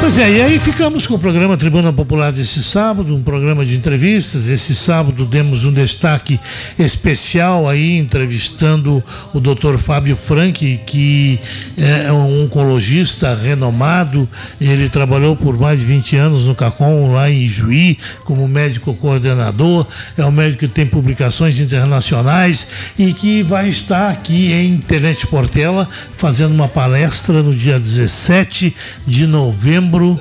Pois 0.00 0.16
é, 0.18 0.30
e 0.30 0.40
aí 0.40 0.58
ficamos 0.58 1.06
com 1.06 1.14
o 1.14 1.18
programa 1.18 1.56
Tribuna 1.56 1.92
Popular 1.92 2.32
desse 2.32 2.62
sábado, 2.62 3.14
um 3.14 3.22
programa 3.22 3.64
de 3.64 3.74
entrevistas. 3.74 4.48
Esse 4.48 4.74
sábado 4.74 5.26
demos 5.26 5.64
um 5.64 5.72
destaque 5.72 6.40
especial 6.78 7.68
aí, 7.68 7.98
entrevistando 7.98 9.02
o 9.34 9.40
Dr. 9.40 9.76
Fábio 9.78 10.16
Frank, 10.16 10.80
que 10.86 11.38
é 11.76 12.10
um 12.10 12.44
oncologista 12.44 13.34
renomado. 13.34 14.26
Ele 14.60 14.88
trabalhou 14.88 15.36
por 15.36 15.58
mais 15.58 15.80
de 15.80 15.86
20 15.86 16.16
anos 16.16 16.44
no 16.44 16.54
CACOM, 16.54 17.12
lá 17.12 17.30
em 17.30 17.48
Juí, 17.48 17.98
como 18.24 18.48
médico 18.48 18.94
coordenador. 18.94 19.86
É 20.16 20.24
um 20.24 20.30
médico 20.30 20.60
que 20.60 20.68
tem 20.68 20.86
publicações 20.86 21.58
internacionais 21.58 22.68
e 22.98 23.12
que 23.12 23.42
vai 23.42 23.68
estar 23.68 24.08
aqui 24.08 24.52
em 24.52 24.78
Tenente 24.78 25.26
Portela 25.26 25.88
fazendo 26.16 26.54
uma 26.54 26.68
palestra 26.68 27.42
no 27.42 27.54
dia 27.54 27.78
17 27.78 28.57
de 29.06 29.26
novembro, 29.26 30.20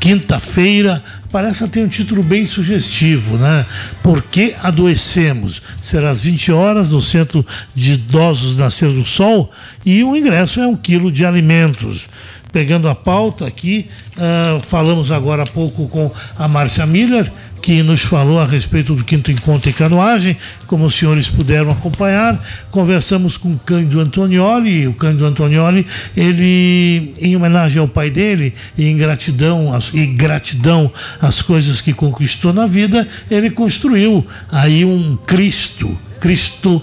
quinta-feira. 0.00 1.02
Parece 1.30 1.64
que 1.64 1.70
tem 1.70 1.84
um 1.84 1.88
título 1.88 2.22
bem 2.22 2.46
sugestivo, 2.46 3.36
né? 3.36 3.66
Por 4.02 4.22
que 4.22 4.54
adoecemos? 4.62 5.60
Será 5.80 6.10
às 6.10 6.22
20 6.22 6.52
horas 6.52 6.90
no 6.90 7.02
Centro 7.02 7.44
de 7.74 7.92
Idosos 7.92 8.56
Nascer 8.56 8.90
do 8.90 9.04
Sol 9.04 9.50
e 9.84 10.02
o 10.02 10.16
ingresso 10.16 10.60
é 10.60 10.66
um 10.66 10.76
quilo 10.76 11.12
de 11.12 11.24
alimentos. 11.26 12.06
Pegando 12.50 12.88
a 12.88 12.94
pauta 12.94 13.46
aqui, 13.46 13.88
ah, 14.16 14.58
falamos 14.66 15.10
agora 15.10 15.42
há 15.42 15.46
pouco 15.46 15.86
com 15.88 16.10
a 16.38 16.48
Márcia 16.48 16.86
Miller, 16.86 17.30
que 17.68 17.82
nos 17.82 18.00
falou 18.00 18.40
a 18.40 18.46
respeito 18.46 18.94
do 18.94 19.04
quinto 19.04 19.30
encontro 19.30 19.68
em 19.68 19.74
canoagem, 19.74 20.38
como 20.66 20.86
os 20.86 20.94
senhores 20.94 21.28
puderam 21.28 21.70
acompanhar. 21.70 22.42
Conversamos 22.70 23.36
com 23.36 23.58
Cândido 23.58 24.00
Antonioli, 24.00 24.88
o 24.88 24.94
Cândido 24.94 25.26
Antonioli, 25.26 25.86
ele, 26.16 27.12
em 27.20 27.36
homenagem 27.36 27.78
ao 27.78 27.86
pai 27.86 28.08
dele, 28.08 28.54
e 28.74 28.86
em 28.86 28.96
gratidão, 28.96 29.78
e 29.92 30.06
gratidão 30.06 30.90
às 31.20 31.42
coisas 31.42 31.82
que 31.82 31.92
conquistou 31.92 32.54
na 32.54 32.66
vida, 32.66 33.06
ele 33.30 33.50
construiu 33.50 34.26
aí 34.50 34.82
um 34.82 35.14
Cristo, 35.26 35.94
Cristo 36.20 36.82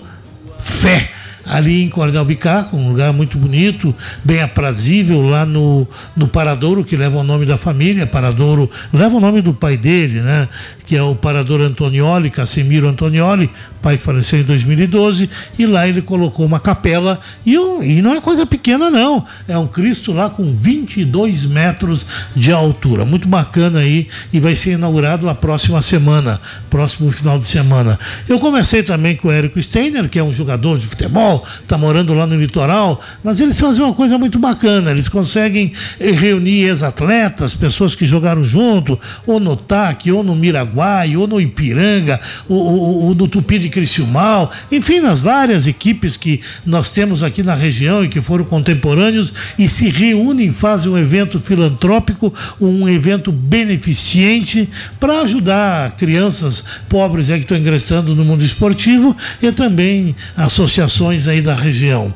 Fé, 0.60 1.10
ali 1.45 1.84
em 1.84 1.89
Coronel 1.89 2.26
Bicaco, 2.26 2.76
um 2.76 2.89
lugar 2.89 3.13
muito 3.13 3.38
bonito, 3.38 3.93
bem 4.23 4.41
aprazível, 4.41 5.22
lá 5.22 5.45
no, 5.45 5.88
no 6.15 6.27
Paradouro, 6.27 6.84
que 6.84 6.95
leva 6.95 7.17
o 7.17 7.23
nome 7.23 7.45
da 7.45 7.57
família, 7.57 8.05
Paradouro, 8.07 8.69
leva 8.93 9.15
o 9.15 9.19
nome 9.19 9.41
do 9.41 9.53
pai 9.53 9.77
dele, 9.77 10.22
né? 10.22 10.47
Que 10.85 10.95
é 10.95 11.01
o 11.03 11.15
Parador 11.15 11.61
Antonioli, 11.61 12.30
Casemiro 12.30 12.88
Antonioli, 12.88 13.49
pai 13.81 13.97
que 13.97 14.03
faleceu 14.03 14.39
em 14.39 14.43
2012, 14.43 15.30
e 15.57 15.65
lá 15.65 15.88
ele 15.88 16.01
colocou 16.01 16.45
uma 16.45 16.59
capela, 16.59 17.19
e, 17.45 17.57
um- 17.57 17.84
e 17.84 18.01
não 18.01 18.13
é 18.15 18.22
coisa 18.22 18.45
pequena 18.45 18.89
não, 18.89 19.26
é 19.47 19.57
um 19.57 19.67
Cristo 19.67 20.11
lá 20.13 20.30
com 20.30 20.51
22 20.51 21.45
metros 21.45 22.05
de 22.35 22.51
altura, 22.51 23.05
muito 23.05 23.27
bacana 23.27 23.80
aí, 23.80 24.07
e 24.34 24.39
vai 24.39 24.55
ser 24.55 24.72
inaugurado 24.73 25.30
a 25.30 25.35
próxima 25.35 25.81
semana, 25.81 26.39
próximo 26.69 27.11
final 27.11 27.38
de 27.38 27.45
semana. 27.45 27.99
Eu 28.27 28.39
conversei 28.39 28.84
também 28.84 29.15
com 29.15 29.27
o 29.27 29.31
Érico 29.31 29.61
Steiner, 29.61 30.07
que 30.09 30.19
é 30.19 30.23
um 30.23 30.34
jogador 30.34 30.77
de 30.77 30.85
futebol, 30.85 31.35
está 31.62 31.78
morando 31.78 32.14
lá 32.14 32.26
no 32.28 32.40
litoral, 32.40 33.02
mas 33.24 33.40
eles 33.40 33.60
fazem 33.60 33.84
uma 33.84 33.94
coisa 33.94 34.18
muito 34.18 34.38
bacana, 34.38 34.91
eles 34.91 35.10
conseguem 35.10 35.72
eh, 35.99 36.12
reunir 36.12 36.66
ex-atletas, 36.66 37.53
pessoas 37.53 37.95
que 37.95 38.06
jogaram 38.06 38.44
junto, 38.44 38.99
ou 39.26 39.40
no 39.40 39.56
TAC, 39.56 40.12
ou 40.12 40.24
no 40.24 40.36
Miraguai, 40.36 41.16
ou 41.16 41.28
no 41.28 41.40
Ipiranga, 41.41 42.20
ou, 42.48 43.14
no 43.16 43.28
Tupi 43.28 43.60
de 43.60 43.70
Criciúmal, 43.70 44.52
enfim, 44.72 44.99
nas 44.99 45.22
várias 45.22 45.68
equipes 45.68 46.18
que 46.18 46.41
nós 46.66 46.90
temos 46.90 47.24
aqui 47.24 47.44
na 47.44 47.56
região 47.56 48.03
e 48.03 48.10
que 48.10 48.22
foram 48.22 48.45
contemporâneos 48.45 49.34
e 49.57 49.68
se 49.68 49.90
reúnem, 49.90 50.52
fazem 50.52 50.91
um 50.91 50.98
evento 50.98 51.40
filantrópico, 51.40 52.34
um 52.60 52.88
evento 52.88 53.32
beneficente 53.32 54.70
para 54.99 55.22
ajudar 55.22 55.91
crianças 55.91 56.64
pobres 56.90 57.30
aí 57.30 57.40
que 57.40 57.45
estão 57.45 57.57
ingressando 57.57 58.16
no 58.16 58.24
mundo 58.24 58.44
esportivo 58.44 59.16
e 59.41 59.52
também 59.52 60.16
associações 60.36 61.24
aí 61.27 61.41
da 61.41 61.56
região. 61.56 62.14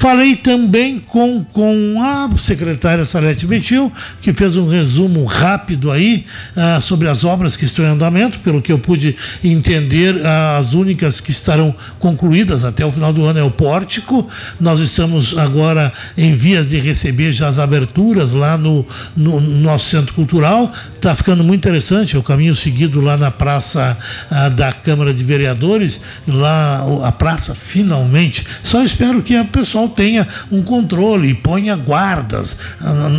Falei 0.00 0.34
também 0.34 0.98
com, 0.98 1.44
com 1.44 2.02
a 2.02 2.30
secretária 2.38 3.04
Salete 3.04 3.46
Betil, 3.46 3.92
que 4.22 4.32
fez 4.32 4.56
um 4.56 4.66
resumo 4.66 5.24
rápido 5.24 5.90
aí 5.90 6.24
ah, 6.56 6.80
sobre 6.80 7.06
as 7.06 7.22
obras 7.22 7.54
que 7.54 7.66
estão 7.66 7.84
em 7.84 7.88
andamento, 7.88 8.38
pelo 8.38 8.62
que 8.62 8.72
eu 8.72 8.78
pude 8.78 9.14
entender, 9.44 10.16
as 10.58 10.72
únicas 10.72 11.20
que 11.20 11.30
estarão 11.30 11.74
concluídas 11.98 12.64
até 12.64 12.84
o 12.84 12.90
final 12.90 13.12
do 13.12 13.24
ano 13.26 13.40
é 13.40 13.42
o 13.42 13.50
pórtico. 13.50 14.26
Nós 14.58 14.80
estamos 14.80 15.36
agora 15.36 15.92
em 16.16 16.34
vias 16.34 16.70
de 16.70 16.80
receber 16.80 17.32
já 17.32 17.48
as 17.48 17.58
aberturas 17.58 18.32
lá 18.32 18.56
no, 18.56 18.86
no 19.16 19.40
nosso 19.40 19.90
centro 19.90 20.14
cultural. 20.14 20.72
Está 20.94 21.14
ficando 21.14 21.44
muito 21.44 21.60
interessante, 21.60 22.16
é 22.16 22.18
o 22.18 22.22
caminho 22.22 22.54
seguido 22.54 23.00
lá 23.00 23.16
na 23.16 23.30
praça 23.30 23.98
ah, 24.30 24.48
da 24.48 24.72
Câmara 24.72 25.12
de 25.12 25.22
Vereadores, 25.22 26.00
lá 26.26 26.84
a 27.04 27.12
praça 27.12 27.54
finalmente. 27.54 28.46
Só 28.62 28.84
espero 28.84 29.22
que 29.22 29.38
o 29.38 29.44
pessoal 29.46 29.88
tenha 29.88 30.26
um 30.50 30.62
controle 30.62 31.28
e 31.28 31.34
ponha 31.34 31.76
guardas. 31.76 32.58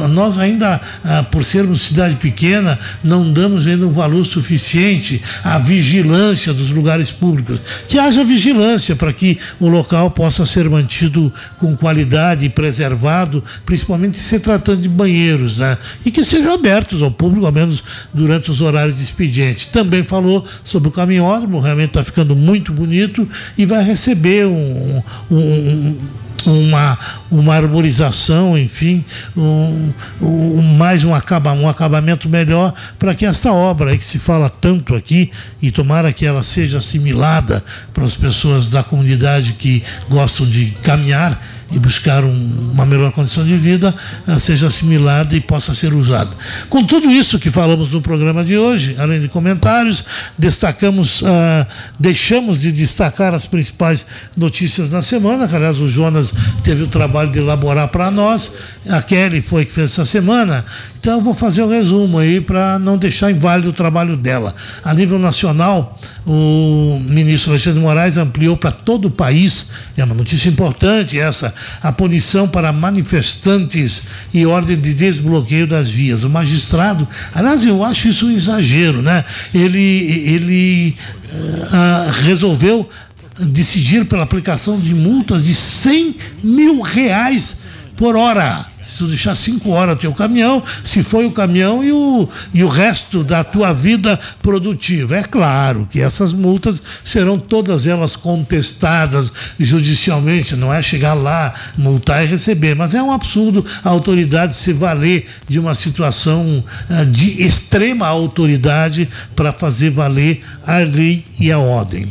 Nós 0.09 0.37
ainda, 0.37 0.79
ah, 1.03 1.23
por 1.23 1.43
sermos 1.43 1.81
cidade 1.81 2.15
pequena, 2.15 2.77
não 3.03 3.31
damos 3.31 3.67
ainda 3.67 3.85
um 3.85 3.91
valor 3.91 4.25
suficiente 4.25 5.21
à 5.43 5.57
vigilância 5.57 6.53
dos 6.53 6.69
lugares 6.69 7.11
públicos. 7.11 7.59
Que 7.87 7.99
haja 7.99 8.23
vigilância 8.23 8.95
para 8.95 9.13
que 9.13 9.37
o 9.59 9.67
local 9.67 10.11
possa 10.11 10.45
ser 10.45 10.69
mantido 10.69 11.31
com 11.57 11.75
qualidade 11.75 12.45
e 12.45 12.49
preservado, 12.49 13.43
principalmente 13.65 14.17
se 14.17 14.39
tratando 14.39 14.81
de 14.81 14.89
banheiros, 14.89 15.57
né? 15.57 15.77
E 16.05 16.11
que 16.11 16.23
sejam 16.23 16.53
abertos 16.53 17.01
ao 17.01 17.11
público, 17.11 17.45
ao 17.45 17.51
menos 17.51 17.83
durante 18.13 18.51
os 18.51 18.61
horários 18.61 18.97
de 18.97 19.03
expediente. 19.03 19.69
Também 19.69 20.03
falou 20.03 20.45
sobre 20.63 20.89
o 20.89 20.91
caminhódromo, 20.91 21.59
realmente 21.59 21.89
está 21.89 22.03
ficando 22.03 22.35
muito 22.35 22.71
bonito 22.71 23.27
e 23.57 23.65
vai 23.65 23.83
receber 23.83 24.45
um, 24.45 24.51
um 24.51 25.03
uma, 26.45 26.97
uma 27.29 27.55
arborização, 27.55 28.57
enfim, 28.57 29.03
um, 29.35 29.91
um, 30.21 30.61
mais 30.61 31.03
um, 31.03 31.13
acaba, 31.13 31.51
um 31.53 31.67
acabamento 31.67 32.27
melhor 32.27 32.73
para 32.97 33.13
que 33.13 33.25
esta 33.25 33.51
obra 33.51 33.97
que 33.97 34.05
se 34.05 34.17
fala 34.17 34.49
tanto 34.49 34.95
aqui, 34.95 35.31
e 35.61 35.71
tomara 35.71 36.11
que 36.11 36.25
ela 36.25 36.43
seja 36.43 36.79
assimilada 36.79 37.63
para 37.93 38.05
as 38.05 38.15
pessoas 38.15 38.69
da 38.69 38.83
comunidade 38.83 39.53
que 39.53 39.83
gostam 40.09 40.45
de 40.47 40.71
caminhar, 40.81 41.39
e 41.71 41.79
buscar 41.79 42.23
um, 42.23 42.71
uma 42.71 42.85
melhor 42.85 43.11
condição 43.11 43.43
de 43.45 43.55
vida 43.55 43.93
uh, 44.27 44.39
seja 44.39 44.67
assimilada 44.67 45.35
e 45.35 45.41
possa 45.41 45.73
ser 45.73 45.93
usada. 45.93 46.31
Com 46.69 46.83
tudo 46.83 47.09
isso 47.09 47.39
que 47.39 47.49
falamos 47.49 47.91
no 47.91 48.01
programa 48.01 48.43
de 48.43 48.57
hoje, 48.57 48.95
além 48.99 49.21
de 49.21 49.27
comentários, 49.27 50.03
destacamos, 50.37 51.21
uh, 51.21 51.25
deixamos 51.99 52.59
de 52.59 52.71
destacar 52.71 53.33
as 53.33 53.45
principais 53.45 54.05
notícias 54.35 54.89
da 54.89 55.01
semana, 55.01 55.47
que 55.47 55.55
aliás 55.55 55.79
o 55.79 55.87
Jonas 55.87 56.33
teve 56.63 56.83
o 56.83 56.87
trabalho 56.87 57.31
de 57.31 57.39
elaborar 57.39 57.87
para 57.87 58.11
nós, 58.11 58.51
a 58.89 59.01
Kelly 59.01 59.41
foi 59.41 59.65
que 59.65 59.71
fez 59.71 59.91
essa 59.91 60.05
semana, 60.05 60.65
então 60.99 61.13
eu 61.13 61.21
vou 61.21 61.33
fazer 61.33 61.63
um 61.63 61.69
resumo 61.69 62.19
aí 62.19 62.39
para 62.39 62.77
não 62.77 62.97
deixar 62.97 63.31
inválido 63.31 63.69
o 63.69 63.73
trabalho 63.73 64.15
dela. 64.15 64.53
A 64.83 64.93
nível 64.93 65.17
nacional, 65.17 65.99
o 66.25 66.99
ministro 67.07 67.51
Alexandre 67.51 67.79
de 67.79 67.85
Moraes 67.85 68.17
ampliou 68.17 68.55
para 68.55 68.71
todo 68.71 69.05
o 69.05 69.11
país, 69.11 69.69
é 69.97 70.03
uma 70.03 70.13
notícia 70.13 70.49
importante 70.49 71.19
essa, 71.19 71.53
a 71.81 71.91
punição 71.91 72.47
para 72.47 72.71
manifestantes 72.71 74.03
e 74.33 74.45
ordem 74.45 74.79
de 74.79 74.93
desbloqueio 74.93 75.65
das 75.65 75.89
vias. 75.89 76.23
O 76.23 76.29
magistrado, 76.29 77.07
aliás, 77.33 77.65
eu 77.65 77.83
acho 77.83 78.07
isso 78.07 78.27
um 78.27 78.31
exagero, 78.31 79.01
né? 79.01 79.25
Ele, 79.53 79.79
ele 79.79 80.95
uh, 81.33 82.11
resolveu 82.23 82.87
decidir 83.39 84.05
pela 84.05 84.23
aplicação 84.23 84.79
de 84.79 84.93
multas 84.93 85.43
de 85.43 85.55
100 85.55 86.15
mil 86.43 86.81
reais 86.81 87.63
por 87.95 88.15
hora. 88.15 88.70
Se 88.81 88.97
tu 88.97 89.07
deixar 89.07 89.35
cinco 89.35 89.69
horas 89.71 89.99
teu 89.99 90.13
caminhão, 90.13 90.63
se 90.83 91.03
foi 91.03 91.25
o 91.25 91.31
caminhão 91.31 91.83
e 91.83 91.91
o, 91.91 92.27
e 92.53 92.63
o 92.63 92.67
resto 92.67 93.23
da 93.23 93.43
tua 93.43 93.73
vida 93.73 94.19
produtiva. 94.41 95.17
É 95.17 95.23
claro 95.23 95.87
que 95.89 96.01
essas 96.01 96.33
multas 96.33 96.81
serão 97.03 97.37
todas 97.37 97.85
elas 97.85 98.15
contestadas 98.15 99.31
judicialmente, 99.59 100.55
não 100.55 100.73
é 100.73 100.81
chegar 100.81 101.13
lá, 101.13 101.53
multar 101.77 102.23
e 102.23 102.27
receber, 102.27 102.75
mas 102.75 102.93
é 102.93 103.01
um 103.01 103.11
absurdo 103.11 103.65
a 103.83 103.89
autoridade 103.89 104.55
se 104.55 104.73
valer 104.73 105.27
de 105.47 105.59
uma 105.59 105.75
situação 105.75 106.63
uh, 106.89 107.05
de 107.05 107.43
extrema 107.43 108.07
autoridade 108.07 109.07
para 109.35 109.51
fazer 109.51 109.89
valer 109.89 110.43
a 110.65 110.77
lei 110.77 111.23
e 111.39 111.51
a 111.51 111.59
ordem. 111.59 112.07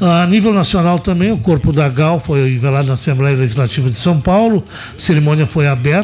A 0.00 0.26
nível 0.26 0.54
nacional 0.54 0.98
também, 0.98 1.30
o 1.30 1.36
corpo 1.36 1.74
da 1.74 1.86
GAL 1.86 2.18
foi 2.18 2.48
revelado 2.48 2.88
na 2.88 2.94
Assembleia 2.94 3.36
Legislativa 3.36 3.90
de 3.90 3.96
São 3.96 4.18
Paulo, 4.18 4.64
a 4.96 5.00
cerimônia 5.00 5.44
foi 5.44 5.68
aberta 5.68 5.99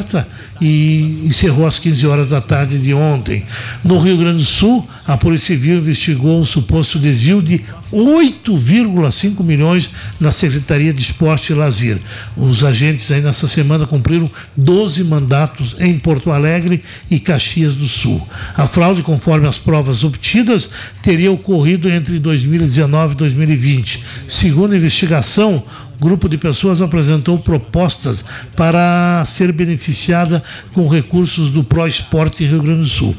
e 0.61 1.25
encerrou 1.27 1.67
às 1.67 1.79
15 1.79 2.07
horas 2.07 2.29
da 2.29 2.41
tarde 2.41 2.79
de 2.79 2.93
ontem. 2.95 3.45
No 3.85 3.99
Rio 3.99 4.17
Grande 4.17 4.39
do 4.39 4.45
Sul, 4.45 4.89
a 5.07 5.17
Polícia 5.17 5.47
Civil 5.47 5.79
investigou 5.79 6.41
um 6.41 6.45
suposto 6.45 6.99
desvio 6.99 7.41
de 7.43 7.63
8,5 7.93 9.45
milhões 9.45 9.91
na 10.19 10.33
Secretaria 10.33 10.93
de 10.93 11.03
Esporte 11.03 11.53
e 11.53 11.55
Lazer. 11.55 11.99
Os 12.37 12.65
agentes 12.65 13.11
aí 13.11 13.21
nessa 13.21 13.47
semana 13.47 13.87
cumpriram 13.87 14.31
12 14.57 15.05
mandatos 15.05 15.77
em 15.79 15.99
Porto 15.99 16.31
Alegre 16.31 16.83
e 17.11 17.21
Caxias 17.21 17.75
do 17.75 17.87
Sul. 17.87 18.27
A 18.57 18.67
fraude, 18.67 19.03
conforme 19.03 19.47
as 19.47 19.57
provas 19.57 20.03
obtidas, 20.03 20.71
teria 21.03 21.31
ocorrido 21.31 21.89
entre 21.89 22.19
2019 22.19 23.15
e 23.15 23.17
2020. 23.17 24.03
Segundo 24.27 24.73
a 24.73 24.77
investigação, 24.77 25.63
grupo 26.01 26.29
de 26.29 26.39
pessoas 26.39 26.81
apresentou 26.81 27.39
propostas 27.39 28.25
para 28.55 29.25
ser 29.27 29.53
beneficiada 29.53 30.43
com 30.73 30.89
recursos 30.89 31.51
do 31.51 31.65
Pro 31.65 31.87
Esporte 31.87 32.45
Rio 32.45 32.63
Grande 32.63 32.83
do 32.83 32.89
Sul. 32.89 33.15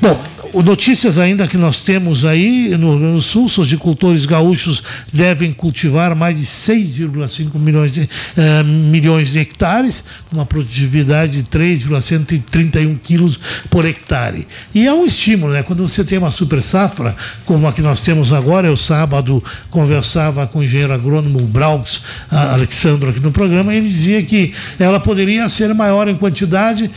Bom, 0.00 0.18
notícias 0.62 1.18
ainda 1.18 1.46
que 1.46 1.56
nós 1.56 1.80
temos 1.80 2.24
aí 2.24 2.76
no 2.78 2.90
Rio 2.90 2.98
Grande 2.98 3.14
do 3.14 3.22
Sul, 3.22 3.46
os 3.46 3.58
agricultores 3.58 4.24
gaúchos 4.24 4.82
devem 5.12 5.52
cultivar 5.52 6.14
mais 6.14 6.38
de 6.38 6.46
6,5 6.46 7.58
milhões 7.58 7.92
de, 7.92 8.02
uh, 8.02 8.64
milhões 8.64 9.30
de 9.30 9.38
hectares, 9.38 10.04
uma 10.32 10.44
produtividade 10.44 11.42
de 11.42 11.42
3,131 11.44 12.96
quilos 12.96 13.38
por 13.70 13.84
hectare. 13.84 14.46
E 14.74 14.86
é 14.86 14.92
um 14.92 15.04
estímulo, 15.04 15.52
né? 15.52 15.62
Quando 15.62 15.82
você 15.82 16.04
tem 16.04 16.18
uma 16.18 16.30
super 16.30 16.62
safra, 16.62 17.16
como 17.44 17.66
a 17.66 17.72
que 17.72 17.80
nós 17.80 18.00
temos 18.00 18.32
agora, 18.32 18.66
eu 18.66 18.76
sábado 18.76 19.42
conversava 19.70 20.46
com 20.46 20.58
o 20.58 20.64
engenheiro 20.64 20.92
agrônomo 20.92 21.40
Braux 21.40 22.02
Alexandre 22.30 23.10
aqui 23.10 23.20
no 23.20 23.32
programa, 23.32 23.72
e 23.72 23.78
ele 23.78 23.88
dizia 23.88 24.22
que 24.22 24.52
ela 24.78 25.00
poderia 25.00 25.48
ser 25.48 25.72
maior 25.74 26.08
em 26.08 26.16
quantidade 26.16 26.90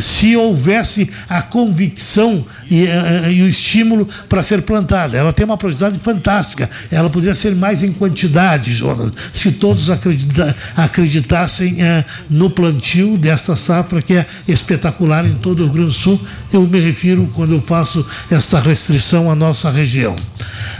se 0.00 0.36
houvesse 0.36 1.10
a 1.28 1.42
convicção 1.42 2.44
e, 2.70 2.84
eh, 2.84 3.22
eh, 3.24 3.32
e 3.32 3.42
o 3.42 3.48
estímulo 3.48 4.08
para 4.28 4.42
ser 4.42 4.62
plantada. 4.62 5.16
Ela 5.16 5.32
tem 5.32 5.44
uma 5.44 5.56
produtividade 5.56 5.98
fantástica. 5.98 6.68
Ela 6.90 7.10
poderia 7.10 7.34
ser 7.34 7.54
mais 7.54 7.82
em 7.82 7.92
quantidade, 7.92 8.72
Jonas, 8.72 9.12
se 9.32 9.52
todos 9.52 9.90
acredita, 9.90 10.54
acreditassem 10.76 11.82
eh, 11.82 12.04
no 12.48 12.50
plantio 12.50 13.18
desta 13.18 13.54
safra 13.54 14.00
que 14.00 14.14
é 14.14 14.26
espetacular 14.48 15.26
em 15.26 15.34
todo 15.34 15.60
o 15.60 15.64
Rio 15.64 15.72
Grande 15.74 15.88
do 15.88 15.94
Sul. 15.94 16.20
Eu 16.50 16.62
me 16.62 16.80
refiro 16.80 17.30
quando 17.34 17.52
eu 17.52 17.60
faço 17.60 18.04
essa 18.30 18.58
restrição 18.58 19.30
à 19.30 19.34
nossa 19.34 19.70
região. 19.70 20.16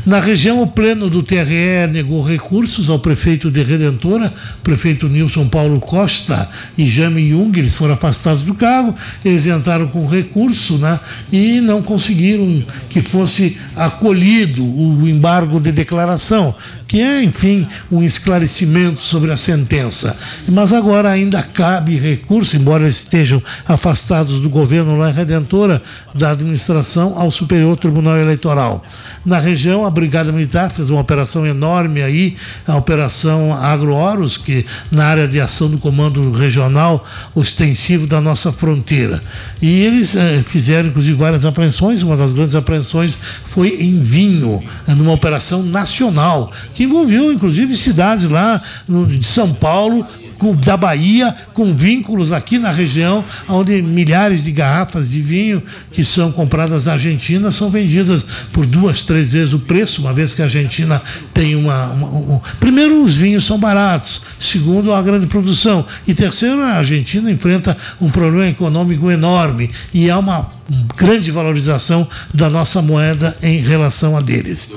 Na 0.07 0.21
região, 0.21 0.63
o 0.63 0.67
pleno 0.67 1.11
do 1.11 1.23
TRE 1.23 1.87
negou 1.91 2.23
recursos 2.23 2.89
ao 2.89 2.99
prefeito 2.99 3.51
de 3.51 3.63
Redentora, 3.63 4.33
prefeito 4.63 5.09
Nilson 5.09 5.49
Paulo 5.49 5.81
Costa 5.81 6.49
e 6.77 6.87
Jame 6.87 7.29
Jung, 7.29 7.59
eles 7.59 7.75
foram 7.75 7.95
afastados 7.95 8.43
do 8.43 8.55
cargo, 8.55 8.95
eles 9.25 9.47
entraram 9.47 9.89
com 9.89 10.07
recurso 10.07 10.79
né, 10.79 10.99
e 11.33 11.61
não 11.61 11.83
conseguiram 11.83 12.63
que 12.89 13.01
fosse 13.01 13.59
acolhido 13.77 14.65
o 14.65 15.07
embargo 15.09 15.61
de 15.61 15.73
declaração, 15.73 16.55
que 16.87 17.01
é, 17.01 17.23
enfim, 17.23 17.67
um 17.91 18.03
esclarecimento 18.03 19.03
sobre 19.03 19.31
a 19.31 19.37
sentença. 19.37 20.17
Mas 20.49 20.73
agora 20.73 21.11
ainda 21.11 21.43
cabe 21.59 21.97
recurso, 21.97 22.57
embora 22.57 22.87
estejam 22.87 23.43
afastados 23.67 24.39
do 24.39 24.49
governo 24.49 24.97
lá 24.97 25.11
em 25.11 25.13
Redentora, 25.13 25.83
da 26.15 26.31
administração 26.31 27.19
ao 27.19 27.33
Superior 27.33 27.77
Tribunal 27.77 28.17
Eleitoral. 28.17 28.81
Na 29.27 29.41
região, 29.41 29.85
a 29.85 29.91
Brigada 29.91 30.31
Militar 30.31 30.71
fez 30.71 30.89
uma 30.89 31.01
operação 31.01 31.45
enorme 31.45 32.01
aí, 32.01 32.37
a 32.65 32.77
Operação 32.77 33.53
Agro-Oros, 33.53 34.37
que 34.37 34.65
na 34.93 35.07
área 35.07 35.27
de 35.27 35.41
ação 35.41 35.69
do 35.69 35.79
Comando 35.79 36.31
Regional 36.31 37.05
Ostensivo 37.35 38.07
da 38.07 38.21
nossa 38.21 38.53
fronteira. 38.53 39.21
E 39.61 39.81
eles 39.81 40.15
eh, 40.15 40.41
fizeram, 40.47 40.91
inclusive, 40.91 41.17
várias 41.17 41.45
apreensões, 41.45 42.05
uma 42.05 42.17
das 42.17 42.31
grandes 42.31 42.55
apreensões 42.55 43.19
foi 43.45 43.83
em 43.83 44.01
Vinho, 44.01 44.63
numa 44.87 45.13
operação 45.13 45.65
nacional, 45.65 46.53
que 46.73 46.85
envolveu 46.85 47.33
inclusive 47.33 47.75
cidades 47.75 48.31
lá 48.31 48.63
de 49.09 49.27
São 49.27 49.53
Paulo 49.53 50.07
da 50.55 50.77
Bahia, 50.77 51.35
com 51.53 51.73
vínculos 51.75 52.33
aqui 52.33 52.59
na 52.59 52.71
região, 52.71 53.25
onde 53.49 53.83
milhares 53.83 54.43
de 54.43 54.53
garrafas 54.53 55.11
de 55.11 55.21
vinho 55.21 55.63
que 55.93 56.05
são 56.05 56.31
compradas 56.31 56.87
na 56.87 56.93
Argentina 56.93 57.51
são 57.51 57.69
vendidas 57.71 58.25
por 58.53 58.65
duas, 58.65 59.03
três 59.03 59.33
vezes 59.33 59.53
o 59.53 59.59
preço, 59.59 60.01
uma 60.01 60.13
vez 60.13 60.35
que 60.35 60.43
a 60.43 60.45
Argentina 60.45 61.03
tem 61.35 61.57
uma. 61.57 61.87
uma 61.87 62.07
um, 62.07 62.41
primeiro, 62.61 63.03
os 63.03 63.17
vinhos 63.17 63.45
são 63.45 63.59
baratos, 63.59 64.23
segundo, 64.39 64.93
a 64.93 65.03
grande 65.03 65.27
produção, 65.27 65.85
e 66.07 66.15
terceiro, 66.15 66.61
a 66.63 66.75
Argentina 66.75 67.31
enfrenta 67.31 67.77
um 68.01 68.11
problema 68.11 68.49
econômico 68.49 69.11
enorme 69.11 69.71
e 69.93 70.09
há 70.11 70.19
uma 70.19 70.49
grande 70.97 71.31
valorização 71.31 72.07
da 72.33 72.49
nossa 72.49 72.81
moeda 72.83 73.37
em 73.43 73.59
relação 73.59 74.17
a 74.17 74.21
deles. 74.21 74.71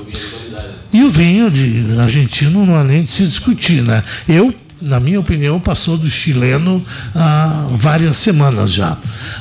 E 0.92 1.02
o 1.02 1.10
vinho 1.10 1.50
de 1.50 1.98
argentino 1.98 2.66
não 2.66 2.76
há 2.76 2.84
nem 2.84 3.02
de 3.02 3.10
se 3.10 3.26
discutir, 3.26 3.82
né? 3.82 4.04
Eu 4.28 4.54
na 4.82 4.98
minha 4.98 5.20
opinião, 5.20 5.60
passou 5.60 5.96
do 5.96 6.08
chileno 6.08 6.84
há 7.14 7.66
várias 7.70 8.18
semanas 8.18 8.72
já. 8.72 8.96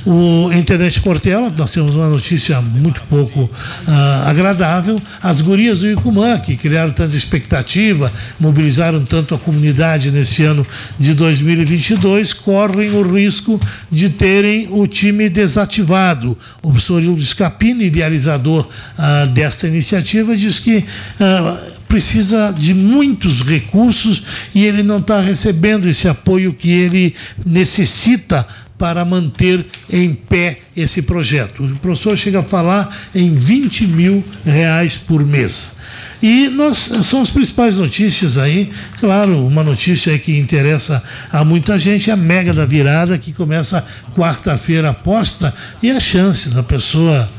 O 0.06 0.52
Internet 0.54 1.02
Portela, 1.02 1.52
nós 1.56 1.72
temos 1.72 1.96
uma 1.96 2.08
notícia 2.10 2.62
muito 2.62 3.02
pouco 3.10 3.50
ah, 3.88 4.26
agradável. 4.28 5.02
As 5.22 5.42
gurias 5.42 5.80
do 5.80 5.92
Icumã, 5.92 6.40
que 6.40 6.56
criaram 6.56 6.92
tanta 6.92 7.16
expectativa, 7.16 8.12
mobilizaram 8.40 9.04
tanto 9.04 9.34
a 9.34 9.40
comunidade 9.40 10.12
nesse 10.12 10.44
ano 10.44 10.66
de 11.00 11.14
2022, 11.14 12.34
correm 12.34 12.92
o 12.92 13.02
risco 13.02 13.60
de 13.92 14.10
terem 14.10 14.68
o 14.72 14.86
time 14.86 15.28
desativado. 15.28 16.38
O 16.62 16.70
professor 16.70 17.02
Hildo 17.02 17.24
Scapini, 17.24 17.86
idealizador 17.86 18.68
ah, 18.98 19.26
desta 19.26 19.68
iniciativa, 19.68 20.38
diz 20.38 20.60
que 20.60 20.86
ah, 21.20 21.58
precisa 21.92 22.56
de 22.58 22.74
muitos 22.74 23.42
recursos 23.42 24.24
e 24.56 24.66
ele 24.66 24.82
não 24.82 25.00
está 25.00 25.20
recebendo 25.20 25.90
esse 25.90 26.08
apoio 26.08 26.54
que 26.54 26.72
ele 26.72 27.14
necessita 27.46 28.48
para 28.78 29.04
manter 29.04 29.66
em 29.92 30.14
pé 30.14 30.60
esse 30.76 31.02
projeto. 31.02 31.66
O 31.66 31.76
professor 31.76 32.18
chega 32.18 32.40
a 32.40 32.44
falar 32.44 32.96
em 33.14 33.36
20 33.36 33.88
mil 33.88 34.24
reais 34.46 34.96
por 34.96 35.26
mês. 35.26 35.76
E 36.24 36.48
nós, 36.48 36.90
são 37.04 37.22
as 37.22 37.30
principais 37.30 37.76
notícias 37.76 38.38
aí. 38.38 38.72
Claro, 39.02 39.46
uma 39.46 39.62
notícia 39.62 40.18
que 40.18 40.40
interessa 40.40 41.04
a 41.30 41.44
muita 41.44 41.78
gente 41.78 42.10
é 42.10 42.14
a 42.14 42.18
mega 42.18 42.54
da 42.54 42.66
virada, 42.66 43.18
que 43.18 43.34
começa 43.34 43.86
quarta-feira 44.16 44.92
aposta, 44.92 45.54
e 45.84 45.92
a 45.92 46.00
chance 46.00 46.50
da 46.50 46.64
pessoa. 46.64 47.30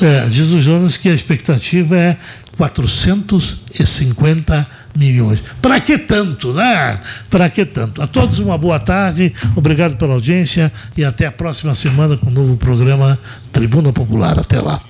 É, 0.00 0.28
diz 0.28 0.46
o 0.52 0.62
Jonas 0.62 0.96
que 0.96 1.08
a 1.08 1.14
expectativa 1.14 1.96
é 1.96 2.16
450 2.58 4.66
milhões. 4.96 5.44
Para 5.62 5.80
que 5.80 5.96
tanto, 5.96 6.52
né? 6.52 7.00
Para 7.30 7.48
que 7.48 7.64
tanto? 7.64 8.02
A 8.02 8.06
todos 8.06 8.38
uma 8.40 8.58
boa 8.58 8.78
tarde, 8.80 9.32
obrigado 9.54 9.96
pela 9.96 10.14
audiência 10.14 10.72
e 10.96 11.04
até 11.04 11.26
a 11.26 11.32
próxima 11.32 11.72
semana 11.74 12.16
com 12.16 12.26
o 12.26 12.30
um 12.30 12.32
novo 12.32 12.56
programa 12.56 13.16
Tribuna 13.52 13.92
Popular. 13.92 14.40
Até 14.40 14.60
lá. 14.60 14.80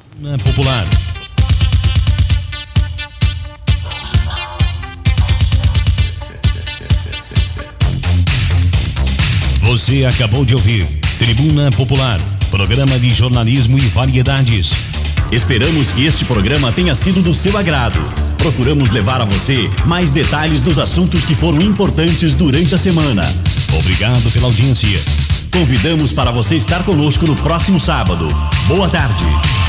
Popular. 0.42 0.86
Você 9.60 10.06
acabou 10.06 10.46
de 10.46 10.54
ouvir 10.54 10.86
Tribuna 11.18 11.70
Popular, 11.72 12.18
programa 12.50 12.98
de 12.98 13.10
jornalismo 13.10 13.76
e 13.76 13.82
variedades 13.82 14.87
Esperamos 15.30 15.92
que 15.92 16.06
este 16.06 16.24
programa 16.24 16.72
tenha 16.72 16.94
sido 16.94 17.20
do 17.20 17.34
seu 17.34 17.58
agrado. 17.58 18.00
Procuramos 18.38 18.90
levar 18.90 19.20
a 19.20 19.26
você 19.26 19.70
mais 19.86 20.10
detalhes 20.10 20.62
dos 20.62 20.78
assuntos 20.78 21.26
que 21.26 21.34
foram 21.34 21.60
importantes 21.60 22.34
durante 22.34 22.74
a 22.74 22.78
semana. 22.78 23.22
Obrigado 23.78 24.30
pela 24.30 24.46
audiência. 24.46 24.98
Convidamos 25.52 26.14
para 26.14 26.30
você 26.30 26.56
estar 26.56 26.82
conosco 26.82 27.26
no 27.26 27.36
próximo 27.36 27.78
sábado. 27.78 28.26
Boa 28.68 28.88
tarde. 28.88 29.67